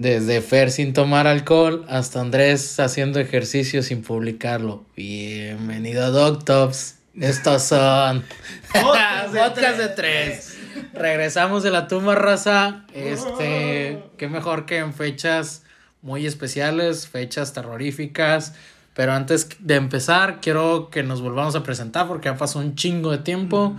Desde 0.00 0.40
Fer 0.40 0.70
sin 0.70 0.94
tomar 0.94 1.26
alcohol 1.26 1.84
hasta 1.86 2.22
Andrés 2.22 2.80
haciendo 2.80 3.20
ejercicio 3.20 3.82
sin 3.82 4.00
publicarlo. 4.00 4.86
Bienvenido 4.96 6.06
a 6.06 6.08
Doctops. 6.08 6.96
Estos 7.20 7.64
son 7.64 8.24
podcast 8.72 9.34
de, 9.78 9.88
tres. 9.88 10.58
Regresamos 10.94 11.62
de 11.62 11.70
la 11.70 11.86
tumba 11.86 12.14
raza. 12.14 12.86
Este, 12.94 14.02
qué 14.16 14.26
mejor 14.26 14.64
que 14.64 14.78
en 14.78 14.94
fechas 14.94 15.64
muy 16.00 16.24
especiales, 16.24 17.06
fechas 17.06 17.52
terroríficas. 17.52 18.54
Pero 18.94 19.12
antes 19.12 19.50
de 19.58 19.74
empezar, 19.74 20.40
quiero 20.40 20.88
que 20.88 21.02
nos 21.02 21.20
volvamos 21.20 21.56
a 21.56 21.62
presentar 21.62 22.08
porque 22.08 22.30
ya 22.30 22.38
pasó 22.38 22.60
un 22.60 22.74
chingo 22.74 23.10
de 23.10 23.18
tiempo. 23.18 23.76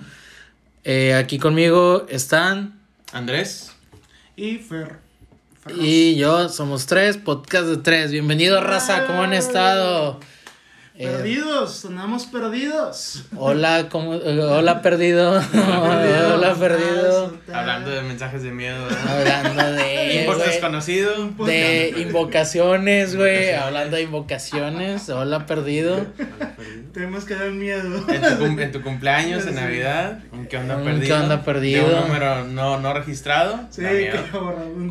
Eh, 0.83 1.15
aquí 1.15 1.39
conmigo 1.39 2.05
están 2.09 2.79
Andrés 3.11 3.71
y 4.35 4.59
Fer. 4.59 5.10
Y 5.69 6.15
yo 6.15 6.49
somos 6.49 6.87
tres, 6.87 7.17
podcast 7.17 7.67
de 7.67 7.77
tres. 7.77 8.11
Bienvenido, 8.11 8.61
raza, 8.61 9.05
¿cómo 9.05 9.21
han 9.21 9.33
estado? 9.33 10.19
Eh, 11.01 11.07
perdidos, 11.07 11.77
sonamos 11.77 12.27
perdidos. 12.27 13.23
Hola, 13.35 13.89
¿cómo, 13.89 14.11
hola 14.11 14.83
perdido. 14.83 15.31
hola 15.31 16.55
perdido. 16.59 17.35
Hablando 17.51 17.89
de 17.89 18.03
mensajes 18.03 18.43
de 18.43 18.51
miedo. 18.51 18.87
Hablando 19.09 19.81
de. 19.81 20.21
Inbox 20.21 20.45
desconocido. 20.45 21.31
De 21.43 21.95
invocaciones, 21.97 23.15
güey. 23.15 23.51
Hablando 23.55 23.95
de 23.95 24.03
invocaciones. 24.03 25.09
Hola 25.09 25.47
perdido. 25.47 26.05
Tenemos 26.93 27.25
que 27.25 27.33
dar 27.33 27.49
miedo. 27.49 28.05
En 28.07 28.71
tu, 28.71 28.83
cumpleaños, 28.83 29.47
en 29.47 29.55
Navidad. 29.55 30.19
¿Qué 30.51 30.57
onda 30.57 30.83
perdido? 30.83 31.07
¿Qué 31.07 31.13
onda 31.13 31.43
perdido? 31.43 31.97
un 31.97 32.07
número 32.09 32.43
no, 32.45 32.79
no 32.79 32.93
registrado. 32.93 33.59
Sí, 33.71 33.81
qué 33.81 34.19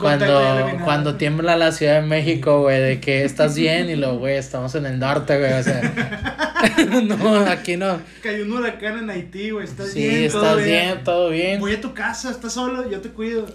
cuando, 0.01 0.71
cuando 0.83 1.15
tiembla 1.15 1.57
la 1.57 1.71
Ciudad 1.71 2.01
de 2.01 2.07
México, 2.07 2.63
güey, 2.63 2.81
de 2.81 3.01
que 3.01 3.25
estás 3.25 3.55
bien 3.55 3.91
y 3.91 3.95
lo, 3.95 4.19
güey, 4.19 4.37
estamos 4.37 4.75
en 4.75 4.87
el 4.87 4.99
norte, 4.99 5.39
güey. 5.39 5.53
O 5.53 5.63
sea. 5.63 5.93
no, 7.03 7.37
aquí 7.47 7.77
no. 7.77 8.01
Cayó 8.23 8.45
un 8.45 8.53
huracán 8.53 8.99
en 8.99 9.11
Haití, 9.11 9.51
güey. 9.51 9.65
¿Estás 9.65 9.95
bien? 9.95 10.11
Sí, 10.11 10.25
estás 10.25 10.65
bien? 10.65 11.05
todo 11.05 11.31
bien. 11.31 11.61
Voy 11.61 11.75
a 11.75 11.81
tu 11.81 11.95
casa, 11.95 12.31
estás 12.31 12.53
solo, 12.53 12.91
yo 12.91 13.01
te 13.01 13.11
cuido. 13.11 13.47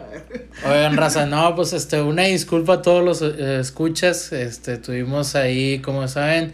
Oigan, 0.64 0.96
raza, 0.96 1.26
no, 1.26 1.54
pues 1.54 1.72
este, 1.72 2.00
una 2.02 2.22
disculpa 2.24 2.74
a 2.74 2.82
todos 2.82 3.04
los 3.04 3.22
eh, 3.22 3.60
escuchas. 3.60 4.32
Este, 4.32 4.78
tuvimos 4.78 5.34
ahí, 5.34 5.80
como 5.80 6.06
saben, 6.08 6.52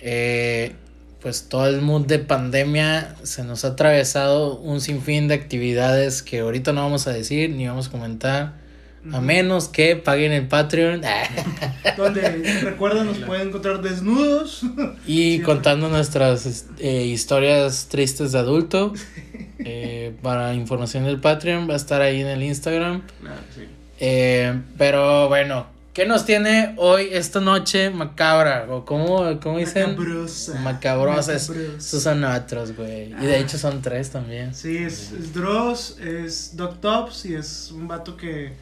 eh, 0.00 0.74
pues 1.20 1.48
todo 1.48 1.66
el 1.66 1.80
mundo 1.80 2.08
de 2.08 2.18
pandemia 2.18 3.16
se 3.22 3.44
nos 3.44 3.64
ha 3.64 3.68
atravesado 3.68 4.58
un 4.58 4.80
sinfín 4.80 5.28
de 5.28 5.34
actividades 5.34 6.22
que 6.22 6.40
ahorita 6.40 6.72
no 6.72 6.82
vamos 6.82 7.06
a 7.06 7.12
decir 7.12 7.50
ni 7.50 7.66
vamos 7.66 7.88
a 7.88 7.90
comentar. 7.90 8.65
A 9.12 9.20
menos 9.20 9.68
que 9.68 9.96
paguen 9.96 10.32
el 10.32 10.46
Patreon. 10.46 11.02
Donde, 11.96 12.60
recuerden, 12.62 13.06
nos 13.06 13.18
pueden 13.18 13.48
encontrar 13.48 13.82
desnudos. 13.82 14.62
Y 15.06 15.40
contando 15.40 15.88
nuestras 15.88 16.66
eh, 16.78 17.04
historias 17.04 17.86
tristes 17.88 18.32
de 18.32 18.38
adulto. 18.38 18.92
Eh, 19.68 20.14
para 20.22 20.54
información 20.54 21.02
del 21.02 21.18
Patreon 21.18 21.68
va 21.68 21.72
a 21.72 21.76
estar 21.76 22.00
ahí 22.00 22.20
en 22.20 22.28
el 22.28 22.40
Instagram. 22.44 23.02
Ah, 23.26 23.34
eh, 23.98 24.60
pero 24.78 25.28
bueno, 25.28 25.66
¿qué 25.92 26.06
nos 26.06 26.24
tiene 26.24 26.74
hoy 26.76 27.08
esta 27.10 27.40
noche 27.40 27.90
macabra? 27.90 28.68
¿O 28.70 28.84
cómo, 28.84 29.40
cómo 29.40 29.58
dicen? 29.58 29.96
Macabrosa. 29.96 30.60
Macabrosa. 30.60 31.34
Esos 31.34 32.00
son 32.00 32.22
otros, 32.22 32.76
güey. 32.76 33.06
Y 33.20 33.26
de 33.26 33.34
ah. 33.34 33.38
hecho 33.38 33.58
son 33.58 33.82
tres 33.82 34.10
también. 34.10 34.54
Sí, 34.54 34.76
es, 34.76 35.10
es 35.10 35.34
Dross, 35.34 35.98
es 35.98 36.56
Doc 36.56 36.80
Tops 36.80 37.24
y 37.24 37.34
es 37.34 37.72
un 37.72 37.88
vato 37.88 38.16
que 38.16 38.52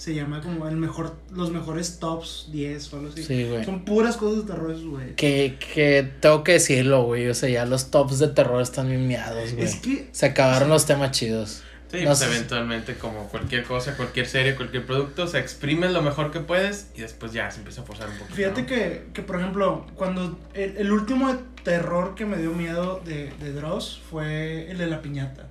se 0.00 0.14
llama 0.14 0.40
como 0.40 0.66
el 0.66 0.76
mejor, 0.76 1.14
los 1.30 1.50
mejores 1.50 1.98
tops 1.98 2.48
10 2.50 2.94
o 2.94 2.96
algo 2.96 3.08
así. 3.10 3.22
Sí, 3.22 3.44
güey. 3.44 3.66
Son 3.66 3.84
puras 3.84 4.16
cosas 4.16 4.46
de 4.46 4.52
terror, 4.54 4.74
güey. 4.82 5.14
Que, 5.14 5.58
que 5.58 6.10
tengo 6.20 6.42
que 6.42 6.52
decirlo, 6.52 7.02
güey. 7.02 7.28
O 7.28 7.34
sea, 7.34 7.50
ya 7.50 7.66
los 7.66 7.90
tops 7.90 8.18
de 8.18 8.28
terror 8.28 8.62
están 8.62 8.88
bien 8.88 9.06
miados, 9.06 9.52
güey. 9.52 9.66
Es 9.66 9.76
que. 9.76 10.08
Se 10.12 10.24
acabaron 10.24 10.70
los 10.70 10.86
temas 10.86 11.10
chidos. 11.10 11.62
Sí, 11.92 11.98
pues 12.02 12.22
eventualmente 12.22 12.94
como 12.94 13.28
cualquier 13.28 13.64
cosa, 13.64 13.94
cualquier 13.94 14.26
serie, 14.26 14.56
cualquier 14.56 14.86
producto, 14.86 15.26
se 15.26 15.38
exprime 15.38 15.90
lo 15.90 16.00
mejor 16.00 16.30
que 16.30 16.40
puedes 16.40 16.88
y 16.94 17.02
después 17.02 17.34
ya 17.34 17.50
se 17.50 17.58
empieza 17.58 17.82
a 17.82 17.84
forzar 17.84 18.08
un 18.08 18.16
poquito. 18.16 18.36
Fíjate 18.36 18.64
que, 18.64 19.02
que, 19.12 19.20
por 19.20 19.36
ejemplo, 19.36 19.86
cuando 19.96 20.38
el, 20.54 20.78
el, 20.78 20.92
último 20.92 21.36
terror 21.62 22.14
que 22.14 22.24
me 22.24 22.38
dio 22.38 22.52
miedo 22.52 23.02
de, 23.04 23.34
de 23.38 23.52
Dross 23.52 24.00
fue 24.08 24.70
el 24.70 24.78
de 24.78 24.86
la 24.86 25.02
piñata. 25.02 25.49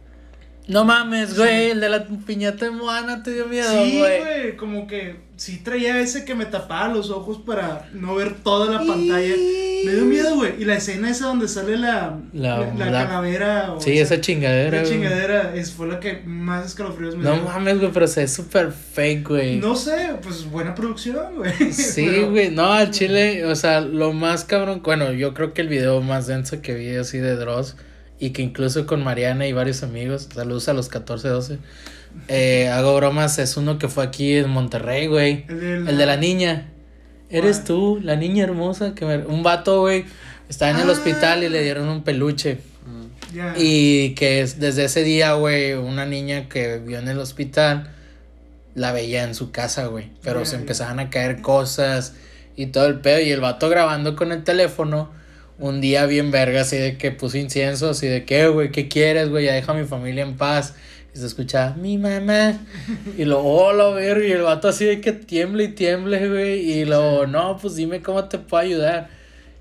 No 0.70 0.86
mames, 0.86 1.36
güey, 1.36 1.72
el 1.72 1.80
de 1.80 1.90
la 1.90 2.06
piñata 2.28 2.66
de 2.66 2.72
Moana 2.72 3.24
te 3.24 3.34
dio 3.34 3.48
miedo, 3.48 3.74
güey. 3.74 3.92
Sí, 3.92 3.98
güey, 3.98 4.56
como 4.56 4.86
que 4.86 5.16
sí 5.36 5.62
traía 5.64 6.00
ese 6.00 6.26
que 6.26 6.36
me 6.36 6.46
tapaba 6.46 6.94
los 6.94 7.10
ojos 7.10 7.40
para 7.40 7.90
no 7.94 8.14
ver 8.14 8.36
toda 8.44 8.72
la 8.72 8.78
pantalla. 8.78 9.36
Me 9.86 9.94
dio 9.96 10.06
miedo, 10.06 10.36
güey. 10.36 10.62
Y 10.62 10.66
la 10.66 10.76
escena 10.76 11.10
esa 11.10 11.26
donde 11.26 11.48
sale 11.48 11.76
la, 11.76 12.20
la, 12.34 12.72
calavera. 12.78 13.74
sí, 13.80 13.98
esa 13.98 14.22
chingadera. 14.22 14.84
Esa 14.84 14.92
chingadera 14.92 15.56
es, 15.56 15.72
fue 15.72 15.88
la 15.88 16.00
que 16.00 16.22
más 16.24 16.68
escalofríos 16.68 17.16
me 17.16 17.24
dio. 17.24 17.36
No 17.36 17.42
mames, 17.46 17.80
güey, 17.80 17.92
pero 17.92 18.08
se 18.08 18.22
es 18.22 18.34
súper 18.34 18.72
fake, 18.72 19.28
güey. 19.28 19.56
No 19.58 19.76
sé, 19.76 20.18
pues 20.22 20.46
buena 20.52 20.76
producción, 20.76 21.38
güey. 21.38 21.52
Sí, 21.74 22.22
güey. 22.30 22.52
No, 22.52 22.72
al 22.72 22.92
chile, 22.92 23.44
o 23.46 23.56
sea, 23.56 23.82
lo 23.82 24.14
más 24.14 24.44
cabrón. 24.44 24.82
Bueno, 24.84 25.14
yo 25.14 25.34
creo 25.34 25.52
que 25.56 25.62
el 25.62 25.68
video 25.68 26.00
más 26.02 26.28
denso 26.28 26.62
que 26.62 26.76
vi 26.76 26.96
así 26.96 27.18
de 27.18 27.36
Dross 27.36 27.76
y 28.20 28.32
que 28.32 28.42
incluso 28.42 28.86
con 28.86 29.04
Mariana 29.04 29.48
y 29.48 29.54
varios 29.54 29.82
amigos, 29.82 30.28
saludos 30.34 30.68
a 30.68 30.74
los 30.74 30.90
14, 30.90 31.28
12, 31.30 31.60
eh, 32.28 32.68
hago 32.68 32.96
bromas, 32.96 33.40
es 33.40 33.56
uno 33.58 33.80
que 33.80 33.88
fue 33.88 34.04
aquí 34.04 34.36
en 34.36 34.50
Monterrey, 34.50 35.08
güey. 35.08 35.46
El, 35.48 35.98
de 35.98 36.06
la 36.06 36.18
niña. 36.18 36.70
Eres 37.30 37.64
tú, 37.64 38.00
la 38.04 38.16
niña 38.16 38.44
hermosa 38.44 38.96
que 38.96 39.06
Un 39.06 39.44
vato, 39.44 39.82
güey, 39.82 40.06
estaba 40.50 40.72
en 40.72 40.80
el 40.80 40.90
hospital 40.90 41.44
y 41.44 41.50
le 41.50 41.64
dieron 41.64 41.88
un 41.88 42.04
peluche. 42.04 42.60
Y 43.58 44.16
que 44.16 44.46
desde 44.58 44.86
ese 44.86 45.04
día, 45.04 45.34
güey, 45.34 45.74
una 45.74 46.06
niña 46.06 46.50
que 46.50 46.80
vio 46.80 47.00
en 47.00 47.08
el 47.08 47.20
hospital 47.20 47.92
la 48.76 48.92
veía 48.92 49.24
en 49.24 49.36
su 49.36 49.52
casa, 49.52 49.86
güey. 49.86 50.10
Pero 50.24 50.46
se 50.46 50.56
empezaban 50.56 51.00
a 51.00 51.10
caer 51.10 51.42
cosas 51.42 52.14
y 52.56 52.68
todo 52.68 52.88
el 52.88 53.00
pedo. 53.00 53.20
Y 53.20 53.32
el 53.32 53.40
vato 53.40 53.70
grabando 53.70 54.16
con 54.16 54.32
el 54.32 54.44
teléfono 54.44 55.12
un 55.60 55.82
día 55.82 56.06
bien 56.06 56.32
verga, 56.32 56.62
así 56.62 56.78
de 56.78 56.98
que 56.98 57.12
puse 57.12 57.40
incienso, 57.40 57.90
así 57.90 58.08
de 58.08 58.26
que, 58.26 58.48
güey, 58.48 58.72
¿qué 58.72 58.88
quieres, 58.88 59.30
güey? 59.30 59.46
Ya 59.46 59.54
deja 59.54 59.74
a 59.74 59.76
mi 59.76 59.86
familia 59.86 60.24
en 60.24 60.38
paz. 60.38 60.74
Y 61.14 61.18
se 61.18 61.26
escucha, 61.26 61.74
mi 61.78 61.98
mamá. 61.98 62.60
Y 63.18 63.26
lo, 63.26 63.44
hola, 63.44 63.90
verga. 63.90 64.26
Y 64.26 64.32
el 64.32 64.44
vato 64.44 64.68
así 64.68 64.86
de 64.86 65.02
que 65.02 65.12
tiemble 65.12 65.66
y 65.66 65.68
tiemble, 65.70 66.30
güey. 66.30 66.72
Y 66.72 66.86
lo, 66.86 67.28
no, 67.28 67.58
pues 67.58 67.76
dime 67.76 68.02
cómo 68.02 68.26
te 68.26 68.38
puedo 68.38 68.64
ayudar. 68.64 69.10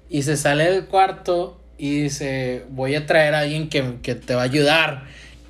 Y 0.09 0.23
se 0.23 0.37
sale 0.37 0.71
del 0.71 0.87
cuarto 0.87 1.61
y 1.77 2.03
dice, 2.03 2.65
voy 2.71 2.95
a 2.95 3.07
traer 3.07 3.35
a 3.35 3.41
alguien 3.41 3.69
que, 3.69 3.97
que 4.03 4.15
te 4.15 4.35
va 4.35 4.43
a 4.43 4.45
ayudar. 4.45 5.05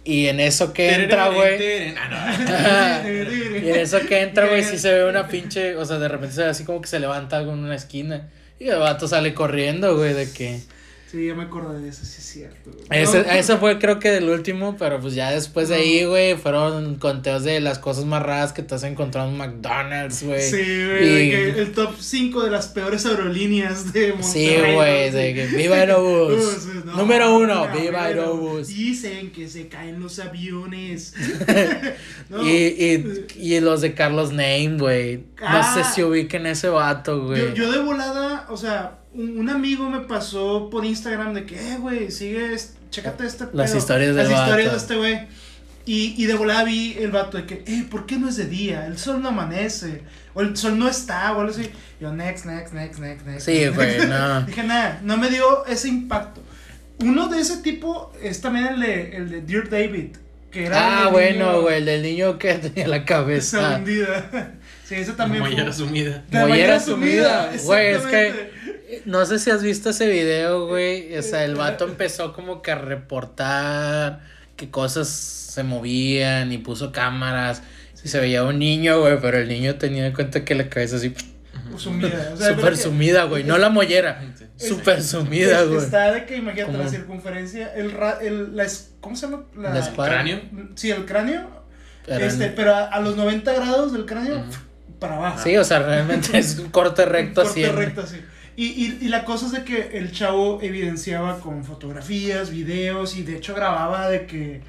Y 0.04 0.28
en 0.28 0.40
eso 0.40 0.72
que 0.72 0.94
entra, 0.94 1.28
güey. 1.28 1.62
y 1.62 3.68
en 3.68 3.76
eso 3.76 4.00
que 4.08 4.22
entra, 4.22 4.46
güey, 4.46 4.64
sí 4.64 4.78
se 4.78 4.92
ve 4.92 5.04
una 5.04 5.28
pinche. 5.28 5.76
O 5.76 5.84
sea, 5.84 5.98
de 5.98 6.08
repente 6.08 6.34
se 6.34 6.44
ve 6.44 6.48
así 6.48 6.64
como 6.64 6.80
que 6.80 6.88
se 6.88 6.98
levanta 6.98 7.36
algo 7.36 7.52
en 7.52 7.58
una 7.58 7.74
esquina. 7.74 8.30
Y 8.58 8.68
el 8.68 8.78
vato 8.78 9.06
sale 9.06 9.34
corriendo, 9.34 9.96
güey, 9.96 10.14
de 10.14 10.32
que... 10.32 10.60
Sí, 11.10 11.26
ya 11.26 11.34
me 11.34 11.44
acuerdo 11.44 11.72
de 11.72 11.88
eso, 11.88 12.04
sí 12.04 12.16
es 12.18 12.24
cierto. 12.24 12.70
Ese, 12.90 13.56
fue 13.56 13.78
creo 13.78 13.98
que 13.98 14.10
del 14.10 14.28
último, 14.28 14.76
pero 14.78 15.00
pues 15.00 15.14
ya 15.14 15.30
después 15.30 15.70
de 15.70 15.76
ahí, 15.76 16.04
güey, 16.04 16.36
fueron 16.36 16.96
conteos 16.96 17.44
de 17.44 17.60
las 17.60 17.78
cosas 17.78 18.04
más 18.04 18.22
raras 18.22 18.52
que 18.52 18.62
te 18.62 18.74
has 18.74 18.82
encontrado 18.82 19.30
en 19.30 19.38
McDonald's, 19.38 20.22
güey. 20.22 20.42
Sí, 20.42 20.56
güey, 20.56 21.32
el 21.32 21.72
top 21.72 21.94
5 21.98 22.44
de 22.44 22.50
las 22.50 22.68
peores 22.68 23.06
aerolíneas 23.06 23.90
de 23.94 24.12
Monterrey. 24.12 24.32
Sí, 24.32 24.74
güey, 24.74 25.10
de 25.10 25.34
que 25.34 25.46
Viva 25.46 25.76
Aerobús. 25.78 26.66
Número 26.84 27.38
uno, 27.38 27.68
Viva 27.72 28.04
Aerobús. 28.04 28.68
Dicen 28.68 29.32
que 29.32 29.48
se 29.48 29.68
caen 29.68 30.00
los 30.00 30.18
aviones. 30.18 31.14
y, 32.42 32.50
y, 32.50 33.26
y, 33.34 33.60
los 33.60 33.80
de 33.80 33.94
Carlos 33.94 34.30
Name, 34.32 34.76
güey. 34.78 35.24
no 35.40 35.62
sé 35.62 35.80
ah. 35.80 35.92
si 35.94 36.02
ubiquen 36.02 36.44
ese 36.44 36.68
vato, 36.68 37.24
güey. 37.24 37.40
Yo, 37.40 37.54
yo 37.54 37.72
de 37.72 37.78
volada, 37.78 38.44
o 38.50 38.58
sea 38.58 38.98
un, 39.18 39.50
amigo 39.50 39.90
me 39.90 40.00
pasó 40.00 40.68
por 40.70 40.84
Instagram 40.84 41.34
de 41.34 41.44
que, 41.44 41.56
eh, 41.56 41.76
güey, 41.78 42.10
sigue, 42.10 42.56
chécate 42.90 43.26
este 43.26 43.46
Las 43.52 43.74
historias 43.74 44.14
de 44.14 44.24
Las 44.24 44.32
historias 44.32 44.70
de 44.70 44.76
este 44.76 44.96
güey. 44.96 45.26
Y, 45.86 46.14
y 46.22 46.26
de 46.26 46.34
volada 46.34 46.64
vi 46.64 46.96
el 46.98 47.10
vato 47.10 47.38
de 47.38 47.46
que, 47.46 47.64
eh, 47.66 47.86
¿por 47.90 48.06
qué 48.06 48.18
no 48.18 48.28
es 48.28 48.36
de 48.36 48.46
día? 48.46 48.86
El 48.86 48.98
sol 48.98 49.22
no 49.22 49.30
amanece. 49.30 50.02
O 50.34 50.42
el 50.42 50.56
sol 50.56 50.78
no 50.78 50.86
está, 50.88 51.32
o 51.32 51.40
algo 51.40 51.52
así. 51.52 51.70
Yo, 52.00 52.12
next, 52.12 52.44
next, 52.44 52.74
next, 52.74 53.00
next, 53.00 53.26
next. 53.26 53.46
Sí, 53.46 53.66
güey, 53.74 54.06
no. 54.06 54.42
Dije, 54.42 54.62
nada, 54.62 55.00
no 55.02 55.16
me 55.16 55.30
dio 55.30 55.64
ese 55.66 55.88
impacto. 55.88 56.42
Uno 57.00 57.28
de 57.28 57.40
ese 57.40 57.58
tipo 57.58 58.12
es 58.22 58.40
también 58.40 58.66
el 58.66 58.80
de, 58.80 59.16
el 59.16 59.30
de 59.30 59.40
Dear 59.40 59.68
David. 59.68 60.16
Que 60.50 60.66
era 60.66 61.06
ah, 61.06 61.08
bueno, 61.08 61.62
güey, 61.62 61.78
el 61.78 61.86
del 61.86 62.02
niño 62.02 62.38
que 62.38 62.54
tenía 62.54 62.86
la 62.86 63.04
cabeza. 63.04 63.76
hundida. 63.76 64.54
Sí, 64.84 64.94
ese 64.94 65.12
también. 65.12 65.42
Mollera 65.42 65.70
sumida. 65.70 66.24
Mollera 66.30 66.80
sumida. 66.80 67.52
Güey, 67.62 67.88
es 67.88 68.06
que 68.06 68.50
no 69.04 69.24
sé 69.26 69.38
si 69.38 69.50
has 69.50 69.62
visto 69.62 69.90
ese 69.90 70.08
video, 70.08 70.66
güey. 70.66 71.16
O 71.16 71.22
sea, 71.22 71.44
el 71.44 71.54
vato 71.54 71.84
empezó 71.84 72.32
como 72.32 72.62
que 72.62 72.70
a 72.70 72.76
reportar 72.76 74.20
que 74.56 74.70
cosas 74.70 75.08
se 75.08 75.62
movían 75.62 76.52
y 76.52 76.58
puso 76.58 76.92
cámaras 76.92 77.62
Se 77.94 78.20
veía 78.20 78.44
un 78.44 78.58
niño, 78.58 79.00
güey, 79.00 79.18
pero 79.20 79.38
el 79.38 79.48
niño 79.48 79.76
tenía 79.76 80.06
en 80.06 80.12
cuenta 80.12 80.44
que 80.44 80.54
la 80.54 80.68
cabeza 80.68 80.96
así. 80.96 81.14
Sumida. 81.76 82.30
O 82.32 82.36
sea, 82.36 82.54
Súper 82.54 82.76
sumida, 82.76 83.24
güey. 83.24 83.44
No 83.44 83.58
la 83.58 83.68
mollera. 83.68 84.20
Súper 84.56 85.02
sumida, 85.02 85.62
güey. 85.64 85.78
Está 85.78 86.12
de 86.12 86.24
que, 86.26 86.36
imagínate, 86.36 86.76
la 86.76 86.88
circunferencia, 86.88 87.72
el, 87.74 87.94
el 88.22 88.56
la, 88.56 88.66
¿cómo 89.00 89.14
se 89.16 89.26
llama? 89.26 89.44
La, 89.56 89.78
¿El 89.78 89.94
cráneo? 89.94 90.40
Sí, 90.74 90.90
el 90.90 91.04
cráneo. 91.04 91.48
Pero, 92.06 92.24
este, 92.24 92.48
pero 92.48 92.74
a, 92.74 92.98
los 93.00 93.16
90 93.16 93.52
grados 93.52 93.92
del 93.92 94.06
cráneo, 94.06 94.42
para 94.98 95.16
abajo. 95.16 95.40
Sí, 95.44 95.56
o 95.56 95.64
sea, 95.64 95.80
realmente 95.80 96.38
es 96.38 96.58
un 96.58 96.70
corte 96.70 97.04
recto 97.04 97.42
así. 97.42 97.62
Corte 97.62 97.76
recto 97.76 98.00
así. 98.00 98.16
Y, 98.58 98.66
y, 98.66 98.98
y, 99.02 99.08
la 99.08 99.24
cosa 99.24 99.46
es 99.46 99.52
de 99.52 99.62
que 99.62 99.96
el 99.98 100.10
chavo 100.10 100.58
evidenciaba 100.60 101.38
con 101.38 101.62
fotografías, 101.64 102.50
videos 102.50 103.16
y 103.16 103.22
de 103.22 103.36
hecho 103.36 103.54
grababa 103.54 104.10
de 104.10 104.26
que 104.26 104.62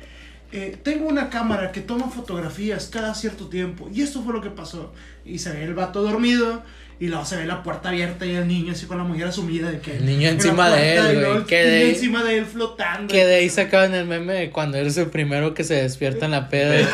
eh, 0.51 0.77
tengo 0.83 1.07
una 1.07 1.31
cámara 1.31 1.71
que 1.71 1.81
toma 1.81 2.07
fotografías 2.07 2.85
cada 2.93 3.15
cierto 3.15 3.47
tiempo 3.47 3.89
y 3.91 4.03
esto 4.03 4.21
fue 4.21 4.31
lo 4.31 4.41
que 4.41 4.51
pasó. 4.51 4.93
Y 5.25 5.39
se 5.39 5.51
ve 5.53 5.63
el 5.63 5.73
vato 5.73 6.03
dormido 6.03 6.61
y 6.99 7.07
luego 7.07 7.25
se 7.25 7.37
ve 7.37 7.47
la 7.47 7.63
puerta 7.63 7.89
abierta 7.89 8.27
y 8.27 8.35
el 8.35 8.47
niño 8.47 8.73
así 8.73 8.85
con 8.85 8.99
la 8.99 9.03
mujer 9.05 9.25
asumida 9.25 9.71
de 9.71 9.79
que... 9.79 9.97
El 9.97 10.05
niño 10.05 10.29
encima 10.29 10.69
de 10.69 10.95
él, 10.95 11.25
güey. 11.25 11.45
Que 11.45 11.63
de 11.63 11.77
ahí, 11.77 11.89
encima 11.89 12.23
de 12.23 12.37
él 12.37 12.45
flotando. 12.45 13.11
Que 13.11 13.25
de 13.25 13.35
ahí 13.37 13.49
sacaban 13.49 13.95
el 13.95 14.05
meme 14.05 14.33
de 14.33 14.51
cuando 14.51 14.77
eres 14.77 14.97
el 14.97 15.07
primero 15.07 15.55
que 15.55 15.63
se 15.63 15.73
despierta 15.73 16.25
en 16.25 16.31
la 16.31 16.47
peda. 16.49 16.77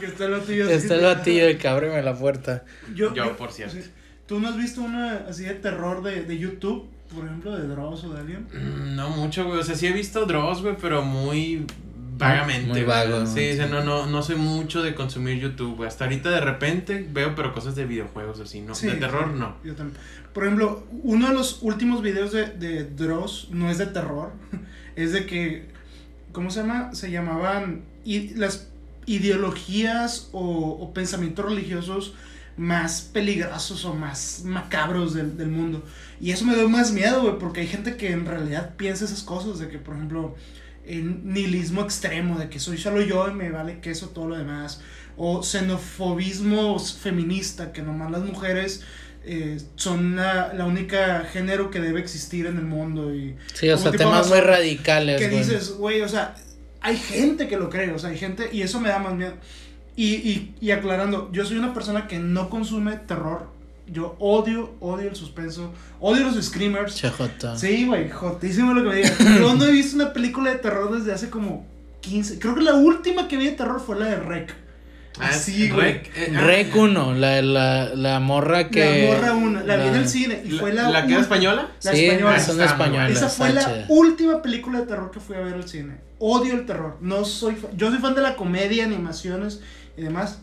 que 0.00 0.06
está 0.06 0.24
el 0.24 0.32
batillo. 0.32 0.68
Está 0.68 0.96
el 0.96 1.02
batillo 1.02 1.46
de 1.46 1.56
que 1.56 1.68
ábreme 1.68 2.02
la 2.02 2.18
puerta. 2.18 2.64
Yo, 2.96 3.14
yo, 3.14 3.36
por 3.36 3.52
cierto. 3.52 3.76
¿Tú 4.26 4.40
no 4.40 4.48
has 4.48 4.56
visto 4.56 4.82
una 4.82 5.24
así 5.28 5.44
de 5.44 5.54
terror 5.54 6.02
de, 6.02 6.24
de 6.24 6.38
YouTube? 6.38 6.88
Por 7.14 7.24
ejemplo, 7.24 7.56
de 7.56 7.68
Dross 7.68 8.04
o 8.04 8.12
de 8.12 8.20
alguien. 8.20 8.48
Mm, 8.52 8.96
no 8.96 9.10
mucho, 9.10 9.44
güey. 9.44 9.60
O 9.60 9.62
sea, 9.62 9.76
sí 9.76 9.86
he 9.86 9.92
visto 9.92 10.26
Dross, 10.26 10.62
güey, 10.62 10.76
pero 10.80 11.02
muy 11.02 11.64
Vagamente. 12.18 12.68
Muy 12.68 12.82
vago. 12.82 13.26
Sí, 13.26 13.56
no, 13.70 13.84
no, 13.84 14.06
no 14.06 14.22
soy 14.22 14.36
mucho 14.36 14.82
de 14.82 14.94
consumir 14.94 15.38
YouTube. 15.38 15.84
Hasta 15.84 16.04
ahorita 16.04 16.30
de 16.30 16.40
repente 16.40 17.06
veo, 17.10 17.34
pero 17.34 17.52
cosas 17.52 17.76
de 17.76 17.84
videojuegos 17.84 18.40
así, 18.40 18.60
¿no? 18.60 18.74
de 18.74 18.92
terror, 18.92 19.28
no. 19.28 19.56
Yo 19.64 19.74
también. 19.74 19.98
Por 20.32 20.44
ejemplo, 20.44 20.86
uno 21.02 21.28
de 21.28 21.34
los 21.34 21.62
últimos 21.62 22.02
videos 22.02 22.32
de, 22.32 22.46
de 22.46 22.84
Dross 22.84 23.48
no 23.50 23.70
es 23.70 23.78
de 23.78 23.86
terror. 23.86 24.32
es 24.96 25.12
de 25.12 25.26
que, 25.26 25.66
¿cómo 26.32 26.50
se 26.50 26.60
llama? 26.60 26.94
Se 26.94 27.10
llamaban 27.10 27.82
y, 28.04 28.34
las 28.34 28.68
ideologías 29.06 30.30
o, 30.32 30.40
o, 30.40 30.92
pensamientos 30.92 31.44
religiosos 31.44 32.14
más 32.56 33.02
peligrosos 33.02 33.84
o 33.84 33.94
más 33.94 34.42
macabros 34.44 35.14
del, 35.14 35.36
del 35.36 35.48
mundo. 35.48 35.84
Y 36.20 36.30
eso 36.30 36.44
me 36.44 36.56
da 36.56 36.66
más 36.66 36.92
miedo, 36.92 37.22
güey, 37.22 37.38
porque 37.38 37.60
hay 37.60 37.66
gente 37.66 37.96
que 37.96 38.12
en 38.12 38.24
realidad 38.24 38.74
piensa 38.76 39.04
esas 39.04 39.22
cosas, 39.22 39.58
de 39.58 39.68
que, 39.68 39.78
por 39.78 39.94
ejemplo, 39.94 40.34
en 40.86 41.32
nihilismo 41.32 41.82
extremo, 41.82 42.38
de 42.38 42.48
que 42.48 42.58
soy 42.60 42.78
solo 42.78 43.02
yo 43.02 43.28
y 43.28 43.34
me 43.34 43.50
vale 43.50 43.80
queso 43.80 44.10
todo 44.10 44.28
lo 44.28 44.36
demás, 44.36 44.80
o 45.16 45.42
xenofobismo 45.42 46.78
feminista, 46.78 47.72
que 47.72 47.82
nomás 47.82 48.10
las 48.10 48.22
mujeres 48.22 48.82
eh, 49.24 49.58
son 49.74 50.16
la, 50.16 50.52
la, 50.54 50.66
única 50.66 51.24
género 51.24 51.70
que 51.70 51.80
debe 51.80 52.00
existir 52.00 52.46
en 52.46 52.58
el 52.58 52.64
mundo. 52.64 53.14
Y, 53.14 53.36
sí, 53.54 53.68
o 53.68 53.76
sea, 53.76 53.90
temas 53.90 54.28
muy 54.28 54.40
radicales. 54.40 55.20
Que 55.20 55.28
dices, 55.28 55.72
güey, 55.72 56.00
o 56.02 56.08
sea, 56.08 56.36
hay 56.80 56.96
gente 56.96 57.48
que 57.48 57.56
lo 57.56 57.68
cree, 57.68 57.90
o 57.92 57.98
sea, 57.98 58.10
hay 58.10 58.18
gente, 58.18 58.48
y 58.52 58.62
eso 58.62 58.80
me 58.80 58.88
da 58.88 58.98
más 58.98 59.14
miedo. 59.14 59.34
Y, 59.96 60.14
y, 60.14 60.54
y 60.60 60.70
aclarando, 60.72 61.30
yo 61.32 61.44
soy 61.44 61.56
una 61.56 61.72
persona 61.72 62.06
que 62.06 62.18
no 62.18 62.50
consume 62.50 62.96
terror 62.96 63.56
yo 63.92 64.16
odio, 64.18 64.74
odio 64.80 65.08
el 65.08 65.16
suspenso, 65.16 65.72
odio 66.00 66.24
los 66.24 66.44
screamers. 66.44 66.96
Chajota. 66.96 67.56
Sí, 67.56 67.86
güey, 67.86 68.10
jotísimo 68.10 68.74
lo 68.74 68.82
que 68.82 68.88
me 68.88 68.96
digas. 68.96 69.18
Yo 69.18 69.54
no 69.54 69.64
he 69.64 69.70
visto 69.70 69.96
una 69.96 70.12
película 70.12 70.50
de 70.50 70.58
terror 70.58 70.96
desde 70.96 71.12
hace 71.12 71.30
como 71.30 71.66
15. 72.00 72.38
Creo 72.38 72.54
que 72.54 72.62
la 72.62 72.74
última 72.74 73.28
que 73.28 73.36
vi 73.36 73.46
de 73.46 73.52
terror 73.52 73.80
fue 73.80 73.98
la 73.98 74.06
de 74.06 74.16
Rec. 74.16 74.54
Ah, 75.18 75.32
sí, 75.32 75.70
güey. 75.70 76.02
Rec 76.32 76.76
1, 76.76 77.14
eh, 77.14 77.18
la, 77.18 77.42
la, 77.42 77.94
la 77.94 78.20
morra 78.20 78.68
que. 78.68 79.08
La 79.08 79.14
morra 79.14 79.34
1, 79.34 79.60
la, 79.64 79.76
vi 79.76 79.88
en 79.88 79.94
el 79.94 80.08
cine. 80.08 80.42
Y 80.44 80.50
fue 80.50 80.74
la. 80.74 80.90
¿La 80.90 81.06
que 81.06 81.12
era 81.12 81.22
española? 81.22 81.70
La 81.82 81.92
sí, 81.92 82.06
española. 82.06 82.40
Son 82.40 82.60
españolas. 82.60 83.10
Esa 83.12 83.28
fue 83.28 83.52
la 83.52 83.86
última 83.88 84.42
película 84.42 84.80
de 84.80 84.86
terror 84.86 85.10
que 85.10 85.20
fui 85.20 85.36
a 85.36 85.40
ver 85.40 85.54
al 85.54 85.68
cine. 85.68 85.94
Odio 86.18 86.54
el 86.54 86.66
terror. 86.66 86.98
No 87.00 87.24
soy 87.24 87.56
Yo 87.76 87.90
soy 87.90 87.98
fan 87.98 88.14
de 88.14 88.20
la 88.20 88.34
comedia, 88.34 88.84
animaciones 88.84 89.60
y 89.96 90.02
demás. 90.02 90.40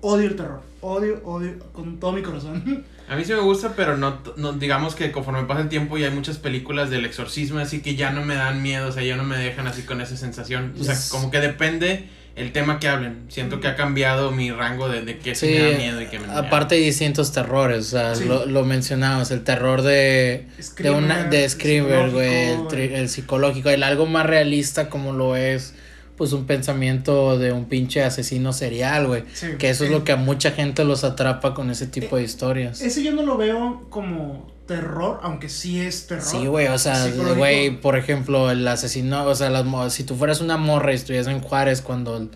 Odio 0.00 0.28
el 0.28 0.36
terror. 0.36 0.60
Odio, 0.80 1.22
odio 1.24 1.58
con 1.72 1.98
todo 2.00 2.12
mi 2.12 2.22
corazón. 2.22 2.84
A 3.08 3.16
mí 3.16 3.24
sí 3.24 3.32
me 3.32 3.40
gusta, 3.40 3.74
pero 3.76 3.96
no, 3.96 4.20
no, 4.36 4.52
digamos 4.54 4.94
que 4.94 5.12
conforme 5.12 5.44
pasa 5.44 5.60
el 5.60 5.68
tiempo 5.68 5.98
y 5.98 6.04
hay 6.04 6.10
muchas 6.10 6.38
películas 6.38 6.88
del 6.88 7.04
exorcismo, 7.04 7.58
así 7.58 7.82
que 7.82 7.94
ya 7.94 8.10
no 8.10 8.24
me 8.24 8.36
dan 8.36 8.62
miedo, 8.62 8.88
o 8.88 8.92
sea, 8.92 9.02
ya 9.02 9.16
no 9.16 9.24
me 9.24 9.36
dejan 9.36 9.66
así 9.66 9.82
con 9.82 10.00
esa 10.00 10.16
sensación. 10.16 10.74
O 10.80 10.84
sea, 10.84 10.96
como 11.10 11.30
que 11.30 11.38
depende 11.40 12.08
el 12.36 12.52
tema 12.52 12.80
que 12.80 12.88
hablen. 12.88 13.24
Siento 13.28 13.60
que 13.60 13.68
ha 13.68 13.76
cambiado 13.76 14.30
mi 14.30 14.50
rango 14.50 14.88
de, 14.88 15.02
de 15.02 15.18
qué 15.18 15.34
sí, 15.34 15.46
me 15.46 15.58
da 15.58 15.78
miedo 15.78 16.00
y 16.00 16.06
qué 16.06 16.18
me 16.18 16.26
da 16.26 16.38
Aparte 16.38 16.76
hay 16.76 16.84
distintos 16.84 17.32
terrores, 17.32 17.88
o 17.88 17.90
sea, 17.90 18.14
lo, 18.24 18.46
lo 18.46 18.64
mencionamos, 18.64 19.30
el 19.30 19.44
terror 19.44 19.82
de 19.82 20.46
de 20.78 20.90
una 20.90 21.24
de 21.24 21.48
Screamer, 21.48 22.10
güey, 22.10 22.50
el, 22.50 22.92
el, 22.94 23.08
psicológico, 23.08 23.68
el 23.68 23.82
algo 23.82 24.06
más 24.06 24.24
realista 24.24 24.88
como 24.88 25.12
lo 25.12 25.36
es 25.36 25.74
pues 26.16 26.32
un 26.32 26.46
pensamiento 26.46 27.38
de 27.38 27.52
un 27.52 27.64
pinche 27.64 28.02
asesino 28.02 28.52
serial, 28.52 29.06
güey. 29.06 29.24
que 29.58 29.70
eso 29.70 29.84
es 29.84 29.90
lo 29.90 30.04
que 30.04 30.12
a 30.12 30.16
mucha 30.16 30.52
gente 30.52 30.84
los 30.84 31.04
atrapa 31.04 31.54
con 31.54 31.70
ese 31.70 31.86
tipo 31.86 32.16
de 32.16 32.22
historias. 32.22 32.80
Ese 32.80 33.02
yo 33.02 33.12
no 33.12 33.22
lo 33.22 33.36
veo 33.36 33.86
como 33.90 34.52
terror, 34.66 35.20
aunque 35.22 35.48
sí 35.48 35.80
es 35.80 36.06
terror. 36.06 36.24
Sí, 36.24 36.46
güey, 36.46 36.68
o 36.68 36.78
sea, 36.78 37.08
güey, 37.36 37.80
por 37.80 37.96
ejemplo, 37.96 38.50
el 38.50 38.66
asesino, 38.66 39.24
o 39.24 39.34
sea, 39.34 39.50
las, 39.50 39.92
si 39.92 40.04
tú 40.04 40.14
fueras 40.14 40.40
una 40.40 40.56
morra 40.56 40.92
y 40.92 40.96
estuvieras 40.96 41.26
en 41.28 41.40
Juárez 41.40 41.82
cuando 41.82 42.28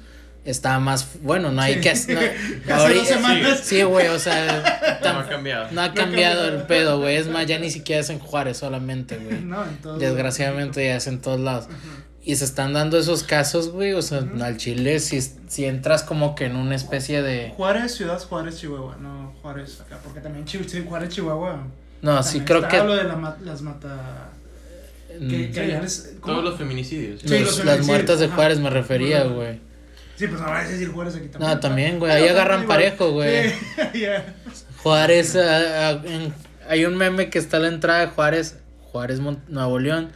estaba 0.44 0.78
más, 0.78 1.08
bueno, 1.22 1.50
no 1.50 1.60
hay 1.60 1.80
que... 1.80 1.92
No, 2.66 3.56
sí, 3.62 3.82
güey, 3.82 4.08
o 4.08 4.18
sea... 4.18 5.00
no 5.02 5.20
ha 5.20 5.28
cambiado. 5.28 5.68
No 5.72 5.82
ha 5.82 5.92
cambiado 5.92 6.48
el 6.48 6.62
pedo, 6.62 6.98
güey, 6.98 7.16
es 7.16 7.28
más, 7.28 7.46
ya 7.46 7.58
ni 7.58 7.70
siquiera 7.70 8.00
es 8.00 8.10
en 8.10 8.18
Juárez 8.18 8.56
solamente, 8.56 9.18
güey. 9.18 9.40
No, 9.40 9.64
en 9.64 9.98
Desgraciadamente 9.98 10.84
ya 10.84 10.96
es 10.96 11.06
en 11.06 11.20
todos 11.20 11.40
lados. 11.40 11.68
Y 12.28 12.34
se 12.34 12.44
están 12.44 12.72
dando 12.72 12.98
esos 12.98 13.22
casos, 13.22 13.70
güey. 13.70 13.92
O 13.92 14.02
sea, 14.02 14.18
al 14.42 14.56
Chile, 14.56 14.98
si, 14.98 15.20
si 15.20 15.64
entras 15.64 16.02
como 16.02 16.34
que 16.34 16.46
en 16.46 16.56
una 16.56 16.74
especie 16.74 17.22
de. 17.22 17.52
Juárez, 17.56 17.94
Ciudad 17.94 18.20
Juárez, 18.20 18.58
Chihuahua. 18.58 18.96
No, 18.96 19.32
Juárez 19.40 19.80
acá. 19.80 20.00
Porque 20.02 20.20
también 20.20 20.44
Juárez, 20.88 21.10
Chihuahua. 21.10 21.68
No, 22.02 22.20
sí 22.24 22.40
creo 22.40 22.66
que. 22.66 22.78
lo 22.78 22.96
de 22.96 23.04
las 23.04 23.62
mata. 23.62 24.32
Que, 25.08 25.52
que 25.52 25.80
Todos 26.20 26.42
los 26.42 26.58
feminicidios. 26.58 27.20
Sí, 27.20 27.38
los, 27.38 27.64
las 27.64 27.86
muertas 27.86 28.18
de 28.18 28.26
Juárez 28.26 28.58
me 28.58 28.70
refería, 28.70 29.22
güey. 29.22 29.60
Sí, 30.16 30.26
pues 30.26 30.40
no 30.40 30.48
vas 30.48 30.66
a 30.66 30.68
decir 30.68 30.88
Juárez 30.90 31.14
aquí 31.14 31.28
también. 31.28 31.52
No, 31.52 31.60
también, 31.60 31.98
güey. 32.00 32.10
Ahí 32.10 32.26
agarran 32.26 32.66
parejo, 32.66 33.12
güey. 33.12 33.52
Juárez, 34.82 35.36
hay 35.36 36.84
un 36.84 36.96
meme 36.96 37.30
que 37.30 37.38
está 37.38 37.58
a 37.58 37.60
la 37.60 37.68
entrada 37.68 38.00
de 38.00 38.06
Juárez, 38.08 38.58
Juárez, 38.90 39.20
Nuevo 39.20 39.78
León 39.78 40.10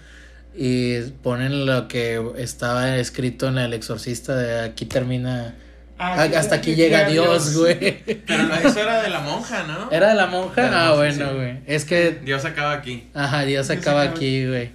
y 0.54 1.00
ponen 1.22 1.66
lo 1.66 1.88
que 1.88 2.20
estaba 2.36 2.96
escrito 2.96 3.48
en 3.48 3.58
El 3.58 3.72
Exorcista 3.72 4.36
de 4.36 4.60
aquí 4.60 4.86
termina... 4.86 5.54
Ah, 5.98 6.22
hasta 6.22 6.56
aquí, 6.56 6.74
llega 6.74 7.06
Dios, 7.08 7.54
güey. 7.56 8.02
Pero 8.26 8.54
eso 8.54 8.80
era 8.80 9.02
de 9.02 9.10
la 9.10 9.20
monja, 9.20 9.64
¿no? 9.64 9.90
¿Era 9.90 10.08
de 10.08 10.14
la 10.14 10.26
monja? 10.28 10.70
ah, 10.72 10.94
bueno, 10.94 11.34
güey. 11.34 11.60
Es 11.66 11.84
que... 11.84 12.20
Dios 12.24 12.46
acaba 12.46 12.72
aquí. 12.72 13.08
Ajá, 13.12 13.42
Dios, 13.42 13.68
acaba, 13.68 14.02
aquí, 14.02 14.46
güey. 14.46 14.72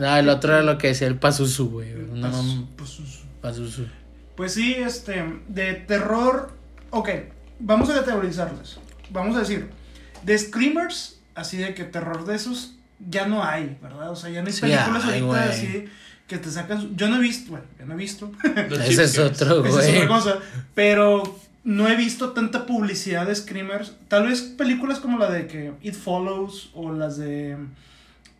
No, 0.00 0.16
el 0.18 0.28
otro 0.28 0.54
era 0.54 0.62
lo 0.62 0.76
que 0.76 0.88
decía 0.88 1.06
el 1.06 1.16
Pazuzu, 1.16 1.70
güey. 1.70 1.92
No, 1.92 2.68
Pazuzu. 3.40 3.86
Pues 4.34 4.54
sí, 4.54 4.74
este, 4.74 5.24
de 5.46 5.74
terror... 5.74 6.52
Ok, 6.90 7.10
vamos 7.60 7.88
a 7.90 7.94
categorizarles. 7.94 8.78
Vamos 9.10 9.36
a 9.36 9.40
decir, 9.40 9.70
de 10.24 10.36
Screamers, 10.36 11.20
así 11.34 11.58
de 11.58 11.74
que 11.74 11.84
terror 11.84 12.24
de 12.26 12.34
esos, 12.34 12.77
ya 12.98 13.26
no 13.26 13.44
hay, 13.44 13.76
¿verdad? 13.82 14.10
O 14.10 14.16
sea, 14.16 14.30
ya 14.30 14.42
no 14.42 14.48
hay 14.48 14.54
películas 14.54 15.04
ahorita 15.04 15.44
así 15.44 15.84
que 16.28 16.38
te 16.38 16.50
sacan. 16.50 16.94
Yo 16.96 17.08
no 17.08 17.16
he 17.16 17.20
visto, 17.20 17.50
bueno, 17.50 17.66
yo 17.78 17.86
no 17.86 17.94
he 17.94 17.96
visto. 17.96 18.30
Ese 18.84 19.04
es 19.04 19.18
otro, 19.18 19.60
güey. 19.60 19.72
Esa 19.72 19.82
es 19.82 19.96
otra 19.96 20.08
cosa. 20.08 20.38
Pero 20.74 21.40
no 21.64 21.88
he 21.88 21.96
visto 21.96 22.30
tanta 22.30 22.66
publicidad 22.66 23.26
de 23.26 23.34
Screamers. 23.34 23.94
Tal 24.08 24.26
vez 24.26 24.42
películas 24.42 25.00
como 25.00 25.18
la 25.18 25.30
de 25.30 25.46
que 25.46 25.72
It 25.82 25.94
Follows 25.94 26.70
o 26.74 26.92
las 26.92 27.16
de 27.16 27.56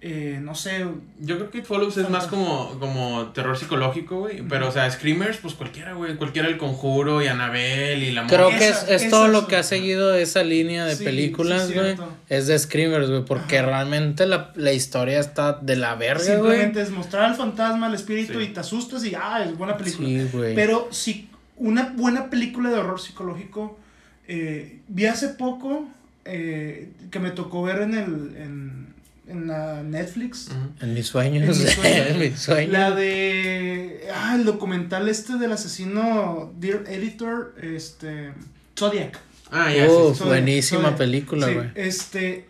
eh, 0.00 0.38
no 0.42 0.54
sé. 0.54 0.86
Yo 1.20 1.36
creo 1.36 1.50
que 1.50 1.58
It 1.58 1.64
Follows 1.64 1.96
es 1.96 2.08
más 2.08 2.26
como, 2.26 2.78
como 2.78 3.26
terror 3.34 3.58
psicológico, 3.58 4.20
güey. 4.20 4.42
Pero, 4.48 4.68
o 4.68 4.72
sea, 4.72 4.90
Screamers, 4.90 5.38
pues 5.38 5.54
cualquiera, 5.54 5.94
güey. 5.94 6.16
Cualquiera 6.16 6.48
el 6.48 6.56
conjuro 6.56 7.22
y 7.22 7.26
Annabelle 7.26 8.06
y 8.06 8.12
la 8.12 8.26
Creo 8.26 8.50
que 8.50 8.68
es, 8.68 8.84
es 8.88 9.10
todo 9.10 9.28
lo 9.28 9.46
que 9.46 9.56
ha 9.56 9.62
seguido 9.62 10.14
esa 10.14 10.42
línea 10.44 10.84
de 10.84 10.96
películas, 10.96 11.72
güey. 11.72 11.96
es 12.28 12.46
de 12.46 12.58
Screamers, 12.58 13.10
güey. 13.10 13.24
Porque 13.24 13.60
realmente 13.60 14.26
la, 14.26 14.52
la, 14.54 14.72
historia 14.72 15.18
está 15.18 15.54
de 15.54 15.76
la 15.76 15.94
verga, 15.96 16.22
güey. 16.22 16.36
Simplemente 16.36 16.82
es 16.82 16.90
mostrar 16.90 17.24
al 17.24 17.34
fantasma, 17.34 17.86
al 17.86 17.94
espíritu 17.94 18.40
y 18.40 18.48
te 18.48 18.60
asustas 18.60 19.04
y, 19.04 19.14
ah, 19.14 19.42
es 19.44 19.56
buena 19.56 19.76
película. 19.76 20.08
Pero 20.54 20.88
si 20.92 21.28
una 21.58 21.92
buena 21.96 22.30
película 22.30 22.70
de 22.70 22.78
horror 22.78 23.00
psicológico. 23.00 23.78
Eh, 24.26 24.80
vi 24.88 25.06
hace 25.06 25.28
poco 25.28 25.88
eh, 26.24 26.90
que 27.10 27.18
me 27.18 27.30
tocó 27.30 27.62
ver 27.62 27.82
en 27.82 27.94
el. 27.94 28.36
En, 28.36 28.88
en 29.28 29.46
la 29.48 29.82
Netflix. 29.82 30.48
En 30.80 30.94
mis 30.94 31.06
sueños. 31.06 31.42
En 31.42 31.48
mis 31.64 31.74
sueños. 31.74 32.06
en 32.10 32.18
mis 32.18 32.38
sueños. 32.38 32.72
La 32.72 32.90
de. 32.90 34.08
Ah, 34.14 34.34
el 34.36 34.44
documental 34.44 35.08
este 35.08 35.34
del 35.38 35.52
asesino 35.52 36.52
Dear 36.58 36.84
Editor, 36.88 37.54
este. 37.62 38.32
Zodiac. 38.78 39.18
Ah, 39.50 39.72
ya, 39.72 39.86
Uf, 39.90 40.12
sí. 40.12 40.18
Zodiac, 40.18 40.26
buenísima 40.26 40.80
Zodiac. 40.82 40.98
película, 40.98 41.46
Sí, 41.48 41.54
güey. 41.54 41.68
este. 41.74 42.48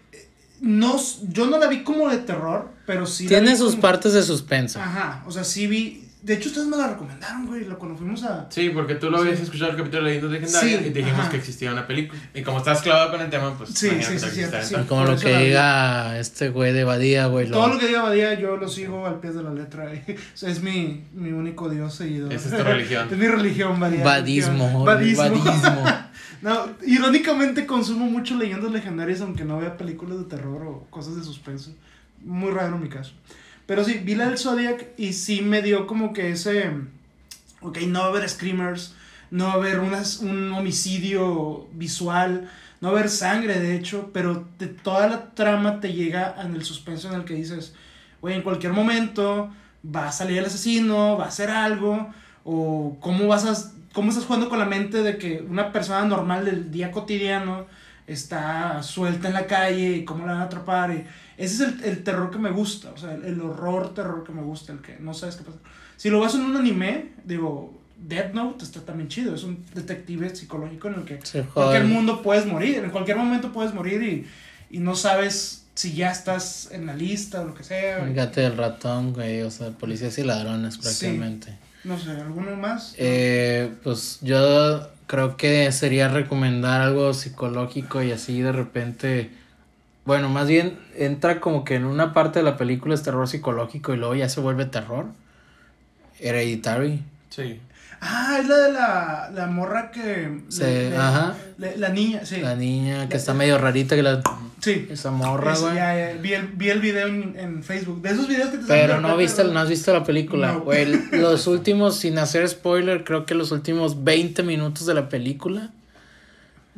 No, 0.61 0.97
yo 1.29 1.47
no 1.47 1.59
la 1.59 1.69
vi 1.69 1.85
como 1.85 2.09
de 2.09 2.19
terror, 2.19 2.71
pero 2.87 3.07
sí. 3.07 3.27
Tiene 3.29 3.57
sus 3.57 3.71
como- 3.73 3.83
partes 3.83 4.13
de 4.13 4.23
suspenso. 4.23 4.81
Ajá, 4.81 5.23
o 5.27 5.31
sea, 5.31 5.45
sí 5.45 5.67
vi. 5.67 6.08
De 6.29 6.35
hecho, 6.35 6.51
ustedes 6.51 6.67
me 6.67 6.77
la 6.77 6.89
recomendaron, 6.89 7.47
güey, 7.47 7.65
cuando 7.65 7.97
fuimos 7.97 8.23
a. 8.23 8.47
Sí, 8.51 8.69
porque 8.69 8.97
tú 8.97 9.09
lo 9.11 9.17
habías 9.17 9.41
escuchado 9.41 9.71
el 9.71 9.79
capítulo 9.79 10.03
de 10.05 10.09
Leyendas 10.11 10.31
Legendarias 10.31 10.81
Sí, 10.83 10.87
y 10.89 10.93
te 10.93 10.99
dijimos 10.99 11.21
ajá. 11.21 11.31
que 11.31 11.37
existía 11.39 11.73
una 11.73 11.87
película. 11.87 12.21
Y 12.35 12.43
como 12.43 12.59
estás 12.59 12.83
clavado 12.83 13.11
con 13.13 13.23
el 13.23 13.31
tema, 13.31 13.57
pues. 13.57 13.71
Sí, 13.71 13.89
sí, 14.03 14.19
sí, 14.19 14.27
que 14.35 14.43
está 14.45 14.63
sí, 14.63 14.75
sí. 14.75 14.81
Como 14.87 15.07
por 15.07 15.15
lo 15.15 15.19
que 15.19 15.39
diga 15.39 16.19
este 16.19 16.51
güey 16.51 16.75
de 16.75 16.85
Badía, 16.85 17.29
güey. 17.29 17.49
lo- 17.49 17.57
Todo 17.57 17.69
lo 17.69 17.79
que 17.79 17.87
diga 17.87 18.03
Badía, 18.03 18.39
yo 18.39 18.59
lo 18.59 18.69
sigo 18.69 19.07
al 19.07 19.21
pie 19.21 19.33
de 19.33 19.43
la 19.43 19.55
letra. 19.55 19.91
es 20.43 20.63
mi, 20.63 21.05
mi 21.15 21.33
único 21.33 21.71
dios 21.71 21.95
seguidor. 21.95 22.31
Esa 22.31 22.51
es 22.51 22.57
tu 22.59 22.63
religión. 22.63 23.09
es 23.11 23.17
mi 23.17 23.27
religión, 23.27 23.81
Badía. 23.81 24.05
Badismo. 24.05 24.85
Badismo. 24.85 25.23
Badismo. 25.23 25.85
No, 26.41 26.69
irónicamente 26.87 27.67
consumo 27.67 28.07
mucho 28.07 28.37
leyendas 28.37 28.71
legendarias 28.71 29.21
aunque 29.23 29.45
no 29.45 29.59
vea 29.59 29.77
películas 29.77 30.19
de 30.19 30.25
terror 30.27 30.63
o 30.69 30.87
cosas 30.89 31.17
de 31.17 31.25
suspenso. 31.25 31.75
Muy 32.23 32.53
raro 32.53 32.77
en 32.77 32.83
mi 32.83 32.89
caso. 32.89 33.13
Pero 33.69 33.85
sí, 33.85 34.01
vi 34.03 34.15
la 34.15 34.31
del 34.31 34.39
Zodiac 34.39 34.87
y 34.97 35.13
sí 35.13 35.43
me 35.43 35.61
dio 35.61 35.87
como 35.87 36.15
que 36.15 36.31
ese... 36.31 36.73
Ok, 37.61 37.81
no 37.83 38.01
va 38.01 38.07
a 38.07 38.09
haber 38.09 38.27
screamers, 38.27 38.95
no 39.31 39.49
va 39.49 39.53
a 39.53 39.57
haber 39.57 39.81
unas, 39.81 40.21
un 40.21 40.55
homicidio 40.55 41.69
visual, 41.75 42.49
no 42.81 42.89
va 42.89 42.95
a 42.95 42.99
haber 43.01 43.11
sangre 43.11 43.61
de 43.61 43.77
hecho, 43.77 44.09
pero 44.15 44.49
de 44.59 44.69
toda 44.69 45.07
la 45.07 45.35
trama 45.35 45.81
te 45.81 45.93
llega 45.93 46.35
en 46.43 46.55
el 46.55 46.65
suspenso 46.65 47.09
en 47.09 47.17
el 47.17 47.27
que 47.27 47.35
dices, 47.35 47.75
güey, 48.23 48.37
en 48.37 48.43
cualquier 48.43 48.73
momento 48.73 49.51
va 49.85 50.09
a 50.09 50.13
salir 50.13 50.39
el 50.39 50.47
asesino, 50.47 51.19
va 51.19 51.27
a 51.27 51.29
hacer 51.29 51.51
algo, 51.51 52.09
o 52.45 52.97
cómo 53.01 53.27
vas 53.27 53.45
a, 53.45 53.73
cómo 53.93 54.09
estás 54.09 54.25
jugando 54.25 54.49
con 54.49 54.61
la 54.61 54.65
mente 54.65 55.03
de 55.03 55.19
que 55.19 55.45
una 55.47 55.73
persona 55.73 56.07
normal 56.07 56.47
del 56.47 56.71
día 56.71 56.91
cotidiano 56.91 57.67
está 58.07 58.83
suelta 58.83 59.29
en 59.29 59.35
la 59.35 59.47
calle 59.47 59.97
y 59.97 60.05
cómo 60.07 60.27
la 60.27 60.33
van 60.33 60.43
a 60.43 60.45
atrapar. 60.47 60.91
Y 60.91 61.05
ese 61.39 61.55
es 61.55 61.61
el, 61.61 61.85
el 61.85 62.05
terror 62.05 62.31
que 62.31 62.39
me 62.39 62.51
gusta, 62.51 62.91
o 62.91 62.97
sea, 62.99 63.15
el, 63.15 63.25
el 63.25 63.41
horror 63.41 63.95
terror 63.95 64.25
que 64.25 64.33
me 64.33 64.43
gusta, 64.43 64.73
el 64.73 64.81
que 64.81 64.97
no 65.01 65.15
sabes 65.15 65.37
qué 65.37 65.45
pasa. 65.45 65.59
Si 65.97 66.11
lo 66.11 66.21
vas 66.21 66.35
en 66.35 66.43
un 66.43 66.57
anime, 66.57 67.13
digo, 67.25 67.81
Death 67.97 68.33
Note 68.35 68.65
está 68.65 68.81
también 68.83 69.09
chido, 69.09 69.35
es 69.35 69.43
un 69.45 69.65
detective 69.75 70.35
psicológico 70.35 70.89
en 70.89 70.95
el 70.95 71.05
que 71.05 71.21
en 71.39 71.45
cualquier 71.47 71.85
mundo 71.85 72.23
puedes 72.23 72.47
morir, 72.47 72.77
en 72.85 72.91
cualquier 72.91 73.17
momento 73.17 73.53
puedes 73.53 73.73
morir 73.75 74.03
y, 74.03 74.27
y 74.77 74.79
no 74.81 74.95
sabes 74.95 75.65
si 75.75 75.95
ya 75.95 76.11
estás 76.11 76.71
en 76.73 76.87
la 76.87 76.95
lista 76.95 77.41
o 77.41 77.45
lo 77.47 77.55
que 77.55 77.63
sea. 77.65 78.05
El 78.05 78.13
gato 78.15 78.41
del 78.41 78.57
ratón, 78.57 79.13
güey. 79.13 79.43
O 79.43 79.51
sea, 79.51 79.71
policías 79.71 80.19
y 80.19 80.25
ladrones 80.25 80.75
Sí. 80.75 80.81
prácticamente. 80.83 81.57
No 81.85 81.97
sé, 81.97 82.11
¿alguno 82.11 82.57
más? 82.57 82.95
Eh, 82.99 83.73
pues 83.85 84.19
yo 84.21 84.89
creo 85.07 85.37
que 85.37 85.71
sería 85.71 86.09
recomendar 86.09 86.81
algo 86.81 87.15
psicológico 87.15 88.03
y 88.03 88.11
así 88.13 88.41
de 88.41 88.51
repente. 88.53 89.31
Bueno, 90.09 90.31
más 90.31 90.49
bien 90.49 90.79
entra 90.97 91.39
como 91.39 91.65
que 91.65 91.75
en 91.75 91.85
una 91.85 92.15
parte 92.15 92.39
de 92.39 92.43
la 92.45 92.57
película 92.57 92.95
es 92.95 93.03
terror 93.03 93.29
psicológico 93.29 93.93
y 93.93 93.99
luego 93.99 94.15
ya 94.15 94.29
se 94.31 94.41
vuelve 94.41 94.65
terror. 94.65 95.05
Hereditary. 96.19 97.03
Sí. 97.29 97.61
Ah, 98.01 98.39
es 98.41 98.49
la 98.49 98.57
de 98.57 98.73
la, 98.73 99.31
la 99.35 99.47
morra 99.49 99.91
que... 99.91 100.41
Sí, 100.49 100.63
le- 100.63 100.97
ajá. 100.97 101.35
le- 101.59 101.77
la 101.77 101.89
niña, 101.91 102.25
sí. 102.25 102.41
La 102.41 102.55
niña 102.55 103.09
que 103.09 103.17
está 103.19 103.35
medio 103.35 103.59
rarita 103.59 103.97
que 103.97 104.03
la. 104.03 104.23
Sí. 104.61 104.87
Esa 104.91 105.11
morra, 105.11 105.55
güey. 105.59 105.75
ya, 105.75 105.95
ya, 106.15 106.17
vi, 106.21 106.33
el, 106.33 106.47
vi 106.47 106.71
el 106.71 106.81
video 106.81 107.07
en, 107.09 107.35
en 107.39 107.63
Facebook. 107.63 108.01
De 108.01 108.11
esos 108.11 108.29
videos 108.29 108.49
que 108.51 108.59
te 108.59 108.65
Pero 108.67 109.01
no 109.03 109.15
viste, 109.17 109.45
no 109.45 109.59
has 109.61 109.69
visto 109.69 109.93
la 109.93 110.05
película, 110.05 110.53
No. 110.53 110.65
Los 111.13 111.47
últimos, 111.49 111.97
sin 111.99 112.19
hacer 112.19 112.49
spoiler, 112.49 113.05
creo 113.05 113.27
que 113.27 113.35
los 113.35 113.51
últimos 113.53 114.05
20 114.05 114.43
minutos 114.43 114.87
de 114.87 114.95
la 114.95 115.09
película, 115.11 115.71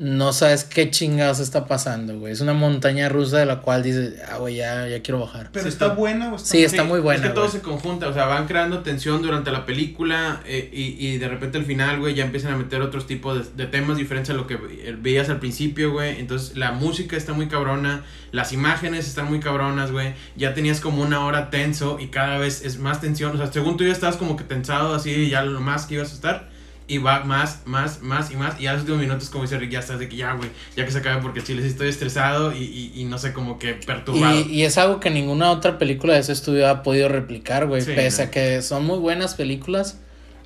no 0.02 0.32
sabes 0.32 0.64
qué 0.64 0.90
chingados 0.90 1.40
está 1.40 1.66
pasando, 1.66 2.18
güey. 2.18 2.32
Es 2.32 2.40
una 2.40 2.54
montaña 2.54 3.10
rusa 3.10 3.36
de 3.36 3.44
la 3.44 3.60
cual 3.60 3.82
dices, 3.82 4.14
ah, 4.32 4.38
güey, 4.38 4.56
ya, 4.56 4.88
ya 4.88 5.02
quiero 5.02 5.20
bajar. 5.20 5.50
Pero 5.52 5.64
Sí, 5.64 5.68
está 5.68 5.84
está- 5.88 5.94
buena 5.94 6.32
o 6.32 6.36
está 6.36 6.48
Sí, 6.48 6.64
está 6.64 6.84
muy 6.84 7.00
buena, 7.00 7.20
Es 7.22 7.28
que 7.28 7.34
todo 7.34 7.48
se 7.50 7.60
conjunta, 7.60 8.08
o 8.08 8.14
sea, 8.14 8.24
van 8.24 8.46
creando 8.46 8.78
tensión 8.80 9.20
durante 9.20 9.50
la 9.52 9.66
película 9.66 10.40
eh, 10.46 10.70
y, 10.72 11.06
y 11.06 11.18
de 11.18 11.28
repente 11.28 11.58
al 11.58 11.66
final, 11.66 11.98
güey, 12.00 12.14
ya 12.14 12.24
empiezan 12.24 12.54
a 12.54 12.56
meter 12.56 12.80
otros 12.80 13.06
tipos 13.06 13.54
de, 13.56 13.64
de 13.64 13.70
temas 13.70 13.98
diferentes 13.98 14.30
a 14.30 14.32
lo 14.32 14.46
que 14.46 14.56
ve- 14.56 14.96
veías 14.98 15.28
al 15.28 15.38
principio, 15.38 15.92
güey. 15.92 16.18
Entonces 16.18 16.56
la 16.56 16.72
música 16.72 17.16
está 17.18 17.34
muy 17.34 17.48
cabrona, 17.48 18.02
las 18.32 18.54
imágenes 18.54 19.06
están 19.06 19.26
muy 19.26 19.40
cabronas, 19.40 19.92
güey. 19.92 20.14
Ya 20.34 20.54
tenías 20.54 20.80
como 20.80 21.02
una 21.02 21.26
hora 21.26 21.50
tenso 21.50 21.98
y 22.00 22.06
cada 22.06 22.38
vez 22.38 22.64
es 22.64 22.78
más 22.78 23.02
tensión. 23.02 23.34
O 23.34 23.36
sea, 23.36 23.52
según 23.52 23.76
tú 23.76 23.84
ya 23.84 23.92
estabas 23.92 24.16
como 24.16 24.36
que 24.38 24.44
tensado 24.44 24.94
así, 24.94 25.28
ya 25.28 25.42
lo 25.42 25.60
más 25.60 25.84
que 25.84 25.96
ibas 25.96 26.10
a 26.12 26.14
estar. 26.14 26.49
Y 26.90 26.98
va 26.98 27.22
más, 27.22 27.62
más, 27.66 28.02
más 28.02 28.32
y 28.32 28.36
más. 28.36 28.60
Y 28.60 28.66
a 28.66 28.72
los 28.72 28.80
últimos 28.82 29.00
minutos, 29.00 29.30
como 29.30 29.44
dice 29.44 29.58
Rick, 29.58 29.70
ya 29.70 29.78
estás 29.78 30.00
de 30.00 30.08
que 30.08 30.16
ya, 30.16 30.32
güey, 30.34 30.50
ya 30.76 30.84
que 30.84 30.90
se 30.90 30.98
acabe 30.98 31.22
porque 31.22 31.40
chile 31.42 31.62
sí 31.62 31.68
estoy 31.68 31.88
estresado 31.88 32.52
y, 32.52 32.64
y, 32.64 32.92
y 33.00 33.04
no 33.04 33.16
sé, 33.18 33.32
como 33.32 33.58
que 33.60 33.74
perturbado. 33.74 34.34
Y, 34.40 34.42
y 34.52 34.62
es 34.64 34.76
algo 34.76 34.98
que 34.98 35.08
ninguna 35.10 35.52
otra 35.52 35.78
película 35.78 36.14
de 36.14 36.20
ese 36.20 36.32
estudio 36.32 36.68
ha 36.68 36.82
podido 36.82 37.08
replicar, 37.08 37.66
güey. 37.68 37.80
Sí, 37.82 37.92
Pese 37.94 38.24
no. 38.24 38.28
a 38.28 38.30
que 38.32 38.60
son 38.62 38.84
muy 38.84 38.98
buenas 38.98 39.34
películas, 39.36 40.00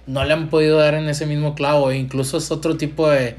no 0.06 0.22
le 0.24 0.34
han 0.34 0.50
podido 0.50 0.76
dar 0.78 0.94
en 0.94 1.08
ese 1.08 1.24
mismo 1.26 1.54
clavo. 1.54 1.90
e 1.90 1.96
Incluso 1.96 2.36
es 2.36 2.50
otro 2.50 2.76
tipo 2.76 3.08
de. 3.08 3.36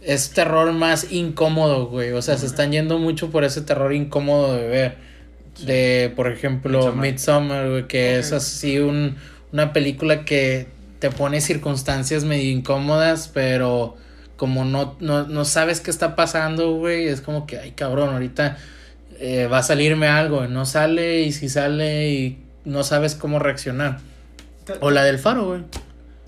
Es 0.00 0.30
terror 0.30 0.72
más 0.72 1.10
incómodo, 1.10 1.86
güey. 1.86 2.12
O 2.12 2.22
sea, 2.22 2.36
se 2.38 2.46
están 2.46 2.70
yendo 2.70 2.98
mucho 2.98 3.30
por 3.30 3.42
ese 3.42 3.62
terror 3.62 3.92
incómodo 3.92 4.54
de 4.54 4.66
ver. 4.68 4.98
De, 5.64 6.12
por 6.14 6.30
ejemplo, 6.30 6.92
Midsommar. 6.92 7.00
Midsommar, 7.02 7.68
güey, 7.70 7.86
que 7.88 8.18
es 8.18 8.32
así 8.32 8.78
un, 8.78 9.16
una 9.52 9.72
película 9.72 10.24
que 10.24 10.66
te 11.04 11.10
pone 11.10 11.42
circunstancias 11.42 12.24
medio 12.24 12.50
incómodas, 12.50 13.28
pero 13.34 13.94
como 14.36 14.64
no, 14.64 14.96
no, 15.00 15.26
no 15.26 15.44
sabes 15.44 15.80
qué 15.80 15.90
está 15.90 16.16
pasando, 16.16 16.72
güey, 16.76 17.08
es 17.08 17.20
como 17.20 17.46
que, 17.46 17.58
ay, 17.58 17.72
cabrón, 17.72 18.08
ahorita 18.14 18.56
eh, 19.20 19.46
va 19.52 19.58
a 19.58 19.62
salirme 19.62 20.06
algo, 20.08 20.46
no 20.46 20.64
sale 20.64 21.20
y 21.20 21.32
si 21.32 21.50
sale 21.50 22.08
y 22.10 22.38
no 22.64 22.84
sabes 22.84 23.14
cómo 23.16 23.38
reaccionar. 23.38 23.98
O 24.80 24.90
la 24.90 25.04
del 25.04 25.18
faro, 25.18 25.44
güey. 25.48 25.60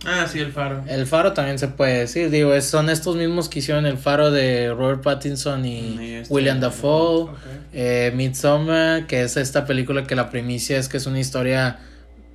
Ah, 0.04 0.26
sí, 0.30 0.40
el 0.40 0.52
faro. 0.52 0.85
El 0.87 1.06
faro 1.06 1.33
también 1.33 1.59
se 1.59 1.68
puede 1.68 2.00
decir, 2.00 2.28
digo, 2.28 2.52
es- 2.52 2.66
son 2.66 2.90
estos 2.90 3.16
mismos 3.16 3.49
que 3.49 3.61
hicieron 3.61 3.87
el 3.87 3.97
faro 3.97 4.30
de 4.30 4.75
Robert 4.75 5.02
Pattinson 5.02 5.64
y 5.64 5.78
Y 5.99 6.14
este- 6.16 6.35
William 6.35 6.61
Dafoe. 6.61 7.23
Ok. 7.30 7.38
Eh, 7.73 8.12
Midsommar, 8.14 9.06
que 9.06 9.23
es 9.23 9.38
esta 9.38 9.64
película 9.64 10.04
que 10.06 10.14
la 10.14 10.28
primicia 10.28 10.76
es 10.76 10.90
que 10.90 10.99
es 10.99 11.06
una 11.06 11.18
historia 11.18 11.78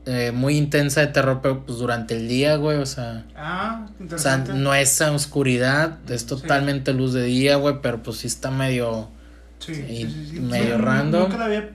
eh, 0.05 0.31
muy 0.31 0.57
intensa 0.57 1.01
de 1.01 1.07
terror, 1.07 1.39
pero 1.43 1.63
pues 1.65 1.77
durante 1.77 2.15
el 2.17 2.27
día, 2.27 2.55
güey, 2.55 2.77
o 2.77 2.85
sea, 2.85 3.25
Ah, 3.35 3.85
o 3.85 4.17
sea, 4.17 4.35
interesante. 4.35 4.53
no 4.53 4.73
es 4.73 4.99
oscuridad, 5.01 5.99
es 6.09 6.25
totalmente 6.25 6.93
luz 6.93 7.13
de 7.13 7.23
día, 7.23 7.55
güey, 7.57 7.81
pero 7.81 8.01
pues 8.01 8.17
sí 8.17 8.27
está 8.27 8.49
medio... 8.51 9.09
Sí, 9.59 9.73
y 9.73 9.75
sí, 9.75 10.07
sí, 10.11 10.27
sí. 10.31 10.39
medio 10.39 10.79
random. 10.79 11.23
Nunca 11.23 11.37
le 11.37 11.43
había 11.43 11.69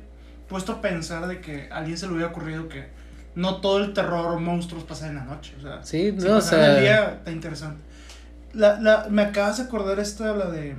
puesto 0.48 0.72
a 0.72 0.80
pensar 0.80 1.28
de 1.28 1.40
que 1.40 1.68
a 1.70 1.76
alguien 1.78 1.96
se 1.96 2.06
le 2.06 2.14
hubiera 2.14 2.30
ocurrido 2.30 2.68
que 2.68 2.88
no 3.36 3.60
todo 3.60 3.78
el 3.78 3.92
terror 3.92 4.34
o 4.34 4.40
monstruos 4.40 4.82
pasa 4.82 5.06
en 5.08 5.14
la 5.16 5.24
noche. 5.24 5.54
O 5.58 5.62
sea, 5.62 5.84
Sí, 5.84 6.12
si 6.18 6.26
no, 6.26 6.32
o 6.32 6.34
pasara 6.36 6.62
en 6.62 6.66
sea... 6.66 6.76
el 6.78 6.82
día 6.82 7.14
está 7.18 7.30
interesante. 7.30 7.80
La, 8.54 8.80
la, 8.80 9.06
me 9.08 9.22
acabas 9.22 9.58
de 9.58 9.64
acordar 9.64 10.00
esta, 10.00 10.34
la 10.34 10.46
de 10.50 10.74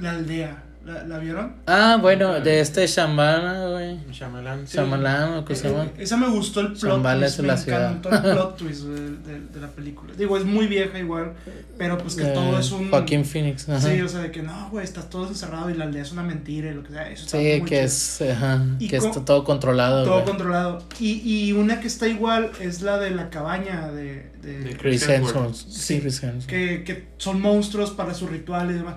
la 0.00 0.10
aldea. 0.10 0.62
¿La, 0.84 1.02
la 1.04 1.18
vieron? 1.18 1.54
Ah, 1.66 1.96
bueno, 1.98 2.40
de 2.40 2.60
este 2.60 2.86
Shambhala, 2.86 3.68
güey. 3.70 3.98
Shyamalan. 4.12 4.66
sí. 4.66 4.76
Shyamalan, 4.76 5.38
o 5.38 5.44
qué 5.46 5.56
se 5.56 5.70
llama. 5.70 5.86
esa 5.96 6.16
me 6.18 6.28
gustó 6.28 6.60
el 6.60 6.68
plot 6.74 6.82
Shambhala 6.82 7.20
twist. 7.20 7.34
es 7.34 7.40
Me 7.40 7.46
la 7.48 7.56
ciudad. 7.56 7.90
encantó 7.92 8.10
el 8.10 8.20
plot 8.20 8.56
twist 8.58 8.82
de, 8.82 9.10
de- 9.32 9.40
de 9.48 9.60
la 9.60 9.68
película. 9.68 10.12
Digo, 10.14 10.36
es 10.36 10.44
muy 10.44 10.66
vieja 10.66 10.98
igual, 10.98 11.32
pero 11.78 11.96
pues 11.96 12.16
que 12.16 12.24
Eh, 12.24 12.32
todo 12.34 12.58
es 12.58 12.70
un... 12.70 12.90
Joaquín 12.90 13.24
Phoenix, 13.24 13.66
ajá. 13.66 13.80
Sí, 13.80 13.98
o 14.02 14.08
sea, 14.08 14.20
de 14.20 14.30
que 14.30 14.42
no, 14.42 14.68
güey, 14.70 14.84
estás 14.84 15.08
todo 15.08 15.26
encerrado 15.26 15.70
y 15.70 15.74
la 15.74 15.84
aldea 15.84 16.02
es 16.02 16.12
una 16.12 16.22
mentira 16.22 16.70
y 16.70 16.74
lo 16.74 16.82
que 16.82 16.90
sea. 16.92 17.08
Eso 17.08 17.24
está 17.24 17.38
Sí, 17.38 17.44
muy 17.44 17.60
que 17.62 17.76
chido. 17.76 17.80
es, 17.86 18.22
ajá, 18.36 18.64
Y 18.78 18.88
que 18.88 18.98
con- 18.98 19.08
está 19.08 19.24
todo 19.24 19.44
controlado, 19.44 20.04
Todo 20.04 20.24
controlado. 20.24 20.82
Y, 21.00 21.22
y 21.48 21.52
una 21.52 21.80
que 21.80 21.86
está 21.86 22.06
igual 22.08 22.50
es 22.60 22.82
la 22.82 22.98
de 22.98 23.10
la 23.10 23.30
cabaña 23.30 23.90
de... 23.90 24.30
de- 24.42 24.58
De 24.60 24.76
Chris 24.76 25.08
Hemsworth. 25.08 25.54
Sí, 25.54 26.00
Chris 26.00 26.22
Hemsworth. 26.22 26.46
que, 26.46 26.84
que 26.84 27.06
son 27.16 27.40
monstruos 27.40 27.90
para 27.92 28.12
su 28.12 28.26
ritual 28.26 28.70
y 28.70 28.74
demás. 28.74 28.96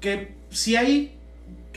Que 0.00 0.34
si 0.50 0.76
hay 0.76 1.12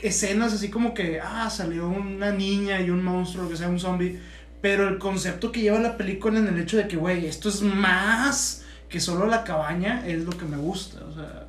escenas 0.02 0.52
así 0.52 0.70
como 0.70 0.94
que, 0.94 1.20
ah, 1.20 1.48
salió 1.50 1.88
una 1.88 2.32
niña 2.32 2.80
y 2.80 2.90
un 2.90 3.02
monstruo, 3.04 3.44
lo 3.44 3.50
que 3.50 3.56
sea, 3.56 3.68
un 3.68 3.80
zombie. 3.80 4.18
Pero 4.60 4.88
el 4.88 4.98
concepto 4.98 5.50
que 5.52 5.60
lleva 5.62 5.78
la 5.80 5.96
película 5.96 6.38
en 6.38 6.46
el 6.48 6.58
hecho 6.58 6.76
de 6.76 6.86
que, 6.88 6.96
güey, 6.96 7.26
esto 7.26 7.48
es 7.48 7.62
más 7.62 8.64
que 8.88 9.00
solo 9.00 9.26
la 9.26 9.44
cabaña, 9.44 10.06
es 10.06 10.24
lo 10.24 10.32
que 10.32 10.44
me 10.44 10.56
gusta. 10.56 11.04
O 11.06 11.14
sea, 11.14 11.46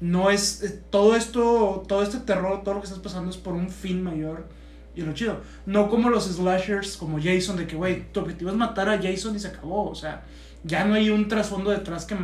no 0.00 0.30
es. 0.30 0.62
eh, 0.62 0.80
Todo 0.90 1.16
esto, 1.16 1.84
todo 1.88 2.02
este 2.02 2.18
terror, 2.18 2.62
todo 2.62 2.74
lo 2.74 2.80
que 2.80 2.86
estás 2.86 3.00
pasando 3.02 3.30
es 3.30 3.36
por 3.36 3.54
un 3.54 3.68
fin 3.70 4.02
mayor. 4.02 4.46
Y 4.94 5.00
lo 5.02 5.12
chido. 5.14 5.40
No 5.66 5.88
como 5.88 6.10
los 6.10 6.26
slashers, 6.26 6.96
como 6.96 7.18
Jason, 7.20 7.56
de 7.56 7.66
que, 7.66 7.76
güey, 7.76 8.12
tu 8.12 8.20
objetivo 8.20 8.50
es 8.50 8.56
matar 8.56 8.88
a 8.90 9.00
Jason 9.02 9.34
y 9.34 9.38
se 9.40 9.48
acabó. 9.48 9.88
O 9.90 9.94
sea, 9.94 10.22
ya 10.64 10.84
no 10.84 10.94
hay 10.94 11.10
un 11.10 11.28
trasfondo 11.28 11.70
detrás 11.70 12.04
que, 12.04 12.14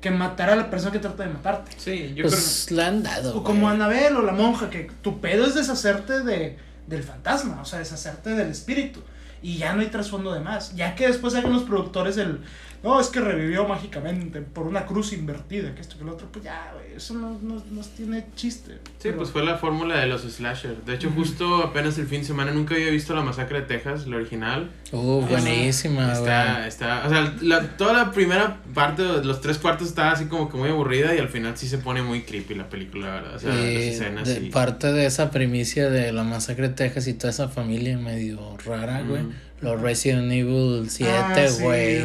que 0.00 0.10
matar 0.10 0.50
a 0.50 0.56
la 0.56 0.70
persona 0.70 0.92
que 0.92 0.98
trata 0.98 1.24
de 1.24 1.30
matarte. 1.30 1.72
Sí, 1.76 2.12
yo 2.14 2.24
Pues 2.24 2.70
la 2.70 2.86
han 2.88 3.02
dado. 3.02 3.36
O 3.36 3.44
como. 3.44 3.68
Anabel 3.68 4.16
o 4.16 4.22
la 4.22 4.32
monja, 4.32 4.70
que 4.70 4.90
tu 5.02 5.20
pedo 5.20 5.46
es 5.46 5.54
deshacerte 5.54 6.22
de, 6.22 6.56
del 6.86 7.02
fantasma, 7.02 7.60
o 7.60 7.64
sea, 7.64 7.80
deshacerte 7.80 8.30
del 8.30 8.50
espíritu. 8.50 9.00
Y 9.42 9.58
ya 9.58 9.72
no 9.72 9.82
hay 9.82 9.88
trasfondo 9.88 10.32
de 10.32 10.40
más. 10.40 10.74
Ya 10.74 10.94
que 10.94 11.06
después 11.06 11.34
hagan 11.34 11.52
los 11.52 11.62
productores 11.62 12.16
el, 12.16 12.40
no, 12.82 13.00
es 13.00 13.08
que 13.08 13.20
revivió 13.20 13.66
mágicamente 13.66 14.40
por 14.40 14.66
una 14.66 14.86
cruz 14.86 15.12
invertida, 15.12 15.74
que 15.74 15.80
esto 15.80 15.98
que 15.98 16.04
lo 16.04 16.12
otro, 16.12 16.28
pues 16.32 16.44
ya, 16.44 16.72
güey, 16.74 16.94
eso 16.96 17.14
no, 17.14 17.38
no, 17.42 17.62
no 17.70 17.82
tiene 17.96 18.26
chiste. 18.36 18.74
Sí, 18.74 18.78
Pero- 19.02 19.16
pues 19.18 19.30
fue 19.30 19.44
la 19.44 19.56
fórmula 19.56 19.98
de 19.98 20.06
los 20.06 20.22
slasher. 20.22 20.76
De 20.84 20.94
hecho, 20.94 21.10
justo 21.10 21.56
apenas 21.64 21.98
el 21.98 22.06
fin 22.06 22.20
de 22.20 22.26
semana 22.26 22.52
nunca 22.52 22.74
había 22.74 22.90
visto 22.90 23.14
la 23.14 23.22
masacre 23.22 23.60
de 23.62 23.66
Texas, 23.66 24.06
la 24.06 24.16
original. 24.16 24.70
Uh, 24.92 25.22
buenísima, 25.22 26.12
Está, 26.12 26.54
güey. 26.54 26.68
está, 26.68 27.06
o 27.06 27.08
sea, 27.10 27.34
la- 27.42 27.76
toda 27.76 27.92
la 27.92 28.10
primera 28.12 28.58
parte, 28.74 29.02
los 29.24 29.40
tres 29.40 29.58
cuartos 29.58 29.88
estaba 29.88 30.12
así 30.12 30.26
como 30.26 30.48
que 30.48 30.56
muy 30.56 30.68
aburrida 30.70 31.14
y 31.14 31.18
al 31.18 31.28
final 31.28 31.56
sí 31.56 31.68
se 31.68 31.78
pone 31.78 32.02
muy 32.02 32.22
creepy 32.22 32.54
la 32.54 32.68
película, 32.68 33.06
la 33.08 33.14
verdad. 33.14 33.34
O 33.36 33.38
sea, 33.38 33.50
las 33.54 33.64
Y 33.64 33.76
escenas 33.88 34.28
de- 34.28 34.46
y... 34.46 34.50
parte 34.50 34.92
de 34.92 35.06
esa 35.06 35.30
primicia 35.30 35.90
de 35.90 36.12
la 36.12 36.22
masacre 36.24 36.68
de 36.68 36.74
Texas 36.74 37.06
y 37.08 37.14
toda 37.14 37.30
esa 37.30 37.48
familia 37.48 37.98
medio 37.98 38.56
rara, 38.64 39.02
güey. 39.02 39.22
Los 39.60 39.80
Resident 39.80 40.30
Evil 40.30 40.88
7, 40.88 41.12
Ah, 41.12 41.48
sí, 41.48 41.62
güey. 41.64 42.02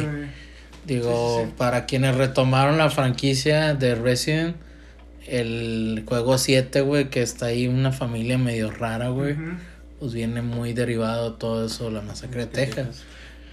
Digo, 0.86 1.36
Sí, 1.38 1.44
sí, 1.44 1.48
sí. 1.50 1.54
para 1.56 1.86
quienes 1.86 2.16
retomaron 2.16 2.78
la 2.78 2.90
franquicia 2.90 3.74
de 3.74 3.94
Resident, 3.94 4.56
el 5.26 6.04
juego 6.06 6.36
7, 6.38 6.80
güey, 6.82 7.08
que 7.10 7.22
está 7.22 7.46
ahí 7.46 7.66
una 7.66 7.92
familia 7.92 8.36
medio 8.38 8.70
rara, 8.70 9.08
güey. 9.08 9.36
Pues 9.98 10.12
viene 10.12 10.42
muy 10.42 10.72
derivado 10.74 11.34
todo 11.34 11.64
eso, 11.66 11.90
la 11.90 12.02
masacre 12.02 12.42
de 12.42 12.46
Texas. 12.48 13.04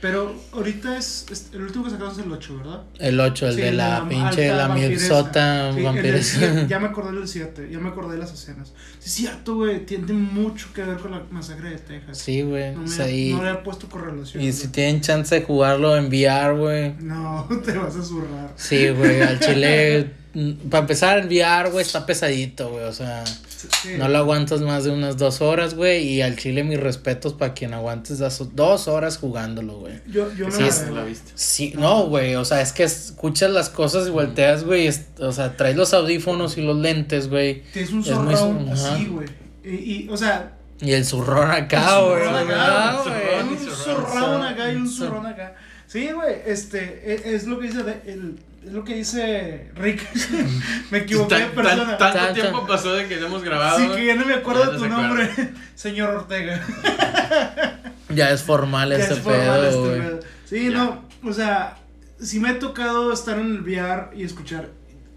Pero 0.02 0.36
ahorita 0.54 0.98
es, 0.98 1.28
es- 1.32 1.50
el 1.54 1.62
último 1.62 1.84
que 1.86 1.92
sacamos 1.92 2.18
es 2.18 2.26
el 2.26 2.32
8, 2.32 2.58
¿verdad? 2.58 2.82
El 2.98 3.20
8, 3.20 3.48
el 3.50 3.56
Sí, 3.56 3.62
de 3.62 3.72
la, 3.72 4.06
pinche, 4.10 4.50
alta 4.50 4.68
la 4.68 4.74
mirsota 4.74 5.74
Sí, 5.74 5.82
vampiresa. 5.84 6.68
ya 6.68 6.80
me 6.80 6.88
acordé 6.90 7.20
del 7.20 7.28
7, 7.28 7.70
ya 7.72 7.78
me 7.80 7.90
acordé 7.90 8.14
de 8.14 8.18
las 8.18 8.34
escenas. 8.34 8.74
Sí, 8.98 9.06
es 9.06 9.12
cierto, 9.12 9.56
güey, 9.58 9.86
tiene 9.86 10.12
mucho 10.14 10.70
que 10.74 10.84
ver 10.84 10.98
con 10.98 11.12
la 11.12 11.22
masacre 11.30 11.70
de 11.70 11.78
Texas. 11.78 12.18
Sí, 12.18 12.42
güey. 12.42 12.76
No 12.76 12.84
o 12.86 12.88
sea, 12.88 13.10
y, 13.12 13.32
no 13.34 13.44
le 13.44 13.50
había 13.50 13.64
puesto 13.64 13.88
correlación. 13.90 14.42
y 14.44 14.52
si 14.52 14.62
güey. 14.64 14.72
tienen 14.72 15.02
chance 15.02 15.36
de 15.36 15.44
jugarlo 15.44 15.96
en 15.96 16.08
VR, 16.08 16.58
güey. 16.58 16.94
No, 17.00 17.48
te 17.64 17.78
vas 17.78 17.96
a 17.96 18.04
zurrar. 18.04 18.54
Sí, 18.56 18.90
güey, 18.90 19.22
al 19.22 19.40
chile. 19.40 20.12
Para 20.70 20.82
empezar, 20.82 21.18
el 21.20 21.28
VR, 21.28 21.70
güey, 21.72 21.86
está 21.86 22.06
pesadito, 22.06 22.70
güey. 22.72 22.86
O 22.86 22.94
sea, 22.94 23.24
Sí. 23.26 23.90
no 23.98 24.08
lo 24.08 24.18
aguantas 24.18 24.62
más 24.62 24.86
de 24.86 24.92
unas 24.92 25.18
dos 25.18 25.42
horas, 25.42 25.76
güey. 25.76 26.08
Y 26.08 26.22
al 26.22 26.36
chile, 26.38 26.64
mis 26.64 26.80
respetos 26.80 27.34
para 27.34 27.54
quien 27.54 27.74
aguantes 27.74 28.18
das- 28.20 28.42
dos 28.56 28.88
horas 28.88 29.18
jugándolo, 29.18 29.80
güey. 29.80 30.00
Yo, 30.08 30.34
yo 30.34 30.50
Sí, 30.50 30.62
la 30.62 30.68
es- 30.68 30.88
la 30.90 31.04
viste. 31.04 31.32
Sí, 31.36 31.74
no, 31.78 32.06
güey. 32.08 32.36
O 32.36 32.46
sea, 32.46 32.62
es 32.62 32.72
que 32.74 32.84
escuchas 32.84 33.52
las 33.52 33.70
cosas 33.70 34.08
y 34.08 34.10
volteas, 34.12 34.64
güey. 34.64 34.88
es- 34.88 35.06
O 35.20 35.32
sea, 35.32 35.56
traes 35.58 35.76
los 35.76 35.94
audífonos 35.94 36.58
y 36.58 36.62
los 36.62 36.78
lentes, 36.78 37.30
güey. 37.30 37.62
Tienes 37.74 37.92
un 37.92 38.00
Es 38.02 38.08
sur- 38.08 38.28
ajá. 38.30 38.94
así, 38.96 39.06
güey. 39.08 39.28
Y, 39.64 40.06
y, 40.06 40.10
o 40.10 40.18
sea, 40.18 40.54
Y 40.80 40.94
el 40.94 41.06
zurrón 41.06 41.52
acá, 41.52 42.00
un 42.02 42.10
güey. 42.10 42.24
zurrón 42.24 42.36
acá, 42.50 43.02
güey. 43.04 43.54
un 43.54 43.70
surround 43.76 44.44
acá 44.46 44.72
y 44.72 44.76
un 44.78 44.90
surround 44.90 45.28
acá. 45.28 45.56
Sí, 45.86 46.10
güey, 46.12 46.36
este, 46.48 46.80
e- 47.06 47.36
es, 47.36 47.46
lo 47.46 47.60
que 47.60 47.68
dice, 47.68 47.84
de- 47.84 48.02
el, 48.12 48.40
es 48.66 48.72
lo 48.74 48.84
que 48.84 48.96
dice 48.96 49.72
Rick. 49.76 50.08
me 50.92 51.00
equivoqué 51.00 51.36
de 51.36 51.42
tan- 51.42 51.52
persona. 51.56 51.98
tanto 51.98 52.18
Tan- 52.20 52.34
tiempo 52.34 52.68
pasó 52.68 52.94
de 52.94 53.08
que 53.08 53.18
lo 53.18 53.28
hemos 53.28 53.44
grabado. 53.44 53.80
Sí, 53.80 53.88
que 53.96 54.06
ya 54.06 54.16
no 54.16 54.26
me 54.26 54.34
acuerdo 54.36 54.66
de 54.72 54.78
tu 54.78 54.84
se 54.84 54.90
nombre, 54.90 55.30
señor 55.76 56.14
Ortega. 56.16 56.66
Ya 58.14 58.30
es 58.32 58.44
formal 58.44 58.90
Ya 58.90 58.98
ese 58.98 59.14
es 59.14 59.20
formal 59.20 59.64
este 59.64 59.70
pedo, 59.72 59.86
güey. 59.88 60.00
pedo. 60.02 60.20
Sí, 60.46 60.64
Ya. 60.66 60.72
no, 60.72 61.06
o 61.24 61.32
sea, 61.32 61.78
si 62.20 62.42
me 62.42 62.50
ha 62.50 62.60
tocado 62.60 63.14
estar 63.14 63.40
en 63.40 63.46
el 63.56 63.62
VR 63.62 64.10
y 64.18 64.24
escuchar, 64.24 64.68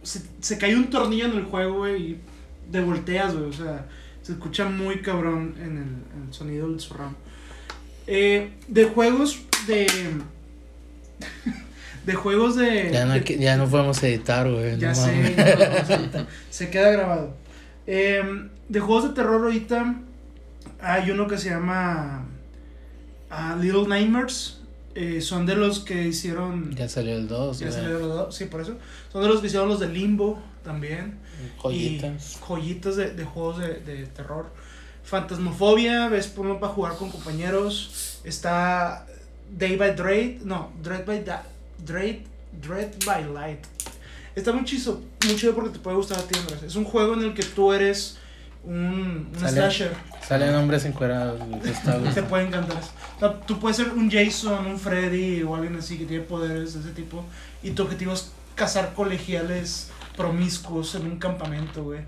se, 0.05 0.23
se 0.41 0.59
cayó 0.59 0.77
un 0.77 0.91
tornillo 0.91 1.25
en 1.27 1.33
el 1.33 1.43
juego, 1.43 1.79
güey, 1.79 2.03
y 2.13 2.21
de 2.71 2.81
volteas, 2.83 3.35
güey, 3.35 3.47
o 3.51 3.53
sea, 3.53 3.87
se 4.23 4.33
escucha 4.33 4.67
muy 4.67 5.01
cabrón 5.03 5.57
en 5.59 5.77
el, 5.77 6.17
en 6.23 6.29
el 6.29 6.33
sonido 6.33 6.69
del 6.71 6.79
surround. 6.79 7.17
Eh, 8.07 8.53
de 8.69 8.85
juegos 8.85 9.41
de... 9.67 9.87
De 12.07 12.15
juegos 12.15 12.57
de... 12.57 12.91
Ya 12.93 13.07
no, 13.07 13.15
de- 13.15 13.39
ya 13.39 13.57
no 13.57 13.67
podemos 13.69 14.03
editar, 14.03 14.51
güey. 14.51 14.79
ya 14.79 14.89
no 14.89 14.95
sé, 14.95 15.11
a 15.11 15.95
editar. 15.97 16.27
se 16.51 16.71
queda 16.71 16.91
grabado. 16.91 17.35
Em, 17.87 18.51
de 18.69 18.81
juegos 18.81 19.05
de 19.09 19.11
terror 19.15 19.43
ahorita 19.43 19.97
hay 20.81 21.11
uno 21.11 21.27
que 21.27 21.38
se 21.38 21.51
llama 21.51 22.27
ah, 23.31 23.57
Little 23.61 23.87
Nightmares. 23.88 24.61
Eh, 24.97 25.21
son 25.21 25.45
de 25.45 25.57
los 25.57 25.81
que 25.81 26.05
hicieron... 26.07 26.73
Ya 26.77 26.88
salió 26.88 27.17
el 27.17 27.27
2, 27.27 27.59
ya 27.59 27.67
güey. 27.67 27.79
salieron 27.79 28.03
los 28.09 28.17
dos, 28.17 28.37
sí, 28.37 28.45
por 28.45 28.61
eso. 28.61 28.77
Son 29.12 29.23
de 29.23 29.29
los 29.29 29.40
que 29.40 29.49
hicieron 29.49 29.69
los 29.69 29.81
de 29.81 29.88
Limbo 29.88 30.40
también. 30.62 31.19
Joyitas. 31.61 32.37
Y 32.37 32.38
joyitas 32.47 32.95
de, 32.97 33.11
de 33.11 33.25
juegos 33.25 33.59
de, 33.59 33.81
de 33.81 34.07
terror. 34.07 34.47
Fantasmofobia, 35.03 36.09
ves 36.09 36.33
uno 36.37 36.61
para 36.61 36.73
jugar 36.73 36.97
con 36.97 37.11
compañeros. 37.11 38.21
Está 38.25 39.07
Day 39.51 39.77
by 39.77 39.95
Dread, 39.97 40.43
no, 40.45 40.73
Dread 40.83 41.05
by 41.05 41.25
Da- 41.25 41.45
Dread, 41.85 42.16
Dread 42.62 42.90
by 43.07 43.25
Light. 43.33 43.61
Está 44.35 44.53
muy 44.53 44.64
chido, 44.64 45.01
muy 45.25 45.37
chido 45.37 45.55
porque 45.55 45.70
te 45.70 45.79
puede 45.79 45.97
gustar 45.97 46.18
a 46.18 46.23
ti, 46.23 46.38
Andrés. 46.38 46.62
Es 46.64 46.77
un 46.77 46.85
juego 46.85 47.14
en 47.14 47.20
el 47.25 47.35
que 47.35 47.42
tú 47.44 47.73
eres 47.73 48.18
un, 48.64 49.29
un 49.33 49.38
Sale- 49.38 49.53
slasher. 49.53 49.92
Salen 50.27 50.55
hombres 50.55 50.85
encuerados. 50.87 51.40
Te 52.14 52.23
puede 52.23 52.47
encantar 52.47 52.79
eso. 52.79 52.90
O 53.16 53.18
sea, 53.20 53.40
tú 53.40 53.59
puedes 53.61 53.77
ser 53.77 53.90
un 53.90 54.11
Jason, 54.11 54.66
un 54.66 54.79
Freddy 54.79 55.42
o 55.42 55.55
alguien 55.55 55.77
así 55.77 55.99
que 55.99 56.07
tiene 56.07 56.25
poderes 56.25 56.73
de 56.75 56.81
ese 56.81 56.90
tipo. 56.90 57.25
Y 57.62 57.70
tu 57.73 57.83
objetivo 57.83 58.12
es 58.14 58.33
cazar 58.55 58.94
colegiales 58.94 59.90
promiscuos 60.16 60.94
en 60.94 61.03
un 61.07 61.18
campamento, 61.18 61.85
güey. 61.85 62.01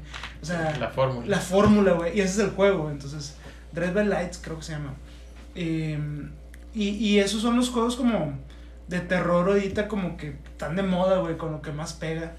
O 0.43 0.45
sea, 0.47 0.75
La 0.81 0.89
fórmula. 0.89 1.27
la 1.27 1.39
fórmula, 1.41 1.93
güey. 1.93 2.17
Y 2.17 2.21
ese 2.23 2.33
es 2.33 2.39
el 2.49 2.51
juego, 2.51 2.91
entonces. 2.91 3.35
Dread 3.73 3.93
by 3.93 4.07
Lights, 4.07 4.39
creo 4.43 4.57
que 4.59 4.65
se 4.65 4.73
llama. 4.73 4.95
Eh, 5.55 5.99
y, 6.75 6.89
y 6.89 7.19
esos 7.19 7.43
son 7.43 7.57
los 7.57 7.69
juegos 7.69 7.97
como 7.97 8.39
de 8.89 9.01
terror 9.01 9.49
ahorita, 9.49 9.89
como 9.89 10.17
que 10.17 10.37
están 10.53 10.77
de 10.77 10.83
moda, 10.83 11.19
güey, 11.19 11.37
con 11.37 11.53
lo 11.53 11.63
que 11.63 11.73
más 11.73 11.93
pega. 11.93 12.35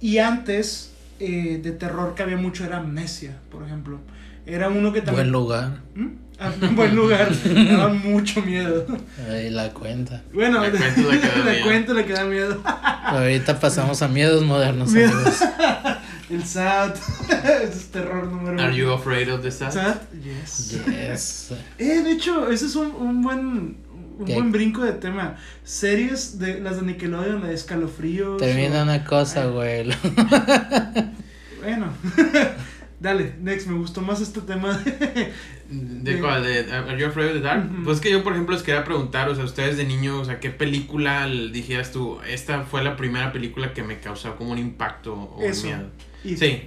Y 0.00 0.18
antes, 0.18 0.90
eh, 1.20 1.60
de 1.62 1.72
terror 1.72 2.14
que 2.14 2.22
había 2.22 2.36
mucho 2.36 2.64
era 2.64 2.78
Amnesia, 2.78 3.36
por 3.50 3.62
ejemplo. 3.64 3.98
Era 4.46 4.68
uno 4.68 4.92
que 4.92 5.00
también. 5.00 5.30
Buen 5.30 5.32
lugar. 5.32 5.78
¿Mm? 5.94 6.06
Ah, 6.38 6.52
un 6.60 6.76
buen 6.76 6.94
lugar. 6.94 7.30
Me 7.46 7.64
daba 7.72 7.88
mucho 7.94 8.42
miedo. 8.42 8.86
Ahí 9.30 9.48
la 9.50 9.70
cuenta. 9.70 10.22
Bueno, 10.34 10.60
Le 10.62 10.70
cuento 11.62 11.94
le 11.94 12.04
queda 12.04 12.24
le 12.24 12.30
miedo. 12.30 12.62
queda 12.62 12.62
miedo. 12.62 12.62
Ahorita 12.66 13.58
pasamos 13.60 14.02
a 14.02 14.08
miedos 14.08 14.42
modernos, 14.44 14.90
Miedo. 14.92 15.12
amigos. 15.12 15.40
El 16.30 16.42
SAT. 16.44 16.96
Ese 17.28 17.64
es 17.64 17.86
terror 17.90 18.26
número 18.26 18.58
Are 18.58 18.68
uno. 18.68 18.76
you 18.76 18.90
afraid 18.92 19.28
of 19.30 19.42
the 19.42 19.50
sad? 19.50 19.70
SAT? 19.72 20.02
Yes. 20.22 20.70
Yes. 20.86 21.50
Eh, 21.78 22.02
de 22.02 22.12
hecho, 22.12 22.50
ese 22.50 22.66
es 22.66 22.74
un, 22.76 22.86
un 22.92 23.22
buen 23.22 23.76
un 24.18 24.24
¿Qué? 24.26 24.34
buen 24.34 24.52
brinco 24.52 24.82
de 24.82 24.92
tema. 24.92 25.36
Series 25.64 26.38
de 26.38 26.60
las 26.60 26.76
de 26.76 26.82
Nickelodeon, 26.86 27.40
la 27.42 27.48
de 27.48 27.54
escalofríos. 27.54 28.38
Termina 28.40 28.80
o- 28.80 28.82
una 28.84 29.04
cosa, 29.04 29.42
Ay. 29.44 29.50
güey. 29.50 29.88
Bueno. 31.62 31.92
Dale, 33.00 33.34
next, 33.42 33.66
me 33.66 33.76
gustó 33.76 34.00
más 34.00 34.20
este 34.20 34.40
tema 34.40 34.78
de... 34.78 35.32
¿De 35.68 36.20
cuál? 36.20 36.42
¿De 36.42 36.70
Are 36.72 36.98
You 36.98 37.06
Afraid 37.08 37.28
of 37.28 37.34
the 37.34 37.40
Dark? 37.40 37.68
Pues 37.84 38.00
que 38.00 38.10
yo, 38.10 38.22
por 38.22 38.32
ejemplo, 38.32 38.54
les 38.54 38.62
quería 38.62 38.84
preguntar, 38.84 39.28
o 39.28 39.34
sea, 39.34 39.44
ustedes 39.44 39.76
de 39.76 39.84
niños, 39.84 40.20
o 40.20 40.24
sea, 40.24 40.40
¿qué 40.40 40.50
película 40.50 41.26
dijeras 41.26 41.90
tú? 41.92 42.18
Esta 42.26 42.62
fue 42.62 42.82
la 42.84 42.96
primera 42.96 43.32
película 43.32 43.72
que 43.74 43.82
me 43.82 43.98
causó 43.98 44.36
como 44.36 44.52
un 44.52 44.58
impacto 44.58 45.12
o 45.14 45.36
un 45.38 45.62
miedo. 45.62 45.90
y- 46.24 46.36
Sí, 46.36 46.62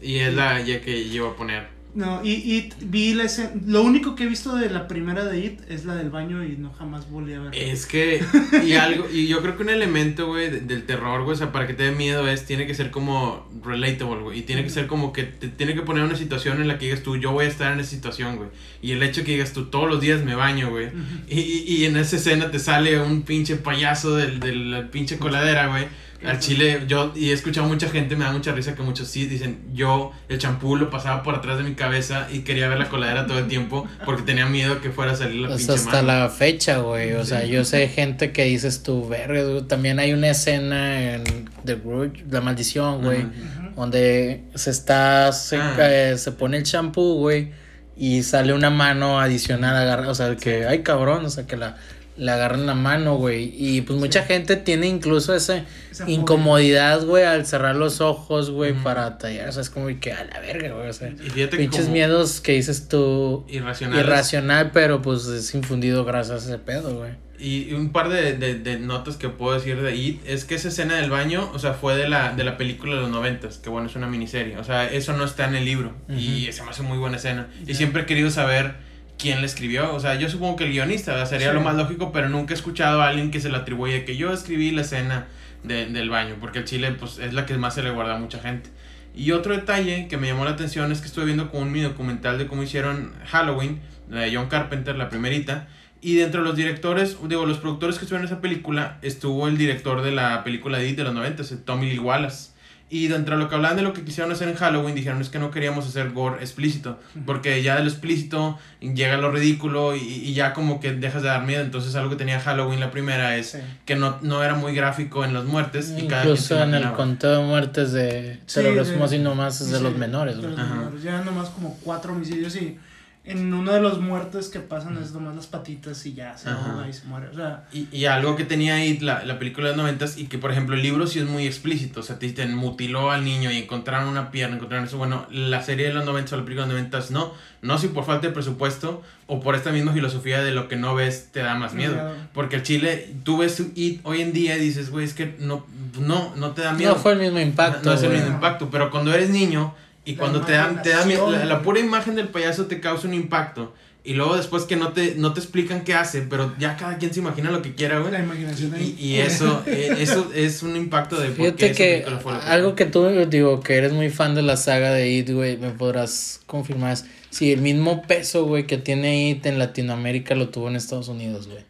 y 0.00 0.16
es 0.18 0.32
la 0.32 0.60
ya 0.60 0.80
que 0.80 1.08
yo 1.08 1.14
iba 1.24 1.30
a 1.30 1.36
poner. 1.36 1.73
No, 1.94 2.20
y, 2.24 2.30
y 2.32 2.72
vi 2.86 3.14
la 3.14 3.22
escena... 3.22 3.50
Lo 3.66 3.82
único 3.82 4.16
que 4.16 4.24
he 4.24 4.26
visto 4.26 4.56
de 4.56 4.68
la 4.68 4.88
primera 4.88 5.24
de 5.24 5.38
It 5.38 5.60
es 5.68 5.84
la 5.84 5.94
del 5.94 6.10
baño 6.10 6.42
y 6.42 6.56
no 6.56 6.72
jamás 6.72 7.08
volví 7.08 7.34
a 7.34 7.40
ver. 7.40 7.54
Es 7.54 7.86
que, 7.86 8.20
y 8.66 8.72
algo, 8.86 9.06
y 9.12 9.28
yo 9.28 9.40
creo 9.42 9.56
que 9.56 9.62
un 9.62 9.68
elemento, 9.70 10.26
güey, 10.26 10.50
de- 10.50 10.60
del 10.60 10.86
terror, 10.86 11.22
güey, 11.22 11.34
o 11.34 11.38
sea, 11.38 11.52
para 11.52 11.68
que 11.68 11.74
te 11.74 11.84
dé 11.84 11.92
miedo 11.92 12.26
es, 12.28 12.46
tiene 12.46 12.66
que 12.66 12.74
ser 12.74 12.90
como 12.90 13.48
relatable, 13.64 14.22
güey, 14.24 14.40
y 14.40 14.42
tiene 14.42 14.64
que 14.64 14.70
ser 14.70 14.88
como 14.88 15.12
que 15.12 15.22
te 15.22 15.46
tiene 15.46 15.74
que 15.74 15.82
poner 15.82 16.02
una 16.02 16.16
situación 16.16 16.60
en 16.60 16.66
la 16.66 16.78
que 16.78 16.86
digas 16.86 17.02
tú, 17.04 17.16
yo 17.16 17.30
voy 17.30 17.44
a 17.44 17.48
estar 17.48 17.72
en 17.72 17.78
esa 17.78 17.90
situación, 17.90 18.38
güey, 18.38 18.48
y 18.82 18.90
el 18.90 19.02
hecho 19.04 19.22
que 19.22 19.30
digas 19.30 19.52
tú, 19.52 19.66
todos 19.66 19.88
los 19.88 20.00
días 20.00 20.24
me 20.24 20.34
baño, 20.34 20.70
güey, 20.70 20.88
y, 21.28 21.38
y, 21.40 21.64
y 21.76 21.84
en 21.84 21.96
esa 21.96 22.16
escena 22.16 22.50
te 22.50 22.58
sale 22.58 23.00
un 23.00 23.22
pinche 23.22 23.54
payaso 23.54 24.16
del, 24.16 24.40
de 24.40 24.52
la 24.56 24.90
pinche 24.90 25.16
coladera, 25.18 25.68
güey. 25.68 25.86
Al 26.26 26.38
chile, 26.38 26.82
yo, 26.86 27.12
y 27.14 27.30
he 27.30 27.32
escuchado 27.32 27.66
mucha 27.68 27.88
gente, 27.88 28.16
me 28.16 28.24
da 28.24 28.32
mucha 28.32 28.52
risa 28.52 28.74
que 28.74 28.82
muchos 28.82 29.08
sí 29.08 29.26
dicen, 29.26 29.58
yo 29.72 30.12
el 30.28 30.38
champú 30.38 30.76
lo 30.76 30.90
pasaba 30.90 31.22
por 31.22 31.34
atrás 31.34 31.58
de 31.58 31.64
mi 31.64 31.74
cabeza 31.74 32.28
y 32.32 32.40
quería 32.40 32.68
ver 32.68 32.78
la 32.78 32.88
coladera 32.88 33.26
todo 33.26 33.38
el 33.38 33.46
tiempo 33.48 33.86
porque 34.04 34.22
tenía 34.22 34.46
miedo 34.46 34.80
que 34.80 34.90
fuera 34.90 35.12
a 35.12 35.16
salir 35.16 35.40
la 35.42 35.48
Pues 35.48 35.58
pinche 35.66 35.74
hasta 35.74 36.02
mano. 36.02 36.06
la 36.20 36.28
fecha, 36.30 36.78
güey. 36.78 37.12
O 37.12 37.24
sea, 37.24 37.44
yo 37.44 37.64
sé 37.64 37.88
gente 37.88 38.32
que 38.32 38.44
dices 38.44 38.82
tú, 38.82 39.08
verga. 39.08 39.42
También 39.66 39.98
hay 39.98 40.12
una 40.12 40.30
escena 40.30 41.14
en 41.14 41.24
The 41.64 41.74
Grudge, 41.76 42.24
La 42.30 42.40
Maldición, 42.40 43.02
güey. 43.02 43.18
Ajá. 43.22 43.28
Ujú. 43.70 43.80
Donde 43.80 44.44
se 44.54 44.70
está, 44.70 45.32
se, 45.32 45.56
Ah. 45.56 45.76
eh, 45.80 46.14
se 46.18 46.32
pone 46.32 46.56
el 46.58 46.62
champú, 46.62 47.14
güey. 47.18 47.50
Y 47.96 48.22
sale 48.24 48.52
una 48.52 48.70
mano 48.70 49.20
adicional 49.20 49.76
agarra, 49.76 50.08
o 50.08 50.14
sea, 50.14 50.34
que, 50.36 50.66
ay 50.66 50.82
cabrón, 50.82 51.24
o 51.24 51.30
sea, 51.30 51.46
que 51.46 51.56
la, 51.56 51.76
le 52.16 52.30
agarran 52.30 52.66
la 52.66 52.74
mano, 52.74 53.16
güey. 53.16 53.52
Y 53.56 53.80
pues 53.82 53.98
mucha 53.98 54.22
gente 54.24 54.56
tiene 54.56 54.86
incluso 54.86 55.34
esa 55.34 55.64
Esa 55.90 56.08
incomodidad, 56.10 57.04
güey, 57.04 57.24
al 57.24 57.46
cerrar 57.46 57.76
los 57.76 58.00
ojos, 58.00 58.50
güey, 58.50 58.72
para 58.72 59.18
tallar. 59.18 59.48
O 59.48 59.52
sea, 59.52 59.62
es 59.62 59.70
como 59.70 59.88
que 60.00 60.12
a 60.12 60.24
la 60.24 60.40
verga, 60.40 60.72
güey. 60.74 60.88
O 60.88 60.92
sea, 60.92 61.08
Y 61.10 61.46
pinches 61.46 61.88
miedos 61.88 62.40
que 62.40 62.52
dices 62.52 62.88
tú 62.88 63.44
Irracionales. 63.48 64.04
irracional, 64.04 64.70
pero 64.72 65.02
pues 65.02 65.26
es 65.26 65.54
infundido 65.54 66.04
gracias 66.04 66.44
a 66.44 66.48
ese 66.50 66.58
pedo, 66.58 66.96
güey. 66.96 67.12
Y 67.36 67.72
un 67.74 67.90
par 67.90 68.10
de, 68.10 68.34
de, 68.34 68.54
de 68.54 68.78
notas 68.78 69.16
que 69.16 69.28
puedo 69.28 69.54
decir 69.54 69.82
de 69.82 69.94
It 69.96 70.20
es 70.24 70.44
que 70.44 70.54
esa 70.54 70.68
escena 70.68 70.96
del 70.96 71.10
baño, 71.10 71.50
o 71.52 71.58
sea, 71.58 71.74
fue 71.74 71.96
de 71.96 72.08
la, 72.08 72.32
de 72.32 72.44
la 72.44 72.56
película 72.56 72.94
de 72.94 73.00
los 73.00 73.10
noventas, 73.10 73.58
que 73.58 73.68
bueno, 73.70 73.88
es 73.88 73.96
una 73.96 74.06
miniserie. 74.06 74.56
O 74.56 74.64
sea, 74.64 74.90
eso 74.90 75.14
no 75.14 75.24
está 75.24 75.48
en 75.48 75.56
el 75.56 75.64
libro. 75.64 75.92
Y 76.08 76.48
se 76.52 76.62
me 76.62 76.70
hace 76.70 76.82
muy 76.84 76.96
buena 76.96 77.16
escena. 77.16 77.48
Y 77.66 77.74
siempre 77.74 78.02
he 78.02 78.06
querido 78.06 78.30
saber 78.30 78.76
quién 79.24 79.40
la 79.40 79.46
escribió. 79.46 79.94
O 79.94 80.00
sea, 80.00 80.14
yo 80.16 80.28
supongo 80.28 80.56
que 80.56 80.64
el 80.64 80.70
guionista 80.72 81.12
¿verdad? 81.12 81.28
sería 81.28 81.48
Sí. 81.48 81.54
lo 81.54 81.60
más 81.62 81.74
lógico, 81.76 82.12
pero 82.12 82.28
nunca 82.28 82.52
he 82.52 82.56
escuchado 82.56 83.00
a 83.02 83.08
alguien 83.08 83.30
que 83.30 83.40
se 83.40 83.48
le 83.48 83.56
atribuye 83.56 84.04
que 84.04 84.16
yo 84.16 84.32
escribí 84.32 84.70
la 84.70 84.82
escena 84.82 85.26
de- 85.62 85.86
del 85.86 86.10
baño, 86.10 86.36
porque 86.40 86.58
el 86.60 86.64
chile 86.66 86.92
pues, 86.92 87.18
es 87.18 87.32
la 87.32 87.46
que 87.46 87.56
más 87.56 87.74
se 87.74 87.82
le 87.82 87.90
guarda 87.90 88.16
a 88.16 88.18
mucha 88.18 88.38
gente. 88.38 88.68
Y 89.16 89.30
otro 89.32 89.54
detalle 89.54 90.08
que 90.08 90.16
me 90.18 90.26
llamó 90.26 90.44
la 90.44 90.50
atención 90.50 90.92
es 90.92 91.00
que 91.00 91.06
estuve 91.06 91.24
viendo 91.24 91.50
como 91.50 91.62
un 91.62 91.72
mini 91.72 91.84
documental 91.84 92.36
de 92.36 92.46
cómo 92.46 92.62
hicieron 92.62 93.12
Halloween, 93.26 93.80
la 94.10 94.20
de 94.20 94.34
John 94.36 94.48
Carpenter, 94.48 94.94
la 94.96 95.08
primerita. 95.08 95.68
Y 96.02 96.16
dentro 96.16 96.42
de 96.42 96.48
los 96.48 96.56
directores, 96.56 97.16
digo, 97.28 97.46
los 97.46 97.58
productores 97.58 97.96
que 97.96 98.04
estuvieron 98.04 98.26
en 98.28 98.32
esa 98.32 98.42
película, 98.42 98.98
estuvo 99.00 99.48
el 99.48 99.56
director 99.56 100.02
de 100.02 100.10
la 100.12 100.44
película 100.44 100.76
de 100.78 100.88
It 100.90 100.96
de 100.98 101.04
los 101.04 101.14
90, 101.14 101.42
Tommy 101.64 101.90
Lee 101.90 101.98
Wallace. 101.98 102.50
Y 102.90 103.08
dentro 103.08 103.36
de 103.36 103.42
lo 103.42 103.48
que 103.48 103.54
hablaban 103.56 103.76
de 103.76 103.82
lo 103.82 103.92
que 103.92 104.04
quisieron 104.04 104.30
hacer 104.30 104.48
en 104.48 104.54
Halloween, 104.54 104.94
dijeron 104.94 105.20
es 105.20 105.28
que 105.28 105.38
no 105.40 105.50
queríamos 105.50 105.86
hacer 105.86 106.10
gore 106.12 106.40
explícito, 106.40 107.00
porque 107.26 107.60
ya 107.62 107.76
de 107.76 107.82
lo 107.82 107.88
explícito 107.88 108.58
llega 108.80 109.16
lo 109.16 109.32
ridículo 109.32 109.96
y, 109.96 110.00
y 110.00 110.34
ya 110.34 110.52
como 110.52 110.78
que 110.80 110.92
dejas 110.92 111.22
de 111.22 111.28
dar 111.28 111.44
miedo. 111.44 111.62
Entonces 111.62 111.94
algo 111.96 112.10
que 112.10 112.16
tenía 112.16 112.38
Halloween 112.38 112.78
la 112.80 112.90
primera 112.90 113.36
es 113.36 113.52
Sí. 113.52 113.58
que 113.84 113.96
no, 113.96 114.18
no 114.20 114.44
era 114.44 114.54
muy 114.54 114.74
gráfico 114.74 115.24
en 115.24 115.34
las 115.34 115.44
muertes. 115.44 115.92
Y 115.98 116.06
cada 116.06 116.22
Incluso 116.22 116.62
en 116.62 116.74
el 116.74 116.92
conteo 116.92 117.40
de 117.40 117.46
muertes 117.46 117.92
de... 117.92 118.38
Sí, 118.46 118.62
de- 118.62 118.74
resumo 118.74 119.06
así 119.06 119.18
nomás, 119.18 119.60
es 119.60 119.70
de 119.70 119.78
sí, 119.78 119.82
los 119.82 119.96
menores, 119.96 120.36
de 120.36 120.42
los 120.42 120.56
menores. 120.56 121.02
Ya 121.02 121.20
nomás 121.22 121.48
como 121.48 121.76
cuatro 121.82 122.12
homicidios 122.12 122.54
y 122.56 122.78
en 123.26 123.54
una 123.54 123.72
de 123.72 123.80
las 123.80 123.98
muertes 123.98 124.48
que 124.48 124.60
pasan 124.60 124.98
es 124.98 125.12
nomás 125.12 125.34
las 125.34 125.46
patitas 125.46 126.04
y 126.04 126.12
ya 126.12 126.36
se 126.36 126.50
ahoga 126.50 126.86
y 126.86 126.92
se 126.92 127.06
muere. 127.06 127.28
O 127.28 127.34
sea, 127.34 127.64
Y, 127.72 127.88
y 127.90 128.04
algo 128.04 128.36
que 128.36 128.44
tenía 128.44 128.74
ahí 128.74 128.98
la, 128.98 129.24
la 129.24 129.38
película 129.38 129.68
de 129.70 129.74
los 129.76 129.82
noventas 129.82 130.18
y 130.18 130.26
que 130.26 130.36
por 130.36 130.50
ejemplo 130.50 130.74
el 130.76 130.82
libro 130.82 131.06
sí 131.06 131.20
es 131.20 131.24
muy 131.24 131.46
explícito, 131.46 132.00
o 132.00 132.02
sea, 132.02 132.18
te 132.18 132.26
dicen 132.26 132.54
mutiló 132.54 133.10
al 133.10 133.24
niño 133.24 133.50
y 133.50 133.56
encontraron 133.56 134.08
una 134.08 134.30
pierna, 134.30 134.56
encontraron 134.56 134.86
eso, 134.86 134.98
bueno, 134.98 135.26
la 135.30 135.62
serie 135.62 135.86
de 135.86 135.94
los 135.94 136.04
noventas 136.04 136.34
o 136.34 136.36
la 136.36 136.44
película 136.44 136.66
de 136.66 136.72
los 136.74 136.78
noventas 136.80 137.10
no, 137.10 137.32
no 137.62 137.78
si 137.78 137.88
por 137.88 138.04
falta 138.04 138.26
de 138.26 138.34
presupuesto 138.34 139.02
o 139.26 139.40
por 139.40 139.54
esta 139.54 139.72
misma 139.72 139.94
filosofía 139.94 140.42
de 140.42 140.50
lo 140.50 140.68
que 140.68 140.76
no 140.76 140.94
ves 140.94 141.30
te 141.32 141.40
da 141.40 141.54
más 141.54 141.72
miedo, 141.72 141.94
Miedo. 141.94 142.12
porque 142.34 142.56
el 142.56 142.62
chile, 142.62 143.14
tú 143.24 143.38
ves 143.38 143.58
It 143.74 144.00
hoy 144.02 144.20
en 144.20 144.34
día 144.34 144.56
y 144.58 144.60
dices, 144.60 144.90
güey, 144.90 145.06
es 145.06 145.14
que 145.14 145.34
no, 145.38 145.64
no, 145.98 146.34
no 146.36 146.50
te 146.50 146.60
da 146.60 146.74
miedo. 146.74 146.92
No 146.92 146.98
fue 147.00 147.12
el 147.12 147.20
mismo 147.20 147.40
impacto, 147.40 147.88
No 147.88 147.94
es 147.94 148.02
el 148.02 148.10
mismo 148.12 148.28
impacto, 148.28 148.68
pero 148.70 148.90
cuando 148.90 149.14
eres 149.14 149.30
niño 149.30 149.74
y 150.04 150.12
La 150.12 150.18
cuando 150.18 150.40
te 150.42 150.52
dan, 150.52 150.82
te 150.82 150.90
da 150.90 151.04
miedo, 151.04 151.30
la, 151.30 151.44
la 151.44 151.62
pura 151.62 151.80
imagen 151.80 152.14
del 152.14 152.28
payaso 152.28 152.66
te 152.66 152.80
causa 152.80 153.06
un 153.08 153.14
impacto. 153.14 153.72
Y 154.06 154.12
luego 154.12 154.36
después 154.36 154.64
que 154.64 154.76
no 154.76 154.92
te, 154.92 155.14
no 155.14 155.32
te 155.32 155.40
explican 155.40 155.82
qué 155.82 155.94
hace, 155.94 156.20
pero 156.20 156.52
ya 156.58 156.76
cada 156.76 156.98
quien 156.98 157.14
se 157.14 157.20
imagina 157.20 157.50
lo 157.50 157.62
que 157.62 157.74
quiera, 157.74 158.00
güey. 158.00 158.12
la 158.12 158.18
imaginación 158.18 158.74
ahí. 158.74 158.94
Y, 158.98 159.04
y 159.06 159.20
eso, 159.20 159.62
eh, 159.64 159.96
eso 159.98 160.30
es 160.34 160.62
un 160.62 160.76
impacto 160.76 161.18
de 161.18 161.28
por 161.30 161.36
qué 161.56 161.68
Fíjate 161.68 161.72
que 161.72 162.04
algo 162.46 162.70
fue. 162.70 162.74
que 162.76 162.84
tú, 162.84 163.08
digo, 163.30 163.60
que 163.60 163.76
eres 163.76 163.94
muy 163.94 164.10
fan 164.10 164.34
de 164.34 164.42
la 164.42 164.58
saga 164.58 164.92
de 164.92 165.10
It, 165.10 165.30
güey, 165.30 165.56
me 165.56 165.70
podrás 165.70 166.40
confirmar. 166.46 166.92
es- 166.92 167.06
Sí, 167.30 167.50
el 167.50 167.62
mismo 167.62 168.02
peso, 168.02 168.44
güey, 168.44 168.66
que 168.66 168.76
tiene 168.76 169.30
It 169.30 169.46
en 169.46 169.58
Latinoamérica 169.58 170.34
lo 170.34 170.50
tuvo 170.50 170.68
en 170.68 170.76
Estados 170.76 171.08
Unidos, 171.08 171.46
güey. 171.48 171.64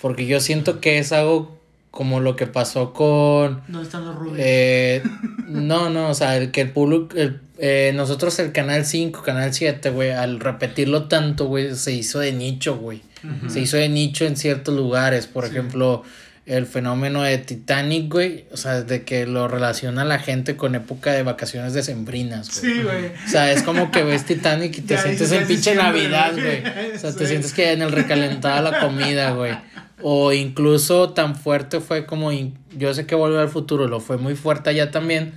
Porque 0.00 0.26
yo 0.26 0.38
siento 0.38 0.80
que 0.80 0.98
es 0.98 1.10
algo 1.10 1.58
como 1.94 2.18
lo 2.20 2.34
que 2.34 2.46
pasó 2.48 2.92
con... 2.92 3.62
¿Dónde 3.68 3.84
están 3.84 4.04
los 4.04 4.16
rubios? 4.16 4.36
Eh, 4.40 5.00
no, 5.48 5.88
no, 5.90 6.10
o 6.10 6.14
sea, 6.14 6.36
el 6.36 6.50
que 6.50 6.62
el 6.62 6.70
público, 6.70 7.16
el- 7.16 7.40
eh, 7.58 7.92
nosotros 7.94 8.36
el 8.40 8.50
canal 8.50 8.84
5, 8.84 9.22
canal 9.22 9.54
7, 9.54 9.90
güey, 9.90 10.10
al 10.10 10.40
repetirlo 10.40 11.04
tanto, 11.04 11.46
güey, 11.46 11.74
se 11.76 11.92
hizo 11.92 12.18
de 12.18 12.32
nicho, 12.32 12.76
güey. 12.76 13.00
Se 13.48 13.60
hizo 13.60 13.76
de 13.78 13.88
nicho 13.88 14.26
en 14.26 14.36
ciertos 14.36 14.74
lugares, 14.76 15.26
por 15.28 15.44
Sí. 15.44 15.52
ejemplo, 15.52 16.02
el 16.46 16.66
fenómeno 16.66 17.22
de 17.22 17.38
Titanic, 17.38 18.12
güey, 18.12 18.44
o 18.52 18.56
sea, 18.58 18.82
de 18.82 19.02
que 19.04 19.26
lo 19.26 19.48
relaciona 19.48 20.04
la 20.04 20.18
gente 20.18 20.56
con 20.56 20.74
época 20.74 21.12
de 21.12 21.22
vacaciones 21.22 21.72
decembrinas, 21.72 22.60
güey. 22.60 22.74
sí, 22.74 22.82
güey. 22.82 23.06
O 23.06 23.28
sea, 23.28 23.50
es 23.50 23.62
como 23.62 23.90
que 23.90 24.02
ves 24.02 24.26
Titanic 24.26 24.76
y 24.78 24.80
te 24.82 24.94
Ya 24.94 25.02
sientes 25.02 25.32
en 25.32 25.42
"Es 25.42 25.48
pinche 25.48 25.74
Navidad, 25.74 26.32
güey". 26.34 26.62
O 26.94 26.98
sea, 26.98 27.12
te 27.14 27.26
sientes 27.26 27.52
que 27.54 27.72
en 27.72 27.82
el 27.82 27.92
recalentado 27.92 28.70
la 28.70 28.80
comida, 28.80 29.30
güey. 29.30 29.56
O 30.02 30.32
incluso 30.32 31.10
tan 31.10 31.34
fuerte 31.34 31.80
fue 31.80 32.04
como. 32.04 32.30
Yo 32.76 32.92
sé 32.92 33.06
que 33.06 33.14
Volver 33.14 33.38
al 33.40 33.48
Futuro 33.48 33.88
lo 33.88 34.00
fue 34.00 34.18
muy 34.18 34.34
fuerte 34.34 34.68
allá 34.70 34.90
también. 34.90 35.32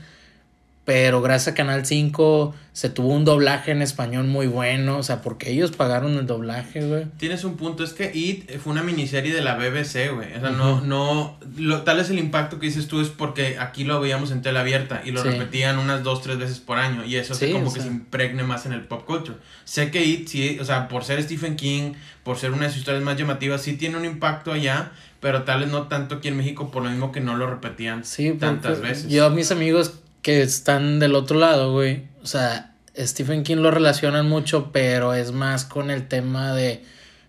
Pero 0.87 1.21
gracias 1.21 1.49
a 1.51 1.53
Canal 1.53 1.85
5 1.85 2.55
se 2.71 2.89
tuvo 2.89 3.09
un 3.09 3.25
doblaje 3.25 3.71
en 3.71 3.81
español 3.81 4.25
muy 4.27 4.47
bueno. 4.47 4.97
O 4.97 5.03
sea, 5.03 5.21
porque 5.21 5.51
ellos 5.51 5.71
pagaron 5.71 6.17
el 6.17 6.25
doblaje, 6.27 6.79
güey. 6.81 7.07
Tienes 7.17 7.43
un 7.43 7.57
punto, 7.57 7.83
es 7.83 7.91
que 7.91 8.09
It 8.15 8.57
fue 8.59 8.71
una 8.71 8.83
miniserie 8.83 9.33
de 9.33 9.41
la 9.41 9.55
BBC, 9.57 10.09
güey. 10.15 10.33
O 10.37 10.39
sea, 10.39 10.51
no, 10.51 10.79
no, 10.79 11.37
lo, 11.57 11.81
tal 11.81 11.99
es 11.99 12.09
el 12.09 12.19
impacto 12.19 12.57
que 12.57 12.67
dices 12.67 12.87
tú 12.87 13.01
es 13.01 13.09
porque 13.09 13.57
aquí 13.59 13.83
lo 13.83 13.99
veíamos 13.99 14.31
en 14.31 14.41
tela 14.41 14.61
abierta 14.61 15.01
y 15.03 15.11
lo 15.11 15.23
Sí. 15.23 15.27
repetían 15.27 15.77
unas 15.77 16.03
dos, 16.03 16.21
tres 16.21 16.37
veces 16.37 16.59
por 16.61 16.77
año 16.77 17.03
y 17.03 17.17
eso 17.17 17.33
hace 17.33 17.47
Sí, 17.47 17.51
como 17.51 17.65
que 17.65 17.81
sea. 17.81 17.89
se 17.89 17.89
impregne 17.89 18.43
más 18.43 18.65
en 18.65 18.71
el 18.71 18.85
pop 18.85 19.03
culture. 19.05 19.37
Sé 19.65 19.91
que 19.91 20.05
It, 20.05 20.29
sí, 20.29 20.57
o 20.61 20.63
sea, 20.63 20.87
por 20.87 21.03
ser 21.03 21.21
Stephen 21.21 21.57
King, 21.57 21.95
por 22.23 22.37
ser 22.37 22.51
una 22.53 22.63
de 22.63 22.69
sus 22.69 22.77
historias 22.79 23.03
más 23.03 23.17
llamativas, 23.17 23.61
sí 23.61 23.73
tiene 23.73 23.97
un 23.97 24.05
impacto 24.05 24.53
allá, 24.53 24.93
pero 25.19 25.43
tal 25.43 25.59
vez 25.59 25.69
no 25.69 25.87
tanto 25.89 26.15
aquí 26.15 26.29
en 26.29 26.37
México 26.37 26.71
por 26.71 26.81
lo 26.81 26.89
mismo 26.89 27.11
que 27.11 27.19
no 27.19 27.35
lo 27.35 27.45
repetían 27.49 28.05
Sí, 28.05 28.31
tantas 28.39 28.75
porque 28.77 28.87
veces. 28.89 29.11
Yo, 29.11 29.29
mis 29.31 29.51
amigos 29.51 29.95
que 30.21 30.41
están 30.41 30.99
del 30.99 31.15
otro 31.15 31.39
lado, 31.39 31.71
güey. 31.71 32.03
O 32.23 32.25
sea, 32.27 32.73
Stephen 32.97 33.43
King 33.43 33.57
lo 33.57 33.71
relacionan 33.71 34.27
mucho, 34.27 34.71
pero 34.71 35.13
es 35.13 35.31
más 35.31 35.65
con 35.65 35.91
el 35.91 36.07
tema 36.07 36.53
de 36.53 36.83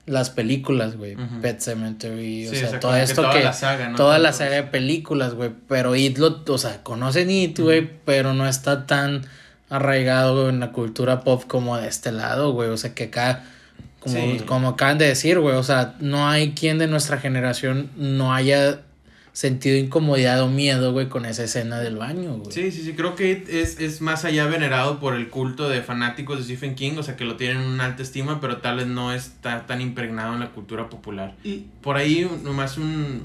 las 0.07 0.31
películas, 0.31 0.96
güey. 0.96 1.14
Ujú. 1.14 1.40
Pet 1.42 1.61
Cemetery, 1.61 2.48
o 2.48 2.55
sea, 2.55 2.66
o 2.68 2.70
sea, 2.70 2.81
todo 2.81 2.90
como 2.92 2.98
que 2.98 3.05
esto 3.05 3.22
toda 3.22 3.35
que. 3.35 3.44
la 3.44 3.53
saga, 3.53 3.88
¿no? 3.90 3.96
Toda 3.96 4.18
la 4.18 4.33
saga 4.33 4.57
de 4.57 4.62
películas, 4.62 5.35
güey. 5.35 5.51
Pero 5.68 5.94
It 5.94 6.18
lo, 6.18 6.42
o 6.48 6.59
sea, 6.59 6.83
conocen 6.83 7.31
It, 7.31 7.59
güey, 7.61 7.88
pero 8.05 8.33
no 8.35 8.48
está 8.48 8.87
tan 8.87 9.27
arraigado 9.68 10.48
en 10.48 10.61
la 10.61 10.72
cultura 10.72 11.20
pop 11.20 11.44
como 11.46 11.77
de 11.77 11.88
este 11.88 12.11
lado, 12.11 12.53
güey. 12.53 12.70
O 12.70 12.77
sea, 12.79 12.94
que 12.94 13.05
acá, 13.05 13.44
como, 14.01 14.14
Sí. 14.16 14.40
como 14.46 14.68
acaban 14.70 14.96
de 14.96 15.07
decir, 15.07 15.38
güey, 15.38 15.57
o 15.57 15.62
sea, 15.62 15.94
no 16.01 16.27
hay 16.29 16.53
quien 16.53 16.79
de 16.79 16.87
nuestra 16.87 17.18
generación 17.18 17.90
no 17.96 18.33
haya 18.35 18.81
sentido 19.33 19.77
incomodidad 19.77 20.41
o 20.43 20.49
miedo, 20.49 20.93
güey, 20.93 21.09
con 21.09 21.25
esa 21.27 21.45
escena 21.45 21.79
del 21.81 21.97
baño, 21.97 22.35
güey. 22.38 22.53
Sí, 22.53 22.73
sí, 22.73 22.83
sí, 22.83 22.93
creo 22.95 23.14
que 23.14 23.31
It 23.31 23.49
es, 23.49 23.79
es 23.81 24.01
más 24.01 24.25
allá 24.25 24.47
venerado 24.47 24.99
por 25.01 25.14
el 25.14 25.29
culto 25.29 25.69
de 25.69 25.83
fanáticos 25.83 26.38
de 26.38 26.45
Stephen 26.45 26.75
King, 26.75 26.93
o 26.99 27.03
sea 27.03 27.17
que 27.17 27.25
lo 27.25 27.37
tienen 27.37 27.59
en 27.62 27.69
una 27.69 27.85
alta 27.85 28.03
estima, 28.03 28.41
pero 28.41 28.59
tal 28.59 28.77
vez 28.79 28.87
no 28.87 29.12
está 29.12 29.67
tan 29.67 29.81
impregnado 29.81 30.35
en 30.35 30.41
la 30.41 30.51
cultura 30.51 30.88
popular. 30.91 31.35
Y 31.45 31.67
Por 31.83 31.97
ahí, 31.97 32.29
nomás 32.43 32.79
un- 32.79 33.23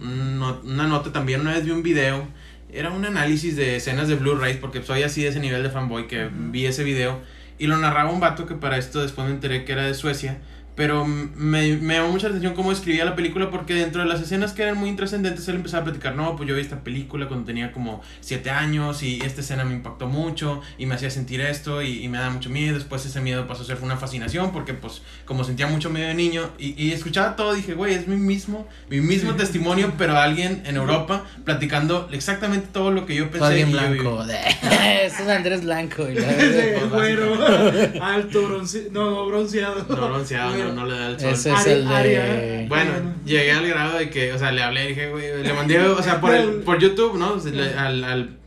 una 0.63 0.87
nota 0.87 1.11
también, 1.11 1.41
una 1.41 1.53
vez 1.53 1.65
vi 1.65 1.71
un 1.71 1.83
video, 1.83 2.27
era 2.71 2.91
un 2.91 3.05
análisis 3.05 3.55
de 3.55 3.75
escenas 3.75 4.07
de 4.07 4.15
Blu-ray, 4.15 4.57
porque 4.59 4.81
soy 4.83 5.03
así 5.03 5.21
de 5.23 5.29
ese 5.29 5.39
nivel 5.39 5.63
de 5.63 5.69
fanboy 5.69 6.07
que 6.07 6.29
vi 6.31 6.65
ese 6.65 6.83
video, 6.83 7.19
y 7.59 7.67
lo 7.67 7.77
narraba 7.77 8.11
un 8.11 8.19
vato 8.19 8.45
que 8.45 8.55
para 8.55 8.77
esto 8.77 9.01
después 9.01 9.27
me 9.27 9.33
enteré 9.33 9.63
que 9.63 9.71
era 9.73 9.85
de 9.85 9.93
Suecia, 9.93 10.37
pero 10.75 11.05
me, 11.05 11.77
me 11.77 11.95
llamó 11.95 12.09
mucha 12.09 12.27
atención 12.27 12.53
cómo 12.53 12.71
escribía 12.71 13.05
la 13.05 13.15
película 13.15 13.49
porque 13.49 13.73
dentro 13.73 14.01
de 14.01 14.07
las 14.07 14.21
escenas 14.21 14.53
que 14.53 14.63
eran 14.63 14.77
muy 14.77 14.89
intrascendentes 14.89 15.47
él 15.47 15.55
empezaba 15.55 15.81
a 15.81 15.85
platicar, 15.85 16.15
no, 16.15 16.35
pues 16.35 16.49
yo 16.49 16.55
vi 16.55 16.61
esta 16.61 16.83
película 16.83 17.27
cuando 17.27 17.45
tenía 17.45 17.71
como 17.71 18.01
7 18.21 18.49
años 18.49 19.03
y 19.03 19.21
esta 19.21 19.41
escena 19.41 19.63
me 19.65 19.73
impactó 19.73 20.07
mucho 20.07 20.61
y 20.77 20.85
me 20.85 20.95
hacía 20.95 21.09
sentir 21.09 21.41
esto 21.41 21.81
y, 21.81 22.03
y 22.03 22.07
me 22.09 22.17
da 22.17 22.29
mucho 22.29 22.49
miedo, 22.49 22.75
después 22.75 23.05
ese 23.05 23.21
miedo 23.21 23.47
pasó 23.47 23.63
a 23.63 23.65
ser 23.65 23.77
una 23.81 23.97
fascinación 23.97 24.51
porque 24.51 24.73
pues 24.73 25.01
como 25.25 25.43
sentía 25.43 25.67
mucho 25.67 25.89
miedo 25.89 26.07
de 26.07 26.15
niño 26.15 26.49
y, 26.57 26.81
y 26.81 26.91
escuchaba 26.91 27.35
todo 27.35 27.53
dije, 27.53 27.73
güey, 27.73 27.93
es 27.93 28.07
mi 28.07 28.15
mismo, 28.15 28.67
mi 28.89 29.01
mismo 29.01 29.35
testimonio, 29.35 29.93
pero 29.97 30.17
alguien 30.17 30.63
en 30.65 30.75
Europa 30.75 31.25
platicando 31.43 32.09
exactamente 32.11 32.67
todo 32.71 32.91
lo 32.91 33.05
que 33.05 33.15
yo 33.15 33.29
pensé. 33.29 33.45
alguien 33.45 33.69
y 33.69 33.73
blanco. 33.73 34.23
es 35.03 35.19
un 35.19 35.29
Andrés 35.29 35.63
Blanco, 35.63 36.03
güero, 36.91 37.37
alto, 38.01 38.47
bronce, 38.47 38.89
no, 38.91 39.11
no, 39.11 39.25
bronceado. 39.27 39.85
No 39.89 40.07
bronceado, 40.09 40.62
no, 40.63 40.73
no 40.73 40.85
le 40.85 40.97
da 40.97 41.07
el 41.09 41.19
sol. 41.19 41.29
Ese 41.33 41.51
es 41.51 41.55
Ari- 41.59 41.71
el 41.71 41.87
de. 41.87 42.65
Bueno, 42.69 42.91
llegué 43.25 43.51
al 43.51 43.67
grado 43.67 43.97
de 43.97 44.09
que, 44.09 44.33
o 44.33 44.39
sea, 44.39 44.51
le 44.51 44.61
hablé 44.63 44.85
y 44.85 44.87
dije, 44.89 45.09
güey, 45.09 45.43
le 45.43 45.53
mandé, 45.53 45.79
o 45.79 46.01
sea, 46.03 46.19
por, 46.21 46.33
el, 46.33 46.49
por 46.61 46.79
YouTube, 46.79 47.17
¿no? 47.17 47.35
Le- 47.35 47.73
Al, 47.75 48.03
al, 48.03 48.37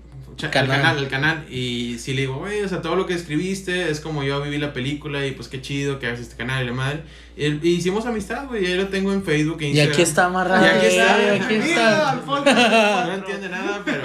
Canal. 0.51 0.69
canal, 0.69 0.99
al 0.99 1.09
canal. 1.09 1.45
Y 1.51 1.97
sí 1.99 2.13
le 2.13 2.21
digo, 2.23 2.37
güey, 2.37 2.61
o 2.63 2.69
sea, 2.69 2.83
todo 2.83 2.95
lo 2.95 3.07
que 3.07 3.15
escribiste 3.15 3.91
es 3.91 4.01
como 4.01 4.23
yo 4.23 4.43
viví 4.43 4.59
la 4.59 4.75
película 4.75 5.25
y 5.27 5.31
pues 5.33 5.49
qué 5.49 5.63
chido 5.63 5.99
que 5.99 6.09
hagas 6.09 6.21
este 6.21 6.37
canal 6.37 6.63
y 6.63 6.67
la 6.67 6.73
madre. 6.75 7.01
Y, 7.39 7.47
y 7.67 7.77
hicimos 7.77 8.05
amistad, 8.05 8.47
güey, 8.47 8.63
y 8.65 8.67
ahí 8.67 8.75
lo 8.77 8.89
tengo 8.89 9.15
en 9.15 9.23
Facebook 9.25 9.57
e 9.63 9.65
Y 9.65 9.69
Instagram. 9.71 9.93
aquí 9.95 10.03
está 10.03 10.25
amarrado. 10.27 10.67
Y 10.67 10.69
aquí 10.69 10.87
está, 10.89 11.17
güey, 11.17 11.31
aquí 11.41 11.55
Mira, 11.55 11.67
está. 11.67 12.23
fondo. 12.27 12.51
No 13.07 13.15
entiende 13.15 13.49
nada, 13.49 13.81
pero 13.83 14.03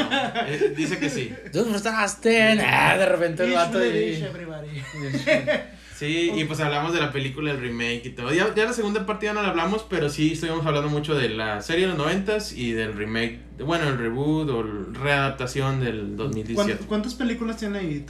eh, 0.48 0.74
dice 0.78 0.98
que 1.00 1.10
sí. 1.10 1.34
Tú 1.52 1.66
frustraste. 1.66 2.62
Ah, 2.66 2.96
de 2.98 3.06
repente 3.08 3.44
el 3.44 3.52
vato. 3.52 3.86
Y-. 3.86 4.24
Sí, 6.02 6.32
y 6.36 6.46
pues 6.46 6.60
hablamos 6.62 6.96
de 6.96 7.00
la 7.00 7.12
película, 7.12 7.52
el 7.52 7.60
remake 7.60 8.02
y 8.06 8.10
todo. 8.10 8.34
Ya, 8.34 8.56
ya 8.56 8.66
la 8.66 8.74
segunda 8.74 9.06
parte 9.06 9.28
ya 9.28 9.34
no 9.34 9.44
la 9.44 9.50
hablamos, 9.50 9.86
pero 9.88 10.10
sí 10.10 10.32
estuvimos 10.32 10.66
hablando 10.66 10.90
mucho 10.90 11.14
de 11.14 11.30
la 11.30 11.62
serie 11.62 11.84
de 11.84 11.90
los 11.90 11.98
noventas 12.00 12.54
y 12.54 12.72
del 12.72 12.96
remake, 12.96 13.38
bueno, 13.64 13.88
el 13.88 14.00
reboot 14.00 14.50
o 14.50 14.62
el 14.62 14.96
readaptación 14.96 15.80
del 15.80 16.18
2017. 16.18 16.56
¿Cuántas, 16.56 16.88
cuántas 16.88 17.14
películas 17.14 17.58
tiene 17.58 17.78
ahí? 17.78 18.06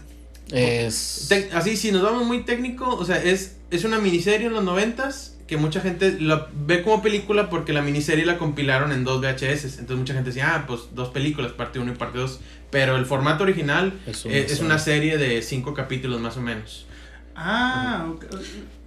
Es. 0.54 1.30
Así, 1.54 1.76
si 1.76 1.92
nos 1.92 2.02
vamos 2.02 2.26
muy 2.26 2.46
técnico, 2.46 2.96
o 2.96 3.04
sea, 3.04 3.22
es, 3.22 3.58
es 3.72 3.84
una 3.84 4.00
miniserie 4.00 4.48
en 4.48 4.54
los 4.54 4.64
noventas 4.64 5.38
que 5.46 5.58
mucha 5.58 5.82
gente 5.82 6.16
la 6.18 6.48
ve 6.54 6.84
como 6.84 7.02
película 7.02 7.50
porque 7.50 7.74
la 7.74 7.82
miniserie 7.82 8.26
la 8.26 8.38
compilaron 8.38 8.94
en 8.94 9.04
dos 9.04 9.20
VHS. 9.20 9.80
Entonces 9.80 9.98
mucha 9.98 10.14
gente 10.14 10.30
decía, 10.30 10.56
ah, 10.56 10.64
pues 10.66 10.84
dos 10.94 11.10
películas, 11.10 11.52
parte 11.52 11.78
1 11.78 11.92
y 11.92 11.96
parte 11.96 12.20
2. 12.20 12.40
Pero 12.70 12.96
el 12.96 13.06
formato 13.06 13.44
original 13.44 14.00
Es 14.08 14.20
es, 14.20 14.26
una 14.26 14.38
es 14.38 14.60
una 14.62 14.80
serie 14.80 15.18
de 15.18 15.42
cinco 15.42 15.74
capítulos 15.74 16.22
más 16.22 16.38
o 16.38 16.42
menos. 16.42 16.86
Ah, 17.36 18.08
ok. 18.14 18.26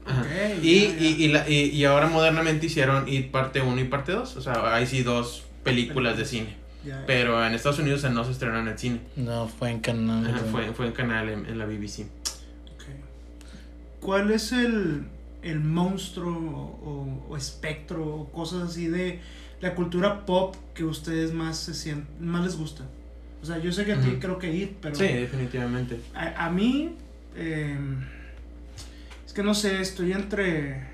Ajá. 0.06 0.20
ok, 0.20 0.62
y, 0.62 0.68
y, 0.68 1.16
y, 1.24 1.28
la- 1.28 1.48
y- 1.48 1.70
y 1.70 1.84
ahora 1.84 2.08
modernamente 2.08 2.66
hicieron 2.66 3.08
It 3.08 3.30
parte 3.30 3.62
1 3.62 3.80
y 3.80 3.84
parte 3.84 4.12
2. 4.12 4.36
O 4.36 4.40
sea, 4.42 4.74
hay 4.74 4.86
sí 4.86 5.02
dos 5.02 5.44
películas 5.62 6.16
de 6.18 6.24
cine. 6.24 6.56
Pero 7.06 7.44
en 7.46 7.54
Estados 7.54 7.78
Unidos 7.78 8.04
no 8.10 8.24
se 8.24 8.32
estrenó 8.32 8.58
en 8.58 8.68
el 8.68 8.78
cine. 8.78 9.00
No, 9.16 9.48
fue 9.48 9.70
en 9.70 9.80
canal. 9.80 10.26
Ajá, 10.26 10.40
fue, 10.52 10.72
fue 10.74 10.86
en 10.86 10.92
canal 10.92 11.30
en, 11.30 11.46
en 11.46 11.58
la 11.58 11.64
BBC. 11.64 12.00
Ok. 12.74 12.84
¿Cuál 14.00 14.30
es 14.30 14.52
el, 14.52 15.04
el 15.42 15.60
monstruo 15.60 16.30
o, 16.36 17.26
o 17.30 17.36
espectro 17.38 18.04
o 18.04 18.30
cosas 18.30 18.68
así 18.68 18.88
de 18.88 19.20
la 19.62 19.74
cultura 19.74 20.26
pop 20.26 20.54
que 20.74 20.84
ustedes 20.84 21.32
más 21.32 21.56
se 21.58 21.72
sienten, 21.72 22.06
más 22.28 22.44
les 22.44 22.56
gusta? 22.56 22.84
O 23.42 23.46
sea, 23.46 23.58
yo 23.58 23.72
sé 23.72 23.86
que 23.86 23.92
a 23.94 24.00
ti 24.00 24.16
creo 24.20 24.38
que 24.38 24.54
It, 24.54 24.72
pero 24.82 24.94
Sí, 24.94 25.06
definitivamente. 25.06 26.00
a, 26.14 26.46
a 26.46 26.50
mí 26.50 26.90
eh, 27.36 27.78
es 27.78 28.23
que 29.34 29.42
no 29.42 29.54
sé, 29.54 29.80
estoy 29.80 30.12
entre 30.12 30.92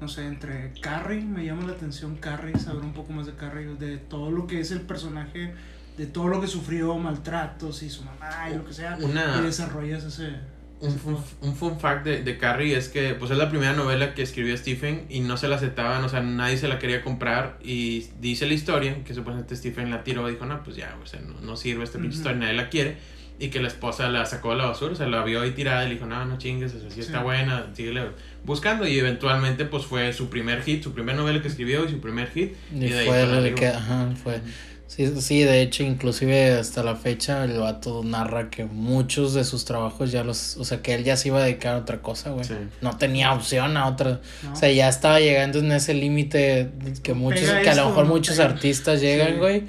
no 0.00 0.08
sé, 0.08 0.26
entre 0.26 0.72
Carrie, 0.80 1.22
me 1.22 1.44
llama 1.44 1.64
la 1.66 1.72
atención 1.72 2.16
Carrie, 2.16 2.58
saber 2.58 2.82
un 2.82 2.92
poco 2.92 3.12
más 3.14 3.26
de 3.26 3.32
Carrie, 3.34 3.66
de 3.78 3.96
todo 3.96 4.30
lo 4.30 4.46
que 4.46 4.60
es 4.60 4.70
el 4.70 4.82
personaje, 4.82 5.54
de 5.96 6.06
todo 6.06 6.28
lo 6.28 6.40
que 6.40 6.46
sufrió, 6.46 6.94
maltratos 6.98 7.82
y 7.82 7.88
su 7.88 8.02
mamá 8.04 8.50
y 8.50 8.56
lo 8.56 8.64
que 8.66 8.74
sea, 8.74 8.96
Una- 9.00 9.38
y 9.40 9.44
desarrollas 9.44 10.04
ese 10.04 10.34
Un 10.78 10.98
fun, 10.98 11.16
un 11.40 11.56
fun 11.56 11.80
fact 11.80 12.04
de, 12.04 12.22
de 12.22 12.36
Carrie 12.36 12.76
es 12.76 12.90
que 12.90 13.14
pues 13.14 13.30
es 13.30 13.38
la 13.38 13.48
primera 13.48 13.72
novela 13.72 14.12
que 14.12 14.20
escribió 14.20 14.54
Stephen 14.58 15.06
y 15.08 15.20
no 15.20 15.38
se 15.38 15.48
la 15.48 15.56
aceptaban, 15.56 16.04
o 16.04 16.08
sea, 16.10 16.20
nadie 16.20 16.58
se 16.58 16.68
la 16.68 16.78
quería 16.78 17.02
comprar 17.02 17.58
y 17.62 18.08
dice 18.20 18.44
la 18.46 18.52
historia 18.52 19.02
que 19.02 19.14
supuestamente 19.14 19.56
Stephen 19.56 19.90
la 19.90 20.04
tiró 20.04 20.28
y 20.28 20.32
dijo, 20.32 20.44
no, 20.44 20.62
pues 20.62 20.76
ya, 20.76 20.94
o 21.02 21.06
sea, 21.06 21.22
no, 21.22 21.40
no 21.40 21.56
sirve 21.56 21.82
esta 21.84 21.98
pinche 21.98 22.18
historia, 22.18 22.38
nadie 22.40 22.52
la 22.52 22.68
quiere 22.68 22.98
y 23.38 23.48
que 23.48 23.60
la 23.60 23.68
esposa 23.68 24.08
la 24.08 24.24
sacó 24.24 24.50
de 24.50 24.56
la 24.56 24.66
basura, 24.66 24.92
o 24.92 24.96
sea, 24.96 25.06
la 25.06 25.22
vio 25.22 25.42
ahí 25.42 25.50
tirada 25.50 25.84
y 25.84 25.88
le 25.88 25.94
dijo, 25.94 26.06
no, 26.06 26.24
no 26.24 26.38
chingues, 26.38 26.74
o 26.74 26.80
sea, 26.80 26.90
sí 26.90 27.00
está 27.00 27.22
buena, 27.22 27.66
síguele 27.74 28.02
buscando 28.44 28.86
y 28.86 28.98
eventualmente 28.98 29.64
pues 29.64 29.84
fue 29.84 30.12
su 30.12 30.30
primer 30.30 30.62
hit, 30.62 30.82
su 30.82 30.92
primera 30.92 31.18
novela 31.18 31.42
que 31.42 31.48
escribió 31.48 31.84
y 31.84 31.90
su 31.90 32.00
primer 32.00 32.30
hit 32.30 32.54
Y 32.72 32.86
y 32.86 32.88
de 32.90 33.04
fue 33.04 33.22
el 33.22 33.54
que, 33.54 33.66
ajá, 33.68 34.08
fue. 34.22 34.40
Sí, 34.86 35.20
sí, 35.20 35.42
de 35.42 35.62
hecho, 35.62 35.82
inclusive 35.82 36.52
hasta 36.52 36.84
la 36.84 36.94
fecha 36.94 37.44
el 37.44 37.58
vato 37.58 38.04
narra 38.04 38.50
que 38.50 38.64
muchos 38.64 39.34
de 39.34 39.42
sus 39.44 39.64
trabajos 39.64 40.12
ya 40.12 40.22
los, 40.22 40.56
o 40.58 40.64
sea, 40.64 40.80
que 40.80 40.94
él 40.94 41.02
ya 41.02 41.16
se 41.16 41.28
iba 41.28 41.40
a 41.40 41.42
dedicar 41.42 41.74
a 41.74 41.78
otra 41.78 42.00
cosa, 42.00 42.30
güey. 42.30 42.44
Sí. 42.44 42.54
No 42.80 42.96
tenía 42.96 43.32
opción 43.32 43.76
a 43.76 43.88
otra, 43.88 44.20
¿no? 44.44 44.52
o 44.52 44.56
sea, 44.56 44.70
ya 44.70 44.88
estaba 44.88 45.18
llegando 45.18 45.58
en 45.58 45.72
ese 45.72 45.92
límite 45.92 46.70
que 47.02 47.14
muchos, 47.14 47.40
Pega 47.42 47.62
que 47.62 47.70
a 47.70 47.74
lo 47.74 47.88
mejor 47.88 48.06
muchos 48.06 48.38
artistas 48.38 49.00
llegan, 49.00 49.32
Sí. 49.32 49.38
güey, 49.38 49.64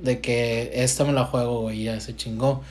de 0.00 0.20
que 0.20 0.70
esta 0.74 1.04
me 1.04 1.12
la 1.12 1.24
juego, 1.24 1.62
güey, 1.62 1.80
y 1.80 1.84
ya 1.84 1.98
se 2.00 2.14
chingó. 2.14 2.62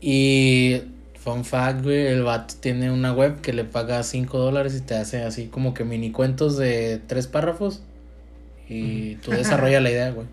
Y 0.00 0.82
fun 1.18 1.44
fact, 1.44 1.82
güey, 1.82 2.06
el 2.06 2.22
vato 2.22 2.54
tiene 2.60 2.90
una 2.90 3.12
web 3.12 3.40
que 3.40 3.52
le 3.52 3.64
paga 3.64 4.02
5 4.02 4.38
dólares 4.38 4.74
y 4.76 4.80
te 4.80 4.94
hace 4.94 5.22
así 5.22 5.46
como 5.46 5.74
que 5.74 5.84
mini 5.84 6.10
cuentos 6.12 6.56
de 6.56 7.00
tres 7.06 7.26
párrafos 7.26 7.82
y 8.68 9.16
tú 9.16 9.30
desarrollas 9.32 9.82
la 9.82 9.90
idea, 9.90 10.10
güey. 10.10 10.26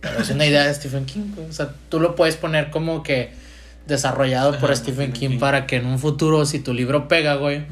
Pero 0.00 0.18
es 0.20 0.30
una 0.30 0.46
idea 0.46 0.64
de 0.66 0.74
Stephen 0.74 1.06
King, 1.06 1.32
güey. 1.34 1.48
O 1.48 1.52
sea, 1.52 1.72
tú 1.88 1.98
lo 2.00 2.14
puedes 2.14 2.36
poner 2.36 2.70
como 2.70 3.02
que 3.02 3.30
desarrollado 3.86 4.58
por 4.58 4.74
Stephen 4.76 4.94
Stephen 4.94 5.12
King, 5.12 5.28
King. 5.30 5.38
para 5.38 5.66
que 5.66 5.76
en 5.76 5.86
un 5.86 5.98
futuro, 5.98 6.44
si 6.44 6.58
tu 6.58 6.74
libro 6.74 7.08
pega, 7.08 7.36
güey, 7.36 7.64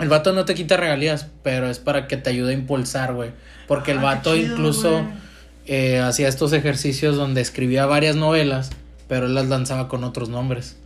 el 0.00 0.08
vato 0.08 0.32
no 0.32 0.44
te 0.44 0.54
quita 0.54 0.76
regalías, 0.76 1.26
pero 1.42 1.68
es 1.68 1.78
para 1.78 2.08
que 2.08 2.16
te 2.16 2.30
ayude 2.30 2.52
a 2.52 2.54
impulsar, 2.56 3.12
güey. 3.14 3.30
Porque 3.68 3.92
el 3.92 3.98
Ah, 3.98 4.02
vato 4.02 4.34
chido, 4.34 4.52
incluso 4.52 5.04
eh, 5.66 5.98
hacía 5.98 6.28
estos 6.28 6.52
ejercicios 6.52 7.16
donde 7.16 7.40
escribía 7.40 7.86
varias 7.86 8.16
novelas, 8.16 8.70
pero 9.08 9.26
él 9.26 9.34
las 9.34 9.46
lanzaba 9.46 9.88
con 9.88 10.04
otros 10.04 10.28
nombres. 10.28 10.76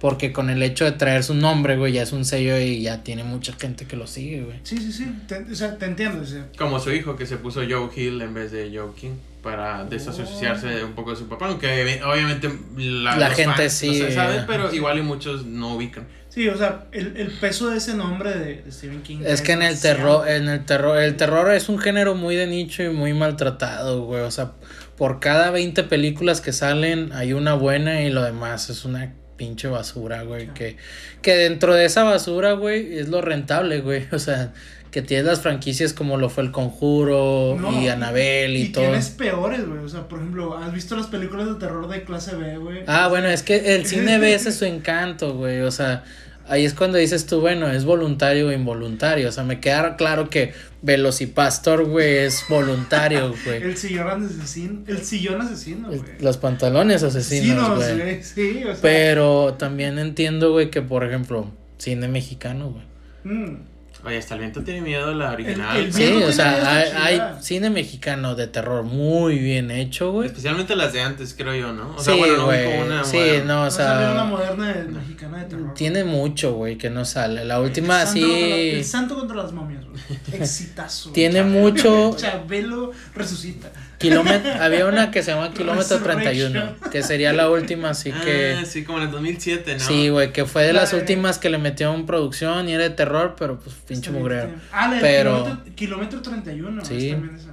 Porque 0.00 0.32
con 0.32 0.50
el 0.50 0.62
hecho 0.62 0.84
de 0.84 0.92
traer 0.92 1.24
su 1.24 1.34
nombre, 1.34 1.78
güey, 1.78 1.94
ya 1.94 2.02
es 2.02 2.12
un 2.12 2.26
sello 2.26 2.58
y 2.58 2.82
ya 2.82 3.02
tiene 3.02 3.24
mucha 3.24 3.54
gente 3.54 3.86
que 3.86 3.96
lo 3.96 4.06
sigue, 4.06 4.42
güey. 4.42 4.58
Sí, 4.62 4.76
sí, 4.76 4.92
sí, 4.92 5.06
te, 5.26 5.38
o 5.50 5.54
sea, 5.54 5.78
te 5.78 5.86
entiendo. 5.86 6.26
sea, 6.26 6.46
Como 6.58 6.78
su 6.78 6.92
hijo 6.92 7.16
que 7.16 7.24
se 7.24 7.38
puso 7.38 7.62
Joe 7.66 7.88
Hill 7.94 8.20
en 8.20 8.34
vez 8.34 8.52
de 8.52 8.70
Joe 8.76 8.90
King 8.94 9.14
para 9.42 9.84
desasociarse 9.84 10.84
un 10.84 10.92
poco 10.92 11.10
de 11.10 11.16
su 11.16 11.28
papá, 11.28 11.46
aunque 11.46 12.00
obviamente 12.04 12.50
la, 12.76 13.16
La 13.16 13.30
gente 13.30 13.62
fans 13.62 13.72
sí, 13.72 13.88
no 13.88 14.06
se 14.06 14.12
saben, 14.12 14.40
eh. 14.40 14.44
pero 14.46 14.74
igual 14.74 14.98
y 14.98 15.02
muchos 15.02 15.46
no 15.46 15.74
ubican. 15.74 16.06
Sí, 16.30 16.48
o 16.48 16.58
sea, 16.58 16.86
el, 16.90 17.16
el 17.16 17.30
peso 17.30 17.70
de 17.70 17.76
ese 17.76 17.94
nombre 17.94 18.36
de, 18.36 18.62
de 18.62 18.72
Stephen 18.72 19.02
King. 19.02 19.18
Es 19.24 19.40
que 19.40 19.52
en 19.52 19.62
el 19.62 19.80
terror, 19.80 20.28
en 20.28 20.48
el 20.48 20.64
terror, 20.64 20.98
el 20.98 21.16
terror 21.16 21.52
es 21.52 21.68
un 21.68 21.78
género 21.78 22.14
muy 22.14 22.34
de 22.34 22.46
nicho 22.46 22.82
y 22.82 22.88
muy 22.88 23.12
maltratado, 23.14 24.04
güey. 24.04 24.22
O 24.22 24.30
sea, 24.30 24.52
por 24.96 25.20
cada 25.20 25.50
20 25.50 25.82
películas 25.84 26.40
que 26.40 26.52
salen 26.52 27.12
hay 27.12 27.32
una 27.32 27.54
buena 27.54 28.02
y 28.02 28.10
lo 28.10 28.22
demás 28.22 28.70
es 28.70 28.84
una 28.84 29.12
pinche 29.36 29.68
basura, 29.68 30.22
güey. 30.22 30.48
Que, 30.54 30.76
que 31.22 31.34
dentro 31.34 31.74
de 31.74 31.84
esa 31.84 32.04
basura, 32.04 32.52
güey, 32.52 32.98
es 32.98 33.08
lo 33.08 33.20
rentable, 33.20 33.80
güey. 33.80 34.06
O 34.12 34.18
sea, 34.18 34.52
que 34.90 35.02
tienes 35.02 35.26
las 35.26 35.40
franquicias 35.40 35.92
como 35.92 36.16
lo 36.18 36.30
fue 36.30 36.44
El 36.44 36.52
Conjuro 36.52 37.56
No, 37.58 37.82
y 37.82 37.88
Anabel 37.88 38.56
y, 38.56 38.62
Y 38.62 38.68
todo. 38.68 38.84
tienes 38.84 39.08
peores, 39.10 39.66
güey. 39.66 39.80
O 39.80 39.88
sea, 39.88 40.06
por 40.06 40.20
ejemplo, 40.20 40.56
¿has 40.56 40.72
visto 40.72 40.96
las 40.96 41.08
películas 41.08 41.48
de 41.48 41.54
terror 41.56 41.88
de 41.88 42.04
clase 42.04 42.36
B, 42.36 42.58
güey? 42.58 42.84
Ah, 42.86 43.08
bueno, 43.08 43.28
es 43.28 43.42
que 43.42 43.74
el 43.74 43.86
cine 43.86 44.18
ve 44.18 44.34
ese 44.34 44.52
su 44.52 44.64
encanto, 44.64 45.34
güey. 45.34 45.62
O 45.62 45.72
sea, 45.72 46.04
ahí 46.48 46.64
es 46.64 46.74
cuando 46.74 46.98
dices 46.98 47.26
tú, 47.26 47.40
bueno, 47.40 47.70
es 47.70 47.84
voluntario 47.84 48.48
o 48.48 48.52
involuntario. 48.52 49.28
O 49.28 49.32
sea, 49.32 49.44
me 49.44 49.60
queda 49.60 49.96
claro 49.96 50.30
que 50.30 50.52
Velocipastor, 50.82 51.84
güey, 51.86 52.18
es 52.18 52.44
voluntario, 52.48 53.34
güey. 53.44 53.62
El 53.62 53.76
sillón 53.76 54.24
asesino. 54.24 54.80
El 54.86 54.98
sillón 55.02 55.40
asesino, 55.40 55.88
güey. 55.88 56.02
Los 56.20 56.36
pantalones 56.36 57.02
asesinos, 57.02 57.76
güey. 57.76 58.22
Sí, 58.22 58.62
o 58.64 58.72
sea. 58.72 58.82
Pero 58.82 59.54
también 59.54 59.98
entiendo, 59.98 60.52
güey, 60.52 60.70
que 60.70 60.82
por 60.82 61.04
ejemplo, 61.04 61.50
cine 61.78 62.08
mexicano, 62.08 62.70
güey. 62.70 63.36
mm, 63.36 63.56
Oye, 64.06 64.18
hasta 64.18 64.34
el 64.34 64.40
viento 64.40 64.62
tiene 64.62 64.82
miedo 64.82 65.14
la 65.14 65.32
original. 65.32 65.76
el- 65.78 65.92
Sí, 65.92 66.02
Viendo 66.04 66.26
o 66.26 66.32
sea, 66.32 66.76
hay, 66.76 66.90
hay 67.18 67.20
cine 67.40 67.70
mexicano 67.70 68.34
de 68.34 68.46
terror 68.48 68.82
muy 68.82 69.38
bien 69.38 69.70
hecho, 69.70 70.12
güey. 70.12 70.26
Especialmente 70.26 70.76
las 70.76 70.92
de 70.92 71.00
antes, 71.00 71.34
creo 71.36 71.54
yo, 71.54 71.72
¿no? 71.72 71.94
O 71.96 71.98
Sí, 71.98 72.04
sea, 72.06 72.14
bueno, 72.16 72.36
no 72.36 72.44
güey. 72.44 72.64
como 72.64 72.84
una 72.84 73.02
Sí, 73.04 73.16
moderna. 73.16 73.44
no, 73.44 73.54
o 73.54 73.60
va 73.62 73.66
a 73.66 73.70
salir 73.70 74.06
una 74.08 74.14
sea, 74.14 74.24
moderna 74.24 74.72
de- 74.74 74.84
mexicana 74.84 75.38
de 75.38 75.44
terror. 75.46 75.74
tiene 75.74 76.04
mucho, 76.04 76.52
güey, 76.52 76.76
que 76.76 76.90
no 76.90 77.04
sale. 77.06 77.44
La 77.46 77.56
El 77.56 77.62
última 77.62 78.04
contra- 78.04 78.12
sí 78.12 78.70
el 78.74 78.84
santo 78.84 79.14
contra 79.18 79.36
las 79.38 79.52
momias, 79.52 79.82
güey. 79.86 79.96
Exitazo. 80.42 81.10
tiene 81.12 81.36
Chabelo. 81.40 81.58
mucho 81.60 82.16
Chabelo 82.18 82.92
resucita. 83.14 83.72
Kilómetro, 84.08 84.52
había 84.62 84.86
una 84.86 85.10
que 85.10 85.22
se 85.22 85.32
llama 85.32 85.52
Kilómetro 85.52 85.98
Resurrection. 85.98 86.52
31, 86.52 86.90
que 86.90 87.02
sería 87.02 87.32
la 87.32 87.50
última, 87.50 87.90
así 87.90 88.12
que 88.12 88.56
Ah, 88.60 88.64
sí, 88.64 88.84
como 88.84 88.98
en 88.98 89.04
el 89.04 89.10
2007, 89.10 89.74
¿no? 89.74 89.80
Sí, 89.80 90.08
güey, 90.08 90.32
que 90.32 90.44
fue 90.44 90.64
de 90.64 90.72
La 90.72 90.82
las 90.82 90.92
de- 90.92 90.98
últimas 90.98 91.38
que 91.38 91.50
le 91.50 91.58
metieron 91.58 92.06
producción 92.06 92.68
y 92.68 92.72
era 92.72 92.84
de 92.84 92.90
terror, 92.90 93.34
pero 93.38 93.58
pues 93.58 93.74
pinche 93.86 94.10
mugrero. 94.10 94.50
Ah, 94.72 94.88
la 94.88 95.00
Pero- 95.00 95.42
kilómetro, 95.44 95.74
kilómetro 95.74 96.22
31. 96.22 96.84
Sí. 96.84 97.10
también 97.10 97.34
esa. 97.36 97.50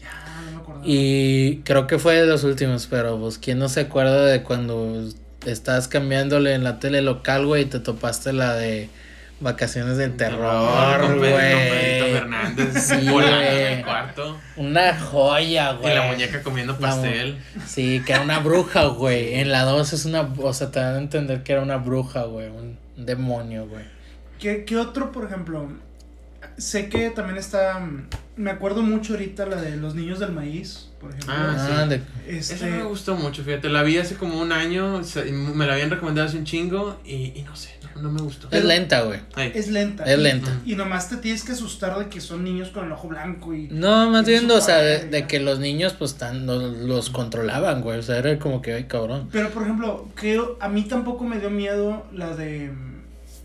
Ya, 0.00 0.42
no 0.46 0.50
me 0.52 0.56
acordaba. 0.62 0.84
Y 0.86 1.60
creo 1.64 1.86
que 1.86 1.98
fue 1.98 2.14
de 2.20 2.26
los 2.26 2.44
últimos, 2.44 2.86
pero 2.86 3.18
pues 3.18 3.38
quién 3.38 3.58
no 3.58 3.68
se 3.68 3.80
acuerda 3.80 4.24
de 4.26 4.42
cuando 4.42 5.08
estás 5.46 5.88
cambiándole 5.88 6.54
en 6.54 6.64
la 6.64 6.78
tele 6.78 7.00
local, 7.02 7.46
güey, 7.46 7.62
y 7.62 7.66
te 7.66 7.80
topaste 7.80 8.32
la 8.32 8.54
de 8.54 8.88
Vacaciones 9.40 9.96
del 9.96 10.16
Terror, 10.16 11.16
güey. 11.18 11.30
Fernández 12.12 12.74
Sí, 12.84 12.94
en 13.08 13.78
el 13.78 13.84
cuarto. 13.84 14.36
Una 14.56 14.98
joya, 14.98 15.72
güey. 15.72 15.92
Y 15.92 15.96
la 15.96 16.06
muñeca 16.06 16.42
comiendo 16.42 16.74
La 16.74 16.78
pastel. 16.78 17.38
Sí, 17.66 18.02
que 18.04 18.12
era 18.12 18.22
una 18.22 18.38
bruja, 18.40 18.84
güey. 18.86 19.34
En 19.40 19.50
la 19.50 19.62
2 19.62 19.92
es 19.94 20.04
una, 20.04 20.22
o 20.38 20.52
sea, 20.52 20.70
te 20.70 20.80
dan 20.80 20.94
a 20.96 20.98
entender 20.98 21.42
que 21.42 21.52
era 21.52 21.62
una 21.62 21.78
bruja, 21.78 22.24
güey, 22.24 22.48
un 22.48 22.78
demonio, 22.96 23.66
güey. 23.66 23.84
¿Qué, 24.38 24.64
¿Qué 24.64 24.76
otro, 24.76 25.10
por 25.12 25.24
ejemplo? 25.24 25.68
Sé 26.58 26.88
que 26.90 27.10
también 27.10 27.38
está. 27.38 27.78
mm, 27.80 28.08
Me 28.36 28.50
acuerdo 28.50 28.82
mucho 28.82 29.14
ahorita 29.14 29.46
la 29.46 29.56
de 29.56 29.76
los 29.76 29.94
niños 29.94 30.18
del 30.18 30.32
maíz, 30.32 30.88
por 31.00 31.10
ejemplo. 31.10 31.32
Ah, 31.34 31.54
sí. 31.66 31.72
Ah, 31.74 31.86
de- 31.86 32.02
Este, 32.26 32.54
Esa 32.56 32.66
me 32.66 32.82
gustó 32.82 33.14
mucho, 33.16 33.42
fíjate. 33.42 33.68
La 33.70 33.82
vi 33.82 33.96
hace 33.98 34.16
como 34.16 34.38
un 34.40 34.52
año. 34.52 35.00
Me 35.32 35.66
la 35.66 35.74
habían 35.74 35.88
recomendado 35.90 36.28
hace 36.28 36.36
un 36.38 36.44
chingo. 36.44 37.00
Y, 37.04 37.32
y 37.38 37.42
no 37.46 37.54
sé, 37.56 37.70
no, 38.02 38.10
me 38.10 38.20
gustó. 38.20 38.48
es 38.50 38.64
lenta, 38.64 39.02
güey. 39.02 39.20
Es 39.54 39.68
lenta. 39.68 40.04
Es 40.04 40.18
lenta. 40.18 40.50
Y 40.64 40.74
nomás 40.76 41.08
te 41.08 41.16
tienes 41.16 41.42
que 41.44 41.52
asustar 41.52 41.98
de 41.98 42.08
que 42.08 42.20
son 42.20 42.44
niños 42.44 42.68
con 42.70 42.86
el 42.86 42.92
ojo 42.92 43.08
blanco 43.08 43.54
y. 43.54 43.68
No, 43.70 44.10
más 44.10 44.24
bien, 44.26 44.50
o 44.50 44.60
sea, 44.60 44.78
de, 44.78 45.26
que 45.26 45.40
los 45.40 45.58
niños, 45.58 45.92
pues, 45.94 46.14
tan, 46.14 46.46
los, 46.46 46.76
los 46.78 47.10
controlaban, 47.10 47.82
güey. 47.82 47.98
O 47.98 48.02
sea, 48.02 48.18
era 48.18 48.38
como 48.38 48.62
que, 48.62 48.74
ay, 48.74 48.84
cabrón. 48.84 49.28
Pero 49.32 49.50
por 49.50 49.62
ejemplo, 49.64 50.08
creo, 50.14 50.56
a 50.60 50.68
mí 50.68 50.82
tampoco 50.84 51.24
me 51.24 51.38
dio 51.38 51.50
miedo 51.50 52.06
la 52.12 52.34
de. 52.36 52.70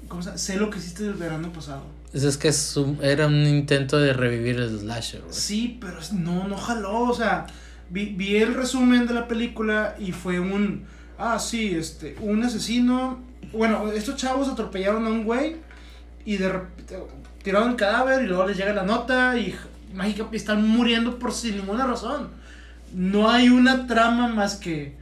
¿cómo 0.07 0.21
se 0.21 0.27
llama? 0.29 0.37
Sé 0.37 0.55
lo 0.57 0.69
que 0.69 0.77
hiciste 0.79 1.03
el 1.05 1.13
verano 1.15 1.51
pasado. 1.51 1.83
Es, 2.13 2.23
es 2.23 2.37
que 2.37 2.47
es 2.47 2.77
un- 2.77 2.99
era 3.01 3.27
un 3.27 3.45
intento 3.45 3.97
de 3.99 4.13
revivir 4.13 4.57
el 4.57 4.79
slasher, 4.79 5.21
güey. 5.21 5.33
Sí, 5.33 5.77
pero 5.81 5.99
es- 5.99 6.13
no, 6.13 6.47
no 6.47 6.55
jaló, 6.57 6.99
o 7.09 7.13
sea, 7.13 7.47
vi, 7.89 8.05
vi 8.15 8.37
el 8.37 8.53
resumen 8.53 9.05
de 9.07 9.13
la 9.13 9.27
película 9.27 9.95
y 9.99 10.11
fue 10.13 10.39
un, 10.39 10.85
ah, 11.17 11.39
sí, 11.39 11.75
este, 11.75 12.15
un 12.21 12.41
asesino, 12.43 13.19
bueno, 13.55 13.91
estos 13.91 14.15
chavos 14.15 14.47
atropellaron 14.47 15.05
a 15.05 15.09
un 15.09 15.23
güey 15.23 15.57
y 16.25 16.37
de 16.37 16.49
repente 16.49 16.97
tiraron 17.43 17.75
cadáver 17.75 18.23
y 18.23 18.27
luego 18.27 18.47
les 18.47 18.57
llega 18.57 18.73
la 18.73 18.83
nota 18.83 19.37
y 19.37 19.55
mágica 19.93 20.27
están 20.31 20.67
muriendo 20.67 21.19
por 21.19 21.31
sin 21.31 21.57
ninguna 21.57 21.85
razón. 21.85 22.29
No 22.93 23.29
hay 23.29 23.49
una 23.49 23.87
trama 23.87 24.27
más 24.27 24.55
que... 24.55 24.97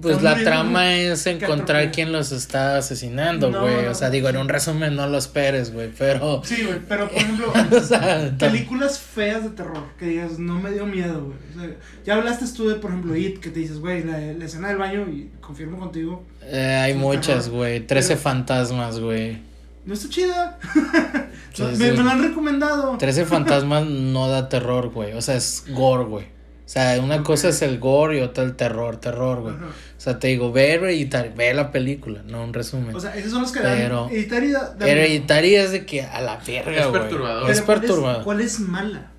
Pues 0.00 0.22
la 0.22 0.36
trama 0.36 0.94
es 0.94 1.26
encontrar 1.26 1.90
quién 1.90 2.12
los 2.12 2.30
está 2.32 2.76
asesinando, 2.78 3.50
güey. 3.50 3.84
no, 3.86 3.90
o 3.90 3.94
sea, 3.94 4.08
digo, 4.08 4.28
en 4.28 4.36
un 4.36 4.48
resumen 4.48 4.94
no 4.94 5.08
lo 5.08 5.18
esperes, 5.18 5.72
güey, 5.72 5.90
pero... 5.98 6.42
Sí, 6.44 6.62
güey, 6.64 6.78
pero 6.88 7.08
por 7.08 7.18
ejemplo... 7.18 7.52
o 7.76 7.80
sea, 7.80 8.30
tam- 8.30 8.38
películas 8.38 8.98
feas 9.00 9.42
de 9.42 9.50
terror 9.50 9.82
que 9.98 10.06
digas, 10.06 10.38
no 10.38 10.60
me 10.60 10.70
dio 10.70 10.86
miedo, 10.86 11.24
güey. 11.24 11.36
O 11.56 11.60
sea, 11.60 11.76
ya 12.06 12.14
hablaste 12.14 12.46
tú 12.56 12.68
de, 12.68 12.76
por 12.76 12.90
ejemplo, 12.92 13.16
It, 13.16 13.40
que 13.40 13.50
te 13.50 13.58
dices, 13.60 13.78
güey, 13.80 14.04
la, 14.04 14.18
la 14.18 14.44
escena 14.44 14.68
del 14.68 14.76
baño, 14.78 15.06
y 15.08 15.28
confirmo 15.40 15.78
contigo, 15.78 16.24
eh, 16.42 16.80
hay 16.82 16.94
muchas, 16.94 17.48
güey. 17.48 17.80
Trece 17.86 18.10
Pero- 18.10 18.20
fantasmas, 18.20 19.00
güey. 19.00 19.38
no 19.84 19.92
está 19.94 20.08
chida. 20.08 20.58
Me, 21.58 21.92
me 21.92 22.02
la 22.04 22.12
han 22.12 22.22
recomendado. 22.22 22.96
Trece 22.96 23.24
fantasmas 23.26 23.84
no 23.84 24.28
da 24.28 24.48
terror, 24.48 24.90
güey. 24.90 25.12
O 25.14 25.20
sea, 25.20 25.34
es 25.34 25.64
gore, 25.68 26.04
güey. 26.04 26.26
O 26.70 26.72
sea, 26.72 27.00
una 27.02 27.24
cosa 27.24 27.48
es 27.48 27.62
el 27.62 27.80
gore 27.80 28.18
y 28.18 28.20
otra 28.20 28.44
el 28.44 28.54
terror, 28.54 28.98
terror, 28.98 29.40
güey. 29.40 29.56
Ajá. 29.56 29.66
O 29.66 30.00
sea, 30.00 30.20
te 30.20 30.28
digo, 30.28 30.52
ve 30.52 30.74
Hereditary, 30.74 31.30
ve 31.36 31.52
la 31.52 31.72
película, 31.72 32.22
no 32.24 32.44
un 32.44 32.54
resumen. 32.54 32.94
O 32.94 33.00
sea, 33.00 33.16
esos 33.16 33.32
son 33.32 33.42
los 33.42 33.50
que 33.50 33.58
Pero- 33.58 34.02
dan. 34.04 34.10
Hereditary 34.10 34.52
da- 34.52 34.74
da 34.78 34.88
Hereditary 34.88 35.56
es 35.56 35.72
de 35.72 35.84
que 35.84 36.02
a 36.02 36.20
la 36.20 36.36
verga, 36.36 36.70
Es 36.70 36.86
güey. 36.86 37.00
perturbador. 37.02 37.50
Es 37.50 37.56
Pero 37.56 37.66
¿cuál 37.66 37.80
perturbador. 37.80 38.22
¿Cuál 38.22 38.40
es 38.40 38.60
mala? 38.60 39.10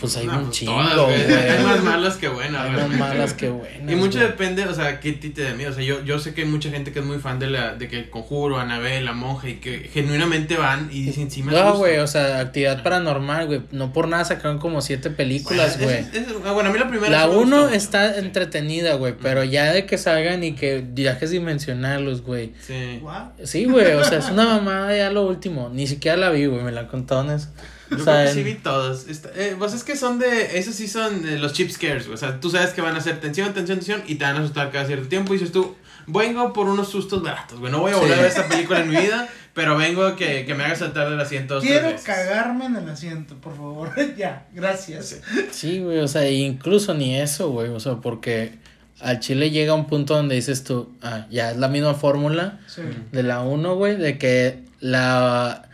Pues 0.00 0.16
hay 0.16 0.26
No, 0.26 0.38
un 0.38 0.44
pues 0.46 0.56
chingo, 0.56 0.72
todas, 0.74 0.96
güey. 1.26 1.34
Hay 1.34 1.64
más 1.64 1.82
malas 1.82 2.16
que 2.16 2.28
buenas. 2.28 2.64
Hay 2.64 2.70
más 2.72 2.88
malas 2.98 3.30
güey. 3.32 3.36
que 3.36 3.48
buenas. 3.50 3.92
Y 3.92 3.96
mucho 3.96 4.18
güey. 4.18 4.30
depende, 4.30 4.64
o 4.64 4.74
sea, 4.74 5.00
qué 5.00 5.12
tite 5.12 5.42
de 5.42 5.54
mí. 5.54 5.64
O 5.66 5.72
sea, 5.72 5.82
yo, 5.82 6.02
yo 6.04 6.18
sé 6.18 6.34
que 6.34 6.42
hay 6.42 6.46
mucha 6.48 6.70
gente 6.70 6.92
que 6.92 6.98
es 7.00 7.04
muy 7.04 7.18
fan 7.18 7.38
de 7.38 7.48
la 7.48 7.74
de 7.74 7.88
que 7.88 7.98
el 7.98 8.10
conjuro, 8.10 8.58
Anabel, 8.58 9.04
la 9.04 9.12
monja, 9.12 9.48
y 9.48 9.54
que 9.56 9.90
genuinamente 9.92 10.56
van 10.56 10.88
y 10.92 11.02
dicen, 11.02 11.30
sí 11.30 11.42
me 11.42 11.52
No, 11.52 11.58
gusta". 11.62 11.78
güey, 11.78 11.98
o 11.98 12.06
sea, 12.06 12.40
actividad 12.40 12.82
paranormal, 12.82 13.46
güey. 13.46 13.62
No 13.72 13.92
por 13.92 14.08
nada 14.08 14.24
sacaron 14.24 14.58
como 14.58 14.80
siete 14.82 15.10
películas, 15.10 15.78
Bueno, 15.78 15.92
güey. 16.12 16.22
es- 16.22 16.28
es- 16.28 16.34
ah, 16.44 16.52
bueno, 16.52 16.70
a 16.70 16.72
mí 16.72 16.78
la 16.78 16.88
primera 16.88 17.10
La 17.10 17.28
uno 17.28 17.62
gustó 17.62 17.74
está 17.74 18.18
entretenida, 18.18 18.94
güey, 18.94 19.14
pero 19.20 19.42
ya 19.44 19.72
de 19.72 19.86
que 19.86 19.98
salgan 19.98 20.44
y 20.44 20.52
que 20.54 20.84
viajes 20.86 21.30
dimensionales, 21.30 22.22
güey. 22.22 22.52
Sí. 22.66 22.98
What? 23.02 23.30
Sí, 23.44 23.64
güey, 23.64 23.92
o 23.94 24.04
sea, 24.04 24.18
es 24.18 24.30
una 24.30 24.44
mamada 24.44 24.96
ya 24.96 25.10
lo 25.10 25.26
último. 25.26 25.70
Ni 25.72 25.86
siquiera 25.86 26.16
la 26.16 26.30
vi, 26.30 26.46
güey, 26.46 26.62
me 26.62 26.72
la 26.72 26.86
contaron. 26.86 27.16
Yo 27.90 27.98
creo 27.98 28.24
que 28.26 28.32
sí 28.32 28.42
vi 28.42 28.54
todos. 28.54 29.06
Está- 29.08 29.30
eh, 29.36 29.54
pues 29.58 29.72
es 29.74 29.84
que 29.84 29.96
son 29.96 30.18
de. 30.18 30.58
Esos 30.58 30.74
sí 30.74 30.88
son 30.88 31.22
de 31.22 31.38
los 31.38 31.52
cheap 31.52 31.70
scares, 31.70 32.04
güey. 32.06 32.14
O 32.14 32.18
sea, 32.18 32.40
tú 32.40 32.50
sabes 32.50 32.70
que 32.70 32.80
van 32.80 32.94
a 32.94 32.98
hacer 32.98 33.20
tensión, 33.20 33.52
tensión, 33.54 33.78
tensión 33.78 34.02
y 34.06 34.16
te 34.16 34.24
van 34.24 34.36
a 34.36 34.40
asustar 34.40 34.70
cada 34.70 34.86
cierto 34.86 35.08
tiempo. 35.08 35.34
Y 35.34 35.38
dices 35.38 35.52
tú, 35.52 35.74
vengo 36.06 36.52
por 36.52 36.66
unos 36.68 36.88
sustos 36.88 37.22
baratos, 37.22 37.58
güey. 37.60 37.70
No 37.70 37.80
voy 37.80 37.92
a 37.92 37.96
volver 37.96 38.12
Sí. 38.14 38.18
a 38.18 38.22
ver 38.22 38.30
esta 38.30 38.48
película 38.48 38.80
en 38.80 38.90
mi 38.90 38.96
vida, 38.96 39.28
pero 39.54 39.76
vengo 39.76 40.04
a 40.04 40.16
que, 40.16 40.44
que 40.44 40.54
me 40.54 40.64
haga 40.64 40.74
saltar 40.74 41.08
del 41.10 41.20
asiento 41.20 41.54
dos 41.54 41.64
Quiero 41.64 41.80
tres 41.88 41.92
veces. 41.92 42.06
cagarme 42.06 42.66
en 42.66 42.76
el 42.76 42.88
asiento, 42.88 43.34
por 43.36 43.56
favor. 43.56 43.90
ya, 44.16 44.46
gracias. 44.52 45.20
Sí, 45.52 45.80
güey, 45.80 45.98
o 46.00 46.08
sea, 46.08 46.28
incluso 46.30 46.92
ni 46.94 47.16
eso, 47.18 47.50
güey, 47.50 47.68
o 47.70 47.80
sea, 47.80 47.96
porque 47.96 48.54
al 49.00 49.20
chile 49.20 49.50
llega 49.50 49.74
un 49.74 49.86
punto 49.86 50.14
donde 50.16 50.34
dices 50.34 50.64
tú, 50.64 50.90
ah, 51.02 51.26
ya 51.30 51.50
es 51.52 51.56
la 51.58 51.68
misma 51.68 51.94
fórmula 51.94 52.58
Sí. 52.66 52.82
de 53.12 53.22
la 53.22 53.42
1, 53.42 53.74
güey, 53.76 53.96
de 53.96 54.18
que 54.18 54.60
la 54.80 55.68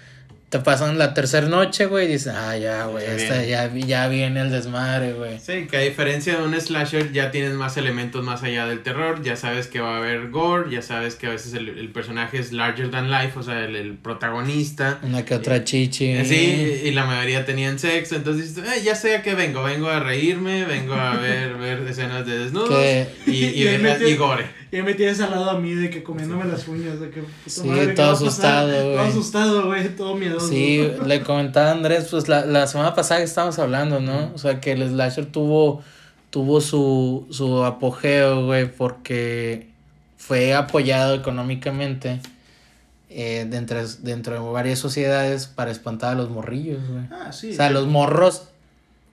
te 0.53 0.59
pasan 0.59 0.99
la 0.99 1.15
tercera 1.15 1.49
noche, 1.49 1.87
güey, 1.87 2.05
y 2.05 2.13
dices, 2.13 2.35
ah, 2.37 2.55
ya, 2.59 2.85
güey, 2.85 3.07
Ya 3.07 3.15
esta, 3.15 3.43
ya, 3.43 3.75
ya 3.75 4.07
viene 4.09 4.43
el 4.43 4.51
desmadre, 4.51 5.15
güey. 5.15 5.39
Sí, 5.39 5.67
que 5.67 5.79
a 5.79 5.81
diferencia 5.81 6.37
de 6.37 6.43
un 6.45 6.55
slasher 6.61 7.11
ya 7.11 7.31
tienes 7.31 7.55
más 7.55 7.79
elementos 7.79 8.23
más 8.23 8.43
allá 8.43 8.67
del 8.67 8.83
terror, 8.83 9.23
ya 9.23 9.35
sabes 9.37 9.67
que 9.67 9.81
va 9.81 9.95
a 9.95 9.97
haber 9.97 10.29
gore, 10.29 10.71
ya 10.71 10.83
sabes 10.83 11.15
que 11.15 11.27
a 11.27 11.31
veces 11.31 11.55
el, 11.55 11.71
el 11.71 11.89
personaje 11.89 12.39
es 12.39 12.53
larger 12.53 12.91
than 12.91 13.11
life, 13.11 13.33
o 13.39 13.43
sea, 13.43 13.65
el, 13.65 13.77
el 13.77 13.95
protagonista. 13.95 14.99
Una 15.03 15.25
que 15.25 15.35
otra 15.35 15.65
chichi. 15.65 16.23
Sí, 16.27 16.83
y 16.85 16.91
la 16.91 17.07
mayoría 17.07 17.47
tenían 17.47 17.79
sexo, 17.79 18.15
entonces 18.17 18.55
dices, 18.55 18.71
"Eh, 18.77 18.83
ya 18.85 18.95
sé 18.95 19.17
a 19.17 19.23
qué 19.23 19.35
vengo, 19.35 19.63
vengo 19.63 19.89
a 19.89 20.01
reírme, 20.01 20.67
vengo 20.67 20.93
a 20.93 21.17
ver, 21.21 21.55
ver 21.55 21.79
escenas 21.89 22.27
de 22.27 22.39
desnudos 22.41 22.69
Que- 22.69 23.07
y, 23.27 23.31
y, 23.47 23.69
Y 24.07 24.11
y 24.11 24.17
gore. 24.17 24.45
Ya 24.73 24.83
me 24.83 24.95
tienes 24.95 25.21
al 25.21 25.31
lado 25.33 25.51
a 25.51 25.61
mí 25.61 25.75
de 25.75 25.91
que 25.91 26.03
comiéndome 26.03 26.47
las 26.47 26.67
uñas, 26.67 26.99
de 26.99 27.11
que... 27.11 27.23
Sí, 27.47 27.69
madre, 27.69 27.89
¿qué 27.89 27.93
todo 27.93 28.13
asustado, 28.13 28.73
Todo 28.73 28.93
güey. 28.95 29.09
asustado, 29.09 29.67
güey, 29.67 29.89
todo 29.97 30.15
miedoso. 30.17 30.49
Sí, 30.49 30.91
le 31.05 31.23
comentaba 31.23 31.69
a 31.69 31.73
Andrés, 31.73 32.09
pues 32.11 32.27
la, 32.27 32.47
la 32.47 32.67
semana 32.67 32.95
pasada 32.95 33.21
que 33.21 33.27
estábamos 33.27 33.59
hablando, 33.59 34.01
¿no? 34.01 34.33
O 34.35 34.39
sea, 34.39 34.61
que 34.61 34.73
el 34.73 34.89
slasher 34.89 35.27
tuvo, 35.27 35.83
tuvo 36.31 36.63
su, 36.63 37.27
su 37.31 37.63
apogeo, 37.65 38.47
güey, 38.47 38.67
porque 38.75 39.69
fue 40.17 40.55
apoyado 40.55 41.15
económicamente 41.17 42.21
eh, 43.11 43.47
dentro, 43.51 43.79
dentro 43.99 44.33
de 44.43 44.53
varias 44.53 44.79
sociedades 44.79 45.49
para 45.49 45.71
espantar 45.71 46.13
a 46.13 46.15
los 46.15 46.31
morrillos, 46.31 46.81
güey. 46.89 47.05
Ah, 47.11 47.31
sí. 47.31 47.51
O 47.51 47.55
sea, 47.55 47.69
los 47.69 47.87
morros, 47.89 48.49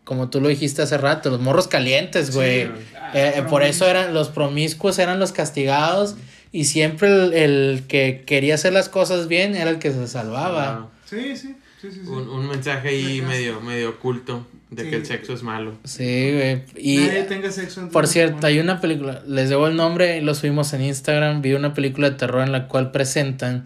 como 0.10 0.32
tú 0.32 0.41
lo 0.41 0.48
dijiste 0.48 0.82
hace 0.82 0.98
rato, 0.98 1.30
los 1.30 1.39
morros 1.39 1.67
calientes, 1.67 2.34
güey. 2.34 2.63
Ah, 2.63 3.12
Eh, 3.13 3.34
eh, 3.36 3.43
por 3.48 3.62
eso 3.62 3.86
eran 3.88 4.12
los 4.15 4.30
promiscuos 4.30 4.98
eran 4.98 5.19
los 5.19 5.32
castigados 5.32 6.15
y 6.52 6.65
siempre 6.65 7.10
el, 7.10 7.34
el 7.34 7.84
que 7.88 8.24
quería 8.26 8.56
hacer 8.56 8.74
las 8.74 8.89
cosas 8.89 9.28
bien 9.28 9.56
era 9.56 9.69
el 9.69 9.78
que 9.78 9.91
se 9.91 10.08
salvaba. 10.08 10.89
Sí, 11.06 11.36
sí, 11.38 11.56
sí, 11.80 11.89
sí. 11.91 12.02
sí. 12.04 12.10
Un, 12.10 12.28
un 12.28 12.48
mensaje 12.48 12.89
ahí 12.89 13.22
Me 13.22 13.28
medio, 13.28 13.62
medio 13.62 13.89
oculto 13.91 14.48
de 14.72 14.84
Sí. 14.84 14.89
que 14.89 14.95
el 14.95 15.06
sexo 15.06 15.34
es 15.34 15.43
malo. 15.43 15.74
Sí, 15.84 16.32
güey. 16.34 16.63
Y 16.76 16.98
Nadie 16.98 17.24
tenga 17.24 17.52
sexo 17.52 17.88
por 17.89 18.08
cierto, 18.08 18.48
hay 18.48 18.58
una 18.60 18.82
película, 18.82 19.22
les 19.28 19.50
debo 19.50 19.67
el 19.67 19.76
nombre, 19.76 20.22
lo 20.24 20.34
subimos 20.34 20.74
en 20.74 20.82
Instagram, 20.82 21.43
vi 21.43 21.54
una 21.54 21.76
película 21.76 22.10
de 22.10 22.15
terror 22.15 22.41
en 22.41 22.52
la 22.52 22.67
cual 22.67 22.89
presentan, 22.91 23.65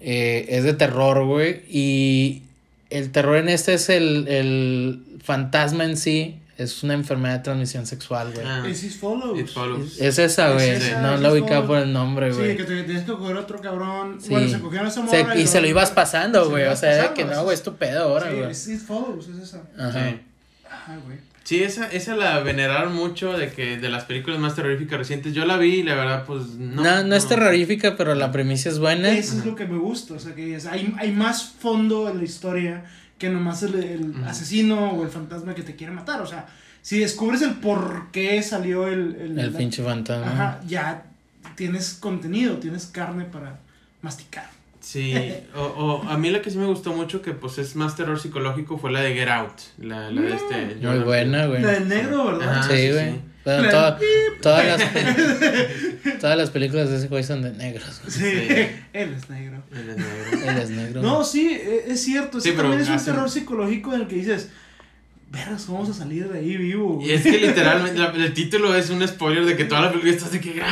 eh, 0.00 0.46
es 0.50 0.64
de 0.64 0.72
terror, 0.74 1.24
güey, 1.24 1.62
y 1.68 2.42
el 2.90 3.10
terror 3.12 3.36
en 3.36 3.48
este 3.48 3.74
es 3.74 3.88
el, 3.88 4.26
el 4.28 5.02
fantasma 5.22 5.84
en 5.84 5.96
sí, 5.96 6.40
es 6.56 6.82
una 6.82 6.94
enfermedad 6.94 7.36
de 7.36 7.44
transmisión 7.44 7.86
sexual, 7.86 8.32
güey. 8.34 8.44
Ah, 8.46 8.66
Is 8.68 8.82
It 8.82 8.92
Follows. 8.92 9.38
it 9.38 9.46
follows. 9.48 10.00
Es 10.00 10.18
esa, 10.18 10.52
güey, 10.54 10.70
Es 10.70 10.92
no 11.00 11.16
la 11.16 11.32
ubicaba 11.32 11.66
por 11.66 11.78
el 11.78 11.92
nombre, 11.92 12.32
Sí, 12.32 12.38
güey. 12.38 12.56
que 12.56 12.64
te 12.64 12.82
tienes 12.82 13.04
que 13.04 13.12
coger 13.12 13.36
otro 13.36 13.60
cabrón. 13.60 14.18
Sí. 14.20 14.30
Bueno, 14.30 14.48
se 14.48 14.58
cogieron 14.60 14.86
a 14.86 14.90
esa 14.90 15.06
Se- 15.06 15.22
morra 15.22 15.36
y 15.36 15.46
se 15.46 15.60
lo 15.60 15.68
ibas 15.68 15.90
pasando, 15.92 16.48
güey. 16.50 16.64
O 16.64 16.74
sea, 16.76 16.96
pasando, 16.96 17.14
que 17.14 17.24
no, 17.26 17.44
güey, 17.44 17.54
es- 17.54 17.62
tu 17.62 17.76
pedo 17.76 18.04
ahora, 18.04 18.28
Sí, 18.30 18.36
güey. 18.36 18.50
Is 18.50 18.68
It 18.68 18.80
Follows, 18.80 19.28
es 19.28 19.38
esa. 19.42 19.62
Ajá. 19.78 20.08
Sí. 20.10 20.20
Ajá, 20.68 20.98
güey. 21.04 21.18
Sí, 21.48 21.62
esa, 21.62 21.86
esa 21.86 22.14
la 22.14 22.40
veneraron 22.40 22.94
mucho 22.94 23.32
de 23.38 23.50
que 23.50 23.78
de 23.78 23.88
las 23.88 24.04
películas 24.04 24.38
más 24.38 24.54
terroríficas 24.54 24.98
recientes. 24.98 25.32
Yo 25.32 25.46
la 25.46 25.56
vi 25.56 25.76
y 25.76 25.82
la 25.82 25.94
verdad, 25.94 26.24
pues 26.26 26.44
no. 26.58 26.82
No, 26.82 27.02
no, 27.04 27.14
es 27.16 27.26
terrorífica, 27.26 27.96
pero 27.96 28.14
la 28.14 28.30
premisa 28.30 28.68
es 28.68 28.78
buena. 28.78 29.08
Eso 29.08 29.38
es 29.38 29.46
lo 29.46 29.54
que 29.56 29.64
me 29.64 29.78
gusta. 29.78 30.12
O 30.12 30.18
sea, 30.18 30.34
que 30.34 30.54
es- 30.56 30.66
hay, 30.66 30.94
hay 30.98 31.10
más 31.10 31.44
fondo 31.58 32.10
en 32.10 32.18
la 32.18 32.24
historia 32.24 32.84
que 33.16 33.30
nomás 33.30 33.62
el, 33.62 33.76
el 33.82 34.14
asesino 34.26 34.90
o 34.90 35.02
el 35.04 35.08
fantasma 35.08 35.54
que 35.54 35.62
te 35.62 35.74
quiere 35.74 35.90
matar. 35.94 36.20
O 36.20 36.26
sea, 36.26 36.46
si 36.82 36.98
descubres 36.98 37.40
el 37.40 37.54
por 37.54 38.10
qué 38.12 38.42
salió 38.42 38.86
el. 38.86 39.16
El, 39.18 39.38
El 39.38 39.52
la- 39.54 39.58
pinche 39.58 39.82
fantasma. 39.82 40.30
Ajá, 40.30 40.60
ya 40.68 41.04
tienes 41.56 41.94
contenido, 41.94 42.58
tienes 42.58 42.84
carne 42.84 43.24
para 43.24 43.58
masticar. 44.02 44.50
Sí, 44.90 45.14
o, 45.54 45.60
o 45.62 46.08
a 46.08 46.16
mí 46.16 46.30
la 46.30 46.40
que 46.40 46.50
sí 46.50 46.56
me 46.56 46.64
gustó 46.64 46.94
mucho, 46.94 47.20
que 47.20 47.32
pues 47.32 47.58
es 47.58 47.76
más 47.76 47.94
terror 47.94 48.18
psicológico, 48.18 48.78
fue 48.78 48.90
la 48.90 49.02
de 49.02 49.12
Get 49.12 49.28
Out. 49.28 49.52
La, 49.82 50.10
la 50.10 50.22
de 50.22 50.34
este. 50.34 50.54
Mm. 50.54 50.68
Muy 50.78 50.82
Jordan 50.82 51.04
buena, 51.04 51.46
güey. 51.46 51.60
La 51.60 51.72
del 51.72 51.88
negro, 51.88 52.24
¿verdad? 52.24 52.48
Ajá. 52.60 52.62
Sí, 52.70 52.76
sí, 52.86 52.92
güey. 52.92 53.10
sí. 53.10 53.20
Bueno, 53.44 53.62
La- 53.64 53.70
toda- 53.70 53.98
todas, 54.40 54.66
las, 54.66 54.80
todas 56.20 56.38
las 56.38 56.50
películas 56.50 56.88
de 56.88 56.96
ese 56.96 57.08
güey 57.08 57.22
son 57.22 57.42
de 57.42 57.52
negros. 57.52 58.00
Sí, 58.08 58.20
Sí. 58.20 58.46
él 58.94 59.14
es 59.14 59.28
negro. 59.28 59.62
Él 59.72 59.90
es 59.90 59.96
negro. 59.98 60.50
Él 60.50 60.58
es 60.58 60.70
negro. 60.70 61.02
No, 61.02 61.22
sí, 61.22 61.48
e- 61.50 61.84
es 61.92 62.02
cierto. 62.02 62.40
Sí, 62.40 62.48
Sí, 62.50 62.54
pero 62.56 62.70
también 62.70 62.90
es 62.90 62.98
un 63.00 63.04
terror 63.04 63.28
psicológico 63.30 63.92
en 63.94 64.00
el 64.02 64.06
que 64.08 64.16
dices, 64.16 64.48
verás, 65.30 65.66
vamos 65.68 65.90
a 65.90 65.92
salir 65.94 66.28
de 66.28 66.38
ahí 66.38 66.56
vivo. 66.56 66.94
güey". 66.94 67.08
Y 67.08 67.12
es 67.12 67.22
que 67.22 67.38
literalmente 67.38 67.98
la- 67.98 68.12
el 68.12 68.32
título 68.32 68.74
es 68.74 68.88
un 68.90 69.06
spoiler 69.06 69.44
de 69.44 69.56
que 69.56 69.64
toda 69.64 69.82
la 69.82 69.88
película 69.90 70.12
estás 70.12 70.32
de 70.32 70.40
que 70.40 70.52
Get 70.52 70.62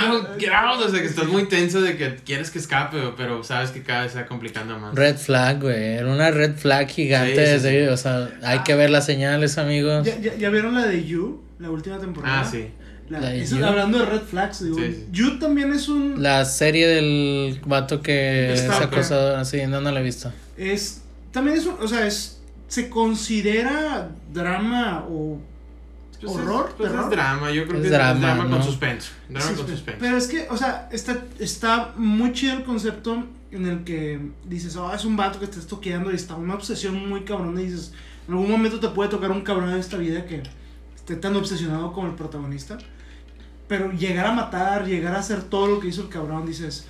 Out", 0.52 0.80
o 0.86 0.90
sea 0.90 1.00
que 1.00 1.06
estás 1.06 1.26
muy 1.26 1.44
tenso 1.48 1.80
de 1.82 1.96
que 1.96 2.16
quieres 2.24 2.50
que 2.50 2.58
escape, 2.58 2.96
pero 3.16 3.44
sabes 3.44 3.70
que 3.70 3.82
cada 3.82 4.04
vez 4.04 4.16
va 4.16 4.26
complicando 4.26 4.78
más. 4.78 4.94
Red 4.94 5.16
flag, 5.18 5.60
güey. 5.60 5.76
Era 5.96 6.10
una 6.10 6.30
red 6.30 6.54
flag 6.56 6.88
gigante 6.88 7.32
Sí, 7.34 7.36
sí, 7.36 7.40
desde, 7.52 7.86
sí. 7.86 7.92
o 7.92 7.96
sea, 7.96 8.30
hay 8.42 8.60
que 8.60 8.74
ver 8.74 8.90
las 8.90 9.04
señales, 9.06 9.58
amigos. 9.58 10.06
¿Ya, 10.06 10.18
ya, 10.20 10.34
ya 10.36 10.48
vieron 10.50 10.74
la 10.74 10.86
de 10.86 11.04
You? 11.04 11.42
La 11.58 11.70
última 11.70 11.98
temporada. 11.98 12.40
Ah, 12.40 12.44
sí. 12.50 12.66
La- 13.08 13.20
La 13.20 13.30
de 13.30 13.42
eso- 13.42 13.56
You. 13.58 13.64
hablando 13.64 13.98
de 14.00 14.06
red 14.06 14.22
flags, 14.22 14.64
digo, 14.64 14.76
Sí, 14.78 14.84
sí. 14.92 15.04
You 15.12 15.38
también 15.38 15.72
es 15.72 15.88
un... 15.88 16.22
La 16.22 16.44
serie 16.44 16.88
del 16.88 17.60
vato 17.64 18.02
que 18.02 18.52
es 18.52 18.68
acosador, 18.68 19.36
así, 19.38 19.64
no, 19.66 19.80
no 19.80 19.92
la 19.92 20.00
he 20.00 20.02
visto. 20.02 20.32
Es, 20.56 21.02
también 21.30 21.56
es 21.56 21.66
un, 21.66 21.76
o 21.80 21.86
sea, 21.86 22.04
es, 22.06 22.35
se 22.68 22.90
considera 22.90 24.10
drama 24.32 25.04
o 25.08 25.38
Pues 26.20 26.32
horror, 26.34 26.66
es, 26.70 26.74
pues 26.74 26.90
terror. 26.90 27.04
es 27.04 27.10
drama, 27.10 27.50
yo 27.50 27.66
creo 27.66 27.76
Es 27.78 27.82
que 27.84 27.90
drama, 27.90 28.12
es 28.14 28.20
drama 28.20 28.44
¿no? 28.44 28.50
con 28.50 28.62
suspenso. 28.62 29.12
Drama 29.28 29.46
Sí, 29.50 29.54
con 29.54 29.64
pero- 29.66 29.76
suspenso. 29.76 30.00
Pero 30.00 30.16
es 30.16 30.26
que, 30.28 30.46
o 30.50 30.56
sea, 30.56 30.88
está, 30.92 31.22
está 31.38 31.92
muy 31.96 32.32
chido 32.32 32.54
el 32.54 32.64
concepto 32.64 33.24
en 33.52 33.66
el 33.66 33.84
que 33.84 34.20
dices, 34.44 34.76
oh, 34.76 34.92
es 34.92 35.04
un 35.04 35.16
vato 35.16 35.38
que 35.38 35.46
te 35.46 35.58
está 35.58 35.68
toqueando 35.68 36.10
y 36.10 36.14
está 36.16 36.34
una 36.34 36.54
obsesión 36.54 37.08
muy 37.08 37.22
cabrona 37.24 37.60
y 37.62 37.66
dices, 37.66 37.92
en 38.26 38.34
algún 38.34 38.50
momento 38.50 38.80
te 38.80 38.88
puede 38.88 39.08
tocar 39.10 39.30
un 39.30 39.42
cabrón 39.42 39.70
en 39.70 39.76
esta 39.78 39.96
vida 39.96 40.26
que 40.26 40.42
esté 40.94 41.16
tan 41.16 41.36
obsesionado 41.36 41.92
como 41.92 42.08
el 42.08 42.14
protagonista. 42.14 42.76
Pero 43.68 43.92
llegar 43.92 44.26
a 44.26 44.32
matar, 44.32 44.86
llegar 44.86 45.14
a 45.14 45.18
hacer 45.20 45.42
todo 45.42 45.66
lo 45.66 45.80
que 45.80 45.88
hizo 45.88 46.02
el 46.02 46.08
cabrón, 46.08 46.46
dices, 46.46 46.86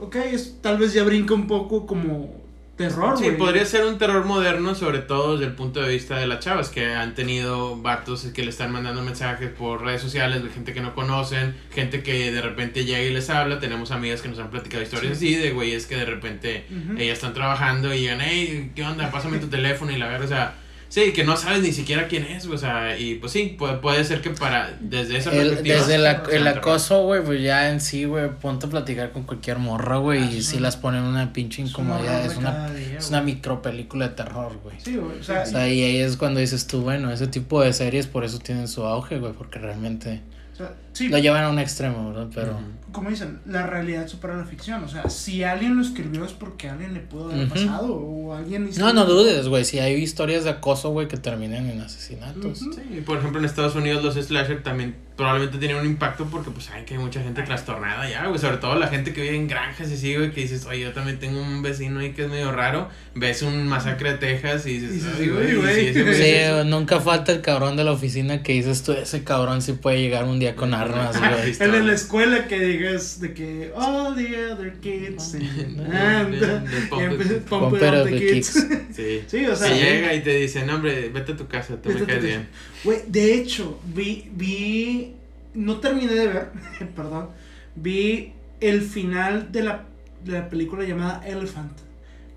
ok, 0.00 0.16
es, 0.16 0.60
tal 0.60 0.78
vez 0.78 0.92
ya 0.92 1.04
brinca 1.04 1.34
un 1.34 1.46
poco 1.46 1.86
como 1.86 2.34
terror, 2.76 3.16
Sí, 3.18 3.30
podría 3.32 3.64
ser 3.64 3.84
un 3.84 3.98
terror 3.98 4.24
moderno, 4.24 4.74
sobre 4.74 4.98
todo 4.98 5.32
desde 5.36 5.46
el 5.46 5.54
punto 5.54 5.80
de 5.80 5.88
vista 5.88 6.18
de 6.18 6.26
las 6.26 6.40
chavas, 6.40 6.68
que 6.68 6.94
han 6.94 7.14
tenido 7.14 7.76
vatos 7.80 8.24
que 8.34 8.42
le 8.42 8.50
están 8.50 8.70
mandando 8.72 9.02
mensajes 9.02 9.50
por 9.50 9.82
redes 9.82 10.02
sociales 10.02 10.42
de 10.44 10.50
gente 10.50 10.72
que 10.74 10.80
no 10.80 10.94
conocen, 10.94 11.54
gente 11.74 12.02
que 12.02 12.30
de 12.30 12.40
repente 12.42 12.84
llega 12.84 13.02
y 13.02 13.12
les 13.12 13.30
habla. 13.30 13.58
Tenemos 13.60 13.90
amigas 13.90 14.20
que 14.22 14.28
nos 14.28 14.38
han 14.38 14.50
platicado 14.50 14.82
historias 14.82 15.16
así 15.16 15.34
de 15.34 15.52
güeyes 15.52 15.86
que 15.86 15.96
de 15.96 16.04
repente 16.04 16.66
Ujú. 16.70 16.98
ellas 16.98 17.14
están 17.18 17.34
trabajando 17.34 17.94
y 17.94 18.00
llegan, 18.00 18.20
hey, 18.20 18.72
¿qué 18.74 18.82
onda? 18.84 19.10
Pásame 19.10 19.38
tu 19.38 19.48
teléfono 19.48 19.90
y 19.92 19.96
la 19.96 20.06
verdad, 20.08 20.24
o 20.24 20.28
sea, 20.28 20.54
sí, 20.88 21.12
que 21.12 21.24
no 21.24 21.36
sabes 21.36 21.62
ni 21.62 21.72
siquiera 21.72 22.08
quién 22.08 22.24
es, 22.24 22.46
o 22.46 22.56
sea, 22.58 22.98
y 22.98 23.16
pues 23.16 23.32
sí, 23.32 23.54
puede, 23.58 23.76
puede 23.78 24.04
ser 24.04 24.20
que 24.20 24.30
para, 24.30 24.76
desde 24.80 25.18
esa 25.18 25.30
El- 25.32 25.38
perspectiva. 25.48 25.76
desde 25.76 25.98
la- 25.98 26.22
el 26.32 26.46
acoso, 26.48 27.02
güey, 27.04 27.22
pues 27.22 27.42
ya 27.42 27.70
en 27.70 27.80
sí, 27.80 28.04
güey, 28.04 28.30
ponte 28.30 28.66
a 28.66 28.70
platicar 28.70 29.12
con 29.12 29.24
cualquier 29.24 29.58
morra, 29.58 29.96
güey, 29.98 30.36
y 30.36 30.42
si 30.42 30.58
las 30.58 30.76
ponen 30.76 31.02
en 31.02 31.06
una 31.08 31.32
pinche 31.32 31.62
incomodidad. 31.62 32.24
Es 32.24 32.36
una, 32.36 32.70
día, 32.70 32.98
es 32.98 33.08
una 33.10 33.20
micro 33.22 33.62
película 33.62 34.08
de 34.08 34.14
terror, 34.14 34.58
güey. 34.62 34.76
Sí, 34.78 34.96
güey. 34.96 35.18
O 35.18 35.22
sea, 35.22 35.42
O 35.42 35.46
sea, 35.46 35.68
y 35.68 35.82
ahí 35.82 35.96
es 35.98 36.16
cuando 36.16 36.40
dices 36.40 36.66
tú, 36.66 36.80
bueno, 36.82 37.10
ese 37.12 37.26
tipo 37.26 37.62
de 37.62 37.72
series 37.72 38.06
por 38.06 38.24
eso 38.24 38.38
tienen 38.38 38.68
su 38.68 38.84
auge, 38.84 39.18
güey, 39.18 39.32
porque 39.32 39.58
realmente 39.58 40.20
o 40.56 40.58
sea, 40.58 40.72
sí, 40.94 41.10
lo 41.10 41.18
llevan 41.18 41.44
a 41.44 41.50
un 41.50 41.58
extremo, 41.58 42.08
¿verdad? 42.08 42.28
Pero... 42.34 42.52
Ujú. 42.52 42.92
como 42.92 43.10
dicen, 43.10 43.40
la 43.44 43.66
realidad 43.66 44.08
supera 44.08 44.36
la 44.38 44.46
ficción. 44.46 44.82
O 44.84 44.88
sea, 44.88 45.10
si 45.10 45.44
alguien 45.44 45.76
lo 45.76 45.82
escribió 45.82 46.24
es 46.24 46.32
porque 46.32 46.70
a 46.70 46.72
alguien 46.72 46.94
le 46.94 47.00
pudo 47.00 47.30
haber 47.30 47.46
pasado. 47.46 47.94
O 47.94 48.32
alguien 48.34 48.66
hizo. 48.66 48.80
No, 48.80 48.94
no 48.94 49.04
dudes, 49.04 49.48
güey, 49.48 49.66
si 49.66 49.80
hay 49.80 49.94
historias 49.96 50.44
de 50.44 50.50
acoso, 50.50 50.90
güey, 50.90 51.08
que 51.08 51.18
terminan 51.18 51.68
en 51.68 51.82
asesinatos. 51.82 52.58
Sí, 52.58 53.02
por 53.04 53.18
ejemplo 53.18 53.38
en 53.38 53.44
Estados 53.44 53.74
Unidos 53.74 54.02
los 54.02 54.14
slasher 54.14 54.62
también 54.62 54.96
probablemente 55.16 55.58
tienen 55.58 55.78
un 55.78 55.86
impacto 55.86 56.26
porque 56.26 56.50
pues 56.50 56.68
hay 56.70 56.84
que 56.84 56.94
hay 56.94 57.00
mucha 57.00 57.22
gente 57.22 57.42
trastornada 57.42 58.08
ya, 58.08 58.26
güey, 58.26 58.38
sobre 58.38 58.58
todo 58.58 58.74
la 58.78 58.88
gente 58.88 59.12
que 59.14 59.22
vive 59.22 59.36
en 59.36 59.48
granjas 59.48 59.90
y 59.90 59.94
así, 59.94 60.14
güey, 60.14 60.30
que 60.32 60.42
dices, 60.42 60.66
oye, 60.66 60.80
yo 60.80 60.92
también 60.92 61.18
tengo 61.18 61.40
un 61.40 61.62
vecino 61.62 62.00
ahí 62.00 62.12
que 62.12 62.24
es 62.24 62.28
medio 62.28 62.52
raro, 62.52 62.88
ves 63.14 63.40
un 63.42 63.66
masacre 63.66 64.12
de 64.12 64.18
Texas 64.18 64.66
y 64.66 64.78
dices, 64.78 65.02
sí, 65.18 65.28
güey 65.28 65.94
Sí, 66.14 66.32
nunca 66.66 67.00
falta 67.00 67.32
el 67.32 67.40
cabrón 67.40 67.76
de 67.76 67.84
la 67.84 67.92
oficina 67.92 68.42
que 68.42 68.52
dices 68.52 68.82
tú, 68.82 68.92
ese 68.92 69.24
cabrón 69.24 69.62
sí 69.62 69.72
puede 69.72 70.00
llegar 70.00 70.24
un 70.24 70.38
día 70.38 70.54
con 70.54 70.74
armas, 70.74 71.16
güey. 71.20 71.56
en 71.58 71.86
la 71.86 71.92
escuela 71.94 72.46
que 72.46 72.60
digas 72.60 73.20
de 73.20 73.32
que 73.32 73.72
all 73.74 74.14
the 74.14 74.52
other 74.52 74.74
kids 74.80 75.34
and, 75.34 75.80
and, 75.94 76.38
The- 76.38 76.46
the 76.46 76.86
pump 76.88 77.02
and 77.02 77.20
it- 77.22 77.40
pump 77.48 77.62
pump 77.70 77.74
it 77.76 77.82
it 77.82 77.88
up 77.88 77.94
up 78.00 78.04
the 78.04 78.10
the 78.10 78.18
kids. 78.18 78.66
Sí. 78.96 79.22
Sí, 79.26 79.44
o 79.44 79.54
sea, 79.54 79.68
Se 79.68 79.74
llega 79.74 80.14
y 80.14 80.22
te 80.22 80.34
dice, 80.36 80.64
no, 80.64 80.76
hombre, 80.76 81.10
vete 81.10 81.32
a 81.32 81.36
tu 81.36 81.46
casa, 81.46 81.76
tú 81.82 81.90
me 81.90 82.04
caes 82.06 82.22
bien. 82.22 82.48
Güey, 82.82 83.00
de 83.08 83.34
hecho, 83.34 83.78
vi, 83.94 84.30
vi, 84.32 85.05
no 85.56 85.78
terminé 85.80 86.12
de 86.14 86.28
ver, 86.28 86.50
perdón, 86.96 87.30
vi 87.74 88.32
el 88.60 88.82
final 88.82 89.50
de 89.52 89.62
la, 89.64 89.84
de 90.24 90.32
la 90.32 90.48
película 90.48 90.84
llamada 90.84 91.26
Elephant, 91.26 91.72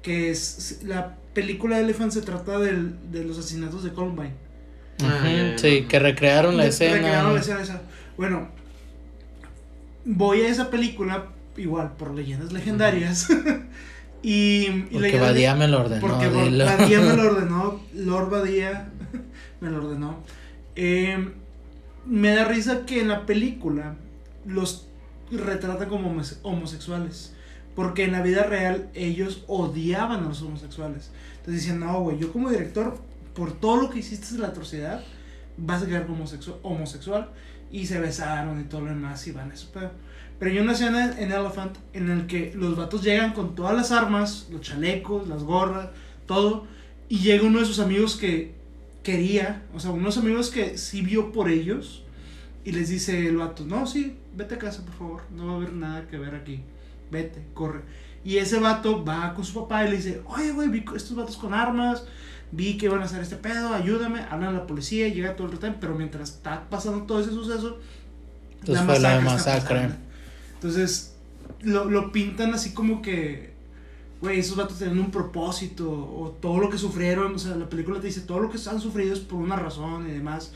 que 0.02 0.32
es, 0.32 0.82
la 0.84 1.16
película 1.34 1.80
Elephant 1.80 2.12
se 2.12 2.22
trata 2.22 2.60
del, 2.60 2.96
de 3.12 3.24
los 3.24 3.38
asesinatos 3.38 3.84
de 3.84 3.92
Columbine. 3.94 4.34
Ujú, 5.02 5.10
ya, 5.26 5.52
ya. 5.52 5.58
sí, 5.58 5.86
que 5.88 6.00
recrearon 6.00 6.58
la 6.58 6.64
De- 6.64 6.70
escena. 6.70 6.94
recrearon 6.96 7.34
la 7.36 7.40
escena 7.40 7.62
esa. 7.62 7.82
Bueno, 8.18 8.50
voy 10.06 10.42
a 10.42 10.50
esa 10.50 10.70
película, 10.70 11.28
igual, 11.58 11.94
por 11.98 12.14
leyendas 12.14 12.52
legendarias, 12.52 13.28
y, 14.24 14.66
y 14.68 14.88
Porque 14.92 15.20
Badía 15.20 15.56
me 15.56 15.68
lo 15.68 15.80
ordenó, 15.82 16.02
porque 16.02 16.30
dilo. 16.30 16.66
Badía 16.66 17.00
me 17.02 17.16
lo 17.16 17.24
ordenó, 17.32 17.80
Lord 17.96 18.30
Badía 18.30 18.90
me 19.62 19.70
lo 19.70 19.78
ordenó. 19.86 20.24
Eh, 20.76 21.30
me 22.10 22.34
da 22.36 22.46
risa 22.46 22.86
que 22.86 23.02
en 23.02 23.08
la 23.08 23.26
película 23.26 23.96
los 24.46 24.88
retrata 25.32 25.88
como 25.88 26.10
homo- 26.10 26.24
homosexuales. 26.44 27.34
Porque 27.76 28.04
en 28.04 28.12
la 28.12 28.22
vida 28.22 28.44
real 28.44 28.90
ellos 28.94 29.44
odiaban 29.48 30.24
a 30.26 30.28
los 30.28 30.42
homosexuales. 30.42 31.12
Entonces 31.38 31.64
decían, 31.64 31.80
no, 31.80 32.02
güey, 32.02 32.18
yo 32.18 32.34
como 32.34 32.50
director, 32.50 32.98
por 33.34 33.54
todo 33.54 33.78
lo 33.84 33.90
que 33.90 34.00
hiciste 34.00 34.34
de 34.34 34.40
la 34.40 34.48
atrocidad, 34.48 35.02
vas 35.56 35.84
a 35.84 35.88
quedar 35.88 36.06
como 36.08 36.26
homosexu- 36.26 36.58
homosexual. 36.64 37.30
Y 37.72 37.86
se 37.86 38.00
besaron 38.00 38.60
y 38.60 38.64
todo 38.64 38.82
lo 38.82 38.88
demás 38.88 39.26
y 39.28 39.32
van 39.32 39.52
a 39.52 39.54
eso 39.54 39.72
pedo. 39.72 39.92
Pero 40.40 40.52
hay 40.52 40.60
una 40.60 40.72
escena 40.72 41.20
en 41.20 41.32
Elephant 41.32 41.78
en 41.94 42.10
el 42.10 42.26
que 42.26 42.52
los 42.56 42.76
vatos 42.76 43.04
llegan 43.04 43.34
con 43.34 43.54
todas 43.56 43.76
las 43.76 43.92
armas, 43.92 44.48
los 44.52 44.62
chalecos, 44.62 45.28
las 45.28 45.44
gorras, 45.44 45.90
todo. 46.26 46.66
Y 47.08 47.20
llega 47.20 47.46
uno 47.46 47.60
de 47.60 47.66
sus 47.66 47.80
amigos 47.80 48.16
que 48.18 48.56
quería, 49.04 49.64
o 49.74 49.80
sea, 49.80 49.92
unos 49.92 50.18
amigos 50.18 50.50
que 50.50 50.78
sí 50.78 51.02
vio 51.02 51.32
por 51.32 51.50
ellos. 51.50 52.04
Y 52.66 52.72
les 52.72 52.90
dice 52.90 53.28
el 53.28 53.38
vato, 53.38 53.66
no, 53.66 53.88
sí, 53.88 54.18
vete 54.36 54.56
a 54.56 54.60
casa, 54.60 54.84
por 54.86 54.94
favor. 54.94 55.22
No 55.32 55.48
va 55.48 55.54
a 55.54 55.56
haber 55.56 55.74
nada 55.74 56.08
que 56.08 56.18
ver 56.18 56.36
aquí. 56.36 56.62
Vete, 57.10 57.42
corre. 57.54 57.82
Y 58.24 58.38
ese 58.38 58.60
vato 58.60 59.04
va 59.04 59.34
con 59.34 59.46
su 59.46 59.54
papá 59.54 59.86
y 59.86 59.90
le 59.90 59.98
dice, 59.98 60.22
oye, 60.26 60.52
güey, 60.52 60.68
vi 60.68 60.84
estos 60.96 61.16
vatos 61.16 61.38
con 61.38 61.54
armas. 61.54 62.04
Vi 62.52 62.78
que 62.78 62.88
iban 62.88 63.02
a 63.02 63.06
hacer 63.06 63.22
este 63.22 63.38
pedo, 63.38 63.74
ayúdame. 63.74 64.22
Hablan 64.30 64.56
a 64.56 64.60
la 64.60 64.68
policía, 64.68 65.08
llega 65.08 65.36
todo 65.36 65.48
el 65.48 65.54
retén. 65.54 65.78
Pero 65.80 65.96
mientras 65.96 66.30
está 66.30 66.70
pasando 66.70 67.04
todo 67.04 67.22
ese 67.22 67.32
suceso, 67.32 67.80
Entonces 68.60 68.86
fue 68.86 69.00
la 69.00 69.22
masacre. 69.22 69.90
Entonces, 70.56 71.16
lo, 71.62 71.86
lo 71.86 72.12
pintan 72.12 72.54
así 72.54 72.74
como 72.74 73.02
que, 73.02 73.54
güey, 74.22 74.40
esos 74.40 74.58
vatos 74.58 74.78
tienen 74.78 75.00
un 75.00 75.12
propósito, 75.12 75.90
o 75.90 76.38
todo 76.42 76.60
lo 76.60 76.70
que 76.70 76.78
sufrieron, 76.78 77.36
o 77.36 77.40
sea, 77.40 77.56
la 77.56 77.70
película 77.70 78.00
te 78.00 78.08
dice, 78.08 78.22
todo 78.22 78.40
lo 78.40 78.50
que 78.50 78.58
han 78.70 78.82
sufrido 78.82 79.14
es 79.14 79.20
por 79.20 79.40
una 79.40 79.56
razón 79.56 80.10
y 80.10 80.12
demás, 80.12 80.52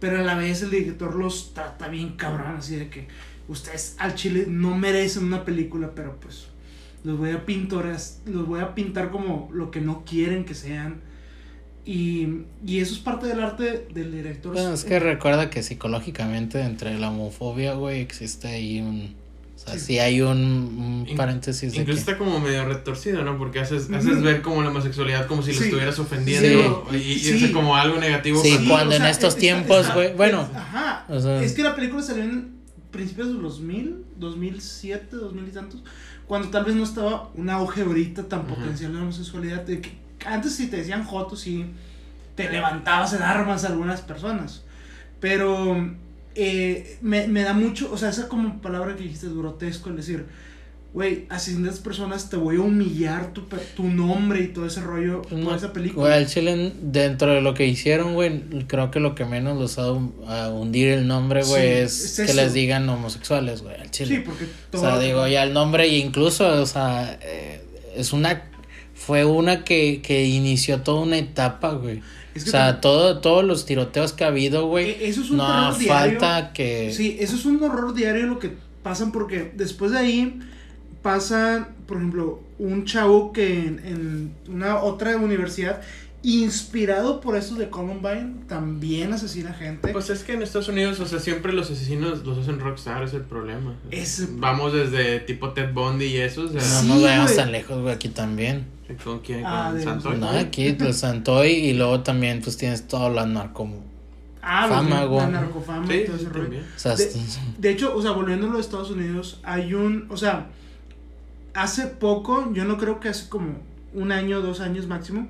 pero 0.00 0.18
a 0.18 0.22
la 0.22 0.36
vez 0.36 0.62
el 0.62 0.70
director 0.70 1.14
los 1.14 1.52
trata 1.54 1.88
bien 1.88 2.16
cabrón, 2.16 2.56
así 2.56 2.76
de 2.76 2.88
que 2.88 3.08
ustedes 3.48 3.96
al 3.98 4.14
chile 4.14 4.46
no 4.48 4.76
merecen 4.76 5.24
una 5.24 5.44
película, 5.44 5.92
pero 5.94 6.20
pues 6.20 6.46
los 7.04 7.18
voy 7.18 7.30
a 7.30 7.44
pintar, 7.44 7.86
los 8.26 8.46
voy 8.46 8.60
a 8.60 8.74
pintar 8.74 9.10
como 9.10 9.50
lo 9.52 9.70
que 9.70 9.80
no 9.80 10.04
quieren 10.04 10.44
que 10.44 10.54
sean. 10.54 11.00
Y, 11.84 12.42
y 12.66 12.80
eso 12.80 12.92
es 12.92 13.00
parte 13.00 13.26
del 13.26 13.40
arte 13.40 13.86
del 13.94 14.12
director. 14.12 14.52
Bueno, 14.52 14.74
es 14.74 14.84
que 14.84 15.00
recuerda 15.00 15.48
que 15.48 15.62
psicológicamente 15.62 16.60
entre 16.60 16.98
la 16.98 17.10
homofobia, 17.10 17.74
güey, 17.74 18.00
existe 18.00 18.48
ahí 18.48 18.80
un... 18.80 19.14
Sea, 19.70 19.78
Sí. 19.78 19.86
sí, 19.86 19.98
hay 19.98 20.20
un, 20.22 21.06
un 21.08 21.16
paréntesis 21.16 21.72
de 21.72 21.78
Incluso 21.80 21.96
que... 22.04 22.10
está 22.12 22.18
como 22.18 22.40
medio 22.40 22.64
retorcido, 22.64 23.22
¿no? 23.24 23.38
Porque 23.38 23.60
haces, 23.60 23.90
haces 23.90 24.22
ver 24.22 24.42
como 24.42 24.62
la 24.62 24.70
homosexualidad 24.70 25.26
como 25.26 25.42
si 25.42 25.52
lo 25.52 25.58
Sí. 25.58 25.64
estuvieras 25.64 25.98
ofendiendo 25.98 26.86
Sí. 26.90 26.96
y, 26.96 27.12
y 27.12 27.18
Sí. 27.18 27.44
es 27.46 27.50
como 27.52 27.76
algo 27.76 27.98
negativo. 27.98 28.42
Sí, 28.42 28.50
cuando- 28.52 28.70
cuando 28.70 28.94
en 28.96 29.04
estos 29.06 29.28
está- 29.30 29.40
tiempos, 29.40 29.80
está- 29.82 29.94
güey, 29.94 30.14
bueno, 30.14 30.48
Ajá. 30.54 31.04
o 31.08 31.20
sea- 31.20 31.42
es 31.42 31.52
que 31.54 31.62
la 31.62 31.74
película 31.74 32.02
salió 32.02 32.24
en 32.24 32.58
principios 32.90 33.28
de 33.28 33.34
los 33.34 33.42
2000, 33.58 34.04
2007, 34.16 35.16
2000 35.16 35.48
y 35.48 35.50
tantos. 35.52 35.82
Cuando 36.26 36.48
tal 36.48 36.64
vez 36.64 36.74
no 36.74 36.84
estaba 36.84 37.30
un 37.34 37.48
auge 37.50 37.82
ahorita 37.82 38.24
tan 38.28 38.40
Ujú. 38.40 38.54
potencial 38.56 38.92
de 38.92 38.96
la 38.98 39.02
homosexualidad. 39.04 39.62
De 39.62 39.80
que 39.80 39.92
antes, 40.26 40.54
si 40.54 40.66
te 40.68 40.76
decían 40.78 41.04
jotos, 41.04 41.40
sí 41.40 41.64
te 42.34 42.50
levantabas 42.50 43.12
en 43.14 43.22
armas 43.22 43.64
a 43.64 43.68
algunas 43.68 44.00
personas. 44.02 44.62
Pero 45.20 45.94
eh, 46.34 46.98
me, 47.02 47.26
me 47.28 47.42
da 47.42 47.52
mucho, 47.52 47.90
o 47.92 47.98
sea, 47.98 48.10
esa 48.10 48.28
como 48.28 48.60
palabra 48.60 48.96
que 48.96 49.02
dijiste, 49.04 49.28
grotesco, 49.28 49.90
el 49.90 49.96
decir, 49.96 50.26
güey, 50.94 51.26
asesinas 51.28 51.80
personas, 51.80 52.30
te 52.30 52.36
voy 52.36 52.56
a 52.56 52.60
humillar 52.60 53.32
tu, 53.32 53.42
tu 53.76 53.84
nombre 53.84 54.40
y 54.42 54.48
todo 54.48 54.66
ese 54.66 54.80
rollo 54.80 55.22
Pues 55.22 55.34
por 55.34 55.50
no, 55.50 55.54
esa 55.54 55.72
película. 55.72 56.08
Güey, 56.08 56.12
al 56.14 56.26
chile, 56.26 56.72
dentro 56.80 57.32
de 57.34 57.40
lo 57.42 57.54
que 57.54 57.66
hicieron, 57.66 58.14
güey, 58.14 58.40
creo 58.66 58.90
que 58.90 59.00
lo 59.00 59.14
que 59.14 59.24
menos 59.24 59.58
los 59.58 59.78
ha 59.78 59.84
a 60.26 60.48
hundir 60.50 60.88
el 60.88 61.06
nombre, 61.06 61.42
güey, 61.44 61.62
Sí, 61.62 61.68
es, 61.84 62.18
es 62.18 62.26
que 62.26 62.32
eso. 62.32 62.40
les 62.40 62.52
digan 62.54 62.88
homosexuales, 62.88 63.62
güey, 63.62 63.74
al 63.80 63.90
chile. 63.90 64.16
Sí, 64.16 64.22
porque 64.24 64.44
o 64.44 64.48
todo. 64.70 64.80
sea, 64.82 64.98
digo, 64.98 65.26
ya 65.28 65.42
el 65.42 65.52
nombre, 65.52 65.88
y 65.88 65.96
incluso, 65.96 66.46
o 66.62 66.66
sea, 66.66 67.18
eh, 67.22 67.62
es 67.96 68.12
una. 68.12 68.44
Fue 68.94 69.24
una 69.24 69.64
que, 69.64 70.02
que 70.02 70.24
inició 70.26 70.82
toda 70.82 71.02
una 71.02 71.18
etapa, 71.18 71.72
güey. 71.72 72.02
Es 72.38 72.48
O 72.48 72.50
sea, 72.50 72.80
todo, 72.80 73.20
todos 73.20 73.44
los 73.44 73.66
tiroteos 73.66 74.12
que 74.12 74.24
ha 74.24 74.28
habido, 74.28 74.66
güey. 74.66 74.90
E- 74.90 75.08
eso 75.08 75.20
es 75.22 75.30
un 75.30 75.36
No 75.38 75.46
terror 75.46 75.78
diario. 75.78 76.20
falta 76.20 76.52
que. 76.52 76.92
Sí, 76.92 77.16
eso 77.20 77.36
es 77.36 77.44
un 77.44 77.62
horror 77.62 77.94
diario 77.94 78.26
lo 78.26 78.38
que 78.38 78.52
pasan 78.82 79.12
porque 79.12 79.52
después 79.54 79.90
de 79.92 79.98
ahí 79.98 80.38
pasa, 81.02 81.68
por 81.86 81.96
ejemplo, 81.98 82.40
un 82.58 82.84
chavo 82.84 83.32
que 83.32 83.58
en, 83.58 83.80
en 83.84 84.34
una 84.52 84.78
otra 84.82 85.16
universidad, 85.16 85.80
inspirado 86.36 87.20
por 87.20 87.36
eso 87.36 87.54
de 87.54 87.70
Columbine, 87.70 88.34
también 88.48 89.12
asesina 89.12 89.52
gente. 89.52 89.88
Pues 89.92 90.10
es 90.10 90.22
que 90.24 90.32
en 90.34 90.42
Estados 90.42 90.68
Unidos, 90.68 91.00
o 91.00 91.06
sea, 91.06 91.18
siempre 91.20 91.52
los 91.52 91.70
asesinos 91.70 92.24
los 92.26 92.38
hacen 92.38 92.60
rockstar, 92.60 93.02
es 93.02 93.14
el 93.14 93.22
problema. 93.22 93.74
Es- 93.90 94.28
Vamos 94.38 94.72
desde 94.72 95.20
tipo 95.20 95.50
Ted 95.52 95.72
Bundy 95.72 96.04
y 96.06 96.16
eso, 96.18 96.42
o 96.42 96.48
sea, 96.48 96.82
No 96.82 96.94
nos 96.94 97.02
vayamos 97.02 97.34
tan 97.36 97.52
lejos, 97.52 97.80
güey, 97.80 97.94
aquí 97.94 98.08
también. 98.08 98.66
¿con 99.04 99.20
quién? 99.20 99.42
Ah, 99.44 99.66
¿Con 99.68 99.78
de- 99.78 99.84
Santoy? 99.84 100.16
No, 100.18 100.28
aquí, 100.30 100.72
pues 100.72 100.96
Santoy, 100.98 101.50
y 101.50 101.74
luego 101.74 102.00
también, 102.00 102.40
pues 102.42 102.56
tienes 102.56 102.86
todo 102.88 103.10
la 103.10 103.26
narco. 103.26 103.68
ah, 104.42 104.66
los 104.66 104.76
fama, 104.76 105.00
de- 105.00 105.06
güey. 105.06 105.20
la 105.20 105.28
narcofama 105.28 105.86
Sí, 105.86 105.92
y 105.94 106.04
todo 106.06 106.16
ese 106.16 106.28
rollo. 106.30 106.42
también. 106.44 106.64
O 106.74 106.78
sea, 106.78 106.94
De- 106.96 107.12
De 107.58 107.70
hecho, 107.70 107.94
o 107.94 108.00
sea, 108.02 108.12
volviendo 108.12 108.46
a 108.46 108.50
los 108.50 108.60
Estados 108.60 108.90
Unidos, 108.90 109.40
hay 109.44 109.74
un, 109.74 110.06
o 110.10 110.16
sea, 110.16 110.46
hace 111.54 111.86
poco, 111.86 112.50
yo 112.54 112.64
no 112.64 112.78
creo 112.78 112.98
que 113.00 113.08
hace 113.08 113.28
como 113.28 113.58
un 113.94 114.12
año, 114.12 114.40
dos 114.40 114.60
años 114.60 114.86
máximo, 114.86 115.28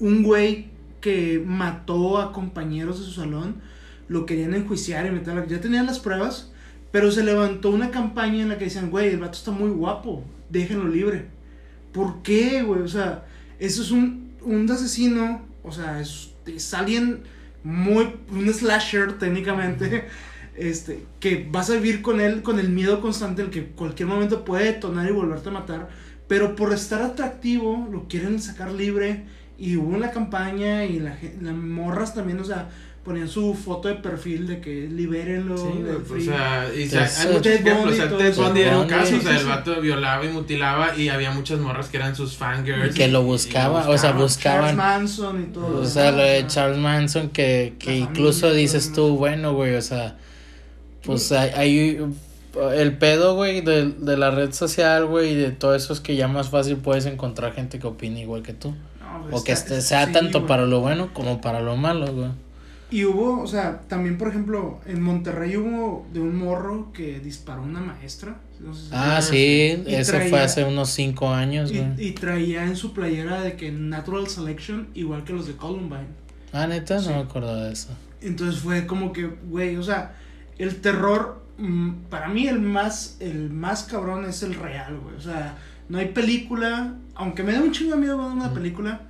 un 0.00 0.22
güey 0.22 0.70
que 1.00 1.42
mató 1.44 2.18
a 2.18 2.32
compañeros 2.32 2.98
de 2.98 3.06
su 3.06 3.12
salón, 3.12 3.56
lo 4.08 4.26
querían 4.26 4.54
enjuiciar 4.54 5.06
y 5.06 5.10
meter, 5.10 5.46
ya 5.46 5.60
tenían 5.60 5.86
las 5.86 5.98
pruebas, 5.98 6.52
pero 6.90 7.10
se 7.10 7.24
levantó 7.24 7.70
una 7.70 7.90
campaña 7.90 8.42
en 8.42 8.48
la 8.48 8.58
que 8.58 8.64
decían, 8.64 8.90
güey, 8.90 9.08
el 9.08 9.18
vato 9.18 9.38
está 9.38 9.50
muy 9.50 9.70
guapo, 9.70 10.24
déjenlo 10.50 10.88
libre. 10.88 11.26
¿Por 11.92 12.22
qué, 12.22 12.62
güey? 12.62 12.82
O 12.82 12.88
sea, 12.88 13.24
eso 13.58 13.82
es 13.82 13.90
un, 13.90 14.32
un 14.42 14.70
asesino, 14.70 15.42
o 15.62 15.72
sea, 15.72 16.00
es, 16.00 16.32
es 16.46 16.74
alguien 16.74 17.22
muy, 17.64 18.14
un 18.30 18.52
slasher 18.52 19.18
técnicamente, 19.18 20.06
este, 20.56 21.04
que 21.20 21.46
vas 21.50 21.68
a 21.70 21.74
vivir 21.74 22.02
con 22.02 22.20
él, 22.20 22.42
con 22.42 22.58
el 22.58 22.68
miedo 22.68 23.00
constante, 23.00 23.42
el 23.42 23.50
que 23.50 23.66
cualquier 23.66 24.08
momento 24.08 24.44
puede 24.44 24.64
detonar 24.72 25.08
y 25.08 25.12
volverte 25.12 25.48
a 25.48 25.52
matar, 25.52 25.88
pero 26.28 26.56
por 26.56 26.72
estar 26.72 27.02
atractivo 27.02 27.88
lo 27.90 28.08
quieren 28.08 28.40
sacar 28.40 28.72
libre 28.72 29.24
y 29.58 29.76
hubo 29.76 29.88
una 29.96 30.10
campaña 30.10 30.84
y 30.84 31.00
la, 31.00 31.16
las 31.40 31.54
morras 31.54 32.14
también, 32.14 32.38
o 32.40 32.44
sea, 32.44 32.68
ponían 33.04 33.28
su 33.28 33.54
foto 33.54 33.86
de 33.88 33.94
perfil 33.94 34.48
de 34.48 34.60
que 34.60 34.88
libérenlo. 34.88 35.56
Sí, 35.56 35.80
del 35.82 35.96
o 35.96 36.00
free. 36.00 36.24
sea, 36.24 36.66
y 36.76 36.88
sea, 36.88 37.04
hay 37.20 37.28
muchos 37.32 37.46
ejemplos. 37.46 37.92
O 37.92 37.96
sea, 37.96 38.18
Ted. 38.18 38.34
Bundy 38.34 38.60
era 38.62 38.78
un 38.80 38.88
caso, 38.88 39.16
o 39.16 39.20
sea, 39.20 39.32
sí, 39.32 39.38
el 39.38 39.46
vato 39.46 39.80
violaba 39.80 40.24
y 40.24 40.28
mutilaba 40.28 40.96
y 40.96 41.08
había 41.08 41.30
muchas 41.30 41.60
morras 41.60 41.88
que 41.88 41.98
eran 41.98 42.16
sus 42.16 42.36
fangirls. 42.36 42.94
Que 42.96 43.06
lo 43.08 43.20
y- 43.20 43.22
y 43.22 43.26
buscaba, 43.26 43.88
o 43.88 43.92
sea, 43.96 44.10
Charles 44.10 44.22
buscaban. 44.22 44.76
Manson 44.76 45.42
y 45.42 45.46
todo. 45.52 45.78
O 45.78 45.82
eso, 45.84 45.90
sea, 45.92 46.10
lo 46.10 46.18
de 46.18 46.38
o 46.38 46.40
sea, 46.40 46.46
Charles 46.48 46.78
Manson, 46.78 47.28
que, 47.30 47.74
que 47.78 47.96
incluso 47.96 48.52
dices 48.52 48.92
tú, 48.92 49.16
bueno, 49.16 49.54
güey, 49.54 49.76
o 49.76 49.82
sea, 49.82 50.16
pues 51.04 51.30
hay, 51.30 51.50
hay 51.54 51.98
el 52.74 52.98
pedo, 52.98 53.36
güey, 53.36 53.60
de, 53.60 53.90
de 53.92 54.16
la 54.16 54.32
red 54.32 54.52
social, 54.52 55.06
güey, 55.06 55.30
y 55.30 55.34
de 55.36 55.52
todo 55.52 55.76
eso 55.76 55.92
es 55.92 56.00
que 56.00 56.16
ya 56.16 56.26
más 56.26 56.48
fácil 56.50 56.76
puedes 56.78 57.06
encontrar 57.06 57.52
gente 57.54 57.78
que 57.78 57.86
opine 57.86 58.22
igual 58.22 58.42
que 58.42 58.52
tú. 58.52 58.74
O 59.32 59.44
que 59.44 59.52
este, 59.52 59.80
sea 59.80 60.06
sí, 60.06 60.12
tanto 60.12 60.38
güey. 60.40 60.48
para 60.48 60.66
lo 60.66 60.80
bueno 60.80 61.12
como 61.14 61.40
para 61.40 61.60
lo 61.60 61.76
malo, 61.76 62.12
güey. 62.12 62.30
Y 62.88 63.04
hubo, 63.04 63.40
o 63.42 63.46
sea, 63.48 63.80
también 63.88 64.16
por 64.16 64.28
ejemplo, 64.28 64.80
en 64.86 65.02
Monterrey 65.02 65.56
hubo 65.56 66.06
de 66.12 66.20
un 66.20 66.36
morro 66.36 66.92
que 66.92 67.18
disparó 67.20 67.62
a 67.62 67.64
una 67.64 67.80
maestra. 67.80 68.36
no 68.60 68.72
sé 68.74 68.82
si- 68.84 68.88
Ah, 68.92 69.20
sí, 69.20 69.82
Y 69.86 69.94
eso 69.94 70.12
fue 70.12 70.20
traía- 70.30 70.44
hace 70.44 70.64
unos 70.64 70.88
cinco 70.90 71.28
años, 71.30 71.70
güey. 71.72 71.84
y, 71.98 72.06
y 72.08 72.12
traía 72.12 72.64
en 72.64 72.74
su 72.76 72.94
playera 72.94 73.42
de 73.42 73.54
que 73.56 73.70
Natural 73.70 74.28
Selection, 74.28 74.88
igual 74.94 75.24
que 75.24 75.32
los 75.34 75.46
de 75.46 75.56
Columbine. 75.56 76.06
Ah, 76.54 76.66
neta, 76.66 76.98
Sí. 77.00 77.08
no 77.08 77.16
me 77.16 77.22
acordaba 77.22 77.64
de 77.64 77.72
eso. 77.74 77.88
Entonces 78.22 78.60
fue 78.62 78.86
como 78.86 79.12
que, 79.12 79.26
güey, 79.26 79.76
o 79.76 79.82
sea, 79.82 80.14
el 80.56 80.76
terror, 80.76 81.42
mm, 81.58 81.90
para 82.08 82.28
mí 82.28 82.46
el 82.48 82.60
más, 82.60 83.16
el 83.20 83.50
más 83.50 83.82
cabrón 83.84 84.24
es 84.24 84.42
el 84.42 84.54
real, 84.54 84.98
güey. 85.00 85.16
O 85.16 85.20
sea, 85.20 85.58
no 85.90 85.98
hay 85.98 86.06
película, 86.06 86.94
aunque 87.14 87.42
me 87.42 87.52
da 87.52 87.60
un 87.60 87.72
chingo 87.72 87.96
de 87.96 88.00
miedo 88.00 88.16
ver 88.16 88.28
una 88.28 88.54
película, 88.54 89.02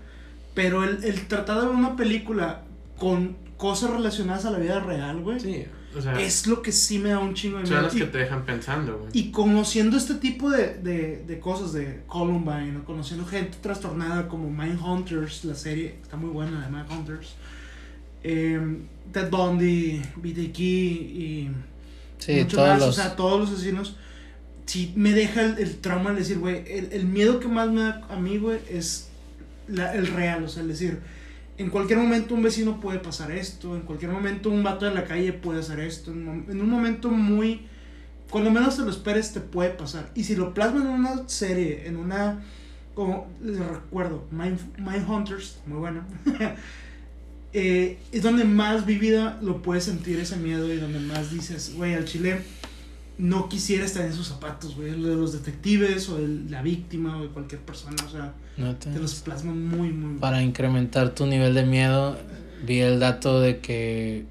pero 0.56 0.82
el, 0.82 1.04
el 1.04 1.28
tratar 1.28 1.60
de 1.60 1.66
ver 1.66 1.74
una 1.76 1.94
película 1.94 2.62
con 2.98 3.36
cosas 3.56 3.90
relacionadas 3.90 4.44
a 4.46 4.50
la 4.50 4.58
vida 4.58 4.80
real, 4.80 5.20
güey, 5.22 5.38
Sí, 5.38 5.64
o 5.96 6.00
sea, 6.02 6.20
es 6.20 6.46
lo 6.46 6.60
que 6.62 6.72
sí 6.72 6.98
me 6.98 7.10
da 7.10 7.18
un 7.20 7.32
chingo 7.34 7.58
de 7.58 7.64
son 7.66 7.74
miedo. 7.76 7.82
las 7.86 7.94
Y- 7.94 7.98
que 8.00 8.06
te 8.06 8.18
dejan 8.18 8.44
pensando, 8.44 8.98
güey. 8.98 9.10
y 9.14 9.30
conociendo 9.30 9.96
este 9.96 10.14
tipo 10.16 10.50
de, 10.50 10.74
de, 10.74 11.24
de 11.26 11.38
cosas 11.40 11.72
de 11.72 12.02
Columbine, 12.06 12.78
o 12.78 12.84
conociendo 12.84 13.24
gente 13.24 13.56
trastornada 13.62 14.26
como 14.28 14.50
Mindhunters, 14.50 15.44
la 15.44 15.54
serie 15.54 15.94
está 16.02 16.16
muy 16.16 16.30
buena 16.30 16.66
de 16.66 16.70
Mindhunters, 16.70 17.34
eh, 18.24 18.60
Ted 19.12 19.30
Bundy, 19.30 20.02
BTK 20.16 20.58
y 20.58 21.50
Sí, 22.18 22.44
todos 22.44 22.68
más, 22.68 22.78
los... 22.80 22.88
o 22.88 22.92
sea, 22.92 23.14
todos 23.16 23.40
los 23.40 23.50
asesinos, 23.52 23.96
sí 24.64 24.92
me 24.96 25.12
deja 25.12 25.42
el, 25.44 25.58
el 25.58 25.76
trauma 25.76 26.10
de 26.12 26.18
decir, 26.20 26.38
güey, 26.38 26.64
el, 26.66 26.88
el 26.92 27.04
miedo 27.06 27.40
que 27.40 27.46
más 27.48 27.68
me 27.70 27.82
da 27.82 28.02
a 28.10 28.16
mí, 28.16 28.38
güey, 28.38 28.58
es 28.70 29.10
la- 29.68 29.94
el 29.94 30.06
real, 30.08 30.44
o 30.44 30.48
sea, 30.48 30.62
el 30.62 30.68
decir, 30.68 31.00
en 31.58 31.70
cualquier 31.70 31.98
momento 31.98 32.34
un 32.34 32.42
vecino 32.42 32.80
puede 32.80 32.98
pasar 32.98 33.30
esto, 33.32 33.74
en 33.76 33.82
cualquier 33.82 34.10
momento 34.10 34.50
un 34.50 34.62
vato 34.62 34.84
de 34.84 34.94
la 34.94 35.04
calle 35.04 35.32
puede 35.32 35.60
hacer 35.60 35.80
esto, 35.80 36.12
en, 36.12 36.44
en 36.48 36.60
un 36.60 36.68
momento 36.70 37.10
muy, 37.10 37.62
cuando 38.30 38.50
menos 38.50 38.76
te 38.76 38.82
lo 38.82 38.90
esperes 38.90 39.32
te 39.32 39.40
puede 39.40 39.70
pasar. 39.70 40.10
Y 40.14 40.24
si 40.24 40.36
lo 40.36 40.52
plasman 40.52 40.82
en 40.82 40.88
una 40.92 41.28
serie, 41.28 41.86
en 41.86 41.96
una, 41.96 42.42
como 42.94 43.28
les 43.42 43.58
recuerdo, 43.58 44.26
Mind, 44.30 44.58
Mindhunters, 44.78 45.60
muy 45.66 45.78
bueno, 45.78 46.02
eh, 47.52 47.98
es 48.12 48.22
donde 48.22 48.44
más 48.44 48.84
vivida 48.84 49.38
lo 49.42 49.62
puedes 49.62 49.84
sentir 49.84 50.18
ese 50.20 50.36
miedo 50.36 50.72
y 50.72 50.76
donde 50.78 50.98
más 51.00 51.30
dices, 51.30 51.72
güey, 51.74 51.94
al 51.94 52.04
chile 52.04 52.40
no 53.18 53.48
quisiera 53.48 53.84
estar 53.84 54.04
en 54.04 54.12
sus 54.12 54.28
zapatos, 54.28 54.76
güey, 54.76 54.92
lo 54.98 55.08
de 55.08 55.16
los 55.16 55.32
detectives 55.32 56.08
o 56.08 56.18
de 56.18 56.50
la 56.50 56.62
víctima 56.62 57.16
o 57.18 57.22
de 57.22 57.28
cualquier 57.28 57.60
persona, 57.62 57.96
o 58.06 58.10
sea, 58.10 58.34
te 58.78 58.98
los 58.98 59.14
plasman 59.16 59.64
muy, 59.66 59.90
muy 59.90 60.18
Para 60.18 60.42
incrementar 60.42 61.14
tu 61.14 61.26
nivel 61.26 61.54
de 61.54 61.64
miedo, 61.64 62.18
vi 62.66 62.80
el 62.80 63.00
dato 63.00 63.40
de 63.40 63.58
que 63.60 64.24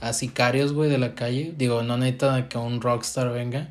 a 0.00 0.12
sicarios, 0.12 0.72
güey, 0.72 0.90
de 0.90 0.98
la 0.98 1.14
calle, 1.14 1.54
digo, 1.56 1.82
no 1.84 1.96
necesita 1.96 2.48
que 2.48 2.58
un 2.58 2.80
rockstar 2.80 3.32
venga, 3.32 3.68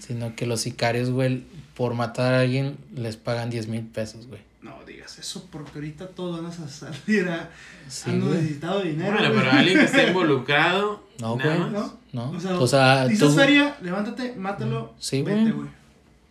sino 0.00 0.34
que 0.34 0.46
los 0.46 0.60
sicarios, 0.62 1.10
güey, 1.10 1.44
por 1.76 1.94
matar 1.94 2.34
a 2.34 2.40
alguien 2.40 2.76
les 2.96 3.16
pagan 3.16 3.50
10 3.50 3.68
mil 3.68 3.82
pesos, 3.82 4.26
güey. 4.26 4.40
No 4.62 4.74
digas 4.86 5.18
eso, 5.18 5.46
porque 5.50 5.70
ahorita 5.76 6.08
todos 6.08 6.42
van 6.42 6.50
a 6.50 6.68
salir 6.68 7.28
a 7.28 7.48
Sí, 7.88 8.10
güey. 8.10 8.34
necesitado 8.34 8.80
de 8.82 8.90
dinero. 8.90 9.12
Bueno, 9.12 9.28
güey. 9.32 9.40
pero 9.40 9.52
alguien 9.52 9.78
que 9.78 9.84
esté 9.84 10.06
involucrado. 10.08 11.04
No, 11.20 11.36
nada 11.36 11.56
güey. 11.56 11.60
más. 11.60 11.72
¿No? 11.72 11.99
¿No? 12.12 12.30
O 12.30 12.40
sea, 12.40 12.58
O 12.58 12.66
sea, 12.66 13.06
dices 13.06 13.28
tú- 13.28 13.34
feria, 13.34 13.76
levántate, 13.82 14.34
mátalo, 14.36 14.92
Sí, 14.98 15.22
vete, 15.22 15.52
güey. 15.52 15.68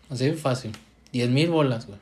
Así 0.10 0.26
de 0.26 0.34
fácil. 0.34 0.72
10 1.14 1.30
mil 1.30 1.50
bolas, 1.50 1.88
güey. 1.88 1.98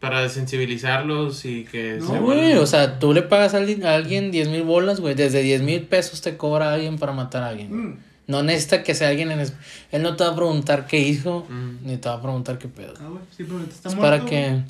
Para 0.00 0.28
sensibilizarlos 0.28 1.44
y 1.44 1.64
que 1.64 1.98
No, 2.00 2.20
güey, 2.22 2.54
o 2.54 2.66
sea, 2.66 2.98
tú 2.98 3.12
le 3.12 3.22
pagas 3.22 3.54
a 3.54 3.56
alguien, 3.58 3.84
a 3.84 3.94
alguien 3.94 4.30
10 4.30 4.48
mil 4.48 4.62
bolas, 4.62 5.00
güey. 5.00 5.14
Desde 5.14 5.42
10 5.42 5.62
mil 5.62 5.82
pesos 5.82 6.20
te 6.20 6.36
cobra 6.36 6.72
alguien 6.72 6.98
para 6.98 7.12
matar 7.12 7.42
a 7.42 7.48
alguien. 7.48 7.74
Mm. 7.90 7.98
No 8.28 8.42
necesita 8.42 8.82
que 8.82 8.94
sea 8.94 9.08
alguien 9.08 9.30
en... 9.30 9.40
es- 9.40 9.54
Él 9.92 10.02
no 10.02 10.16
te 10.16 10.24
va 10.24 10.30
a 10.30 10.36
preguntar 10.36 10.86
qué 10.86 10.98
hizo, 10.98 11.46
Mm. 11.48 11.86
ni 11.86 11.96
te 11.96 12.08
va 12.08 12.16
a 12.16 12.22
preguntar 12.22 12.58
qué 12.58 12.68
pedo. 12.68 12.94
Ah, 13.00 13.08
güey, 13.08 13.22
simplemente 13.36 13.74
está 13.74 13.88
Es 13.88 13.94
muerto. 13.94 14.16
para 14.18 14.28
que 14.30 14.62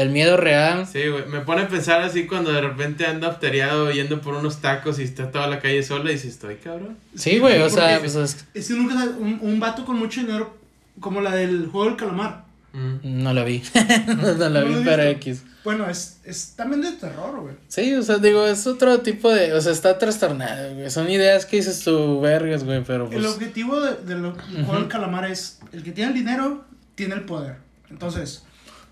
el 0.00 0.10
miedo 0.10 0.36
real... 0.36 0.86
Sí, 0.86 1.06
güey. 1.08 1.26
Me 1.26 1.40
pone 1.40 1.62
a 1.62 1.68
pensar 1.68 2.00
así 2.02 2.26
cuando 2.26 2.52
de 2.52 2.60
repente 2.60 3.06
anda 3.06 3.28
afteriado 3.28 3.90
yendo 3.90 4.20
por 4.20 4.34
unos 4.34 4.60
tacos 4.60 4.98
y 4.98 5.02
está 5.04 5.30
toda 5.30 5.46
la 5.46 5.60
calle 5.60 5.82
sola 5.82 6.10
y 6.10 6.14
dice, 6.14 6.28
estoy 6.28 6.56
cabrón. 6.56 6.96
Sí, 7.14 7.38
güey, 7.38 7.60
o 7.62 7.68
sea, 7.70 7.98
pues 8.00 8.14
es- 8.14 8.44
Es 8.54 8.68
que 8.68 8.74
nunca 8.74 8.94
sabes, 8.94 9.14
un, 9.18 9.38
un 9.42 9.60
vato 9.60 9.84
con 9.84 9.98
mucho 9.98 10.20
dinero, 10.20 10.56
como 11.00 11.20
la 11.20 11.34
del 11.34 11.66
juego 11.66 11.86
del 11.86 11.96
calamar. 11.96 12.44
Mm. 12.72 12.98
no 13.22 13.34
la 13.34 13.42
vi. 13.44 13.62
no 14.06 14.48
la 14.48 14.60
¿No 14.60 14.66
vi, 14.66 14.74
has 14.74 14.80
pero 14.84 15.02
visto? 15.02 15.10
X. 15.30 15.42
Bueno, 15.64 15.90
es, 15.90 16.20
es 16.24 16.54
también 16.56 16.80
de 16.80 16.92
terror, 16.92 17.38
güey. 17.40 17.54
Sí, 17.68 17.92
o 17.94 18.02
sea, 18.02 18.16
digo, 18.18 18.46
es 18.46 18.66
otro 18.66 19.00
tipo 19.00 19.28
de... 19.30 19.52
O 19.52 19.60
sea, 19.60 19.72
está 19.72 19.98
trastornado, 19.98 20.74
güey. 20.76 20.88
Son 20.90 21.10
ideas 21.10 21.44
que 21.46 21.56
dices 21.56 21.80
tú, 21.84 22.20
vergas, 22.20 22.64
güey, 22.64 22.82
pero 22.84 23.04
El 23.04 23.10
pues... 23.20 23.26
objetivo 23.26 23.78
de, 23.80 23.96
de 23.96 24.14
lo- 24.14 24.32
del 24.32 24.64
juego 24.64 24.80
del 24.80 24.88
calamar 24.88 25.30
es, 25.30 25.58
el 25.72 25.82
que 25.82 25.92
tiene 25.92 26.12
el 26.12 26.16
dinero, 26.16 26.64
tiene 26.94 27.14
el 27.16 27.22
poder. 27.22 27.56
Entonces, 27.90 28.44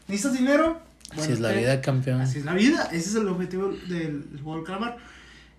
¿necesitas 0.08 0.36
dinero? 0.36 0.80
Así 1.16 1.32
es 1.32 1.40
la 1.40 1.50
te- 1.52 1.58
vida, 1.58 1.80
campeón. 1.80 2.20
Así 2.20 2.38
es 2.38 2.44
la 2.44 2.54
vida, 2.54 2.84
ese 2.92 3.08
es 3.10 3.14
el 3.14 3.28
objetivo 3.28 3.68
del, 3.68 3.88
del 4.30 4.40
juego 4.42 4.56
del 4.56 4.64
calamar. 4.66 4.96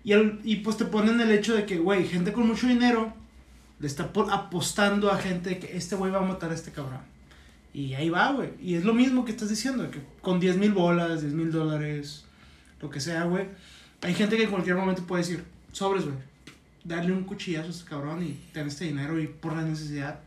Y, 0.04 0.12
el- 0.12 0.40
y 0.44 0.56
pues 0.56 0.76
te 0.76 0.84
ponen 0.84 1.20
el 1.20 1.30
hecho 1.30 1.54
de 1.54 1.66
que, 1.66 1.78
güey, 1.78 2.06
gente 2.06 2.32
con 2.32 2.46
mucho 2.46 2.66
dinero 2.66 3.12
le 3.80 3.86
está 3.86 4.12
po- 4.12 4.30
apostando 4.30 5.10
a 5.10 5.18
gente 5.18 5.58
que 5.58 5.76
este 5.76 5.96
güey 5.96 6.10
va 6.12 6.18
a 6.18 6.22
matar 6.22 6.50
a 6.50 6.54
este 6.54 6.70
cabrón. 6.70 7.00
Y 7.72 7.94
ahí 7.94 8.10
va, 8.10 8.32
güey. 8.32 8.50
Y 8.60 8.74
es 8.74 8.84
lo 8.84 8.92
mismo 8.94 9.24
que 9.24 9.30
estás 9.32 9.48
diciendo, 9.48 9.90
que 9.90 10.00
con 10.22 10.40
10 10.40 10.56
mil 10.56 10.72
bolas, 10.72 11.20
10 11.22 11.34
mil 11.34 11.50
dólares, 11.52 12.24
lo 12.80 12.90
que 12.90 13.00
sea, 13.00 13.24
güey. 13.24 13.46
Hay 14.02 14.14
gente 14.14 14.36
que 14.36 14.44
en 14.44 14.50
cualquier 14.50 14.76
momento 14.76 15.04
puede 15.06 15.22
decir, 15.22 15.44
sobres, 15.72 16.04
güey, 16.04 16.16
darle 16.84 17.12
un 17.12 17.24
cuchillazo 17.24 17.68
a 17.68 17.70
este 17.70 17.84
cabrón 17.88 18.22
y 18.24 18.32
tener 18.52 18.68
este 18.68 18.86
dinero 18.86 19.20
y 19.20 19.26
por 19.26 19.54
la 19.54 19.62
necesidad 19.62 20.20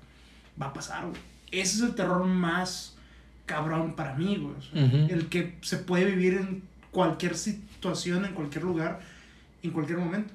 va 0.62 0.68
a 0.68 0.74
pasar, 0.74 1.06
güey. 1.08 1.20
Ese 1.52 1.78
es 1.78 1.82
el 1.82 1.96
terror 1.96 2.24
más 2.26 2.93
cabrón 3.46 3.96
para 3.96 4.14
mí, 4.16 4.38
güey. 4.38 5.10
El 5.12 5.28
que 5.30 5.56
se 5.62 5.78
puede 5.78 6.06
vivir 6.06 6.36
en 6.36 6.64
cualquier 6.92 7.36
situación, 7.36 8.26
en 8.26 8.34
cualquier 8.34 8.64
lugar, 8.64 9.00
en 9.64 9.72
cualquier 9.72 9.98
momento. 10.00 10.34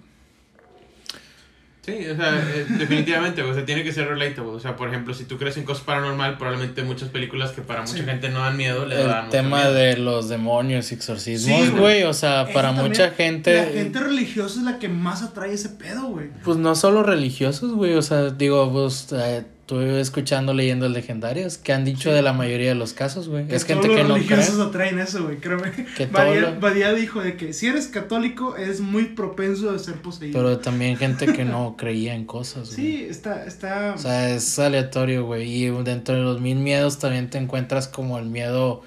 Sí, 1.83 2.07
o 2.07 2.15
sea, 2.17 2.37
eh, 2.55 2.67
definitivamente, 2.69 3.41
o 3.43 3.55
sea, 3.55 3.65
tiene 3.65 3.83
que 3.83 3.93
ser 3.95 4.09
relatable. 4.09 4.51
O 4.53 4.61
sea, 4.61 4.77
por 4.77 4.89
ejemplo, 4.91 5.15
si 5.15 5.25
tú 5.25 5.39
crees 5.39 5.57
en 5.57 5.65
cosas 5.65 5.85
paranormal, 5.85 6.37
probablemente 6.37 6.83
muchas 6.83 7.09
películas 7.09 7.53
que 7.53 7.63
para 7.63 7.81
mucha 7.81 7.95
Sí. 7.95 8.03
gente 8.03 8.29
no 8.29 8.41
dan 8.41 8.59
miedo, 8.59 8.85
le 8.85 8.95
dan 8.97 9.07
El 9.09 9.17
mucho 9.25 9.31
tema 9.31 9.57
miedo. 9.61 9.73
de 9.73 9.97
los 9.97 10.29
demonios 10.29 10.93
y 10.93 10.97
exorcismos, 10.97 11.59
Sí, 11.63 11.69
güey. 11.71 11.81
güey, 11.81 12.03
o 12.03 12.13
sea, 12.13 12.43
Eso 12.43 12.53
para 12.53 12.69
también, 12.75 12.89
mucha 12.89 13.11
gente... 13.13 13.57
La 13.57 13.73
gente 13.73 14.01
religiosa 14.01 14.59
es 14.59 14.65
la 14.67 14.79
que 14.79 14.91
más 14.91 15.23
atrae 15.23 15.55
ese 15.55 15.71
pedo, 15.71 16.09
güey. 16.09 16.29
Pues 16.45 16.59
no 16.59 16.75
solo 16.75 17.03
religiosos, 17.05 17.73
güey, 17.73 17.95
o 17.95 18.03
sea, 18.03 18.29
digo, 18.33 18.71
pues 18.71 19.09
eh, 19.13 19.47
estuve 19.69 20.01
escuchando 20.01 20.55
leyendas 20.55 20.91
legendarias 20.93 21.59
que 21.59 21.75
han 21.75 21.85
dicho 21.85 22.11
de 22.11 22.23
la 22.23 22.33
mayoría 22.33 22.71
de 22.71 22.75
los 22.75 22.95
casos, 22.95 23.29
güey. 23.29 23.45
Es 23.51 23.67
gente 23.67 23.87
que 23.87 24.03
no 24.03 24.15
cree. 24.15 24.27
religiosos 24.27 24.67
atraen 24.67 24.99
eso, 24.99 25.25
güey, 25.25 25.37
créeme. 25.37 25.73
Que 25.97 26.07
Badía, 26.07 26.41
lo- 26.41 26.59
Badía 26.59 26.95
dijo 26.95 27.21
de 27.21 27.37
que 27.37 27.53
si 27.53 27.67
eres 27.67 27.89
católico 27.89 28.57
es 28.57 28.81
muy 28.81 29.05
propenso 29.09 29.69
a 29.71 29.79
ser 29.79 29.97
poseído. 29.97 30.39
Pero 30.41 30.59
también 30.61 30.97
gente 30.97 31.27
que 31.35 31.45
no 31.45 31.77
creía 31.77 32.15
en 32.15 32.25
cosas, 32.25 32.69
güey. 32.75 32.77
sí, 32.77 33.07
está, 33.11 33.45
está... 33.45 33.93
O 33.95 33.99
sea, 33.99 34.31
es 34.35 34.59
aleatorio, 34.59 35.27
güey. 35.27 35.47
Y 35.65 35.67
dentro 35.85 36.15
de 36.15 36.23
los 36.23 36.41
mil 36.41 36.57
miedos 36.57 36.99
también 36.99 37.29
te 37.29 37.37
encuentras 37.37 37.89
como 37.89 38.19
el 38.19 38.25
miedo, 38.25 38.71
o 38.71 38.85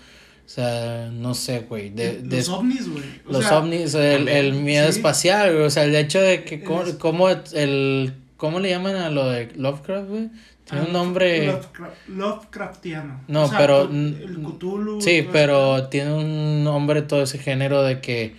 sea, 0.48 1.12
no 1.14 1.36
sé, 1.36 1.60
güey. 1.60 1.92
De, 1.92 2.24
de- 2.24 2.38
los 2.38 2.50
ovnis, 2.50 2.90
güey. 2.90 3.04
Los 3.30 3.46
sea, 3.46 3.60
ovnis, 3.60 3.94
el, 3.94 4.28
el 4.28 4.54
miedo 4.54 4.92
sí. 4.92 4.98
espacial, 4.98 5.54
güey. 5.54 5.66
O 5.66 5.70
sea, 5.70 5.84
el 5.84 5.94
hecho 5.96 6.20
de 6.20 6.44
que, 6.44 6.64
cómo, 6.64 6.82
cómo 6.98 7.30
el, 7.30 8.16
¿cómo 8.38 8.60
le 8.60 8.72
llaman 8.72 8.96
a 8.96 9.12
lo 9.12 9.30
de 9.30 9.52
Lovecraft, 9.56 10.10
güey? 10.10 10.30
Tiene 10.72 10.86
ah, 10.86 10.88
un 10.88 10.94
nombre... 10.94 11.48
Lovecraft- 11.52 12.08
Lovecraftiano. 12.08 13.22
No, 13.28 13.44
O 13.44 13.48
sea, 13.48 13.58
pero- 13.60 13.84
El 13.84 14.40
Cthulhu. 14.42 15.02
Sí, 15.02 15.28
pero 15.32 15.78
eso. 15.78 15.88
tiene 15.90 16.14
un 16.14 16.64
nombre 16.64 17.04
todo 17.04 17.22
ese 17.24 17.38
género 17.38 17.84
de 17.84 18.02
que 18.02 18.36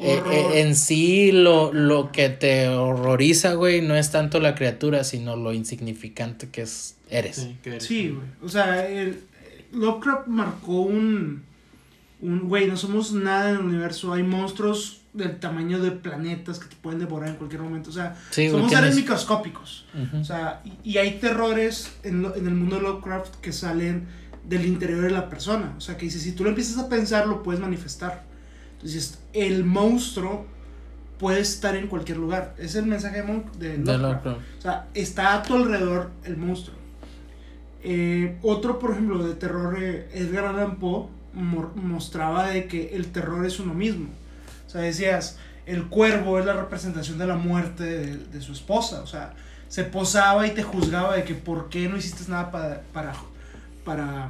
eh, 0.00 0.22
eh, 0.30 0.60
en 0.60 0.76
sí 0.76 1.32
lo, 1.32 1.72
lo 1.72 2.12
que 2.12 2.28
te 2.28 2.68
horroriza, 2.68 3.54
güey, 3.54 3.80
no 3.80 3.96
es 3.96 4.10
tanto 4.10 4.38
la 4.38 4.54
criatura, 4.54 5.02
sino 5.04 5.36
lo 5.36 5.52
insignificante 5.52 6.50
que 6.50 6.62
es, 6.62 6.96
eres. 7.10 7.36
Sí, 7.36 7.56
que 7.62 7.70
eres. 7.70 7.84
Sí, 7.84 8.08
güey. 8.10 8.26
O 8.42 8.48
sea, 8.48 8.86
el, 8.88 9.20
Lovecraft 9.72 10.28
marcó 10.28 10.82
un. 10.82 11.42
Un, 12.20 12.48
güey, 12.48 12.66
no 12.66 12.76
somos 12.76 13.12
nada 13.12 13.50
en 13.50 13.56
el 13.56 13.62
universo. 13.62 14.12
Hay 14.12 14.24
monstruos 14.24 14.97
del 15.18 15.38
tamaño 15.38 15.80
de 15.80 15.90
planetas 15.90 16.58
que 16.58 16.68
te 16.68 16.76
pueden 16.76 16.98
devorar 17.00 17.28
en 17.28 17.36
cualquier 17.36 17.60
momento. 17.60 17.90
O 17.90 17.92
sea, 17.92 18.16
Sí, 18.30 18.48
somos 18.48 18.70
seres 18.70 18.96
microscópicos. 18.96 19.84
O 20.20 20.24
sea, 20.24 20.62
y, 20.64 20.92
y 20.92 20.98
hay 20.98 21.18
terrores 21.18 21.92
en, 22.04 22.22
lo- 22.22 22.34
en 22.34 22.46
el 22.46 22.54
mundo 22.54 22.76
de 22.76 22.82
Lovecraft 22.82 23.36
que 23.36 23.52
salen 23.52 24.06
del 24.48 24.64
interior 24.64 25.02
de 25.02 25.10
la 25.10 25.28
persona. 25.28 25.74
O 25.76 25.80
sea, 25.80 25.96
que 25.98 26.06
dice, 26.06 26.18
si 26.20 26.32
tú 26.32 26.44
lo 26.44 26.48
empiezas 26.50 26.78
a 26.78 26.88
pensar, 26.88 27.26
lo 27.26 27.42
puedes 27.42 27.60
manifestar. 27.60 28.24
Entonces, 28.74 29.18
el 29.34 29.64
monstruo 29.64 30.46
puede 31.18 31.40
estar 31.40 31.74
en 31.76 31.88
cualquier 31.88 32.16
lugar. 32.18 32.54
Es 32.58 32.76
el 32.76 32.86
mensaje 32.86 33.16
de, 33.18 33.22
Mon- 33.24 33.44
de 33.58 33.76
De 33.78 33.98
Lovecraft. 33.98 34.38
O 34.58 34.62
sea, 34.62 34.86
está 34.94 35.34
a 35.34 35.42
tu 35.42 35.54
alrededor 35.56 36.10
el 36.24 36.36
monstruo. 36.36 36.76
Eh, 37.82 38.36
otro, 38.42 38.78
por 38.78 38.92
ejemplo, 38.92 39.26
de 39.26 39.34
terror, 39.34 39.76
eh, 39.80 40.08
Edgar 40.12 40.46
Allan 40.46 40.76
Poe 40.76 41.08
mostraba 41.32 42.48
de 42.48 42.66
que 42.66 42.96
el 42.96 43.06
terror 43.12 43.44
es 43.46 43.60
uno 43.60 43.74
mismo. 43.74 44.08
O 44.68 44.70
sea, 44.70 44.82
decías, 44.82 45.38
el 45.66 45.86
cuervo 45.88 46.38
es 46.38 46.46
la 46.46 46.52
representación 46.52 47.18
de 47.18 47.26
la 47.26 47.34
muerte 47.36 47.82
de, 47.82 48.16
de 48.18 48.40
su 48.40 48.52
esposa. 48.52 49.00
O 49.02 49.06
sea, 49.08 49.34
se 49.68 49.82
posaba 49.84 50.46
y 50.46 50.50
te 50.52 50.62
juzgaba 50.62 51.16
de 51.16 51.24
que 51.24 51.34
por 51.34 51.68
qué 51.68 51.88
no 51.88 51.96
hiciste 51.96 52.30
nada 52.30 52.50
para, 52.52 52.82
para, 52.92 53.12
para 53.84 54.28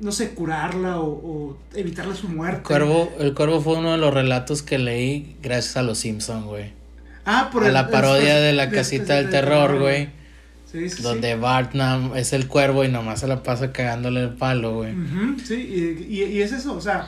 no 0.00 0.12
sé, 0.12 0.34
curarla 0.34 0.98
o, 0.98 1.06
o 1.06 1.58
evitarle 1.74 2.14
su 2.14 2.28
muerte. 2.28 2.58
El 2.58 2.62
cuervo, 2.64 3.12
el 3.20 3.34
cuervo 3.34 3.60
fue 3.60 3.76
uno 3.76 3.92
de 3.92 3.98
los 3.98 4.12
relatos 4.12 4.62
que 4.62 4.78
leí 4.78 5.36
gracias 5.42 5.76
a 5.76 5.82
los 5.82 5.98
Simpson, 5.98 6.46
güey. 6.46 6.72
Ah, 7.24 7.50
por 7.52 7.62
A 7.62 7.68
el- 7.68 7.72
la 7.74 7.80
el- 7.82 7.88
parodia 7.88 8.36
de 8.40 8.52
la 8.52 8.66
de- 8.66 8.76
casita 8.76 9.14
de- 9.14 9.22
del 9.22 9.26
de 9.26 9.30
terror, 9.32 9.78
güey. 9.78 10.08
Sí, 10.70 10.88
sí. 10.90 11.02
Donde 11.02 11.36
Bart 11.36 11.74
nam- 11.74 12.16
es 12.16 12.32
el 12.32 12.48
cuervo 12.48 12.82
y 12.84 12.88
nomás 12.88 13.20
se 13.20 13.26
la 13.28 13.42
pasa 13.42 13.72
cagándole 13.72 14.22
el 14.22 14.30
palo, 14.30 14.74
güey. 14.76 14.92
Sí, 15.44 15.54
y, 15.54 16.14
y- 16.16 16.24
y 16.24 16.42
es 16.42 16.50
eso, 16.52 16.74
o 16.74 16.80
sea, 16.80 17.06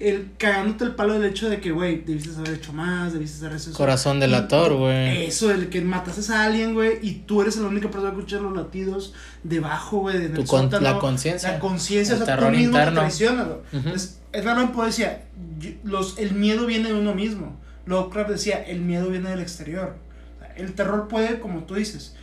el 0.00 0.30
cagándote 0.38 0.84
el 0.84 0.94
palo 0.94 1.14
del 1.14 1.24
hecho 1.24 1.48
de 1.50 1.60
que, 1.60 1.72
güey, 1.72 2.02
debiste 2.04 2.30
haber 2.38 2.54
hecho 2.54 2.72
más, 2.72 3.12
debiste 3.12 3.44
haber 3.44 3.58
hecho 3.58 3.70
eso. 3.70 3.76
Corazón 3.78 4.20
delator, 4.20 4.74
güey. 4.74 5.26
Eso, 5.26 5.50
el 5.50 5.68
que 5.70 5.80
mataste 5.80 6.32
a 6.32 6.44
alguien, 6.44 6.74
güey, 6.74 6.98
y 7.02 7.22
tú 7.26 7.42
eres 7.42 7.56
la 7.56 7.66
única 7.66 7.90
persona 7.90 8.12
que 8.12 8.18
escucha 8.18 8.38
los 8.40 8.56
latidos 8.56 9.12
debajo, 9.42 9.98
güey, 9.98 10.16
en 10.16 10.36
el 10.36 10.44
con- 10.46 10.70
la 10.82 10.98
conciencia. 10.98 11.52
La 11.52 11.58
conciencia, 11.58 12.14
o 12.14 12.18
sea, 12.18 12.26
tú 12.26 12.32
terror 12.32 12.50
mismo 12.52 12.66
interno. 12.66 12.90
te 12.92 12.96
traicionas, 13.06 13.46
güey. 13.46 13.58
Ujú. 13.58 13.76
Entonces, 13.76 14.18
Edgar 14.32 14.56
Allan 14.56 14.72
Poe 14.72 14.86
decía, 14.86 15.24
yo- 15.58 15.70
los, 15.84 16.18
el 16.18 16.32
miedo 16.32 16.66
viene 16.66 16.88
de 16.88 16.94
uno 16.94 17.14
mismo. 17.14 17.56
Lovecraft 17.86 18.30
decía, 18.30 18.62
el 18.62 18.80
miedo 18.82 19.08
viene 19.08 19.30
del 19.30 19.40
exterior. 19.40 19.96
O 20.36 20.44
sea, 20.44 20.54
el 20.56 20.74
terror 20.74 21.08
puede, 21.08 21.40
como 21.40 21.64
tú 21.64 21.74
dices, 21.74 22.14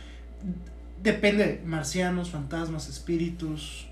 depende, 1.02 1.60
marcianos, 1.64 2.30
fantasmas, 2.30 2.88
espíritus, 2.88 3.85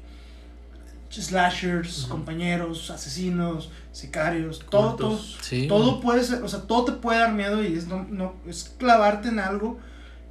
slashers, 1.15 2.07
compañeros, 2.09 2.91
asesinos, 2.91 3.71
sicarios, 3.93 4.61
todo, 4.71 4.97
todo. 4.97 5.21
Sí. 5.41 5.67
todo 5.69 6.01
puede 6.01 6.23
ser, 6.25 6.43
o 6.43 6.49
sea, 6.49 6.63
todo 6.63 6.85
te 6.85 6.93
puede 6.93 7.21
dar 7.21 7.33
miedo 7.33 7.63
y 7.63 7.75
es, 7.75 7.87
no, 7.87 8.07
no, 8.11 8.35
es 8.47 8.75
clavarte 8.79 9.29
en 9.29 9.39
algo 9.39 9.79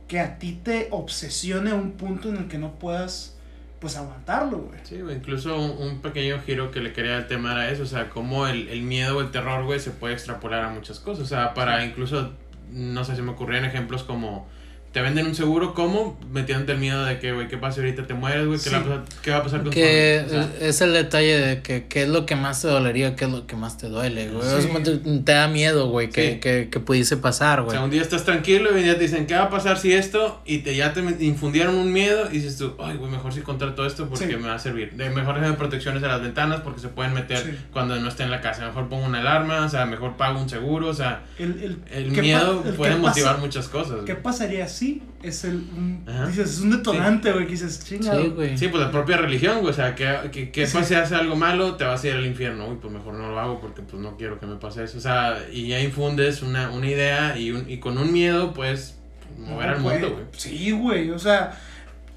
que 0.07 0.19
a 0.19 0.37
ti 0.37 0.59
te 0.63 0.87
obsesione 0.91 1.71
a 1.71 1.75
un 1.75 1.93
punto 1.93 2.29
en 2.29 2.37
el 2.37 2.47
que 2.47 2.57
no 2.57 2.77
puedas, 2.79 3.35
pues, 3.79 3.97
aguantarlo, 3.97 4.59
güey. 4.59 4.79
Sí, 4.83 5.01
güey, 5.01 5.15
incluso 5.17 5.59
un, 5.59 5.87
un 5.87 6.01
pequeño 6.01 6.39
giro 6.45 6.71
que 6.71 6.79
le 6.81 6.93
quería 6.93 7.11
dar 7.11 7.21
al 7.21 7.27
tema 7.27 7.53
era 7.53 7.69
eso, 7.69 7.83
o 7.83 7.87
sea, 7.87 8.09
cómo 8.09 8.47
el, 8.47 8.67
el 8.69 8.81
miedo 8.81 9.17
o 9.17 9.21
el 9.21 9.31
terror, 9.31 9.65
güey, 9.65 9.79
se 9.79 9.91
puede 9.91 10.13
extrapolar 10.13 10.63
a 10.63 10.69
muchas 10.69 10.99
cosas, 10.99 11.25
o 11.25 11.27
sea, 11.27 11.53
para 11.53 11.85
incluso, 11.85 12.31
no 12.71 13.03
sé, 13.03 13.15
se 13.15 13.21
me 13.21 13.31
ocurrían 13.31 13.65
ejemplos 13.65 14.03
como, 14.03 14.47
te 14.93 15.01
venden 15.01 15.25
un 15.25 15.33
seguro, 15.35 15.73
¿cómo? 15.73 16.19
Metiéndote 16.31 16.73
el 16.73 16.77
miedo 16.77 17.03
de 17.03 17.17
que, 17.19 17.31
güey, 17.33 17.47
¿qué 17.47 17.57
pasa 17.57 17.75
si 17.75 17.79
ahorita 17.81 18.05
te 18.05 18.13
mueres, 18.13 18.45
güey? 18.45 18.59
¿Qué, 18.59 18.69
Sí. 18.69 18.75
va 18.75 18.77
a 18.77 18.83
pasar- 18.83 19.03
¿Qué 19.23 19.31
va 19.31 19.37
a 19.37 19.43
pasar 19.43 19.59
con 19.61 19.69
tu 19.71 19.75
Que? 19.75 20.23
O 20.25 20.29
sea, 20.29 20.49
es 20.61 20.81
el 20.81 20.93
detalle 20.93 21.39
de 21.39 21.61
que 21.63 21.87
qué 21.87 22.03
es 22.03 22.09
lo 22.09 22.27
que 22.27 22.35
más 22.35 22.61
te 22.61 22.67
dolería, 22.67 23.15
qué 23.15 23.25
es 23.25 23.31
lo 23.31 23.47
que 23.47 23.55
más 23.55 23.77
te 23.79 23.87
duele, 23.89 24.29
güey. 24.29 24.43
Sí. 24.61 24.67
Como 24.67 24.83
te, 24.83 24.97
te 24.97 25.31
da 25.31 25.47
miedo, 25.47 25.89
güey, 25.89 26.09
que, 26.11 26.33
Sí. 26.33 26.39
que, 26.39 26.69
que 26.71 26.79
pudiese 26.79 27.17
pasar, 27.17 27.61
O 27.61 27.63
güey. 27.65 27.75
sea, 27.75 27.83
un 27.83 27.89
día 27.89 28.03
estás 28.03 28.23
tranquilo 28.23 28.69
y 28.71 28.75
un 28.77 28.83
día 28.83 28.93
te 28.95 29.01
dicen, 29.05 29.25
¿qué 29.25 29.33
va 29.33 29.45
a 29.45 29.49
pasar 29.49 29.79
si 29.79 29.91
esto? 29.93 30.41
Y 30.45 30.59
te, 30.59 30.75
ya 30.75 30.93
te 30.93 31.01
infundieron 31.25 31.73
un 31.73 31.91
miedo 31.91 32.27
y 32.29 32.33
dices 32.33 32.57
tú, 32.57 32.75
ay, 32.79 32.95
güey, 32.97 33.11
mejor 33.11 33.33
sí 33.33 33.41
contar 33.41 33.73
todo 33.73 33.87
esto 33.87 34.07
porque 34.07 34.27
Sí. 34.27 34.35
me 34.37 34.47
va 34.47 34.53
a 34.53 34.59
servir. 34.59 34.91
De 34.93 35.09
mejor 35.09 35.39
hacer 35.39 35.55
protecciones 35.57 36.03
a 36.03 36.07
las 36.07 36.21
ventanas 36.21 36.61
porque 36.61 36.79
se 36.81 36.89
pueden 36.89 37.13
meter 37.15 37.39
Sí. 37.39 37.57
cuando 37.71 37.95
no 37.99 38.07
esté 38.09 38.21
en 38.23 38.29
la 38.29 38.41
casa. 38.41 38.67
Mejor 38.67 38.89
pongo 38.89 39.05
una 39.07 39.21
alarma, 39.21 39.65
o 39.65 39.69
sea, 39.69 39.87
mejor 39.87 40.17
pago 40.17 40.39
un 40.39 40.49
seguro, 40.49 40.89
o 40.89 40.93
sea, 40.93 41.23
El, 41.39 41.59
el, 41.63 41.77
el 42.05 42.13
¿qué 42.13 42.21
miedo 42.21 42.61
el 42.63 42.75
puede 42.75 42.95
motivar 42.97 43.33
pasa- 43.33 43.43
muchas 43.43 43.67
cosas. 43.69 44.01
¿Qué 44.05 44.13
pasaría 44.13 44.67
si 44.67 44.82
es 45.21 45.43
el, 45.45 45.55
un, 45.55 46.05
dices, 46.27 46.51
es 46.53 46.59
un 46.59 46.71
detonante, 46.71 47.31
güey, 47.31 47.45
que 47.45 47.51
dices, 47.51 47.83
chingado. 47.85 48.21
Sí, 48.23 48.29
güey. 48.29 48.57
Sí, 48.57 48.67
pues 48.67 48.83
la 48.83 48.91
propia 48.91 49.17
religión, 49.17 49.59
güey, 49.59 49.71
o 49.71 49.73
sea, 49.73 49.95
que, 49.95 50.29
que, 50.31 50.51
que 50.51 50.67
Sí. 50.67 50.73
pasa 50.73 50.87
si 50.87 50.95
haces 50.95 51.17
algo 51.17 51.35
malo, 51.35 51.75
te 51.75 51.83
vas 51.85 52.03
a 52.03 52.07
ir 52.07 52.13
al 52.15 52.25
infierno, 52.25 52.67
uy, 52.67 52.77
pues 52.81 52.91
mejor 52.93 53.13
no 53.13 53.29
lo 53.29 53.39
hago 53.39 53.59
porque 53.61 53.81
pues 53.81 54.01
no 54.01 54.17
quiero 54.17 54.39
que 54.39 54.45
me 54.45 54.55
pase 54.57 54.83
eso, 54.83 54.97
o 54.97 55.01
sea, 55.01 55.37
y 55.51 55.67
ya 55.67 55.79
infundes 55.79 56.41
una, 56.41 56.71
una 56.71 56.87
idea 56.87 57.37
y, 57.37 57.51
un, 57.51 57.69
y 57.69 57.77
con 57.79 57.97
un 57.97 58.11
miedo 58.11 58.53
puedes 58.53 58.97
mover 59.37 59.67
No, 59.67 59.73
al 59.75 59.81
güey. 59.81 59.99
mundo, 59.99 60.13
güey. 60.15 60.25
Sí, 60.33 60.71
güey, 60.71 61.09
o 61.11 61.19
sea, 61.19 61.57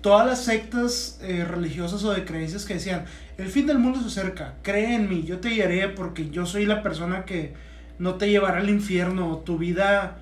todas 0.00 0.26
las 0.26 0.44
sectas 0.44 1.18
eh, 1.22 1.44
religiosas 1.44 2.02
o 2.04 2.12
de 2.12 2.24
creencias 2.24 2.64
que 2.64 2.74
decían, 2.74 3.04
el 3.38 3.48
fin 3.48 3.66
del 3.66 3.78
mundo 3.78 4.00
se 4.00 4.06
acerca, 4.06 4.54
cree 4.62 4.94
en 4.94 5.08
mí, 5.08 5.24
yo 5.24 5.38
te 5.38 5.50
guiaré 5.50 5.88
porque 5.88 6.30
yo 6.30 6.44
soy 6.46 6.66
la 6.66 6.82
persona 6.82 7.24
que 7.24 7.54
no 7.98 8.14
te 8.16 8.28
llevará 8.28 8.58
al 8.58 8.68
infierno, 8.70 9.42
tu 9.44 9.58
vida... 9.58 10.18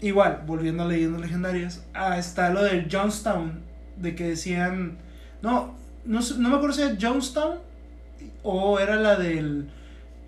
Igual, 0.00 0.42
volviendo 0.46 0.82
a 0.82 0.86
leyendas 0.86 1.20
legendarias, 1.20 1.84
ah, 1.94 2.18
está 2.18 2.50
lo 2.50 2.62
del 2.62 2.88
Jonestown, 2.90 3.60
de 3.96 4.14
que 4.14 4.28
decían, 4.28 4.98
no, 5.40 5.74
no, 6.04 6.20
no 6.38 6.48
me 6.48 6.56
acuerdo 6.56 6.74
si 6.74 6.82
era 6.82 6.96
Jonestown 7.00 7.58
o 8.42 8.78
era 8.78 8.96
la 8.96 9.16
del 9.16 9.68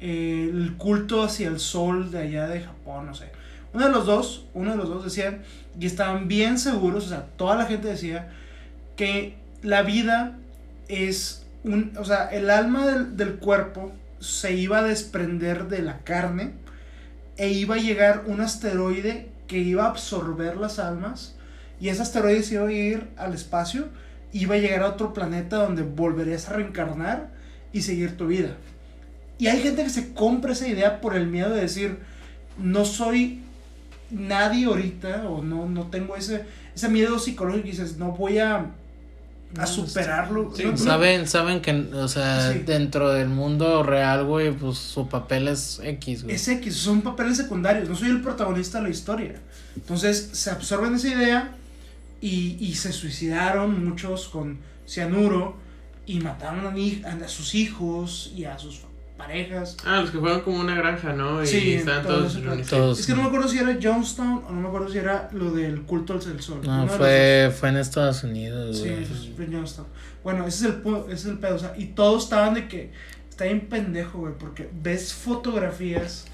eh, 0.00 0.48
el 0.52 0.76
culto 0.76 1.24
hacia 1.24 1.48
el 1.48 1.58
sol 1.58 2.10
de 2.10 2.18
allá 2.18 2.46
de 2.46 2.60
Japón, 2.60 3.06
no 3.06 3.14
sé. 3.14 3.26
Uno 3.74 3.86
de 3.86 3.92
los 3.92 4.06
dos, 4.06 4.46
uno 4.54 4.70
de 4.70 4.76
los 4.76 4.88
dos 4.88 5.04
decían, 5.04 5.42
y 5.78 5.86
estaban 5.86 6.28
bien 6.28 6.58
seguros, 6.58 7.06
o 7.06 7.08
sea, 7.08 7.26
toda 7.36 7.56
la 7.56 7.66
gente 7.66 7.88
decía 7.88 8.30
que 8.96 9.36
la 9.62 9.82
vida 9.82 10.38
es 10.88 11.46
un, 11.64 11.92
o 11.98 12.04
sea, 12.04 12.28
el 12.28 12.48
alma 12.48 12.86
del, 12.86 13.16
del 13.16 13.36
cuerpo 13.36 13.92
se 14.20 14.54
iba 14.54 14.78
a 14.78 14.82
desprender 14.82 15.68
de 15.68 15.82
la 15.82 15.98
carne 15.98 16.52
e 17.36 17.50
iba 17.50 17.74
a 17.74 17.78
llegar 17.78 18.24
un 18.26 18.40
asteroide 18.40 19.28
que 19.49 19.59
iba 19.59 19.84
a 19.84 19.88
absorber 19.88 20.57
las 20.57 20.78
almas 20.78 21.34
y 21.80 21.88
ese 21.88 22.03
asteroide 22.03 22.42
se 22.44 22.55
iba 22.55 22.68
a 22.68 22.72
ir 22.72 23.09
al 23.16 23.34
espacio, 23.34 23.88
iba 24.32 24.55
a 24.55 24.59
llegar 24.59 24.82
a 24.82 24.90
otro 24.90 25.12
planeta 25.12 25.57
donde 25.57 25.82
volverías 25.82 26.49
a 26.49 26.53
reencarnar 26.53 27.30
y 27.72 27.82
seguir 27.82 28.16
tu 28.16 28.28
vida. 28.28 28.57
Y 29.38 29.46
hay 29.46 29.61
gente 29.61 29.84
que 29.84 29.90
se 29.90 30.12
compra 30.12 30.53
esa 30.53 30.68
idea 30.68 31.01
por 31.01 31.16
el 31.16 31.26
miedo 31.26 31.51
de 31.51 31.62
decir, 31.62 31.99
no 32.59 32.84
soy 32.84 33.42
nadie 34.11 34.66
ahorita 34.66 35.28
o 35.28 35.42
no, 35.42 35.68
no 35.68 35.88
tengo 35.88 36.16
ese, 36.16 36.44
ese 36.74 36.88
miedo 36.88 37.18
psicológico 37.18 37.66
y 37.66 37.70
dices, 37.70 37.96
no 37.96 38.12
voy 38.12 38.38
a, 38.38 38.66
a 39.57 39.61
No, 39.62 39.66
superarlo. 39.66 40.53
sí, 40.55 40.64
No, 40.64 40.72
no- 40.72 40.76
Saben, 40.76 41.26
saben 41.26 41.61
que, 41.62 41.72
o 41.72 42.07
sea, 42.09 42.53
Sí. 42.53 42.59
dentro 42.61 43.11
del 43.12 43.28
mundo 43.28 43.82
real, 43.82 44.24
güey, 44.24 44.53
pues 44.53 44.76
su 44.78 45.09
papel 45.09 45.49
es 45.49 45.80
X, 45.82 46.24
güey. 46.24 46.34
Es 46.36 46.46
X, 46.49 46.76
son 46.76 47.01
papeles 47.03 47.36
secundarios, 47.38 47.88
no 47.88 47.96
soy 47.96 48.11
el 48.11 48.20
protagonista 48.20 48.78
de 48.78 48.84
la 48.84 48.90
historia. 48.90 49.40
Entonces 49.74 50.30
se 50.32 50.51
absorben 50.51 50.94
esa 50.94 51.09
idea 51.09 51.55
y, 52.20 52.57
y 52.61 52.74
se 52.74 52.92
suicidaron 52.92 53.84
muchos 53.88 54.28
con 54.28 54.59
cianuro 54.86 55.57
y 56.07 56.20
mataron 56.20 56.66
a, 56.66 57.24
a 57.24 57.28
sus 57.28 57.55
hijos 57.55 58.32
y 58.36 58.44
a 58.44 58.59
sus 58.59 58.80
parejas. 59.18 59.76
Ah, 59.84 60.00
los 60.00 60.10
que 60.10 60.16
juegan 60.16 60.40
como 60.40 60.60
una 60.60 60.74
granja, 60.74 61.12
¿no? 61.12 61.42
Y 61.42 61.46
Sí, 61.46 61.74
estaban 61.74 62.06
todo 62.06 62.26
todos. 62.26 62.66
Todos. 62.66 63.00
Es 63.00 63.06
que 63.06 63.12
no 63.12 63.22
me 63.22 63.28
acuerdo 63.28 63.48
si 63.48 63.58
era 63.58 63.76
Jonestown 63.82 64.44
o 64.48 64.52
no 64.52 64.60
me 64.60 64.68
acuerdo 64.68 64.88
si 64.88 64.96
era 64.96 65.28
lo 65.32 65.50
del 65.50 65.82
culto 65.82 66.14
al 66.14 66.40
sol. 66.40 66.60
No, 66.62 66.88
fue, 66.88 67.52
fue 67.54 67.68
en 67.68 67.76
Estados 67.76 68.24
Unidos, 68.24 68.68
dos. 68.68 68.78
Sí, 68.78 68.88
güey. 68.88 69.32
fue 69.36 69.44
en 69.44 69.52
Jonestown. 69.52 69.86
Bueno, 70.24 70.46
ese 70.46 70.68
es 70.68 70.74
el, 70.74 70.82
ese 71.06 71.14
es 71.14 71.24
el 71.26 71.38
pedo. 71.38 71.56
O 71.56 71.58
sea, 71.58 71.74
y 71.76 71.86
todos 71.86 72.24
estaban 72.24 72.54
de 72.54 72.68
que. 72.68 72.90
Está 73.28 73.44
bien 73.44 73.68
pendejo, 73.68 74.18
güey, 74.18 74.34
porque 74.38 74.70
ves 74.82 75.12
fotografías 75.12 76.26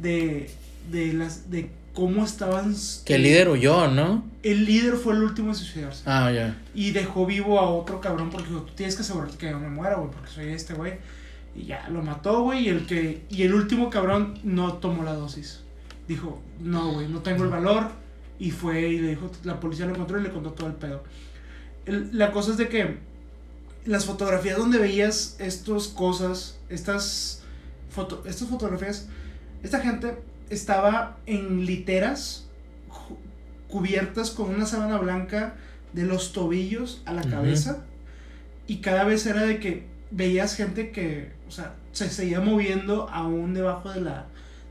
de. 0.00 0.50
de 0.90 1.12
las. 1.12 1.50
de 1.50 1.70
cómo 1.94 2.24
estaban. 2.24 2.74
Que 3.04 3.16
el 3.16 3.22
líder 3.22 3.48
huyó, 3.48 3.88
¿no? 3.88 4.24
El 4.42 4.64
líder 4.64 4.94
fue 4.94 5.14
el 5.14 5.22
último 5.22 5.50
en 5.50 5.54
suicidarse. 5.56 6.02
Ah, 6.06 6.30
ya. 6.32 6.56
Y 6.74 6.92
dejó 6.92 7.26
vivo 7.26 7.58
a 7.58 7.68
otro 7.68 8.00
cabrón 8.00 8.30
porque 8.30 8.48
dijo, 8.48 8.62
tú 8.62 8.72
tienes 8.74 8.94
que 8.94 9.02
asegurarte 9.02 9.36
que 9.36 9.50
yo 9.50 9.58
me 9.58 9.68
muera, 9.68 9.96
güey, 9.96 10.10
porque 10.10 10.30
soy 10.30 10.48
este 10.48 10.74
güey. 10.74 10.94
Y 11.54 11.64
ya, 11.64 11.88
lo 11.88 12.02
mató, 12.02 12.42
güey, 12.42 12.66
y 12.66 12.68
el 12.68 12.86
que 12.86 13.22
y 13.28 13.42
el 13.42 13.54
último 13.54 13.90
cabrón 13.90 14.38
no 14.44 14.74
tomó 14.74 15.02
la 15.02 15.14
dosis. 15.14 15.60
Dijo, 16.08 16.40
no, 16.60 16.92
güey, 16.94 17.08
no 17.08 17.20
tengo 17.20 17.44
el 17.44 17.50
valor. 17.50 17.88
Y 18.38 18.50
fue 18.52 18.88
y 18.88 18.98
le 18.98 19.08
dijo, 19.10 19.30
la 19.44 19.60
policía 19.60 19.86
lo 19.86 19.92
encontró 19.92 20.18
y 20.18 20.22
le 20.22 20.30
contó 20.30 20.52
todo 20.52 20.68
el 20.68 20.74
pedo. 20.74 21.02
El- 21.86 22.16
la 22.16 22.32
cosa 22.32 22.52
es 22.52 22.56
de 22.56 22.68
que 22.68 22.98
las 23.84 24.04
fotografías 24.06 24.56
donde 24.58 24.78
veías 24.78 25.36
estas 25.40 25.88
cosas, 25.88 26.58
estas, 26.68 27.42
foto, 27.90 28.22
estas 28.26 28.48
fotografías, 28.48 29.08
esta 29.62 29.80
gente 29.80 30.16
estaba 30.50 31.18
en 31.26 31.66
literas 31.66 32.46
cubiertas 33.68 34.30
con 34.30 34.50
una 34.54 34.66
sábana 34.66 34.98
blanca 34.98 35.54
de 35.92 36.04
los 36.04 36.32
tobillos 36.32 37.02
a 37.04 37.12
la 37.12 37.22
cabeza 37.22 37.84
y 38.66 38.76
cada 38.78 39.04
vez 39.04 39.26
era 39.26 39.42
de 39.42 39.58
que 39.60 39.86
veías 40.10 40.56
gente 40.56 40.90
que, 40.90 41.32
o 41.48 41.50
sea, 41.50 41.74
se 41.92 42.08
seguía 42.10 42.40
moviendo 42.40 43.08
aún 43.10 43.54
debajo 43.54 43.90
de 43.90 44.00
la, 44.02 44.26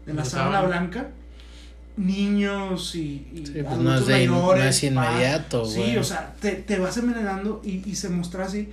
de 0.05 0.13
la 0.13 0.25
sábana 0.25 0.61
blanca. 0.61 1.09
Niños 1.97 2.95
y, 2.95 3.27
y 3.33 3.43
Sí, 3.45 3.61
pues 3.61 3.77
no 3.77 3.93
es, 3.95 4.07
de, 4.07 4.25
no 4.27 4.55
es 4.55 4.83
inmediato, 4.83 5.65
Sí, 5.65 5.79
güey. 5.79 5.97
o 5.97 6.03
sea, 6.03 6.33
te, 6.39 6.51
te 6.53 6.79
vas 6.79 6.95
envenenando 6.97 7.61
y, 7.63 7.87
y 7.89 7.95
se 7.95 8.07
muestra 8.09 8.45
así. 8.45 8.69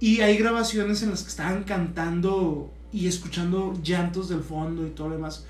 Y 0.00 0.22
hay 0.22 0.36
grabaciones 0.38 1.02
en 1.02 1.10
las 1.10 1.22
que 1.22 1.28
estaban 1.28 1.62
cantando 1.64 2.72
y 2.92 3.06
escuchando 3.06 3.74
llantos 3.82 4.28
del 4.28 4.42
fondo 4.42 4.84
y 4.86 4.90
todo 4.90 5.08
lo 5.08 5.14
demás. 5.16 5.44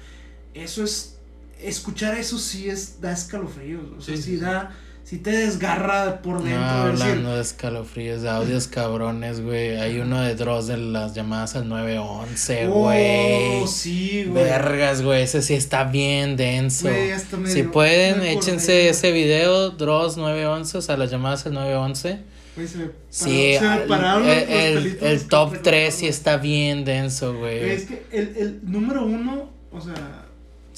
Eso 0.54 0.84
es. 0.84 1.16
Escuchar 1.60 2.14
eso 2.18 2.38
sí 2.38 2.68
es. 2.68 3.00
da 3.00 3.12
escalofríos. 3.12 3.84
O 3.96 4.00
sea, 4.02 4.14
Sí, 4.16 4.22
sí, 4.22 4.30
sí, 4.32 4.36
sí. 4.36 4.42
da. 4.44 4.74
Sí 5.08 5.16
te 5.16 5.30
desgarra 5.30 6.20
por 6.20 6.34
No, 6.34 6.42
dentro. 6.44 6.90
decir, 6.92 7.02
hablando 7.06 7.34
de 7.36 7.40
escalofríos, 7.40 8.20
de 8.20 8.28
audios 8.28 8.66
cabrones, 8.68 9.40
güey. 9.40 9.76
Hay 9.78 10.00
uno 10.00 10.20
de 10.20 10.34
Dross 10.34 10.66
de 10.66 10.76
las 10.76 11.14
llamadas 11.14 11.56
al 11.56 11.66
911, 11.66 12.68
oh, 12.68 12.70
güey. 12.82 13.66
sí, 13.66 14.24
güey. 14.28 14.44
Vergas, 14.44 15.00
güey. 15.00 15.22
Ese 15.22 15.40
sí 15.40 15.54
está 15.54 15.84
bien 15.84 16.36
denso. 16.36 16.88
Güey, 16.88 17.12
hasta 17.12 17.38
me 17.38 17.48
Si 17.48 17.62
dio- 17.62 17.72
pueden, 17.72 18.18
me 18.20 18.30
acordé, 18.30 18.32
échense 18.50 18.72
güey. 18.74 18.88
ese 18.88 19.12
video, 19.12 19.70
Dross 19.70 20.18
911, 20.18 20.76
o 20.76 20.82
sea, 20.82 20.98
las 20.98 21.10
llamadas 21.10 21.46
al 21.46 21.54
911. 21.54 22.18
Güey, 22.54 22.68
se 22.68 22.76
me 22.78 22.90
Sí, 23.08 23.54
paró- 23.58 23.72
se 23.74 23.80
me 23.80 23.86
pararon 23.86 24.28
el, 24.28 24.74
los 24.74 24.84
el- 24.84 24.98
el 25.04 25.28
top 25.28 25.52
recordarlo. 25.52 25.62
3 25.62 25.94
sí 25.94 26.06
está 26.06 26.36
bien 26.36 26.84
denso, 26.84 27.34
Güey, 27.34 27.58
güey. 27.60 27.70
Es 27.70 27.84
que 27.86 28.02
el, 28.12 28.36
el 28.36 28.60
número 28.64 29.06
uno, 29.06 29.48
o 29.72 29.80
sea. 29.80 30.26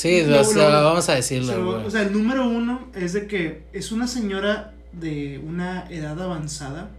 Sí, 0.00 0.22
lo- 0.24 0.40
o 0.40 0.44
sea, 0.44 0.68
lo- 0.70 0.84
vamos 0.84 1.08
a 1.08 1.12
O 1.12 1.16
decirlo, 1.16 1.46
sea, 1.52 1.58
o 1.86 1.90
sea, 1.90 2.02
el 2.02 2.12
número 2.12 2.48
uno 2.48 2.88
es 2.94 3.12
de 3.12 3.26
que 3.26 3.64
es 3.72 3.92
una 3.92 4.06
señora 4.06 4.74
de 4.92 5.38
una 5.46 5.86
edad 5.90 6.20
avanzada 6.20 6.90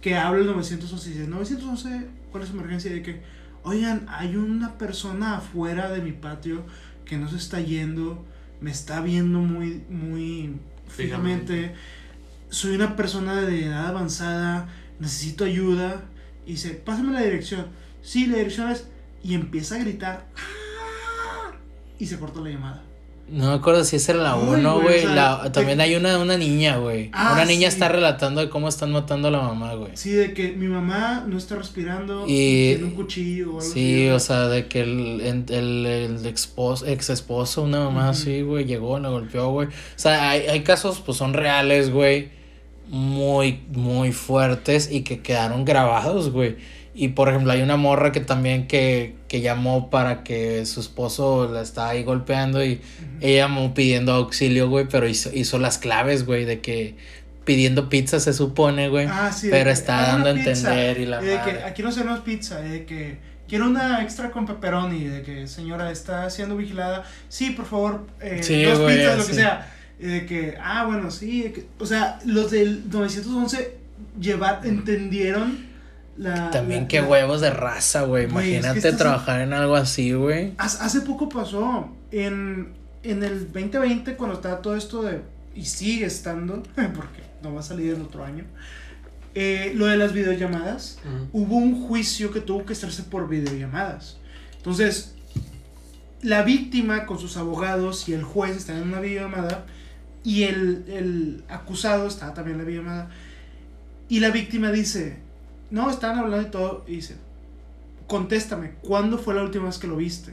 que 0.00 0.14
habla 0.16 0.40
el 0.40 0.46
911 0.46 1.10
y 1.10 1.12
dice, 1.14 1.26
911, 1.28 2.06
¿cuál 2.30 2.42
es 2.44 2.50
su 2.50 2.56
emergencia? 2.56 2.92
De 2.92 3.02
que, 3.02 3.20
oigan, 3.64 4.06
hay 4.08 4.36
una 4.36 4.78
persona 4.78 5.38
afuera 5.38 5.90
de 5.90 6.00
mi 6.02 6.12
patio 6.12 6.64
que 7.04 7.16
no 7.16 7.28
se 7.28 7.36
está 7.36 7.60
yendo, 7.60 8.24
me 8.60 8.70
está 8.70 9.00
viendo 9.00 9.40
muy, 9.40 9.82
muy 9.90 10.54
fijamente, 10.88 11.74
soy 12.48 12.76
una 12.76 12.94
persona 12.94 13.40
de 13.42 13.66
edad 13.66 13.88
avanzada, 13.88 14.68
necesito 15.00 15.44
ayuda, 15.44 16.04
y 16.46 16.52
dice, 16.52 16.70
pásame 16.70 17.12
la 17.12 17.22
dirección. 17.22 17.66
Sí, 18.02 18.26
la 18.26 18.36
dirección 18.38 18.70
es, 18.70 18.86
y 19.24 19.34
empieza 19.34 19.74
a 19.74 19.78
gritar, 19.78 20.26
y 21.98 22.06
se 22.06 22.18
corta 22.18 22.40
la 22.40 22.50
llamada. 22.50 22.82
No 23.28 23.48
me 23.48 23.54
acuerdo 23.54 23.82
si 23.82 23.96
esa 23.96 24.12
era 24.12 24.22
la 24.22 24.36
Uy, 24.36 24.60
1, 24.60 24.80
güey, 24.82 25.04
o 25.04 25.12
sea, 25.12 25.50
También 25.50 25.80
hay 25.80 25.96
una 25.96 26.16
una 26.20 26.36
niña, 26.36 26.76
güey. 26.76 27.10
Ah, 27.12 27.32
una 27.34 27.44
niña 27.44 27.68
sí. 27.70 27.74
está 27.74 27.88
relatando 27.88 28.40
de 28.40 28.48
cómo 28.48 28.68
están 28.68 28.92
matando 28.92 29.26
a 29.26 29.30
la 29.32 29.40
mamá, 29.40 29.74
güey. 29.74 29.90
Sí, 29.96 30.10
de 30.12 30.32
que 30.32 30.52
mi 30.52 30.68
mamá 30.68 31.24
no 31.26 31.36
está 31.36 31.56
respirando 31.56 32.22
Y- 32.28 32.74
tiene 32.74 32.84
un 32.84 32.90
cuchillo 32.92 33.46
o 33.46 33.58
algo 33.58 33.60
Sí, 33.62 34.04
así. 34.04 34.08
o 34.10 34.20
sea, 34.20 34.46
de 34.46 34.68
que 34.68 34.82
el, 34.82 35.20
el, 35.22 35.44
el, 35.52 35.86
el 35.86 36.26
esposo, 36.26 36.86
ex 36.86 37.10
esposo, 37.10 37.62
una 37.62 37.80
mamá 37.80 38.02
Ujú. 38.02 38.10
así, 38.10 38.42
güey, 38.42 38.64
llegó, 38.64 38.96
la 39.00 39.08
golpeó, 39.08 39.50
güey. 39.50 39.66
O 39.68 39.72
sea, 39.96 40.30
hay, 40.30 40.42
hay 40.46 40.60
casos, 40.62 41.00
pues 41.04 41.18
son 41.18 41.32
reales, 41.34 41.90
güey, 41.90 42.28
muy, 42.88 43.58
muy 43.72 44.12
fuertes 44.12 44.88
y 44.92 45.00
que 45.02 45.20
quedaron 45.20 45.64
grabados, 45.64 46.30
güey. 46.30 46.54
Y 46.98 47.08
por 47.08 47.28
ejemplo, 47.28 47.52
hay 47.52 47.60
una 47.60 47.76
morra 47.76 48.10
que 48.10 48.20
también 48.20 48.66
que, 48.66 49.16
que 49.28 49.42
llamó 49.42 49.90
para 49.90 50.24
que 50.24 50.64
su 50.64 50.80
esposo 50.80 51.46
la 51.52 51.60
estaba 51.60 51.90
ahí 51.90 52.02
golpeando 52.04 52.64
y 52.64 52.80
ella 53.20 53.42
llamó 53.46 53.74
pidiendo 53.74 54.12
auxilio, 54.14 54.70
güey, 54.70 54.86
pero 54.90 55.06
hizo, 55.06 55.30
hizo 55.34 55.58
las 55.58 55.76
claves, 55.76 56.24
güey, 56.24 56.46
de 56.46 56.60
que 56.60 56.96
pidiendo 57.44 57.90
pizza 57.90 58.18
se 58.18 58.32
supone, 58.32 58.88
güey. 58.88 59.06
Ah, 59.10 59.30
sí, 59.30 59.48
pero 59.50 59.70
está 59.70 59.98
"Haga 59.98 60.12
dando 60.12 60.28
a 60.30 60.32
una 60.32 60.42
pizza", 60.44 60.68
entender 60.70 60.98
y 61.00 61.06
la 61.06 61.22
y 61.22 61.26
de 61.26 61.36
madre. 61.36 61.52
que 61.58 61.64
aquí 61.64 61.82
no 61.82 61.92
servemos 61.92 62.20
pizza, 62.20 62.66
y 62.66 62.70
de 62.70 62.84
que 62.86 63.18
quiero 63.46 63.66
una 63.66 64.02
extra 64.02 64.30
con 64.30 64.46
pepperoni, 64.46 65.04
de 65.04 65.22
que 65.22 65.46
señora 65.46 65.90
está 65.92 66.28
siendo 66.30 66.56
vigilada. 66.56 67.04
Sí, 67.28 67.50
por 67.50 67.66
favor, 67.66 68.06
eh, 68.22 68.42
Sí, 68.42 68.62
dos 68.64 68.80
güey, 68.80 68.96
pizzas, 68.96 69.18
lo 69.18 69.26
que 69.26 69.34
sea. 69.34 69.72
Y 70.00 70.06
de 70.06 70.24
que, 70.26 70.54
ah, 70.62 70.86
bueno, 70.86 71.10
sí, 71.10 71.42
de 71.42 71.52
que- 71.52 71.66
o 71.78 71.84
sea, 71.86 72.18
los 72.24 72.50
del 72.50 72.88
911 72.90 73.76
llevar, 74.20 74.62
entendieron 74.64 75.66
la... 76.18 76.50
También 76.50 76.82
la- 76.82 76.88
qué 76.88 77.00
la- 77.02 77.08
huevos 77.08 77.40
de 77.40 77.50
raza, 77.50 78.02
güey. 78.02 78.26
Güey, 78.26 78.46
es 78.46 78.50
que 78.52 78.56
Imagínate 78.58 78.88
estás- 78.88 78.96
trabajar 78.98 79.40
en 79.40 79.52
algo 79.52 79.76
así, 79.76 80.12
güey. 80.12 80.54
Hace 80.58 80.82
hace 80.82 81.00
poco 81.02 81.28
pasó, 81.28 81.90
en, 82.10 82.72
en 83.02 83.22
el 83.22 83.52
2020, 83.52 84.16
cuando 84.16 84.36
estaba 84.36 84.60
todo 84.62 84.76
esto 84.76 85.02
de, 85.02 85.20
y 85.54 85.64
sigue 85.64 86.06
estando, 86.06 86.62
porque 86.74 87.22
no 87.42 87.54
va 87.54 87.60
a 87.60 87.62
salir 87.62 87.94
el 87.94 88.02
otro 88.02 88.24
año, 88.24 88.44
eh, 89.34 89.72
lo 89.74 89.86
de 89.86 89.96
las 89.98 90.12
videollamadas, 90.14 90.98
hubo 91.32 91.56
un 91.56 91.86
juicio 91.86 92.30
que 92.30 92.40
tuvo 92.40 92.64
que 92.64 92.72
hacerse 92.72 93.02
por 93.02 93.28
videollamadas. 93.28 94.16
Entonces, 94.56 95.14
la 96.22 96.42
víctima 96.42 97.04
con 97.06 97.18
sus 97.18 97.36
abogados 97.36 98.08
y 98.08 98.14
el 98.14 98.22
juez 98.24 98.56
están 98.56 98.78
en 98.78 98.88
una 98.88 99.00
videollamada 99.00 99.66
y 100.24 100.44
el, 100.44 100.84
el 100.88 101.44
acusado 101.48 102.08
estaba 102.08 102.32
también 102.34 102.54
en 102.58 102.62
la 102.62 102.68
videollamada. 102.68 103.10
Y 104.08 104.20
la 104.20 104.30
víctima 104.30 104.72
dice, 104.72 105.18
no, 105.70 105.90
estaban 105.90 106.18
hablando 106.18 106.46
y 106.48 106.50
todo, 106.50 106.84
y 106.86 106.96
dice, 106.96 107.16
contéstame, 108.06 108.72
¿cuándo 108.82 109.18
fue 109.18 109.34
la 109.34 109.42
última 109.42 109.66
vez 109.66 109.78
que 109.78 109.86
lo 109.86 109.96
viste? 109.96 110.32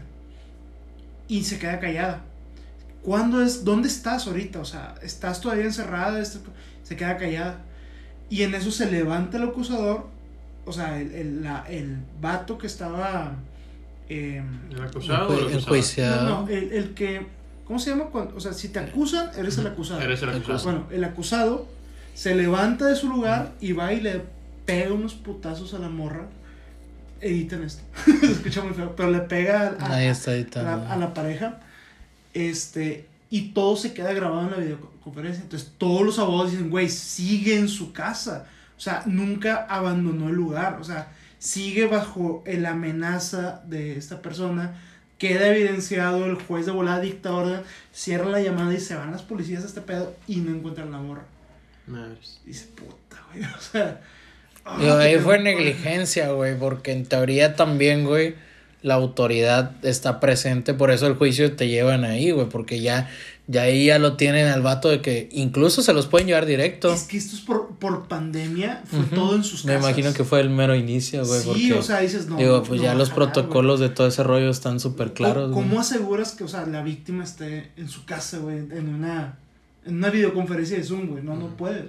Y 1.28 1.44
se 1.44 1.58
queda 1.60 1.80
callada. 1.80 2.22
¿Cuándo 3.02 3.42
es, 3.42 3.66
dónde 3.66 3.88
estás 3.88 4.28
ahorita? 4.28 4.60
O 4.60 4.66
sea, 4.66 4.96
¿estás 5.02 5.42
todavía 5.42 5.66
encerrada? 5.66 6.20
Este- 6.22 6.40
Se 6.84 6.96
queda 6.96 7.18
callada. 7.18 7.60
Y 8.30 8.44
en 8.44 8.54
eso 8.56 8.72
se 8.72 8.90
levanta 8.92 9.38
el 9.38 9.44
acusador, 9.44 10.08
o 10.66 10.72
sea, 10.74 11.00
el, 11.00 11.12
el, 11.14 11.44
la- 11.44 11.66
el 11.70 11.98
vato 12.22 12.58
que 12.58 12.68
estaba... 12.68 13.36
em, 14.10 14.46
¿El 14.72 14.82
acusado 14.84 15.28
el 15.34 15.40
acusado? 15.40 15.50
Enjuiciado. 15.60 16.30
no, 16.30 16.42
no, 16.44 16.48
el, 16.50 16.72
el 16.74 16.94
que... 16.94 17.26
¿Cómo 17.66 17.80
se 17.80 17.92
llama? 17.92 18.06
Cuando, 18.06 18.36
o 18.36 18.40
sea, 18.42 18.52
si 18.54 18.68
te 18.70 18.80
acusan, 18.80 19.30
eres 19.38 19.58
el 19.58 19.68
acusado. 19.68 20.02
Eres 20.02 20.22
el 20.22 20.30
acusado. 20.30 20.64
Bueno, 20.64 20.88
el 20.92 21.04
acusado 21.06 21.68
se 22.14 22.36
levanta 22.36 22.86
de 22.88 22.96
su 22.98 23.08
lugar 23.08 23.54
y 23.62 23.72
va 23.72 23.94
y 23.94 24.02
le 24.02 24.22
pega 24.66 24.94
unos 24.94 25.14
putazos 25.14 25.74
a 25.74 25.80
la 25.80 25.90
morra. 25.90 26.28
Editen 27.22 27.64
esto. 27.64 27.84
se 28.20 28.32
escucha 28.32 28.62
muy 28.64 28.74
feo. 28.74 28.96
Pero 28.96 29.12
le 29.12 29.20
pega 29.20 29.76
a, 29.80 29.86
a- 29.86 29.96
Ahí 29.96 30.08
está 30.08 30.32
a 30.32 30.36
editando. 30.36 30.70
la, 30.86 30.94
a 30.94 30.98
la 30.98 31.14
pareja. 31.14 31.60
Este. 32.34 33.08
Y 33.30 33.50
todo 33.54 33.76
se 33.76 33.94
queda 33.94 34.14
grabado 34.14 34.44
en 34.44 34.52
la 34.52 34.58
videoconferencia. 34.58 35.42
Entonces 35.44 35.72
todos 35.78 36.04
los 36.04 36.20
abogados 36.20 36.52
dicen, 36.52 36.70
güey, 36.70 36.90
sigue 36.90 37.58
en 37.58 37.68
su 37.68 37.92
casa. 37.94 38.46
O 38.78 38.80
sea, 38.80 39.04
nunca 39.06 39.66
abandonó 39.70 40.30
el 40.30 40.36
lugar. 40.36 40.78
O 40.80 40.84
sea, 40.84 41.12
sigue 41.40 41.88
bajo 41.88 42.44
la 42.46 42.72
amenaza 42.72 43.62
de 43.66 43.98
esta 43.98 44.22
persona. 44.22 44.76
Queda 45.18 45.48
evidenciado, 45.48 46.26
el 46.26 46.36
juez 46.36 46.66
de 46.66 46.74
volada 46.74 47.00
dicta 47.00 47.32
orden, 47.34 47.62
cierra 47.94 48.30
la 48.30 48.42
llamada 48.42 48.74
y 48.74 48.80
se 48.80 48.94
van 48.96 49.12
las 49.12 49.22
policías 49.22 49.64
a 49.64 49.68
este 49.68 49.80
pedo 49.82 50.14
y 50.28 50.38
no 50.38 50.52
encuentran 50.54 50.92
la 50.92 50.98
morra. 51.00 51.24
Madres. 51.88 52.42
Dice, 52.46 52.68
puta, 52.76 53.24
güey. 53.32 53.44
O 53.58 53.62
sea. 53.62 54.02
Ah, 54.66 54.78
Digo, 54.80 54.94
ahí 54.96 55.18
fue 55.18 55.40
negligencia, 55.40 56.32
güey, 56.32 56.58
porque 56.58 56.92
en 56.92 57.06
teoría 57.06 57.56
también, 57.56 58.06
güey, 58.06 58.36
la 58.82 58.96
autoridad 58.96 59.72
está 59.84 60.20
presente, 60.20 60.74
por 60.74 60.92
eso 60.92 61.08
el 61.08 61.16
juicio 61.16 61.54
te 61.56 61.68
llevan 61.68 62.04
ahí, 62.04 62.32
güey, 62.32 62.50
porque 62.50 62.82
ya 62.82 63.10
Y 63.52 63.58
ahí 63.58 63.86
ya 63.88 64.00
lo 64.00 64.16
tienen 64.16 64.48
al 64.48 64.62
vato 64.62 64.88
de 64.90 65.02
que 65.02 65.28
incluso 65.34 65.82
se 65.82 65.94
los 65.94 66.08
pueden 66.08 66.28
llevar 66.28 66.46
directo. 66.46 66.94
Es 66.94 67.04
que 67.04 67.18
esto 67.18 67.36
es 67.36 67.42
por, 67.42 67.76
por 67.76 68.08
pandemia, 68.08 68.84
fue 68.86 69.04
todo 69.14 69.36
en 69.36 69.44
sus 69.44 69.64
casas. 69.64 69.82
Me 69.82 69.88
imagino 69.88 70.14
que 70.14 70.24
fue 70.24 70.40
el 70.40 70.50
mero 70.50 70.76
inicio, 70.76 71.26
güey. 71.26 71.42
Sí, 71.42 71.72
o 71.74 71.82
sea, 71.82 72.00
dices, 72.00 72.28
no. 72.28 72.38
Digo, 72.38 72.64
pues 72.64 72.82
ya 72.82 72.96
los 72.96 73.10
protocolos 73.10 73.82
de 73.82 73.90
todo 73.90 74.08
ese 74.08 74.24
rollo 74.24 74.50
están 74.50 74.80
súper 74.80 75.14
claros. 75.14 75.52
¿Cómo 75.52 75.80
aseguras 75.80 76.32
que, 76.34 76.46
o 76.46 76.48
sea, 76.48 76.66
la 76.66 76.84
víctima 76.84 77.26
esté 77.26 77.72
en 77.76 77.90
su 77.90 78.06
casa, 78.06 78.38
güey, 78.38 78.58
en 78.58 78.88
una, 78.88 79.38
en 79.86 79.98
una 79.98 80.10
videoconferencia 80.10 80.78
de 80.78 80.84
Zoom, 80.84 81.08
güey? 81.08 81.22
No, 81.22 81.36
no 81.36 81.48
puedes. 81.58 81.84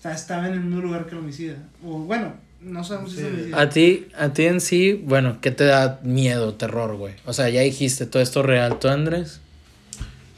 O 0.00 0.02
sea, 0.02 0.12
estaba 0.12 0.48
en 0.48 0.54
el 0.54 0.60
mismo 0.60 0.80
lugar 0.80 1.04
que 1.04 1.10
el 1.10 1.18
homicida. 1.18 1.58
O 1.84 1.98
bueno, 1.98 2.32
no 2.62 2.82
sabemos 2.82 3.12
si 3.12 3.20
es 3.20 3.26
homicida. 3.26 3.60
A 3.60 3.68
ti, 3.68 4.08
a 4.16 4.32
ti 4.32 4.44
en 4.46 4.62
sí, 4.62 4.94
bueno, 4.94 5.42
¿qué 5.42 5.50
te 5.50 5.64
da 5.64 6.00
miedo, 6.02 6.54
terror, 6.54 6.96
güey? 6.96 7.12
O 7.26 7.34
sea, 7.34 7.50
ya 7.50 7.60
dijiste 7.60 8.06
todo 8.06 8.22
esto 8.22 8.42
real, 8.42 8.78
¿tú, 8.78 8.88
Andrés? 8.88 9.42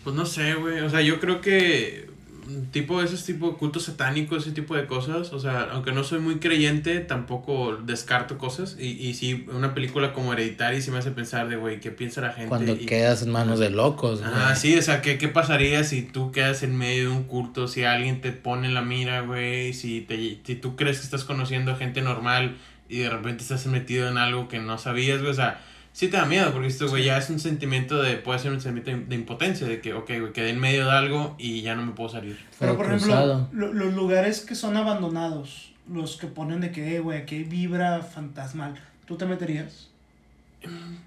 Pues 0.02 0.16
no 0.16 0.26
sé, 0.26 0.54
güey. 0.54 0.80
O 0.80 0.90
sea, 0.90 1.00
yo 1.00 1.20
creo 1.20 1.40
que 1.40 2.10
tipo 2.70 3.02
esos 3.02 3.24
tipo 3.24 3.56
cultos 3.56 3.84
satánicos, 3.84 4.46
ese 4.46 4.52
tipo 4.54 4.74
de 4.74 4.86
cosas, 4.86 5.32
o 5.32 5.40
sea, 5.40 5.68
aunque 5.72 5.92
no 5.92 6.04
soy 6.04 6.20
muy 6.20 6.40
creyente, 6.40 7.00
tampoco 7.00 7.76
descarto 7.76 8.38
cosas. 8.38 8.76
Y, 8.78 8.90
y 8.90 9.14
sí, 9.14 9.46
una 9.52 9.74
película 9.74 10.12
como 10.12 10.32
Hereditary 10.32 10.82
sí 10.82 10.90
me 10.90 10.98
hace 10.98 11.10
pensar 11.10 11.48
de, 11.48 11.56
güey, 11.56 11.80
¿qué 11.80 11.90
piensa 11.90 12.20
la 12.20 12.32
gente? 12.32 12.48
Cuando 12.48 12.76
quedas 12.78 13.22
en 13.22 13.30
manos 13.30 13.58
de 13.58 13.70
locos, 13.70 14.20
güey. 14.20 14.32
Ah, 14.34 14.54
sí, 14.54 14.76
o 14.76 14.82
sea, 14.82 15.02
¿qué, 15.02 15.18
¿qué 15.18 15.28
pasaría 15.28 15.84
si 15.84 16.02
tú 16.02 16.32
quedas 16.32 16.62
en 16.62 16.76
medio 16.76 17.10
de 17.10 17.16
un 17.16 17.24
culto, 17.24 17.68
si 17.68 17.84
alguien 17.84 18.20
te 18.20 18.32
pone 18.32 18.68
la 18.70 18.82
mira, 18.82 19.20
güey, 19.22 19.72
si, 19.72 20.00
te, 20.00 20.40
si 20.44 20.54
tú 20.54 20.76
crees 20.76 20.98
que 20.98 21.04
estás 21.04 21.24
conociendo 21.24 21.72
a 21.72 21.76
gente 21.76 22.02
normal 22.02 22.56
y 22.88 22.98
de 22.98 23.10
repente 23.10 23.42
estás 23.42 23.66
metido 23.66 24.08
en 24.08 24.18
algo 24.18 24.48
que 24.48 24.58
no 24.58 24.78
sabías, 24.78 25.20
güey, 25.20 25.30
o 25.30 25.34
sea 25.34 25.60
sí 25.92 26.08
te 26.08 26.16
da 26.16 26.26
miedo, 26.26 26.52
porque 26.52 26.68
esto, 26.68 26.88
güey, 26.88 27.04
ya 27.04 27.18
es 27.18 27.30
un 27.30 27.38
sentimiento 27.38 28.02
de, 28.02 28.16
puede 28.16 28.38
ser 28.38 28.52
un 28.52 28.60
sentimiento 28.60 29.08
de 29.08 29.14
impotencia, 29.14 29.66
de 29.66 29.80
que, 29.80 29.94
ok, 29.94 30.10
güey, 30.20 30.32
quedé 30.32 30.50
en 30.50 30.60
medio 30.60 30.86
de 30.86 30.92
algo 30.92 31.34
y 31.38 31.62
ya 31.62 31.74
no 31.74 31.84
me 31.84 31.92
puedo 31.92 32.08
salir. 32.08 32.38
Pero, 32.58 32.76
por 32.76 32.86
ejemplo, 32.86 33.48
los 33.52 33.94
lugares 33.94 34.40
que 34.40 34.54
son 34.54 34.76
abandonados, 34.76 35.72
los 35.92 36.16
que 36.16 36.26
ponen 36.26 36.60
de 36.60 36.72
que, 36.72 36.96
eh, 36.96 37.00
güey, 37.00 37.18
aquí 37.18 37.44
vibra 37.44 38.02
fantasmal, 38.02 38.74
¿tú 39.06 39.16
te 39.16 39.26
meterías? 39.26 39.88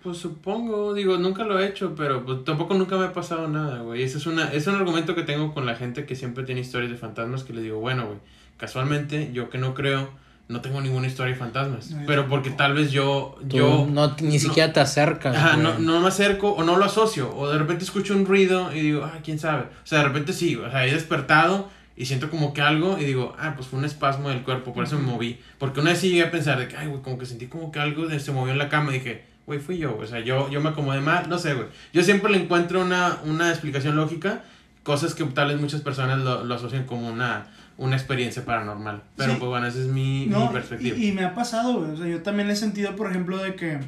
Pues 0.03 0.17
supongo, 0.17 0.93
digo, 0.93 1.17
nunca 1.17 1.45
lo 1.45 1.59
he 1.59 1.67
hecho, 1.67 1.95
pero 1.95 2.25
pues, 2.25 2.43
tampoco 2.43 2.73
nunca 2.73 2.97
me 2.97 3.05
ha 3.05 3.13
pasado 3.13 3.47
nada, 3.47 3.79
güey. 3.79 4.03
Ese 4.03 4.17
es, 4.17 4.25
una, 4.25 4.51
es 4.51 4.67
un 4.67 4.75
argumento 4.75 5.15
que 5.15 5.23
tengo 5.23 5.53
con 5.53 5.65
la 5.65 5.75
gente 5.75 6.05
que 6.05 6.15
siempre 6.15 6.43
tiene 6.43 6.61
historias 6.61 6.91
de 6.91 6.97
fantasmas 6.97 7.43
que 7.43 7.53
le 7.53 7.61
digo, 7.61 7.79
bueno, 7.79 8.05
güey, 8.05 8.17
casualmente, 8.57 9.31
yo 9.33 9.49
que 9.49 9.57
no 9.57 9.73
creo, 9.73 10.09
no 10.47 10.61
tengo 10.61 10.79
ninguna 10.79 11.07
historia 11.07 11.33
de 11.33 11.39
fantasmas. 11.39 11.95
pero 12.05 12.27
porque 12.27 12.51
tal 12.51 12.73
vez 12.73 12.91
yo. 12.91 13.37
yo 13.45 13.87
no, 13.89 14.15
ni 14.21 14.39
siquiera 14.39 14.71
te 14.71 14.79
acercas. 14.79 15.35
Ajá, 15.35 15.57
no, 15.57 15.79
no, 15.79 16.01
me 16.01 16.07
acerco 16.07 16.51
o 16.51 16.63
no 16.63 16.77
lo 16.77 16.85
asocio. 16.85 17.35
O 17.35 17.49
de 17.49 17.57
repente 17.57 17.83
escucho 17.83 18.15
un 18.15 18.25
ruido 18.25 18.71
y 18.73 18.81
digo, 18.81 19.03
ah, 19.03 19.19
quién 19.23 19.39
sabe. 19.39 19.63
O 19.63 19.87
sea, 19.87 19.99
de 19.99 20.05
repente 20.05 20.33
sí, 20.33 20.55
o 20.55 20.69
sea, 20.69 20.85
he 20.85 20.91
despertado 20.91 21.69
y 21.97 22.05
siento 22.05 22.29
como 22.29 22.53
que 22.53 22.61
algo 22.61 22.97
y 22.99 23.05
digo, 23.05 23.35
ah, 23.39 23.53
pues 23.55 23.67
fue 23.67 23.79
un 23.79 23.85
espasmo 23.85 24.29
del 24.29 24.43
cuerpo, 24.43 24.73
por 24.73 24.83
eso 24.83 24.97
me 24.97 25.03
moví. 25.03 25.39
Porque 25.57 25.79
una 25.79 25.91
vez 25.91 25.99
sí 25.99 26.09
llegué 26.09 26.23
a 26.23 26.31
pensar 26.31 26.59
de 26.59 26.67
que, 26.67 26.77
ay, 26.77 26.87
güey, 26.87 27.01
como 27.01 27.17
que 27.17 27.25
sentí 27.25 27.47
como 27.47 27.71
que 27.71 27.79
algo 27.79 28.07
se 28.19 28.31
movió 28.31 28.51
en 28.51 28.59
la 28.59 28.69
cama 28.69 28.91
y 28.91 28.99
dije, 28.99 29.25
güey, 29.47 29.59
fui 29.59 29.79
yo. 29.79 29.97
O 29.97 30.05
sea, 30.05 30.19
yo, 30.19 30.49
yo 30.51 30.61
me 30.61 30.69
acomodé 30.69 31.01
mal, 31.01 31.27
no 31.27 31.39
sé, 31.39 31.55
güey. 31.55 31.67
Yo 31.91 32.03
siempre 32.03 32.31
le 32.31 32.37
encuentro 32.37 32.81
una, 32.81 33.17
una 33.25 33.49
explicación 33.49 33.95
lógica, 33.95 34.43
cosas 34.83 35.15
que 35.15 35.23
tal 35.23 35.47
vez 35.47 35.59
muchas 35.59 35.81
personas 35.81 36.19
lo, 36.19 36.43
lo 36.43 36.53
asocian 36.53 36.85
como 36.85 37.09
una 37.09 37.47
una 37.77 37.95
experiencia 37.95 38.45
paranormal. 38.45 39.03
Pero 39.15 39.37
pues 39.37 39.49
bueno, 39.49 39.67
esa 39.67 39.79
es 39.79 39.87
mi, 39.87 40.29
perspectiva. 40.51 40.97
Y, 40.97 41.11
me 41.11 41.25
ha 41.25 41.33
pasado, 41.33 41.79
güey. 41.79 41.91
O 41.91 41.97
sea, 41.97 42.07
yo 42.07 42.21
también 42.21 42.49
he 42.49 42.55
sentido, 42.55 42.95
por 42.95 43.09
ejemplo, 43.09 43.37
de 43.37 43.55
que 43.55 43.79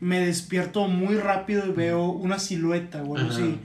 me 0.00 0.20
despierto 0.20 0.86
muy 0.88 1.16
rápido 1.16 1.66
y 1.66 1.72
veo 1.72 2.06
una 2.06 2.38
silueta 2.38 3.02
o 3.02 3.16
algo 3.16 3.30
así. 3.30 3.58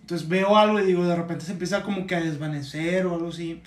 Entonces 0.00 0.28
veo 0.28 0.56
algo 0.56 0.80
y 0.80 0.84
digo, 0.84 1.04
de 1.04 1.14
repente 1.14 1.44
se 1.44 1.52
empieza 1.52 1.82
como 1.82 2.06
que 2.06 2.16
a 2.16 2.20
desvanecer 2.20 3.06
o 3.06 3.14
algo 3.14 3.28
así. 3.28 3.60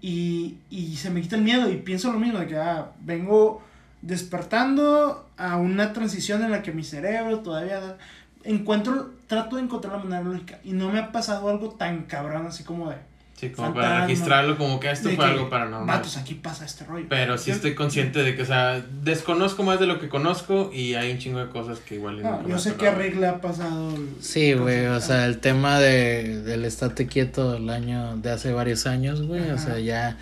Y, 0.00 0.56
y 0.70 0.96
se 0.96 1.10
me 1.10 1.20
quita 1.20 1.36
el 1.36 1.42
miedo 1.42 1.70
y 1.70 1.76
pienso 1.76 2.12
lo 2.12 2.18
mismo, 2.18 2.38
de 2.38 2.46
que 2.46 2.56
ah, 2.56 2.92
vengo 3.00 3.62
despertando 4.02 5.28
a 5.36 5.56
una 5.56 5.92
transición 5.92 6.42
en 6.44 6.52
la 6.52 6.62
que 6.62 6.72
mi 6.72 6.84
cerebro 6.84 7.40
todavía 7.40 7.96
encuentro, 8.44 9.12
trato 9.26 9.56
de 9.56 9.62
encontrar 9.62 9.96
la 9.96 10.04
manera 10.04 10.22
lógica 10.22 10.60
y 10.64 10.72
no 10.72 10.90
me 10.90 10.98
ha 10.98 11.12
pasado 11.12 11.48
algo 11.48 11.70
tan 11.70 12.04
cabrón 12.04 12.46
así 12.46 12.64
como 12.64 12.90
de 12.90 12.96
Sí, 13.38 13.50
como 13.50 13.72
para 13.72 14.00
registrarlo 14.00 14.58
como 14.58 14.80
que 14.80 14.90
esto 14.90 15.10
fue 15.10 15.24
algo 15.24 15.48
paranormal. 15.48 15.86
Vatos, 15.86 16.16
aquí 16.16 16.34
pasa 16.34 16.64
este 16.64 16.84
rollo. 16.84 17.06
Pero 17.08 17.38
sí 17.38 17.52
estoy 17.52 17.76
consciente 17.76 18.24
de 18.24 18.34
que, 18.34 18.42
o 18.42 18.44
sea, 18.44 18.84
desconozco 19.04 19.62
más 19.62 19.78
de 19.78 19.86
lo 19.86 20.00
que 20.00 20.08
conozco 20.08 20.72
y 20.74 20.94
hay 20.94 21.12
un 21.12 21.18
chingo 21.18 21.38
de 21.38 21.48
cosas 21.48 21.78
que 21.78 21.94
igual... 21.94 22.20
No, 22.20 22.48
yo 22.48 22.58
sé 22.58 22.74
que 22.74 22.88
a 22.88 22.94
Rick 22.96 23.14
le 23.14 23.28
ha 23.28 23.40
pasado... 23.40 23.94
Sí, 24.20 24.54
güey, 24.54 24.86
o 24.86 25.00
sea, 25.00 25.26
el 25.26 25.38
tema 25.38 25.78
de, 25.78 26.42
del 26.42 26.64
estate 26.64 27.06
quieto 27.06 27.54
el 27.54 27.70
año 27.70 28.16
de 28.16 28.32
hace 28.32 28.52
varios 28.52 28.88
años, 28.88 29.22
güey, 29.22 29.48
o 29.52 29.58
sea, 29.58 29.78
ya... 29.78 30.16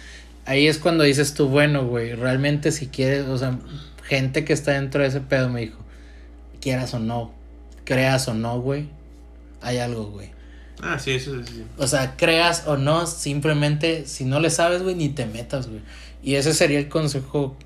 Ahí 0.45 0.67
es 0.69 0.77
cuando 0.77 1.03
dices 1.03 1.33
tú, 1.33 1.49
bueno, 1.49 1.87
güey, 1.87 2.13
realmente 2.15 2.71
si 2.71 2.89
quieres, 2.89 3.27
o 3.29 3.39
sea, 3.39 3.59
gente 4.03 4.45
que 4.45 4.53
está 4.53 4.73
dentro 4.73 5.01
de 5.01 5.09
ese 5.09 5.23
pedo 5.23 5.49
me 5.49 5.63
dijo, 5.63 5.79
quieras 6.61 6.93
o 6.93 6.99
no, 6.99 7.33
creas 7.85 8.29
o 8.29 8.35
no, 8.35 8.61
güey, 8.61 8.89
hay 9.63 9.79
algo, 9.79 10.05
güey. 10.05 10.36
Ah, 10.83 10.99
sí, 10.99 11.13
eso 11.13 11.43
sí. 11.45 11.65
O 11.79 11.87
sea, 11.87 12.17
creas 12.17 12.65
o 12.67 12.77
no, 12.77 13.07
simplemente 13.07 14.07
si 14.07 14.25
no 14.25 14.41
le 14.41 14.51
sabes, 14.51 14.83
güey, 14.83 14.95
ni 14.95 15.09
te 15.09 15.27
metas, 15.27 15.69
güey. 15.69 15.81
Y 16.23 16.35
ese 16.35 16.53
sería 16.53 16.79
el 16.79 16.89
consejo 16.89 17.57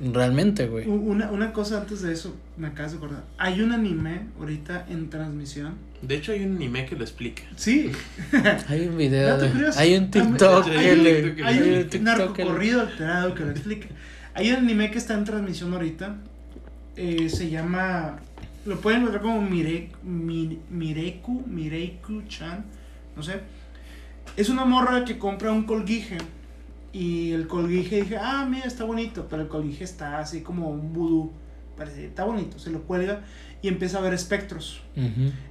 realmente, 0.00 0.66
güey. 0.66 0.86
Una, 0.86 1.30
una 1.30 1.52
cosa 1.52 1.78
antes 1.78 2.02
de 2.02 2.12
eso, 2.12 2.34
me 2.56 2.68
acabas 2.68 2.92
de 2.92 2.98
acordar. 2.98 3.24
Hay 3.38 3.60
un 3.60 3.72
anime 3.72 4.26
ahorita 4.38 4.86
en 4.88 5.10
transmisión. 5.10 5.74
De 6.02 6.16
hecho, 6.16 6.32
hay 6.32 6.44
un 6.44 6.56
anime 6.56 6.86
que 6.86 6.96
lo 6.96 7.02
explica. 7.02 7.42
Sí. 7.56 7.90
hay 8.68 8.86
un 8.86 8.96
video. 8.96 9.38
hay 9.76 9.96
un 9.96 10.10
TikTok 10.10 10.64
que 10.66 10.96
le. 10.96 11.44
Hay 11.44 11.58
un, 11.60 11.98
un 11.98 12.04
narcocorrido 12.04 12.82
alterado 12.82 13.34
que 13.34 13.44
lo 13.44 13.50
explica. 13.50 13.88
Hay 14.34 14.50
un 14.50 14.56
anime 14.58 14.90
que 14.90 14.98
está 14.98 15.14
en 15.14 15.24
transmisión 15.24 15.72
ahorita. 15.74 16.16
Eh, 16.96 17.28
se 17.28 17.50
llama 17.50 18.20
lo 18.66 18.80
pueden 18.80 19.00
encontrar 19.00 19.22
como 19.22 19.40
Mire, 19.42 19.90
Mireku, 20.02 21.44
Mireiku-chan, 21.46 22.64
no 23.16 23.22
sé. 23.22 23.40
Es 24.36 24.48
una 24.48 24.64
morra 24.64 25.04
que 25.04 25.18
compra 25.18 25.52
un 25.52 25.64
colguije. 25.64 26.18
Y 26.92 27.32
el 27.32 27.46
colguije 27.46 28.02
dije, 28.02 28.16
ah, 28.16 28.46
mira, 28.48 28.66
está 28.66 28.84
bonito. 28.84 29.26
Pero 29.28 29.42
el 29.42 29.48
colguije 29.48 29.84
está 29.84 30.18
así 30.18 30.42
como 30.42 30.70
un 30.70 30.92
vudú. 30.92 31.32
Parece, 31.76 32.06
está 32.06 32.24
bonito. 32.24 32.58
Se 32.58 32.70
lo 32.70 32.82
cuelga 32.82 33.22
y 33.62 33.68
empieza 33.68 33.98
a 33.98 34.00
ver 34.00 34.14
espectros. 34.14 34.80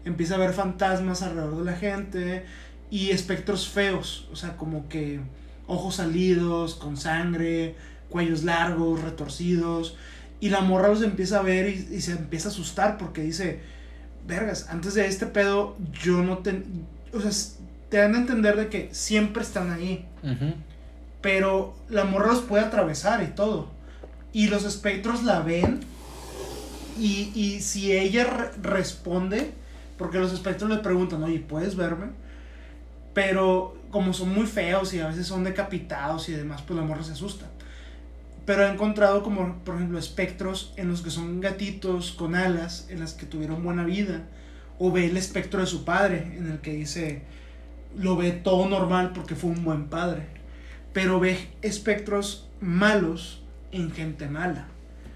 Empieza 0.05 0.35
a 0.35 0.37
ver 0.37 0.53
fantasmas 0.53 1.21
alrededor 1.21 1.57
de 1.57 1.71
la 1.71 1.77
gente. 1.77 2.45
Y 2.89 3.09
espectros 3.09 3.67
feos. 3.67 4.27
O 4.31 4.35
sea, 4.35 4.57
como 4.57 4.87
que 4.87 5.19
ojos 5.67 5.95
salidos, 5.95 6.75
con 6.75 6.97
sangre, 6.97 7.75
cuellos 8.09 8.43
largos, 8.43 9.01
retorcidos. 9.01 9.97
Y 10.39 10.49
la 10.49 10.61
morra 10.61 10.89
los 10.89 11.01
empieza 11.01 11.39
a 11.39 11.41
ver 11.41 11.67
y, 11.69 12.01
se 12.01 12.11
empieza 12.11 12.49
a 12.49 12.51
asustar 12.51 12.97
porque 12.97 13.21
dice, 13.21 13.61
vergas, 14.27 14.67
antes 14.69 14.93
de 14.93 15.07
este 15.07 15.25
pedo 15.25 15.75
yo 16.03 16.21
no 16.21 16.39
te... 16.39 16.63
O 17.13 17.19
sea, 17.21 17.31
te 17.89 17.97
dan 17.97 18.15
a 18.15 18.19
entender 18.19 18.55
de 18.57 18.67
que 18.67 18.89
siempre 18.91 19.41
están 19.41 19.71
ahí. 19.71 20.05
Pero 21.21 21.75
la 21.89 22.03
morra 22.03 22.27
los 22.27 22.41
puede 22.41 22.63
atravesar 22.63 23.23
y 23.23 23.27
todo. 23.27 23.69
Y 24.33 24.47
los 24.47 24.65
espectros 24.65 25.23
la 25.23 25.39
ven. 25.39 25.79
Y, 26.99 27.31
y 27.33 27.61
si 27.61 27.93
ella 27.93 28.51
responde, 28.61 29.51
porque 29.97 30.19
los 30.19 30.33
espectros 30.33 30.69
le 30.69 30.77
preguntan, 30.77 31.23
oye, 31.23 31.39
¿puedes 31.39 31.75
verme? 31.75 32.07
Pero 33.13 33.77
como 33.89 34.13
son 34.13 34.29
muy 34.33 34.45
feos 34.45 34.93
y 34.93 34.99
a 34.99 35.07
veces 35.07 35.25
son 35.25 35.43
decapitados 35.43 36.29
y 36.29 36.33
demás, 36.33 36.61
pues 36.61 36.77
la 36.77 36.85
morra 36.85 37.03
se 37.03 37.13
asusta 37.13 37.47
pero 38.47 38.65
he 38.65 38.71
encontrado 38.71 39.23
como, 39.23 39.57
por 39.65 39.75
ejemplo, 39.75 39.99
espectros 39.99 40.73
en 40.77 40.87
los 40.87 41.01
que 41.01 41.09
son 41.09 41.41
gatitos 41.41 42.13
con 42.13 42.33
alas, 42.33 42.87
en 42.89 43.01
las 43.01 43.13
que 43.13 43.25
tuvieron 43.25 43.61
buena 43.61 43.83
vida, 43.83 44.23
o 44.79 44.89
ve 44.89 45.07
el 45.07 45.17
espectro 45.17 45.59
de 45.59 45.67
su 45.67 45.83
padre, 45.83 46.31
en 46.37 46.49
el 46.49 46.59
que 46.59 46.71
dice, 46.71 47.23
lo 47.97 48.15
ve 48.15 48.31
todo 48.31 48.69
normal 48.69 49.11
porque 49.13 49.35
fue 49.35 49.49
un 49.49 49.65
buen 49.65 49.87
padre, 49.89 50.27
pero 50.93 51.19
ve 51.19 51.49
espectros 51.61 52.47
malos 52.61 53.43
en 53.73 53.91
gente 53.91 54.29
mala. 54.29 54.67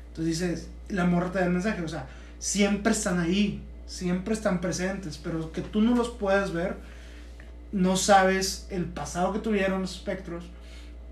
Entonces 0.09 0.39
dices, 0.39 0.69
la 0.89 1.05
morra 1.05 1.31
te 1.31 1.39
da 1.39 1.47
mensaje, 1.47 1.81
o 1.83 1.87
sea, 1.87 2.09
siempre 2.37 2.91
están 2.91 3.17
ahí, 3.17 3.63
siempre 3.85 4.33
están 4.33 4.59
presentes, 4.59 5.17
pero 5.17 5.53
que 5.53 5.61
tú 5.61 5.79
no 5.79 5.95
los 5.95 6.09
puedas 6.09 6.51
ver, 6.51 6.75
no 7.71 7.95
sabes 7.95 8.67
el 8.71 8.83
pasado 8.83 9.31
que 9.31 9.39
tuvieron 9.39 9.83
los 9.83 9.95
espectros, 9.95 10.43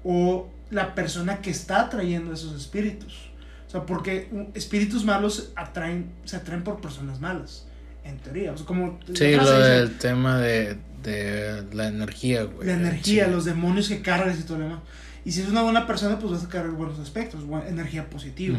o 0.03 0.49
la 0.69 0.95
persona 0.95 1.41
que 1.41 1.49
está 1.49 1.81
atrayendo 1.81 2.33
esos 2.33 2.55
espíritus. 2.55 3.29
O 3.67 3.71
sea, 3.71 3.85
porque 3.85 4.29
espíritus 4.55 5.05
malos 5.05 5.51
atraen, 5.55 6.09
se 6.25 6.37
atraen 6.37 6.63
por 6.63 6.81
personas 6.81 7.19
malas, 7.19 7.67
en 8.03 8.17
teoría. 8.17 8.51
O 8.53 8.57
sea, 8.57 8.65
como 8.65 8.99
sí, 9.13 9.35
lo 9.35 9.59
del 9.59 9.97
tema 9.97 10.39
de, 10.39 10.77
de, 11.03 11.63
la 11.73 11.87
energía, 11.87 12.43
güey. 12.43 12.67
La 12.67 12.73
energía, 12.73 13.27
los 13.27 13.45
demonios 13.45 13.87
que 13.87 14.01
cargas 14.01 14.39
y 14.39 14.43
todo 14.43 14.57
lo 14.57 14.63
demás. 14.65 14.79
Y 15.25 15.31
si 15.31 15.41
es 15.41 15.49
una 15.49 15.61
buena 15.61 15.85
persona, 15.85 16.17
pues 16.17 16.31
vas 16.31 16.43
a 16.45 16.49
cargar 16.49 16.71
buenos 16.71 16.97
aspectos, 16.97 17.43
energía 17.67 18.09
positiva. 18.09 18.57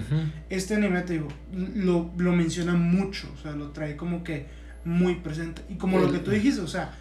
Este 0.51 0.75
anime, 0.75 1.01
te 1.03 1.15
digo, 1.15 1.29
lo, 1.75 2.13
lo, 2.17 2.33
menciona 2.33 2.75
mucho, 2.75 3.29
o 3.37 3.43
sea, 3.43 3.53
lo 3.53 3.71
trae 3.71 3.97
como 3.97 4.23
que 4.23 4.47
muy 4.85 5.17
presente. 5.17 5.63
Y 5.69 5.75
como 5.75 5.99
lo 5.99 6.13
que 6.13 6.19
tú 6.19 6.31
dijiste, 6.31 6.61
o 6.61 6.69
sea, 6.69 6.93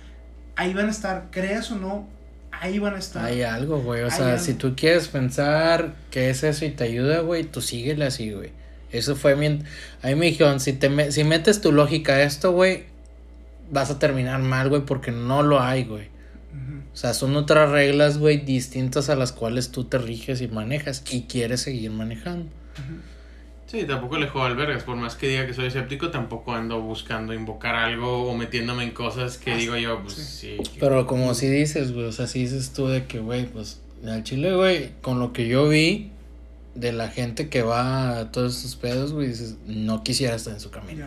ahí 0.55 0.73
van 0.73 0.87
a 0.87 0.91
estar, 0.91 1.27
creas 1.29 1.69
o 1.71 1.77
no, 1.77 2.07
ahí 2.59 2.79
van 2.79 2.95
a 2.95 2.99
estar. 2.99 3.25
Hay 3.25 3.41
algo, 3.43 3.81
güey. 3.81 4.01
O 4.01 4.05
Hay 4.05 4.11
sea, 4.11 4.33
algo. 4.33 4.43
si 4.43 4.53
tú 4.53 4.75
quieres 4.75 5.07
pensar 5.07 5.95
que 6.11 6.29
es 6.29 6.43
eso 6.43 6.65
y 6.65 6.71
te 6.71 6.83
ayuda, 6.85 7.19
güey, 7.21 7.43
tú 7.43 7.61
síguele 7.61 8.05
así, 8.05 8.31
güey. 8.31 8.51
Eso 8.91 9.15
fue 9.15 9.35
mi... 9.35 9.45
A 10.01 10.07
mí 10.07 10.15
me 10.15 10.25
dijeron, 10.27 10.59
si, 10.59 10.73
te 10.73 10.89
me- 10.89 11.11
si 11.11 11.23
metes 11.23 11.61
tu 11.61 11.71
lógica 11.71 12.13
a 12.13 12.23
esto, 12.23 12.51
güey, 12.51 12.85
vas 13.71 13.91
a 13.91 13.99
terminar 13.99 14.39
mal, 14.41 14.69
güey, 14.69 14.81
porque 14.83 15.11
no 15.11 15.43
lo 15.43 15.61
hay, 15.61 15.83
güey. 15.83 16.07
O 16.91 16.97
sea, 17.01 17.13
son 17.13 17.35
otras 17.35 17.69
reglas, 17.69 18.17
güey, 18.17 18.37
distintas 18.37 19.09
a 19.09 19.15
las 19.15 19.31
cuales 19.31 19.69
tú 19.71 19.83
te 19.85 19.99
riges 19.99 20.41
y 20.41 20.47
manejas 20.47 21.03
y 21.11 21.21
quieres 21.23 21.61
seguir 21.61 21.91
manejando. 21.91 22.49
Sí, 23.69 23.83
tampoco 23.83 24.17
le 24.17 24.27
juego 24.27 24.47
al 24.47 24.55
vergas. 24.55 24.83
Por 24.83 24.95
más 24.95 25.15
que 25.15 25.27
diga 25.27 25.45
que 25.45 25.53
soy 25.53 25.67
escéptico, 25.67 26.09
tampoco 26.09 26.53
ando 26.53 26.81
buscando 26.81 27.33
invocar 27.33 27.75
algo 27.75 28.23
o 28.29 28.35
metiéndome 28.35 28.83
en 28.83 28.91
cosas 28.91 29.37
que 29.37 29.55
digo 29.55 29.77
yo, 29.77 30.01
pues 30.01 30.15
sí. 30.15 30.57
que- 30.73 30.79
Pero 30.79 31.05
como 31.05 31.33
si 31.35 31.47
dices, 31.47 31.91
güey, 31.93 32.05
o 32.07 32.11
sea, 32.11 32.25
si 32.25 32.39
dices 32.39 32.71
tú 32.73 32.87
de 32.87 33.05
que, 33.05 33.19
güey, 33.19 33.45
pues, 33.45 33.79
al 34.07 34.23
chile, 34.23 34.55
güey, 34.55 34.91
con 35.01 35.19
lo 35.19 35.33
que 35.33 35.47
yo 35.47 35.67
vi 35.69 36.09
de 36.73 36.93
la 36.93 37.09
gente 37.09 37.49
que 37.49 37.61
va 37.61 38.17
a 38.19 38.31
todos 38.31 38.55
estos 38.57 38.75
pedos, 38.75 39.13
güey, 39.13 39.27
dices, 39.27 39.57
no 39.67 40.03
quisiera 40.03 40.35
estar 40.35 40.53
en 40.53 40.59
su 40.59 40.71
camino. 40.71 41.05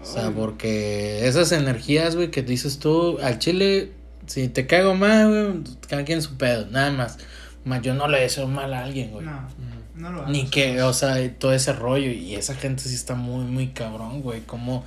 O 0.00 0.04
sea, 0.06 0.28
Ay, 0.28 0.32
porque 0.34 1.26
esas 1.26 1.52
energías, 1.52 2.14
güey, 2.16 2.30
que 2.30 2.42
dices 2.42 2.78
tú, 2.78 3.18
al 3.22 3.38
chile, 3.38 3.92
si 4.26 4.48
te 4.48 4.66
cago 4.66 4.94
mal, 4.94 5.28
güey, 5.28 5.64
cada 5.88 6.04
quien 6.04 6.22
su 6.22 6.36
pedo, 6.38 6.66
nada 6.70 6.90
más. 6.92 7.18
Más 7.64 7.82
yo 7.82 7.92
no 7.94 8.08
le 8.08 8.20
deseo 8.20 8.46
mal 8.46 8.72
a 8.72 8.84
alguien, 8.84 9.10
güey. 9.10 9.26
No, 9.26 9.46
no 9.98 10.10
lo 10.10 10.18
hagas. 10.20 10.30
Ni 10.30 10.46
que, 10.46 10.82
o 10.82 10.92
sea, 10.92 11.16
todo 11.38 11.52
ese 11.52 11.72
rollo. 11.72 12.10
Y 12.10 12.34
esa 12.34 12.54
gente 12.54 12.82
sí 12.82 12.94
está 12.94 13.14
muy, 13.14 13.44
muy 13.44 13.68
cabrón, 13.68 14.22
güey. 14.22 14.40
Cómo, 14.46 14.84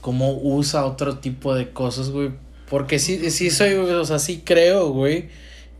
cómo 0.00 0.32
usa 0.32 0.84
otro 0.84 1.18
tipo 1.18 1.54
de 1.54 1.70
cosas, 1.70 2.10
güey. 2.10 2.30
Porque 2.68 3.00
sí, 3.00 3.30
sí 3.30 3.50
soy, 3.50 3.74
güey, 3.74 3.92
o 3.94 4.04
sea, 4.04 4.20
sí 4.20 4.42
creo, 4.44 4.90
güey, 4.90 5.28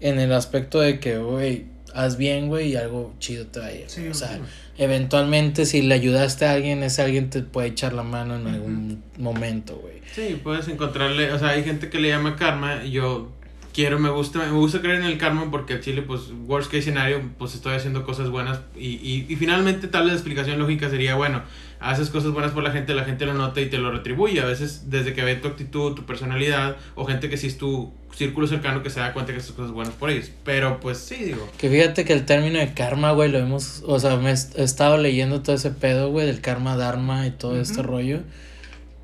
en 0.01 0.19
el 0.19 0.33
aspecto 0.33 0.81
de 0.81 0.99
que, 0.99 1.19
güey, 1.19 1.67
haz 1.95 2.17
bien, 2.17 2.49
güey, 2.49 2.73
y 2.73 2.77
algo 2.77 3.15
chido 3.21 3.47
te 3.47 3.61
va 3.61 3.67
a 3.67 3.73
ir. 3.73 3.85
Sí, 3.87 4.09
o 4.09 4.15
sea, 4.15 4.35
sí. 4.35 4.41
eventualmente 4.77 5.67
si 5.67 5.83
le 5.83 5.95
ayudaste 5.95 6.47
a 6.47 6.53
alguien, 6.53 6.83
ese 6.83 7.03
alguien 7.03 7.31
te 7.31 7.43
puede 7.43 7.69
echar 7.69 7.93
la 7.93 8.03
mano 8.03 8.35
en 8.35 8.47
algún 8.49 9.05
momento, 9.19 9.77
güey. 9.77 10.01
Sí, 10.13 10.41
puedes 10.43 10.67
encontrarle, 10.67 11.33
o 11.33 11.39
sea, 11.39 11.51
hay 11.51 11.63
gente 11.63 11.91
que 11.91 12.01
le 12.01 12.09
llama 12.09 12.35
karma 12.35 12.85
y 12.85 12.91
yo 12.91 13.31
quiero, 13.73 13.99
me 13.99 14.11
gusta, 14.11 14.39
me 14.39 14.51
gusta 14.51 14.81
creer 14.81 15.01
en 15.01 15.07
el 15.07 15.19
karma 15.19 15.51
porque 15.51 15.75
al 15.75 15.81
chile, 15.81 16.03
pues, 16.03 16.23
worst 16.47 16.71
case 16.71 16.83
scenario, 16.83 17.23
pues 17.39 17.55
estoy 17.55 17.75
haciendo 17.75 18.05
cosas 18.05 18.31
buenas 18.31 18.61
y, 18.77 18.89
y, 18.89 19.27
y 19.29 19.37
finalmente 19.37 19.89
tal 19.89 20.03
vez 20.03 20.13
la 20.13 20.19
explicación 20.19 20.59
lógica 20.59 20.91
sería, 20.91 21.15
bueno, 21.15 21.43
haces 21.81 22.11
cosas 22.11 22.33
buenas 22.33 22.53
por 22.53 22.63
la 22.63 22.71
gente, 22.71 22.95
la 22.95 23.05
gente 23.05 23.25
lo 23.25 23.35
nota 23.35 23.61
y 23.61 23.67
te 23.67 23.79
lo 23.79 23.91
retribuye, 23.91 24.41
a 24.41 24.45
veces 24.45 24.91
desde 24.91 25.15
que 25.15 25.23
ve 25.25 25.35
tu 25.37 25.49
actitud, 25.49 25.95
tu 25.95 26.05
personalidad, 26.05 26.77
o 26.95 27.07
gente 27.07 27.31
que 27.31 27.37
sí 27.37 27.47
es 27.47 27.57
tu 27.57 27.93
círculo 28.15 28.47
cercano 28.47 28.83
que 28.83 28.91
se 28.91 29.01
da 29.01 29.13
cuenta 29.13 29.33
que 29.33 29.39
haces 29.39 29.53
cosas 29.53 29.73
buenas 29.73 29.95
por 29.95 30.11
ellos, 30.11 30.31
pero 30.45 30.79
pues 30.79 30.99
sí, 30.99 31.17
digo, 31.17 31.49
Que 31.57 31.71
fíjate 31.71 32.05
que 32.05 32.13
el 32.13 32.27
término 32.27 32.59
de 32.59 32.75
karma, 32.75 33.13
güey, 33.13 33.31
lo 33.31 33.39
hemos, 33.39 33.83
o 33.87 33.99
sea, 33.99 34.17
me 34.17 34.31
he 34.31 34.33
estado 34.33 34.99
leyendo 34.99 35.41
todo 35.41 35.57
ese 35.57 35.71
pedo, 35.71 36.11
güey, 36.11 36.27
del 36.27 36.41
karma 36.41 36.77
dharma 36.77 37.27
y 37.27 37.31
todo 37.31 37.59
este 37.61 37.83
rollo. 37.83 38.21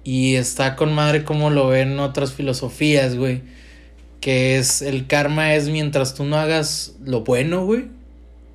Y 0.05 0.37
está 0.37 0.77
con 0.77 0.95
madre 0.95 1.25
como 1.25 1.51
lo 1.51 1.67
ven 1.67 1.99
otras 1.99 2.33
filosofías, 2.33 3.17
güey. 3.17 3.43
Que 4.21 4.59
es, 4.59 4.83
el 4.83 5.07
karma 5.07 5.55
es 5.55 5.69
mientras 5.69 6.14
tú 6.14 6.25
no 6.25 6.37
hagas 6.37 6.95
lo 7.05 7.23
bueno, 7.23 7.64
güey. 7.64 7.87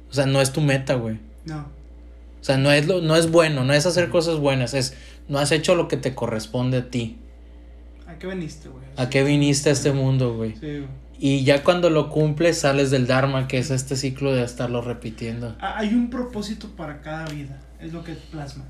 O 0.10 0.14
sea, 0.14 0.26
no 0.26 0.42
es 0.42 0.52
tu 0.52 0.62
meta, 0.62 0.96
güey. 0.96 1.20
No. 1.46 1.60
O 1.60 2.44
sea, 2.44 2.58
no 2.58 2.72
es, 2.72 2.88
lo, 2.88 3.02
no 3.02 3.16
es 3.16 3.30
bueno, 3.30 3.64
no 3.64 3.74
es 3.74 3.86
hacer 3.86 4.10
cosas 4.10 4.40
buenas, 4.40 4.74
es, 4.74 4.96
no 5.28 5.38
has 5.38 5.52
hecho 5.52 5.76
lo 5.76 5.88
que 5.88 5.96
te 5.96 6.16
corresponde 6.16 6.78
a 6.78 6.90
ti. 6.90 7.18
¿A 8.08 8.18
qué 8.18 8.28
veniste, 8.28 8.68
güey? 8.68 8.84
¿A 8.98 9.10
qué 9.10 9.24
viniste 9.24 9.70
a 9.70 9.74
este 9.74 9.92
mundo, 9.92 10.36
güey? 10.36 10.54
Sí, 10.56 10.80
güey. 10.80 11.02
Y 11.24 11.44
ya 11.44 11.64
cuando 11.64 11.92
lo 11.92 12.10
cumples 12.10 12.58
sales 12.58 12.90
del 12.90 13.06
dharma, 13.06 13.48
que 13.48 13.60
es 13.60 13.70
este 13.70 13.96
ciclo 13.96 14.34
de 14.34 14.44
estarlo 14.44 14.82
repitiendo. 14.82 15.56
Ah, 15.60 15.76
Hay 15.78 15.94
un 15.94 16.10
propósito 16.10 16.70
para 16.70 17.02
cada 17.02 17.28
vida, 17.28 17.62
es 17.80 17.94
lo 17.94 18.04
que 18.04 18.14
plasma. 18.14 18.66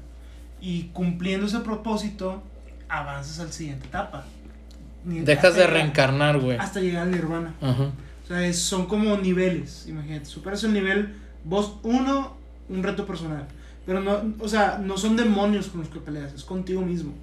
Y 0.60 0.90
cumpliendo 0.92 1.48
ese 1.48 1.60
propósito, 1.60 2.44
avanzas 2.90 3.40
al 3.40 3.54
siguiente 3.54 3.88
etapa. 3.88 4.26
Dejas 5.06 5.56
de 5.56 5.68
reencarnar, 5.68 6.40
güey. 6.40 6.58
Hasta 6.58 6.80
llegar 6.80 7.04
al 7.04 7.12
nirvana. 7.12 7.54
Ajá. 7.62 7.92
O 8.24 8.28
sea, 8.28 8.46
es- 8.48 8.60
son 8.60 8.86
como 8.86 9.18
niveles, 9.18 9.86
imagínate. 9.88 10.26
Superas 10.26 10.64
el 10.64 10.74
nivel, 10.74 11.14
vos 11.44 11.78
uno, 11.84 12.36
un 12.70 12.84
reto 12.84 13.06
personal. 13.06 13.48
Pero 13.86 14.00
no, 14.00 14.22
o 14.40 14.48
sea, 14.48 14.80
no 14.82 14.96
son 14.98 15.18
demonios 15.18 15.68
con 15.68 15.82
los 15.82 15.90
que 15.90 16.00
peleas, 16.00 16.34
es 16.34 16.44
contigo 16.44 16.82
mismo. 16.82 17.14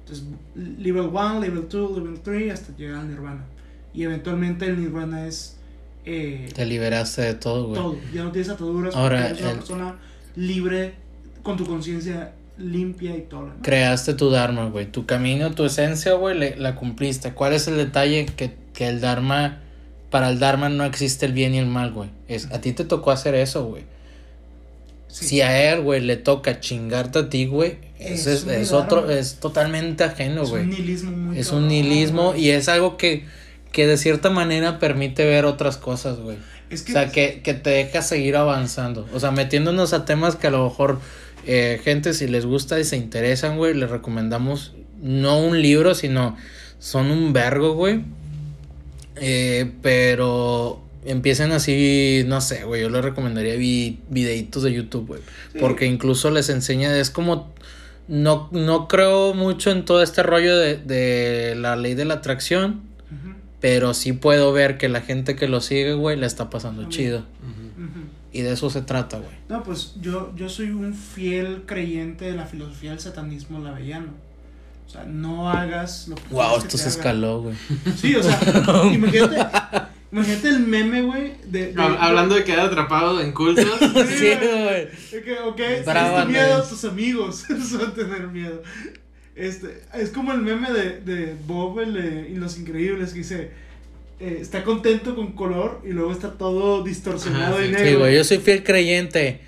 Entonces, 0.00 0.24
level 0.54 1.06
1, 1.12 1.40
level 1.40 1.68
2, 1.68 1.98
level 1.98 2.20
3, 2.22 2.52
hasta 2.52 2.76
llegar 2.76 3.00
al 3.00 3.08
nirvana. 3.08 3.44
Y 3.92 4.04
eventualmente 4.04 4.66
el 4.66 4.78
nirvana 4.80 5.26
es 5.26 5.54
eh, 6.04 6.48
Te 6.54 6.64
liberaste 6.64 7.22
de 7.22 7.34
todo, 7.34 7.66
güey. 7.66 7.80
todo. 7.80 7.96
Ya 8.14 8.22
no 8.22 8.30
tienes 8.30 8.48
ataduras, 8.48 8.94
Ahora, 8.94 9.26
eres 9.28 9.40
una 9.42 9.52
persona 9.54 9.96
libre, 10.36 10.94
con 11.42 11.56
tu 11.56 11.66
conciencia 11.66 12.32
limpia 12.58 13.16
y 13.16 13.22
todo. 13.22 13.42
demás. 13.42 13.56
Creaste 13.62 14.14
tu 14.14 14.30
Dharma, 14.30 14.66
güey. 14.66 14.86
Tu 14.86 15.06
camino, 15.06 15.52
tu 15.52 15.64
esencia, 15.64 16.14
güey, 16.14 16.56
la 16.56 16.74
cumpliste. 16.74 17.32
¿Cuál 17.32 17.52
es 17.52 17.68
el 17.68 17.76
detalle 17.76 18.26
que, 18.26 18.54
que 18.72 18.88
el 18.88 19.00
Dharma, 19.00 19.60
para 20.10 20.30
el 20.30 20.38
Dharma 20.38 20.68
no 20.68 20.84
existe 20.84 21.26
el 21.26 21.32
bien 21.32 21.54
y 21.54 21.58
el 21.58 21.66
mal, 21.66 21.92
güey? 21.92 22.10
Es, 22.28 22.50
a 22.52 22.60
ti 22.60 22.72
te 22.72 22.84
tocó 22.84 23.10
hacer 23.10 23.34
eso, 23.34 23.64
güey. 23.66 23.84
Sí. 25.08 25.26
Si 25.26 25.40
a 25.40 25.72
él, 25.72 25.80
güey, 25.82 26.00
le 26.00 26.16
toca 26.16 26.60
chingarte 26.60 27.20
a 27.20 27.28
ti, 27.30 27.46
güey, 27.46 27.78
Es 27.98 28.26
es, 28.26 28.72
otro, 28.72 29.08
es 29.10 29.36
totalmente 29.36 30.04
ajeno, 30.04 30.42
es 30.42 30.48
un 30.48 30.54
güey. 30.54 30.66
nihilismo 30.66 31.16
muy 31.16 31.38
Es 31.38 31.52
un 31.52 31.68
nihilismo 31.68 32.30
güey. 32.32 32.44
y 32.44 32.50
es 32.50 32.68
algo 32.68 32.98
que, 32.98 33.24
que 33.72 33.86
de 33.86 33.96
cierta 33.96 34.28
manera 34.28 34.78
permite 34.78 35.24
ver 35.24 35.46
otras 35.46 35.78
cosas, 35.78 36.18
güey. 36.18 36.36
Es 36.68 36.82
que, 36.82 36.92
O 36.92 36.94
sea, 36.94 37.10
que, 37.12 37.40
que 37.42 37.54
te 37.54 37.70
deja 37.70 38.02
seguir 38.02 38.36
avanzando. 38.36 39.06
O 39.14 39.20
sea, 39.20 39.30
metiéndonos 39.30 39.92
a 39.94 40.04
temas 40.04 40.36
que 40.36 40.48
a 40.48 40.50
lo 40.50 40.64
mejor 40.64 41.00
eh, 41.46 41.80
gente 41.82 42.12
si 42.12 42.26
les 42.26 42.44
gusta 42.44 42.78
y 42.80 42.84
se 42.84 42.96
interesan, 42.96 43.56
güey, 43.56 43.74
les 43.74 43.88
recomendamos 43.90 44.74
no 45.00 45.38
un 45.38 45.60
libro, 45.62 45.94
sino 45.94 46.36
son 46.78 47.10
un 47.10 47.32
vergo, 47.32 47.74
güey. 47.74 48.02
Eh, 49.16 49.70
pero 49.80 50.82
empiecen 51.04 51.52
así, 51.52 52.24
no 52.26 52.40
sé, 52.40 52.64
güey, 52.64 52.82
yo 52.82 52.90
les 52.90 53.04
recomendaría 53.04 53.54
vi 53.56 54.00
videitos 54.10 54.62
de 54.62 54.72
YouTube, 54.72 55.06
güey. 55.06 55.20
Sí. 55.52 55.58
Porque 55.60 55.86
incluso 55.86 56.30
les 56.30 56.48
enseña, 56.48 56.96
es 56.98 57.10
como, 57.10 57.54
no, 58.08 58.48
no 58.52 58.88
creo 58.88 59.32
mucho 59.34 59.70
en 59.70 59.84
todo 59.84 60.02
este 60.02 60.22
rollo 60.22 60.56
de, 60.56 60.76
de 60.76 61.54
la 61.56 61.76
ley 61.76 61.94
de 61.94 62.04
la 62.04 62.14
atracción. 62.14 62.82
Pero 63.58 63.94
sí 63.94 64.12
puedo 64.12 64.52
ver 64.52 64.76
que 64.76 64.88
la 64.88 65.00
gente 65.00 65.34
que 65.34 65.48
lo 65.48 65.60
sigue, 65.60 65.94
güey, 65.94 66.16
la 66.16 66.26
está 66.26 66.50
pasando 66.50 66.88
chido. 66.88 67.24
Y 68.36 68.42
de 68.42 68.52
eso 68.52 68.68
se 68.70 68.82
trata, 68.82 69.18
güey. 69.18 69.30
No, 69.48 69.62
pues 69.62 69.94
yo, 70.00 70.32
yo 70.36 70.48
soy 70.48 70.70
un 70.70 70.94
fiel 70.94 71.62
creyente 71.66 72.26
de 72.26 72.32
la 72.36 72.46
filosofía 72.46 72.90
del 72.90 73.00
satanismo 73.00 73.58
lavellano. 73.60 74.08
O 74.86 74.88
sea, 74.90 75.04
no 75.04 75.50
hagas 75.50 76.06
lo 76.08 76.14
que 76.16 76.22
Wow, 76.30 76.52
que 76.52 76.58
esto 76.66 76.78
se 76.78 76.88
escaló, 76.90 77.42
güey. 77.42 77.56
Sí, 77.96 78.14
o 78.14 78.22
sea, 78.22 78.38
imagínate, 78.92 79.36
imagínate 80.12 80.48
el 80.48 80.60
meme, 80.60 81.02
güey, 81.02 81.32
de, 81.46 81.72
de- 81.72 81.74
Hab- 81.74 81.96
Hablando 81.98 82.34
de 82.36 82.44
quedar 82.44 82.66
atrapado 82.66 83.20
en 83.20 83.32
cultos. 83.32 83.64
Sí, 83.80 84.28
güey. 84.36 84.88
de 85.10 85.22
que, 85.24 85.38
ok, 85.44 85.60
si 85.78 85.84
Bravo, 85.84 86.08
tienes 86.16 86.28
miedo, 86.28 86.52
Andrés. 86.54 86.68
tus 86.68 86.84
amigos 86.84 87.44
van 87.48 87.90
a 87.90 87.94
tener 87.94 88.28
miedo. 88.28 88.62
Este, 89.34 89.82
es 89.94 90.10
como 90.10 90.32
el 90.32 90.40
meme 90.42 90.72
de, 90.72 91.00
de 91.00 91.36
Bob 91.46 91.80
el, 91.80 92.28
y 92.30 92.34
los 92.36 92.56
increíbles 92.58 93.10
que 93.12 93.18
dice, 93.18 93.50
eh, 94.20 94.38
está 94.40 94.64
contento 94.64 95.14
con 95.14 95.32
color 95.32 95.82
y 95.84 95.90
luego 95.90 96.12
está 96.12 96.32
todo 96.32 96.82
distorsionado 96.82 97.56
Ajá, 97.56 97.64
y 97.64 97.70
negro. 97.70 97.86
Sí, 97.86 97.94
güey, 97.94 98.14
yo 98.16 98.24
soy 98.24 98.38
fiel 98.38 98.62
creyente. 98.64 99.40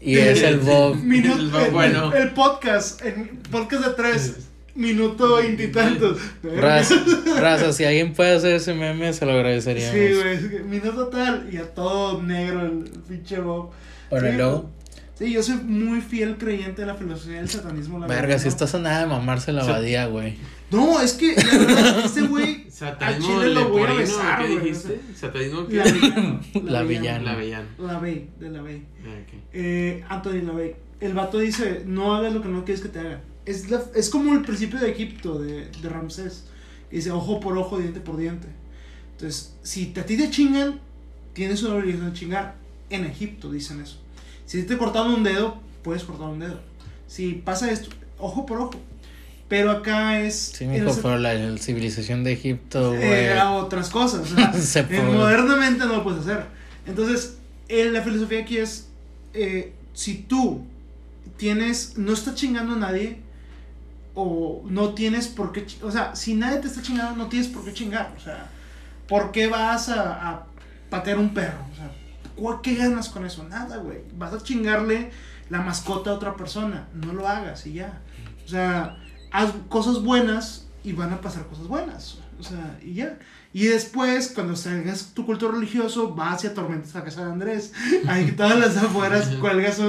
Y 0.00 0.18
es 0.18 0.42
el 0.42 0.58
Bob. 0.58 0.96
Minuto, 1.02 1.38
El 1.40 1.50
Bob 1.50 1.70
bueno. 1.70 2.12
el 2.12 2.30
podcast, 2.30 3.02
el 3.04 3.30
podcast 3.50 3.86
de 3.86 3.92
tres, 3.94 4.36
minuto 4.74 5.36
veintitantos. 5.36 6.18
Raza, 6.42 7.02
raza, 7.40 7.72
si 7.72 7.84
alguien 7.84 8.12
puede 8.12 8.34
hacer 8.36 8.54
ese 8.54 8.74
meme, 8.74 9.12
se 9.12 9.24
lo 9.24 9.32
agradeceríamos. 9.32 9.94
Sí, 9.94 10.48
güey, 10.48 10.62
minuto 10.64 11.06
tal 11.08 11.48
y 11.52 11.56
a 11.56 11.72
todo 11.72 12.22
negro 12.22 12.62
el 12.62 12.84
pinche 13.08 13.38
Bob. 13.38 13.70
Bueno, 14.10 14.26
y 14.26 14.30
Sí, 14.30 14.36
luego, 14.36 14.70
Sí, 15.18 15.32
yo 15.32 15.42
soy 15.44 15.56
muy 15.56 16.00
fiel 16.00 16.36
creyente 16.38 16.82
de 16.82 16.86
la 16.88 16.94
filosofía 16.96 17.36
del 17.36 17.48
satanismo. 17.48 18.00
la 18.00 18.06
verga, 18.08 18.22
verdad, 18.22 18.38
si 18.38 18.44
¿no? 18.44 18.48
estás 18.48 18.74
a 18.74 18.78
nada 18.80 19.00
de 19.02 19.06
mamarse 19.06 19.52
la 19.52 19.62
abadía, 19.62 20.06
güey. 20.06 20.36
No, 20.72 21.00
es 21.00 21.12
que 21.12 21.36
la 21.36 21.58
verdad, 21.58 22.04
ese 22.04 22.22
güey. 22.22 22.64
Satanismo 22.74 23.38
Al 23.38 23.42
chile 23.44 23.54
lo 23.54 23.68
voy 23.68 23.82
a 23.84 23.92
besar, 23.92 24.40
¿qué 24.42 24.54
güey, 24.54 24.64
dijiste? 24.64 25.00
¿Satanismo 25.14 25.68
qué? 25.68 25.76
La 25.76 25.84
villana. 25.84 26.40
La 26.64 26.82
villana. 26.82 27.22
La 27.32 27.36
villana. 27.36 27.66
La 27.78 27.98
Bey, 28.00 28.28
de 28.40 28.50
la 28.50 28.62
Bey. 28.62 28.82
Ah, 29.06 29.10
ok. 29.22 29.34
Eh, 29.52 30.04
Anthony 30.08 30.42
LaVey. 30.42 30.74
El 31.00 31.14
vato 31.14 31.38
dice, 31.38 31.84
no 31.86 32.14
hagas 32.16 32.32
lo 32.32 32.42
que 32.42 32.48
no 32.48 32.64
quieres 32.64 32.82
que 32.82 32.88
te 32.88 32.98
hagan. 32.98 33.20
Es, 33.46 33.70
la- 33.70 33.84
es 33.94 34.10
como 34.10 34.32
el 34.34 34.42
principio 34.42 34.80
de 34.80 34.90
Egipto, 34.90 35.38
de, 35.38 35.66
de 35.70 35.88
Ramsés. 35.88 36.46
Dice, 36.90 37.12
ojo 37.12 37.38
por 37.38 37.56
ojo, 37.56 37.78
diente 37.78 38.00
por 38.00 38.16
diente. 38.16 38.48
Entonces, 39.12 39.54
si 39.62 39.92
a 39.96 40.04
ti 40.04 40.16
te 40.16 40.28
chingan, 40.30 40.80
tienes 41.34 41.62
una 41.62 41.76
obligación 41.76 42.12
de 42.12 42.18
chingar. 42.18 42.56
En 42.90 43.04
Egipto 43.04 43.52
dicen 43.52 43.80
eso. 43.80 44.00
Si 44.54 44.62
te 44.62 44.78
cortaron 44.78 45.14
un 45.14 45.24
dedo, 45.24 45.56
puedes 45.82 46.04
cortar 46.04 46.28
un 46.28 46.38
dedo. 46.38 46.60
Si 47.08 47.32
pasa 47.32 47.72
esto, 47.72 47.88
ojo 48.18 48.46
por 48.46 48.60
ojo. 48.60 48.74
Pero 49.48 49.72
acá 49.72 50.20
es. 50.20 50.52
Sí, 50.56 50.68
mijo, 50.68 50.96
pero 51.02 51.18
la, 51.18 51.58
civilización 51.58 52.22
de 52.22 52.34
Egipto. 52.34 52.94
Era 52.94 53.50
otras 53.50 53.90
cosas. 53.90 54.30
modernamente 54.90 55.86
no 55.86 55.96
lo 55.96 56.04
puedes 56.04 56.20
hacer. 56.20 56.44
Entonces, 56.86 57.38
la 57.68 58.00
filosofía 58.02 58.42
aquí 58.42 58.58
es: 58.58 58.86
eh, 59.32 59.72
si 59.92 60.18
tú 60.18 60.64
tienes. 61.36 61.98
No 61.98 62.12
está 62.12 62.36
chingando 62.36 62.74
a 62.74 62.78
nadie. 62.78 63.18
O 64.14 64.62
no 64.68 64.94
tienes 64.94 65.26
por 65.26 65.50
qué. 65.50 65.66
O 65.82 65.90
sea, 65.90 66.14
si 66.14 66.34
nadie 66.34 66.58
te 66.58 66.68
está 66.68 66.80
chingando, 66.80 67.16
no 67.16 67.28
tienes 67.28 67.48
por 67.48 67.64
qué 67.64 67.72
chingar. 67.72 68.14
O 68.16 68.20
sea, 68.20 68.48
¿por 69.08 69.32
qué 69.32 69.48
vas 69.48 69.88
a, 69.88 70.30
a 70.30 70.46
patear 70.90 71.18
un 71.18 71.34
perro? 71.34 71.58
O 71.72 71.74
sea, 71.74 71.90
¿qué 72.62 72.74
ganas 72.74 73.08
con 73.08 73.24
eso? 73.24 73.44
Nada, 73.44 73.78
güey. 73.78 73.98
Vas 74.16 74.32
a 74.32 74.42
chingarle 74.42 75.10
la 75.50 75.60
mascota 75.60 76.10
a 76.10 76.14
otra 76.14 76.36
persona. 76.36 76.88
No 76.94 77.12
lo 77.12 77.28
hagas 77.28 77.66
y 77.66 77.74
ya. 77.74 78.00
O 78.44 78.48
sea 78.48 78.98
haz 79.34 79.50
cosas 79.68 80.00
buenas 80.00 80.66
y 80.84 80.92
van 80.92 81.12
a 81.12 81.20
pasar 81.20 81.44
cosas 81.46 81.66
buenas. 81.66 82.18
O 82.38 82.42
sea, 82.42 82.78
y 82.82 82.94
ya. 82.94 83.18
Y 83.52 83.66
después, 83.66 84.32
cuando 84.34 84.56
salgas 84.56 85.12
tu 85.14 85.26
culto 85.26 85.50
religioso, 85.50 86.14
vas 86.14 86.44
y 86.44 86.48
atormentas 86.48 86.94
a 86.96 87.04
casa 87.04 87.24
de 87.24 87.32
Andrés. 87.32 87.72
Ahí 88.08 88.32
todas 88.32 88.58
las 88.58 88.76
afueras 88.76 89.28
cuelgas 89.40 89.80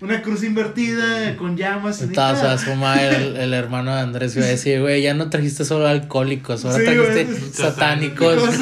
una 0.00 0.22
cruz 0.22 0.42
invertida 0.42 1.36
con 1.36 1.56
llamas. 1.56 2.00
Y 2.00 2.04
Entonces, 2.04 2.66
el, 2.66 3.36
el 3.36 3.54
hermano 3.54 3.94
de 3.94 4.00
Andrés 4.00 4.36
iba 4.36 4.46
a 4.46 4.48
decir, 4.48 4.80
güey, 4.80 5.02
ya 5.02 5.14
no 5.14 5.30
trajiste 5.30 5.64
solo 5.64 5.86
alcohólicos, 5.86 6.64
ahora 6.64 6.84
trajiste 6.84 7.52
satánicos. 7.52 8.42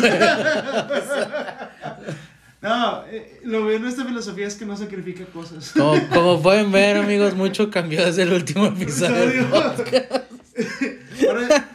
No, 2.63 3.05
eh, 3.07 3.32
lo 3.53 3.65
bueno 3.65 3.85
de 3.85 3.91
esta 3.91 4.05
filosofía 4.05 4.47
es 4.47 4.55
que 4.55 4.65
no 4.65 4.77
sacrifica 4.77 5.25
cosas. 5.27 5.73
Como, 5.73 6.09
como 6.13 6.43
pueden 6.43 6.73
ver, 6.73 6.97
amigos, 6.97 7.35
mucho 7.35 7.71
cambió 7.71 8.05
desde 8.05 8.23
el 8.23 8.33
último 8.33 8.67
episodio. 8.67 9.47
Ahora 11.29 11.69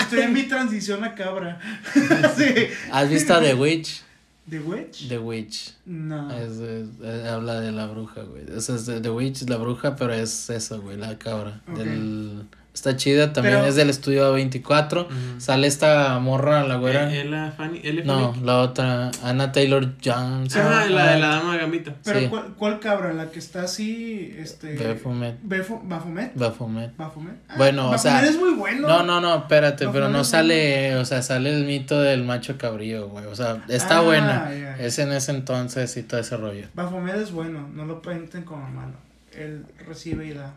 estoy 0.00 0.20
en 0.20 0.32
mi 0.32 0.42
transición 0.42 1.02
a 1.02 1.14
cabra. 1.14 1.58
¿Has 2.92 3.08
visto 3.08 3.40
The 3.40 3.54
Witch? 3.54 4.02
¿The 4.48 4.60
Witch? 4.60 5.08
The 5.08 5.18
Witch. 5.18 5.72
No. 5.86 6.28
habla 6.28 7.60
de 7.60 7.72
la 7.72 7.86
bruja, 7.86 8.22
güey. 8.22 8.44
The 8.44 9.10
Witch 9.10 9.42
es 9.42 9.48
la 9.48 9.56
bruja, 9.56 9.96
pero 9.96 10.12
es 10.12 10.50
eso, 10.50 10.82
güey, 10.82 10.98
la 10.98 11.18
cabra. 11.18 11.62
Del 11.74 12.44
Está 12.74 12.96
chida, 12.96 13.32
también 13.32 13.64
es 13.64 13.76
del 13.76 13.88
estudio 13.88 14.32
24. 14.32 15.06
Sale 15.38 15.68
esta 15.68 16.18
morra, 16.18 16.64
la 16.64 16.74
güera. 16.74 17.08
Eh, 17.14 17.20
¿Ella, 17.20 17.52
Fanny? 17.56 17.80
no, 18.04 18.34
la 18.42 18.58
otra, 18.58 19.12
Anna 19.22 19.52
Taylor 19.52 19.92
Johnson. 20.04 20.60
Ah, 20.60 20.84
la 20.90 21.12
de 21.12 21.20
la 21.20 21.28
dama 21.28 21.56
gambita. 21.56 21.94
Pero 22.04 22.28
¿cuál, 22.28 22.54
¿cuál, 22.58 22.80
cabra? 22.80 23.12
La 23.12 23.30
que 23.30 23.38
está 23.38 23.62
así, 23.62 24.34
este... 24.36 24.74
Befumet. 24.74 25.36
¿Bafomet? 25.44 26.34
Bafomet. 26.34 26.96
Bafomet. 26.96 27.36
Ah, 27.48 27.54
bueno, 27.56 27.90
o 27.90 27.96
sea... 27.96 28.24
es 28.24 28.36
muy 28.36 28.54
bueno. 28.54 28.88
No, 28.88 29.04
no, 29.04 29.20
no, 29.20 29.36
espérate, 29.36 29.86
pero 29.90 30.08
no 30.08 30.24
sale, 30.24 30.96
o 30.96 31.04
sea, 31.04 31.22
sale 31.22 31.54
el 31.54 31.66
mito 31.66 32.00
del 32.00 32.24
macho 32.24 32.58
cabrío, 32.58 33.08
güey. 33.08 33.26
O 33.26 33.36
sea, 33.36 33.62
está 33.68 33.98
ah, 33.98 34.02
buena. 34.02 34.52
Es 34.80 34.98
en 34.98 35.12
ese 35.12 35.30
entonces 35.30 35.96
y 35.96 36.02
todo 36.02 36.18
ese 36.18 36.36
rollo. 36.36 36.66
Bafomet 36.74 37.14
es 37.14 37.30
bueno, 37.30 37.68
no 37.72 37.84
lo 37.84 38.02
pinten 38.02 38.42
como 38.42 38.68
malo. 38.68 38.94
Él 39.32 39.64
recibe 39.86 40.26
y 40.26 40.32
da. 40.32 40.54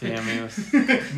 Sí, 0.00 0.06
amigos. 0.16 0.54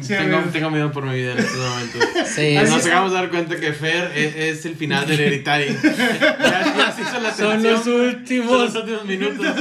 tengo, 0.09 0.41
tengo, 0.53 0.71
miedo 0.71 0.91
por 0.91 1.07
mi 1.07 1.15
vida 1.15 1.33
en 1.33 1.39
estos 1.39 1.57
momentos. 1.57 2.03
Sí, 2.27 2.55
Nos 2.55 2.85
acabamos 2.85 3.13
de 3.13 3.19
dar 3.19 3.31
cuenta 3.31 3.57
que 3.57 3.73
Fer 3.73 4.11
es, 4.17 4.67
el 4.67 4.75
final 4.75 5.07
del 5.07 5.21
Hereditary. 5.21 5.67
ya, 5.83 6.75
ya 6.77 6.93
se 6.93 7.03
hizo 7.03 7.21
la 7.21 7.33
Son 7.33 7.63
los 7.63 7.87
últimos. 7.87 8.73
Son 8.73 8.91
los 8.91 9.03
últimos 9.03 9.05
minutos. 9.05 9.57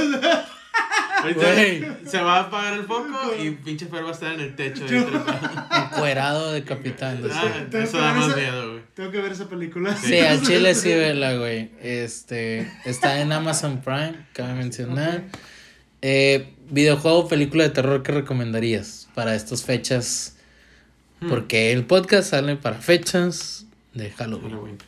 se 2.04 2.20
va 2.20 2.38
a 2.38 2.40
apagar 2.40 2.74
el 2.74 2.82
foco 2.84 3.32
y 3.40 3.50
pinche 3.50 3.86
Fer 3.86 4.04
va 4.04 4.08
a 4.08 4.12
estar 4.12 4.32
en 4.32 4.40
el 4.40 4.56
techo. 4.56 4.84
Encuerado 4.86 6.52
de 6.52 6.64
capitán. 6.64 7.22
Ah, 7.32 7.44
eso 7.74 7.98
da 7.98 8.14
más 8.14 8.36
miedo, 8.36 8.72
güey. 8.72 8.82
Tengo 8.94 9.12
que 9.12 9.20
ver 9.20 9.30
esa 9.30 9.48
película. 9.48 9.96
Sí, 9.96 10.18
a 10.18 10.40
Chile 10.42 10.74
sí 10.74 10.88
verla, 10.88 11.34
güey. 11.34 11.70
Este, 11.80 12.68
está 12.84 13.20
en 13.20 13.30
Amazon 13.30 13.82
Prime, 13.82 14.16
cabe 14.32 14.54
mencionar. 14.54 15.22
Eh, 16.04 16.54
videojuego, 16.68 17.28
película 17.28 17.62
de 17.62 17.70
terror 17.70 18.02
que 18.02 18.10
recomendarías 18.10 19.01
para 19.14 19.34
estas 19.34 19.64
fechas. 19.64 20.36
Hmm. 21.20 21.28
Porque 21.28 21.72
el 21.72 21.84
podcast 21.84 22.30
sale 22.30 22.56
para 22.56 22.76
fechas 22.76 23.66
de 23.94 24.10
Halloween. 24.10 24.78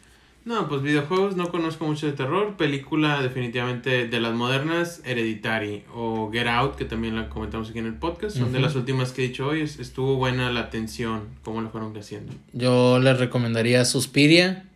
No, 0.44 0.68
pues 0.68 0.82
videojuegos 0.82 1.36
no 1.36 1.50
conozco 1.50 1.86
mucho 1.86 2.06
de 2.06 2.12
terror. 2.12 2.56
Película 2.58 3.22
definitivamente 3.22 4.06
de 4.08 4.20
las 4.20 4.34
modernas, 4.34 5.00
Hereditary 5.04 5.84
o 5.94 6.30
Get 6.30 6.46
Out, 6.46 6.76
que 6.76 6.84
también 6.84 7.16
la 7.16 7.30
comentamos 7.30 7.70
aquí 7.70 7.78
en 7.78 7.86
el 7.86 7.94
podcast. 7.94 8.36
Son 8.36 8.52
de 8.52 8.60
las 8.60 8.74
últimas 8.74 9.12
que 9.12 9.24
he 9.24 9.28
dicho 9.28 9.46
hoy. 9.46 9.62
Estuvo 9.62 10.16
buena 10.16 10.52
la 10.52 10.60
atención, 10.60 11.28
cómo 11.42 11.62
lo 11.62 11.70
fueron 11.70 11.96
haciendo. 11.96 12.34
Yo 12.52 12.98
les 12.98 13.18
recomendaría 13.18 13.86
Suspiria. 13.86 14.66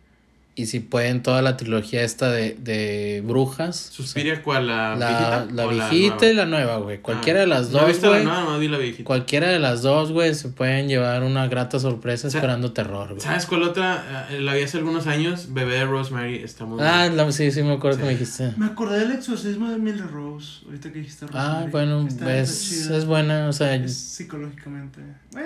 Y 0.59 0.65
si 0.65 0.81
pueden, 0.81 1.23
toda 1.23 1.41
la 1.41 1.55
trilogía 1.55 2.03
esta 2.03 2.29
de, 2.29 2.53
de 2.59 3.23
brujas. 3.25 3.77
¿Suspiria 3.77 4.43
cuál? 4.43 4.67
¿La, 4.67 4.93
la 4.97 5.07
viejita? 5.07 5.47
La 5.53 5.67
viejita 5.67 6.29
y 6.29 6.33
la 6.33 6.45
nueva, 6.45 6.79
güey. 6.79 6.99
Cualquiera 6.99 7.39
de 7.39 7.47
las 7.47 7.71
dos, 7.71 7.97
güey. 8.01 8.25
No, 8.25 8.59
la 8.59 8.77
viejita. 8.77 9.05
Cualquiera 9.05 9.47
de 9.47 9.59
las 9.59 9.83
dos, 9.83 10.11
güey, 10.11 10.35
se 10.35 10.49
pueden 10.49 10.89
llevar 10.89 11.23
una 11.23 11.47
grata 11.47 11.79
sorpresa 11.79 12.27
esperando 12.27 12.73
terror, 12.73 13.07
güey. 13.07 13.21
¿Sabes 13.21 13.45
cuál 13.45 13.63
otra? 13.63 14.27
Eh, 14.31 14.41
la 14.41 14.53
vi 14.53 14.63
hace 14.63 14.79
algunos 14.79 15.07
años. 15.07 15.53
Bebé 15.53 15.75
de 15.75 15.85
Rosemary 15.85 16.43
está 16.43 16.65
muy 16.65 16.77
Ah, 16.81 17.09
sí, 17.31 17.51
sí, 17.53 17.63
me 17.63 17.75
acuerdo 17.75 17.99
que 17.99 18.03
me 18.03 18.09
dijiste. 18.09 18.51
Me 18.57 18.65
acordé 18.65 18.99
del 18.99 19.13
exorcismo 19.13 19.69
de 19.69 19.75
Emily 19.75 20.01
Rose. 20.01 20.65
Ahorita 20.65 20.91
que 20.91 20.99
dijiste 20.99 21.25
Rosemary. 21.25 21.67
Ah, 21.67 21.67
bueno, 21.71 22.05
es, 22.05 22.89
es 22.89 23.05
buena, 23.05 23.47
o 23.47 23.53
sea. 23.53 23.87
psicológicamente. 23.87 24.99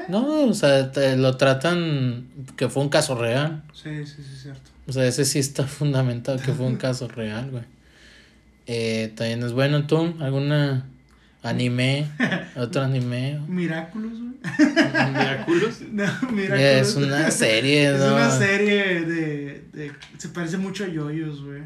No, 0.09 0.45
o 0.47 0.53
sea, 0.55 0.91
lo 1.17 1.37
tratan 1.37 2.25
que 2.57 2.67
fue 2.67 2.81
un 2.81 2.89
caso 2.89 3.13
real. 3.13 3.61
Sí, 3.73 4.07
sí, 4.07 4.23
sí, 4.23 4.37
cierto. 4.41 4.72
O 4.87 4.91
sea, 4.91 5.05
ese 5.05 5.25
sí 5.25 5.39
está 5.39 5.63
fundamentado 5.67 6.39
que 6.39 6.53
fue 6.53 6.65
un 6.65 6.77
caso 6.77 7.07
real, 7.07 7.51
güey. 7.51 7.63
Eh, 8.65 9.11
también 9.15 9.43
es 9.43 9.51
bueno, 9.51 9.85
¿tú? 9.87 10.13
¿Alguna 10.19 10.85
anime? 11.41 12.07
¿Otro 12.55 12.81
anime? 12.81 13.41
Miraculous, 13.47 14.19
güey. 14.19 14.33
¿Miraculous? 15.11 15.81
No, 15.81 16.05
Miraculous. 16.31 16.61
Es 16.61 16.95
una 16.95 17.31
serie, 17.31 17.91
¿no? 17.91 17.95
Es 17.97 18.11
una 18.11 18.31
serie 18.31 19.01
de, 19.01 19.63
de... 19.73 19.91
Se 20.17 20.29
parece 20.29 20.57
mucho 20.57 20.85
a 20.85 20.87
Yoyos, 20.87 21.43
güey. 21.43 21.63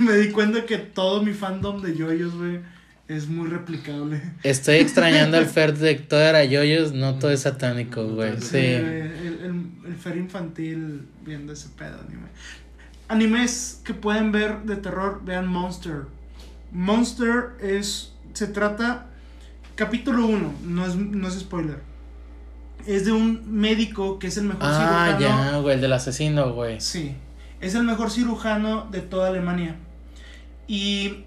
Me 0.00 0.12
di 0.18 0.30
cuenta 0.30 0.66
que 0.66 0.76
todo 0.76 1.22
mi 1.22 1.32
fandom 1.32 1.80
de 1.80 1.96
Yoyos, 1.96 2.34
güey 2.34 2.60
es 3.08 3.28
muy 3.28 3.48
replicable. 3.48 4.20
Estoy 4.42 4.76
extrañando 4.76 5.36
al 5.36 5.46
Fer 5.46 5.76
de 5.76 5.94
todo 5.94 6.20
era 6.20 6.44
yoyos, 6.44 6.92
no 6.92 7.18
todo 7.18 7.30
es 7.30 7.40
satánico, 7.40 8.04
güey. 8.08 8.40
Sí. 8.40 8.58
El, 8.58 9.72
el, 9.86 9.96
Fer 9.96 10.16
infantil 10.16 11.06
viendo 11.24 11.52
ese 11.52 11.68
pedo 11.70 12.00
anime. 12.06 12.26
Animes 13.08 13.80
que 13.84 13.94
pueden 13.94 14.32
ver 14.32 14.62
de 14.62 14.76
terror, 14.76 15.22
vean 15.24 15.46
Monster. 15.46 16.02
Monster 16.72 17.50
es. 17.60 18.12
Se 18.32 18.48
trata. 18.48 19.06
Capítulo 19.76 20.26
1, 20.26 20.54
no 20.64 20.86
es, 20.86 20.96
no 20.96 21.28
es 21.28 21.34
spoiler. 21.34 21.80
Es 22.86 23.04
de 23.04 23.12
un 23.12 23.42
médico 23.46 24.18
que 24.18 24.28
es 24.28 24.36
el 24.38 24.44
mejor 24.44 24.62
ah, 24.62 24.74
cirujano. 24.74 25.16
Ah, 25.16 25.50
ya, 25.52 25.58
güey, 25.58 25.74
el 25.74 25.80
del 25.82 25.92
asesino, 25.92 26.52
güey. 26.54 26.80
Sí. 26.80 27.14
Es 27.60 27.74
el 27.74 27.84
mejor 27.84 28.10
cirujano 28.10 28.88
de 28.90 29.02
toda 29.02 29.28
Alemania. 29.28 29.76
Y 30.66 31.25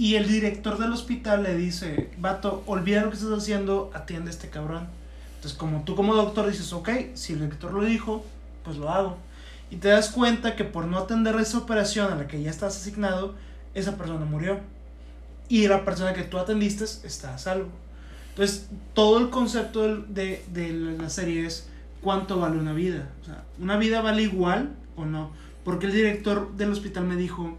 y 0.00 0.14
el 0.14 0.26
director 0.26 0.78
del 0.78 0.94
hospital 0.94 1.42
le 1.42 1.54
dice, 1.54 2.08
vato, 2.16 2.62
olvida 2.64 3.02
lo 3.02 3.10
que 3.10 3.16
estás 3.16 3.32
haciendo, 3.32 3.90
atiende 3.92 4.30
a 4.30 4.32
este 4.32 4.48
cabrón. 4.48 4.88
Entonces, 5.34 5.58
como 5.58 5.84
tú 5.84 5.94
como 5.94 6.14
doctor 6.14 6.48
dices, 6.48 6.72
ok, 6.72 6.88
si 7.12 7.34
el 7.34 7.40
director 7.40 7.70
lo 7.74 7.84
dijo, 7.84 8.24
pues 8.64 8.78
lo 8.78 8.88
hago. 8.88 9.18
Y 9.70 9.76
te 9.76 9.88
das 9.88 10.08
cuenta 10.08 10.56
que 10.56 10.64
por 10.64 10.86
no 10.86 10.96
atender 10.96 11.36
esa 11.36 11.58
operación 11.58 12.10
a 12.10 12.16
la 12.16 12.28
que 12.28 12.40
ya 12.40 12.48
estás 12.48 12.78
asignado, 12.78 13.34
esa 13.74 13.98
persona 13.98 14.24
murió. 14.24 14.60
Y 15.50 15.68
la 15.68 15.84
persona 15.84 16.14
que 16.14 16.22
tú 16.22 16.38
atendiste 16.38 16.84
está 16.84 17.34
a 17.34 17.38
salvo. 17.38 17.68
Entonces, 18.30 18.70
todo 18.94 19.18
el 19.18 19.28
concepto 19.28 19.98
de, 19.98 20.42
de 20.50 20.72
la 20.98 21.10
serie 21.10 21.44
es 21.44 21.68
cuánto 22.00 22.40
vale 22.40 22.56
una 22.56 22.72
vida. 22.72 23.10
O 23.20 23.24
sea, 23.26 23.44
¿una 23.58 23.76
vida 23.76 24.00
vale 24.00 24.22
igual 24.22 24.70
o 24.96 25.04
no? 25.04 25.30
Porque 25.62 25.84
el 25.84 25.92
director 25.92 26.56
del 26.56 26.72
hospital 26.72 27.04
me 27.04 27.16
dijo, 27.16 27.58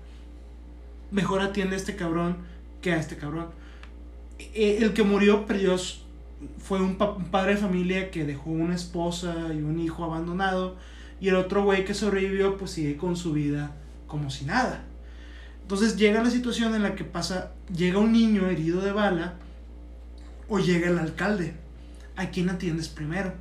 mejor 1.11 1.41
atiende 1.41 1.75
a 1.75 1.77
este 1.77 1.95
cabrón 1.95 2.37
que 2.81 2.93
a 2.93 2.97
este 2.97 3.17
cabrón. 3.17 3.47
E, 4.39 4.77
el 4.77 4.93
que 4.93 5.03
murió 5.03 5.45
perdió, 5.45 5.75
fue 6.57 6.81
un, 6.81 6.95
padre 6.95 7.55
de 7.55 7.61
familia 7.61 8.09
que 8.09 8.25
dejó 8.25 8.49
una 8.49 8.75
esposa 8.75 9.53
y 9.53 9.61
un 9.61 9.79
hijo 9.79 10.03
abandonado. 10.03 10.77
Y 11.19 11.27
el 11.27 11.35
otro 11.35 11.63
güey 11.63 11.85
que 11.85 11.93
sobrevivió, 11.93 12.57
pues 12.57 12.71
sigue 12.71 12.97
con 12.97 13.15
su 13.15 13.33
vida 13.33 13.75
como 14.07 14.31
si 14.31 14.45
nada. 14.45 14.83
Entonces 15.61 15.95
llega 15.95 16.23
la 16.23 16.31
situación 16.31 16.73
en 16.73 16.83
la 16.83 16.95
que 16.95 17.03
pasa, 17.03 17.51
llega 17.73 17.99
un 17.99 18.11
niño 18.11 18.49
herido 18.49 18.81
de 18.81 18.91
bala 18.91 19.35
o 20.49 20.59
llega 20.59 20.89
el 20.89 20.97
alcalde. 20.97 21.53
¿A 22.15 22.29
quién 22.29 22.49
atiendes 22.49 22.89
primero? 22.89 23.33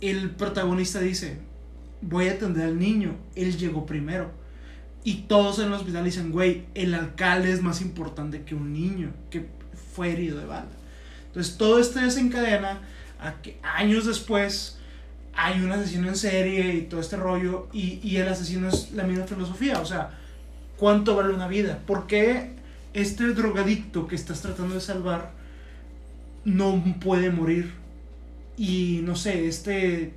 El 0.00 0.30
protagonista 0.30 1.00
dice, 1.00 1.38
voy 2.02 2.28
a 2.28 2.32
atender 2.32 2.64
al 2.64 2.78
niño, 2.78 3.16
él 3.34 3.56
llegó 3.56 3.86
primero 3.86 4.30
y 5.06 5.26
todos 5.28 5.60
en 5.60 5.66
el 5.66 5.74
hospital 5.74 6.04
dicen, 6.04 6.32
güey, 6.32 6.64
el 6.74 6.92
alcalde 6.92 7.52
es 7.52 7.62
más 7.62 7.80
importante 7.80 8.42
que 8.42 8.56
un 8.56 8.72
niño 8.72 9.12
que 9.30 9.46
fue 9.94 10.10
herido 10.10 10.36
de 10.40 10.46
bala. 10.46 10.66
Entonces 11.28 11.56
todo 11.56 11.78
esto 11.78 12.00
desencadena 12.00 12.80
a 13.20 13.40
que 13.40 13.56
años 13.62 14.04
después 14.04 14.78
hay 15.32 15.60
un 15.60 15.70
asesino 15.70 16.08
en 16.08 16.16
serie 16.16 16.74
y 16.74 16.82
todo 16.82 17.00
este 17.00 17.14
rollo 17.14 17.68
y, 17.72 18.00
y 18.02 18.16
el 18.16 18.26
asesino 18.26 18.68
es 18.68 18.90
la 18.94 19.04
misma 19.04 19.26
filosofía, 19.26 19.78
o 19.80 19.86
sea, 19.86 20.10
¿cuánto 20.76 21.14
vale 21.14 21.32
una 21.32 21.46
vida? 21.46 21.78
¿Por 21.86 22.08
qué 22.08 22.50
este 22.92 23.26
drogadicto 23.26 24.08
que 24.08 24.16
estás 24.16 24.42
tratando 24.42 24.74
de 24.74 24.80
salvar 24.80 25.30
no 26.44 26.82
puede 26.98 27.30
morir? 27.30 27.74
Y 28.56 29.02
no 29.04 29.14
sé, 29.14 29.46
este 29.46 30.14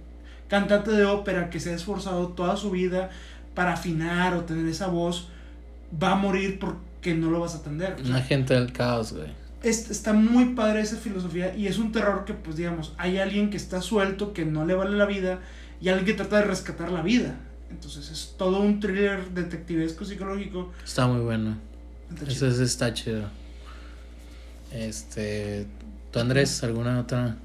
cantante 0.48 0.90
de 0.90 1.06
ópera 1.06 1.52
que 1.52 1.60
se 1.60 1.70
ha 1.70 1.76
esforzado 1.76 2.30
toda 2.30 2.58
su 2.58 2.72
vida 2.72 3.12
para 3.56 3.74
afinar 3.74 4.34
o 4.36 4.42
tener 4.46 4.66
esa 4.68 4.88
voz, 4.88 5.28
va 6.02 6.12
a 6.12 6.16
morir 6.16 6.60
porque 6.60 7.14
no 7.16 7.30
lo 7.32 7.40
vas 7.40 7.56
a 7.56 7.58
atender. 7.60 7.94
O 7.94 7.98
sea, 8.00 8.06
Un 8.08 8.16
agente 8.16 8.54
del 8.54 8.72
caos, 8.72 9.14
güey. 9.14 9.30
es- 9.64 9.90
está 9.92 10.14
muy 10.14 10.54
padre 10.56 10.82
esa 10.82 10.98
filosofía 10.98 11.56
y 11.56 11.68
es 11.68 11.78
un 11.78 11.92
terror 11.92 12.26
que, 12.26 12.34
pues 12.34 12.56
digamos, 12.58 12.94
hay 12.98 13.18
alguien 13.18 13.50
que 13.50 13.58
está 13.58 13.82
suelto, 13.82 14.34
que 14.34 14.46
no 14.46 14.66
le 14.66 14.74
vale 14.76 14.96
la 14.98 15.06
vida 15.06 15.40
y 15.82 15.90
alguien 15.90 16.06
que 16.06 16.14
trata 16.14 16.38
de 16.38 16.44
rescatar 16.44 16.92
la 16.92 17.02
vida. 17.02 17.36
Entonces 17.70 18.10
es 18.10 18.36
todo 18.38 18.60
un 18.62 18.80
thriller 18.80 19.30
detectivesco 19.32 20.04
psicológico. 20.06 20.72
Está 20.84 21.06
muy 21.08 21.22
bueno. 21.22 21.58
Está 22.12 22.26
Eso 22.32 22.50
chido. 22.50 22.64
está 22.64 22.94
chido. 22.94 23.24
Este. 24.74 25.68
¿Tú, 26.12 26.20
Andrés, 26.20 26.64
alguna 26.64 27.00
otra? 27.00 27.36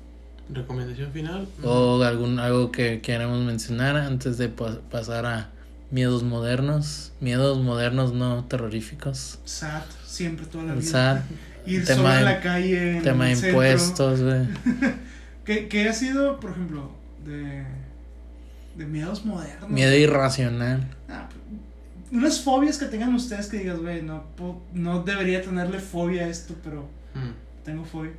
Recomendación 0.53 1.11
final. 1.13 1.49
¿O 1.63 2.03
algún, 2.03 2.39
algo 2.39 2.71
que 2.71 3.01
queramos 3.01 3.41
mencionar 3.45 3.97
antes 3.97 4.37
de 4.39 4.49
pa- 4.49 4.81
pasar 4.91 5.27
a 5.27 5.51
miedos 5.95 6.23
modernos? 6.25 7.13
Miedos 7.21 7.59
modernos 7.63 8.13
no 8.13 8.45
terroríficos. 8.47 9.39
Sad, 9.45 9.83
siempre 10.05 10.45
toda 10.47 10.65
la 10.65 10.73
El 10.75 10.81
vida. 10.81 10.91
SAT, 10.91 11.23
Ir 11.67 11.85
tema 11.85 12.03
solo 12.03 12.15
de- 12.17 12.23
la 12.25 12.41
calle. 12.41 12.97
en 12.99 13.03
tema 13.03 13.25
de 13.27 13.33
impuestos, 13.33 14.21
güey. 14.23 14.47
¿Qué, 15.45 15.69
qué 15.69 15.89
ha 15.89 15.93
sido, 15.93 16.41
por 16.41 16.51
ejemplo, 16.51 16.91
de, 17.25 17.65
de 18.77 18.85
miedos 18.87 19.25
modernos? 19.25 19.71
Miedo 19.71 19.95
irracional. 19.95 20.87
Ah, 21.09 21.29
unas 22.13 22.41
fobias 22.41 22.79
que 22.79 22.87
tengan 22.87 23.15
ustedes 23.15 23.47
que 23.47 23.59
digas, 23.59 23.79
güey, 23.79 24.03
no, 24.03 24.25
po- 24.37 24.63
no 24.73 25.03
debería 25.05 25.43
tenerle 25.43 25.79
fobia 25.79 26.25
a 26.25 26.29
esto, 26.29 26.55
pero 26.65 26.89
Mm. 27.15 27.65
tengo 27.65 27.85
fobia. 27.85 28.11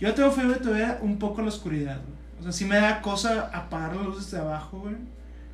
Yo 0.00 0.14
tengo 0.14 0.30
fobia 0.30 0.58
todavía 0.58 0.98
un 1.02 1.18
poco 1.18 1.40
a 1.40 1.42
la 1.42 1.48
oscuridad, 1.48 1.96
güey. 1.96 2.18
O 2.38 2.42
sea, 2.44 2.52
sí 2.52 2.64
me 2.64 2.76
da 2.76 3.02
cosa 3.02 3.50
apagar 3.52 3.96
las 3.96 4.06
luces 4.06 4.30
de 4.30 4.38
abajo, 4.38 4.78
güey, 4.80 4.94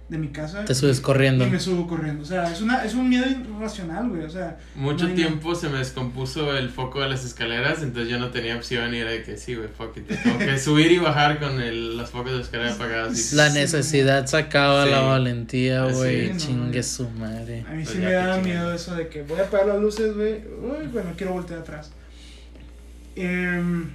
de 0.07 0.19
mi 0.19 0.29
casa. 0.29 0.67
Te 0.67 0.75
subes 0.75 1.01
corriendo. 1.01 1.47
Y 1.47 1.51
me 1.51 1.59
subo 1.59 1.87
corriendo. 1.87 2.23
O 2.23 2.27
sea, 2.27 2.53
es, 2.53 2.61
una, 2.61 2.85
es 2.85 2.93
un 2.93 3.09
miedo 3.09 3.25
irracional, 3.27 4.11
güey. 4.11 4.23
O 4.25 4.31
sea, 4.31 4.59
Mucho 4.75 5.09
No 5.09 5.15
tiempo 5.15 5.55
se 5.55 5.71
me 5.71 5.79
descompuso 5.79 6.55
el 6.55 6.69
foco 6.69 7.01
de 7.01 7.09
las 7.09 7.25
escaleras, 7.25 7.83
entonces 7.83 8.11
yo 8.11 8.19
no 8.19 8.29
tenía 8.31 8.55
opción 8.55 8.95
y 8.95 8.99
era 8.99 9.11
de 9.13 9.23
que 9.23 9.39
sí, 9.39 9.55
güey, 9.55 9.69
fuck 9.69 9.97
it. 9.97 10.07
Tengo 10.23 10.39
que 10.39 10.59
subir 10.59 10.93
y 10.93 10.99
bajar 10.99 11.41
con 11.41 11.59
el, 11.61 11.97
los 11.97 12.11
focos 12.11 12.33
de 12.33 12.37
la 12.39 12.43
escalera 12.45 12.73
apagados. 12.75 13.33
y- 13.33 13.37
La 13.37 13.49
necesidad 13.49 14.27
sacaba 14.27 14.85
Sí. 14.85 14.91
la 14.91 15.01
valentía, 15.01 15.85
güey. 15.85 16.37
Chingue 16.37 16.83
su 16.83 17.09
madre. 17.09 17.65
a 17.67 17.73
mí 17.73 17.85
sí 17.87 17.93
Pues 17.95 18.05
me 18.05 18.11
ya, 18.11 18.27
da 18.27 18.37
qué 18.37 18.45
miedo 18.45 18.75
eso 18.75 18.95
de 18.95 19.09
que 19.09 19.23
voy 19.23 19.41
a 19.41 19.45
apagar 19.45 19.69
las 19.69 19.81
luces, 19.81 20.15
güey. 20.15 20.35
Uy, 20.35 20.87
bueno, 20.93 21.13
quiero 21.17 21.33
voltear 21.33 21.61
atrás. 21.61 21.91
Em, 23.17 23.91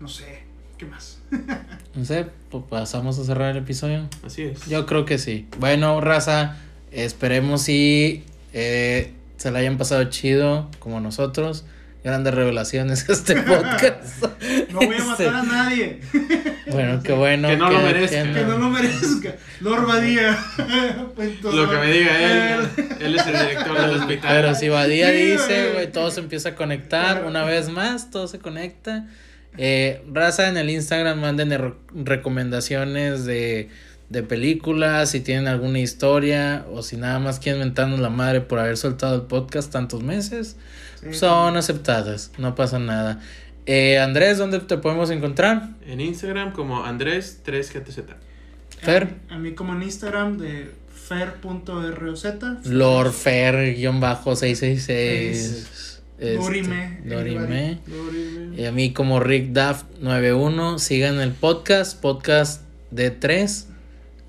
no 0.00 0.08
sé, 0.08 0.45
¿qué 0.78 0.86
más? 0.86 1.18
No 1.94 2.04
sé, 2.04 2.26
pues 2.50 2.64
pasamos 2.68 3.18
a 3.18 3.24
cerrar 3.24 3.50
el 3.52 3.58
episodio. 3.62 4.08
Así 4.24 4.42
es. 4.42 4.66
Yo 4.66 4.86
creo 4.86 5.04
que 5.04 5.18
sí. 5.18 5.46
Bueno, 5.58 6.00
raza, 6.00 6.56
esperemos 6.92 7.62
si 7.62 8.24
eh, 8.52 9.12
se 9.36 9.50
la 9.50 9.58
hayan 9.60 9.78
pasado 9.78 10.04
chido 10.04 10.70
como 10.78 11.00
nosotros. 11.00 11.64
Grandes 12.04 12.34
revelaciones 12.34 13.08
este 13.08 13.34
podcast. 13.42 14.24
No 14.70 14.80
voy 14.80 14.94
a 14.94 14.98
Este, 14.98 15.04
matar 15.26 15.34
a 15.34 15.42
nadie. 15.42 16.00
Bueno, 16.70 17.00
qué 17.02 17.12
bueno. 17.12 17.48
Que 17.48 17.56
no 17.56 17.70
lo 17.70 17.78
merezca. 17.80 18.22
que 18.24 18.32
Que 18.32 18.44
no 18.44 18.58
lo 18.58 18.68
merezca. 18.70 19.34
Lord 19.60 19.86
Badía. 19.86 20.36
Lo 21.42 21.70
que 21.70 21.76
me 21.78 21.92
diga 21.92 22.54
él, 22.56 22.68
él 23.00 23.14
es 23.16 23.26
el 23.26 23.32
director 23.38 23.80
del 23.80 23.90
hospital. 24.00 24.30
Pero 24.34 24.54
si 24.54 24.68
Badía 24.68 25.10
dice, 25.10 25.62
güey. 25.62 25.72
güey, 25.74 25.92
todo 25.92 26.10
se 26.10 26.20
empieza 26.20 26.50
a 26.50 26.54
conectar 26.56 27.12
Claro. 27.14 27.28
una 27.28 27.44
vez 27.44 27.68
más, 27.70 28.10
todo 28.10 28.26
se 28.28 28.38
conecta. 28.40 29.06
Eh, 29.58 30.02
raza 30.12 30.48
en 30.48 30.56
el 30.56 30.70
Instagram, 30.70 31.20
manden 31.20 31.50
re- 31.50 31.74
recomendaciones 31.94 33.24
de, 33.24 33.68
de 34.10 34.22
películas, 34.22 35.10
si 35.10 35.20
tienen 35.20 35.48
alguna 35.48 35.78
historia 35.78 36.64
o 36.72 36.82
si 36.82 36.96
nada 36.96 37.18
más 37.18 37.38
quieren 37.40 37.60
mentarnos 37.60 38.00
la 38.00 38.10
madre 38.10 38.40
por 38.42 38.58
haber 38.58 38.76
soltado 38.76 39.14
el 39.14 39.22
podcast 39.22 39.72
tantos 39.72 40.02
meses, 40.02 40.56
Sí. 41.02 41.12
son 41.14 41.56
aceptadas, 41.56 42.32
no 42.38 42.54
pasa 42.54 42.78
nada. 42.78 43.20
Eh, 43.66 43.98
Andrés, 43.98 44.38
¿dónde 44.38 44.60
te 44.60 44.76
podemos 44.78 45.10
encontrar? 45.10 45.70
En 45.86 46.00
Instagram 46.00 46.52
como 46.52 46.84
Andrés3GTZ. 46.84 48.04
Fer. 48.80 49.08
A 49.30 49.38
mí 49.38 49.54
como 49.54 49.72
en 49.74 49.82
Instagram 49.82 50.38
de 50.38 50.70
fer.roz. 51.08 52.24
Lord 52.66 53.12
Fer-666. 53.12 55.95
Este, 56.18 56.36
Dorime. 56.36 57.00
Dorime. 57.04 57.78
Dorime. 57.86 58.56
Y 58.60 58.64
a 58.64 58.72
mí 58.72 58.92
como 58.92 59.20
Rick 59.20 59.48
Duff 59.52 59.84
91, 60.00 60.78
sigan 60.78 61.20
el 61.20 61.32
podcast, 61.32 62.00
podcast 62.00 62.62
de 62.90 63.10
3, 63.10 63.68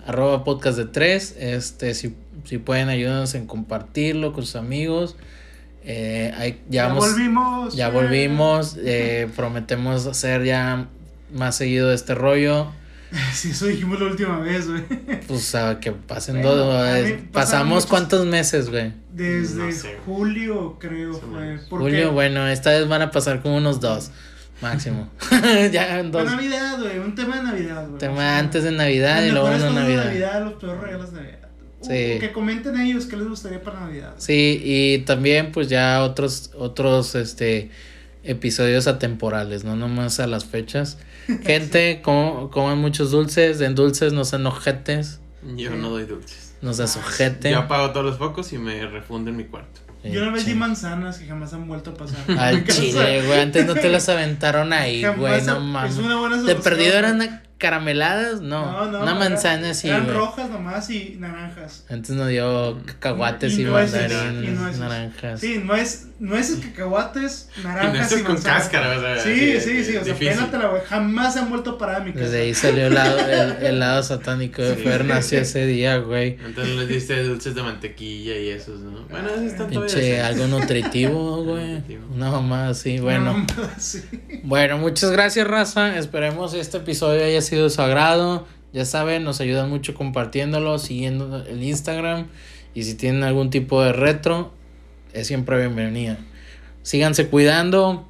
arroba 0.05 0.43
podcast 0.43 0.77
de 0.77 0.85
3, 0.85 1.35
este, 1.39 1.93
si, 1.93 2.13
si 2.45 2.57
pueden 2.57 2.89
ayudarnos 2.89 3.35
en 3.35 3.45
compartirlo 3.47 4.33
con 4.33 4.45
sus 4.45 4.55
amigos. 4.57 5.15
Eh, 5.83 6.33
ahí- 6.37 6.59
ya, 6.69 6.83
Ya 6.83 6.87
vamos- 6.89 7.11
volvimos. 7.11 7.75
ya 7.75 7.87
eh. 7.87 7.91
volvimos, 7.91 8.77
eh, 8.83 9.29
prometemos 9.35 10.05
hacer 10.07 10.43
ya 10.43 10.87
más 11.33 11.55
seguido 11.55 11.93
este 11.93 12.13
rollo, 12.15 12.67
Sí, 13.33 13.51
eso 13.51 13.67
dijimos 13.67 13.99
la 13.99 14.07
última 14.07 14.39
vez, 14.39 14.67
güey. 14.67 14.83
pues 15.27 15.55
a 15.55 15.79
que 15.79 15.91
pasen 15.91 16.35
Bueno, 16.35 16.49
todo, 16.49 16.71
a 16.77 16.99
eh, 16.99 17.23
pasamos 17.31 17.69
muchos- 17.75 17.85
cuántos 17.89 18.25
meses, 18.25 18.69
güey. 18.69 18.93
Desde 19.13 19.63
No 19.65 19.71
sé. 19.71 19.97
julio, 20.05 20.77
creo, 20.79 21.15
o 21.17 21.27
menos. 21.27 21.61
Porque 21.69 21.85
Julio, 21.85 22.11
bueno, 22.11 22.47
esta 22.47 22.71
vez 22.71 22.87
van 22.87 23.01
a 23.01 23.11
pasar 23.11 23.41
como 23.41 23.57
unos 23.57 23.79
dos, 23.79 24.11
máximo. 24.61 25.09
ya 25.71 26.03
dos. 26.03 26.25
Navidad, 26.25 26.79
güey. 26.79 26.99
Un 26.99 27.15
tema 27.15 27.37
de 27.37 27.43
Navidad, 27.43 27.83
güey. 27.85 27.95
O 27.95 27.97
Tema 27.97 28.17
sea, 28.17 28.39
antes 28.39 28.63
de 28.63 28.71
Navidad 28.71 29.23
y 29.23 29.31
luego 29.31 29.47
una 29.47 29.55
cosas 29.57 29.73
de 29.75 29.79
Navidad. 29.81 30.05
Navidad, 30.05 30.43
los 30.43 30.53
peores 30.53 30.81
regalos 30.81 31.13
de 31.13 31.21
Navidad. 31.21 31.37
Uh, 31.79 31.85
Sí. 31.85 32.17
que 32.19 32.31
comenten 32.33 32.79
ellos 32.81 33.05
qué 33.05 33.15
les 33.17 33.27
gustaría 33.27 33.61
para 33.61 33.79
Navidad. 33.81 34.15
Sí, 34.17 34.59
y 34.63 34.97
también 35.05 35.51
pues 35.51 35.69
ya 35.69 36.01
otros 36.03 36.49
otros 36.57 37.13
este 37.15 37.69
episodios 38.23 38.87
atemporales, 38.87 39.63
no 39.63 39.75
nomás 39.75 40.19
a 40.19 40.27
las 40.27 40.43
fechas. 40.45 40.97
Gente, 41.43 42.01
como 42.03 42.49
coman 42.51 42.77
muchos 42.77 43.11
dulces, 43.11 43.59
den 43.59 43.75
dulces, 43.75 44.13
no 44.13 44.23
sean 44.25 44.45
ojetes, 44.47 45.19
Yo 45.55 45.71
no 45.75 45.89
doy 45.89 46.05
dulces. 46.05 46.55
no 46.61 46.73
seas 46.73 46.95
ojete. 46.97 47.51
Yo 47.51 47.59
apago 47.59 47.91
todos 47.91 48.05
los 48.05 48.17
focos 48.17 48.53
y 48.53 48.57
me 48.57 48.85
refundo 48.87 49.29
en 49.29 49.37
mi 49.37 49.43
cuarto. 49.45 49.81
Yo 50.03 50.21
una 50.21 50.31
vez 50.31 50.45
di 50.45 50.53
Eh, 50.53 50.55
manzanas 50.55 51.17
que 51.17 51.25
jamás 51.25 51.51
han 51.53 51.67
vuelto 51.67 51.89
a 51.89 51.93
pasar. 51.95 52.19
Al 52.39 52.63
chile, 52.67 53.23
güey, 53.25 53.41
antes 53.41 53.65
no 53.65 53.73
te 53.73 53.89
las 53.89 54.07
aventaron 54.09 54.71
ahí, 54.71 55.03
güey, 55.17 55.41
no 55.43 55.59
mames. 55.59 55.93
Es 55.93 55.99
una 55.99 56.17
buena 56.17 56.35
¿De 56.37 56.41
solución. 56.43 56.63
perdido 56.63 56.93
eran 56.97 57.41
carameladas? 57.57 58.41
No, 58.41 58.87
una 58.87 59.03
era- 59.03 59.13
manzana 59.15 59.73
sí, 59.73 59.87
Eran 59.89 60.05
güey. 60.05 60.15
rojas 60.15 60.49
nomás 60.49 60.89
y 60.89 61.15
naranjas. 61.19 61.85
Antes 61.89 62.11
nos 62.11 62.27
dio 62.29 62.79
cacahuates 62.85 63.57
Y 63.57 63.61
y, 63.61 63.65
nueces, 63.65 64.11
mandarines, 64.11 64.49
y 64.49 64.51
nueces. 64.53 64.79
naranjas. 64.79 65.39
Sí, 65.39 65.61
nuez, 65.63 66.07
nueces, 66.19 66.59
cacahuates, 66.59 67.49
naranjas 67.63 68.11
Y 68.11 68.15
y 68.15 68.23
con 68.23 68.33
manzanas. 68.33 68.63
cáscara, 68.63 68.97
o 68.97 69.01
sea, 69.01 69.23
Sí, 69.23 69.59
sí, 69.59 69.59
sí, 69.59 69.83
sí, 69.83 69.97
o 69.97 70.03
sea, 70.05 70.15
pélatela, 70.15 70.67
güey. 70.67 70.81
Jamás 70.87 71.33
se 71.33 71.39
han 71.39 71.49
vuelto 71.49 71.71
a 71.71 71.77
parar 71.77 72.01
a 72.01 72.03
mi 72.05 72.11
casa. 72.13 72.25
Desde 72.25 72.41
ahí 72.41 72.53
salió 72.53 72.87
el 72.87 72.93
lado, 72.93 73.19
el, 73.19 73.65
el 73.65 73.79
lado 73.79 74.03
satánico 74.03 74.61
de 74.61 74.75
Sí. 74.75 74.83
Fer, 74.83 75.05
nació 75.05 75.39
ese 75.41 75.65
día, 75.65 75.97
güey. 75.97 76.37
Entonces 76.45 76.75
les 76.75 76.87
diste 76.87 77.23
dulces 77.23 77.55
de 77.55 77.63
mantequilla 77.63 78.37
y 78.37 78.49
esos, 78.49 78.79
¿no? 78.81 79.05
Bueno, 79.09 79.29
esos 79.29 79.41
están 79.43 79.67
todavía 79.69 79.79
Pinche 79.81 79.99
decentes. 79.99 80.25
algo 80.43 80.59
nutritivo, 80.59 81.43
güey. 81.43 81.81
Una 82.13 82.31
mamá 82.31 82.69
así, 82.69 82.99
bueno. 82.99 83.33
No, 83.33 83.45
sí. 83.77 84.03
Bueno, 84.43 84.77
muchas 84.77 85.11
gracias, 85.11 85.47
raza. 85.47 85.97
Esperemos 85.97 86.53
este 86.53 86.77
episodio 86.77 87.23
haya 87.25 87.41
sido 87.47 87.63
de 87.65 87.69
su 87.69 87.81
agrado. 87.81 88.45
Ya 88.73 88.85
saben, 88.85 89.23
nos 89.23 89.39
ayudan 89.41 89.69
mucho 89.69 89.93
compartiéndolo, 89.93 90.77
siguiendo 90.79 91.43
el 91.45 91.63
Instagram. 91.63 92.27
Y 92.73 92.83
si 92.83 92.93
tienen 92.95 93.23
algún 93.23 93.49
tipo 93.49 93.81
de 93.81 93.91
retro, 93.93 94.53
es 95.13 95.27
siempre 95.27 95.57
bienvenida. 95.57 96.17
Síganse 96.83 97.27
cuidando. 97.27 98.07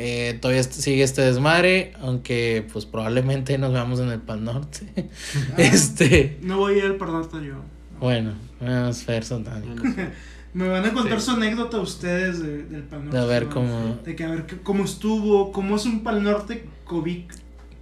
Eh, 0.00 0.38
todavía 0.40 0.62
sigue 0.62 1.02
este 1.02 1.22
desmadre, 1.22 1.92
aunque 2.00 2.64
pues 2.72 2.86
probablemente 2.86 3.58
nos 3.58 3.72
veamos 3.72 3.98
en 4.00 4.10
el 4.10 4.20
Pal 4.20 4.44
Norte. 4.44 4.86
este, 5.56 6.38
No 6.42 6.58
voy 6.58 6.74
a 6.74 6.78
ir 6.78 6.84
al 6.84 6.96
perdón 6.96 7.28
yo. 7.44 7.54
bueno, 8.00 8.32
es 8.88 9.02
Fer 9.04 9.24
satánico. 9.24 9.82
Me 10.54 10.66
van 10.66 10.84
a 10.86 10.92
contar 10.94 11.20
Sí. 11.20 11.26
su 11.26 11.32
anécdota 11.32 11.78
ustedes 11.78 12.40
de- 12.42 12.62
del 12.64 12.82
Pal 12.84 13.04
Norte. 13.04 13.16
De 13.18 13.22
a 13.22 13.26
ver 13.26 13.44
¿no? 13.46 13.50
cómo 13.50 13.98
De 14.04 14.16
que 14.16 14.24
a 14.24 14.28
ver 14.30 14.46
qué- 14.46 14.56
cómo 14.58 14.84
estuvo, 14.84 15.52
cómo 15.52 15.76
es 15.76 15.84
un 15.84 16.02
Pal 16.02 16.22
Norte 16.22 16.64
COVID. 16.84 17.24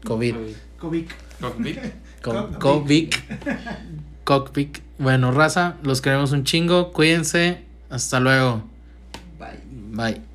COVID. 0.05 0.35
Cockpit. 0.79 1.11
Cockpit. 2.59 3.15
Cockpit. 4.25 4.79
Bueno, 4.99 5.31
raza, 5.33 5.77
los 5.83 6.01
queremos 6.01 6.33
un 6.33 6.45
chingo. 6.45 6.93
Cuídense. 6.93 7.63
Hasta 7.91 8.21
luego. 8.21 8.63
Bye. 9.39 9.61
Bye. 10.13 10.26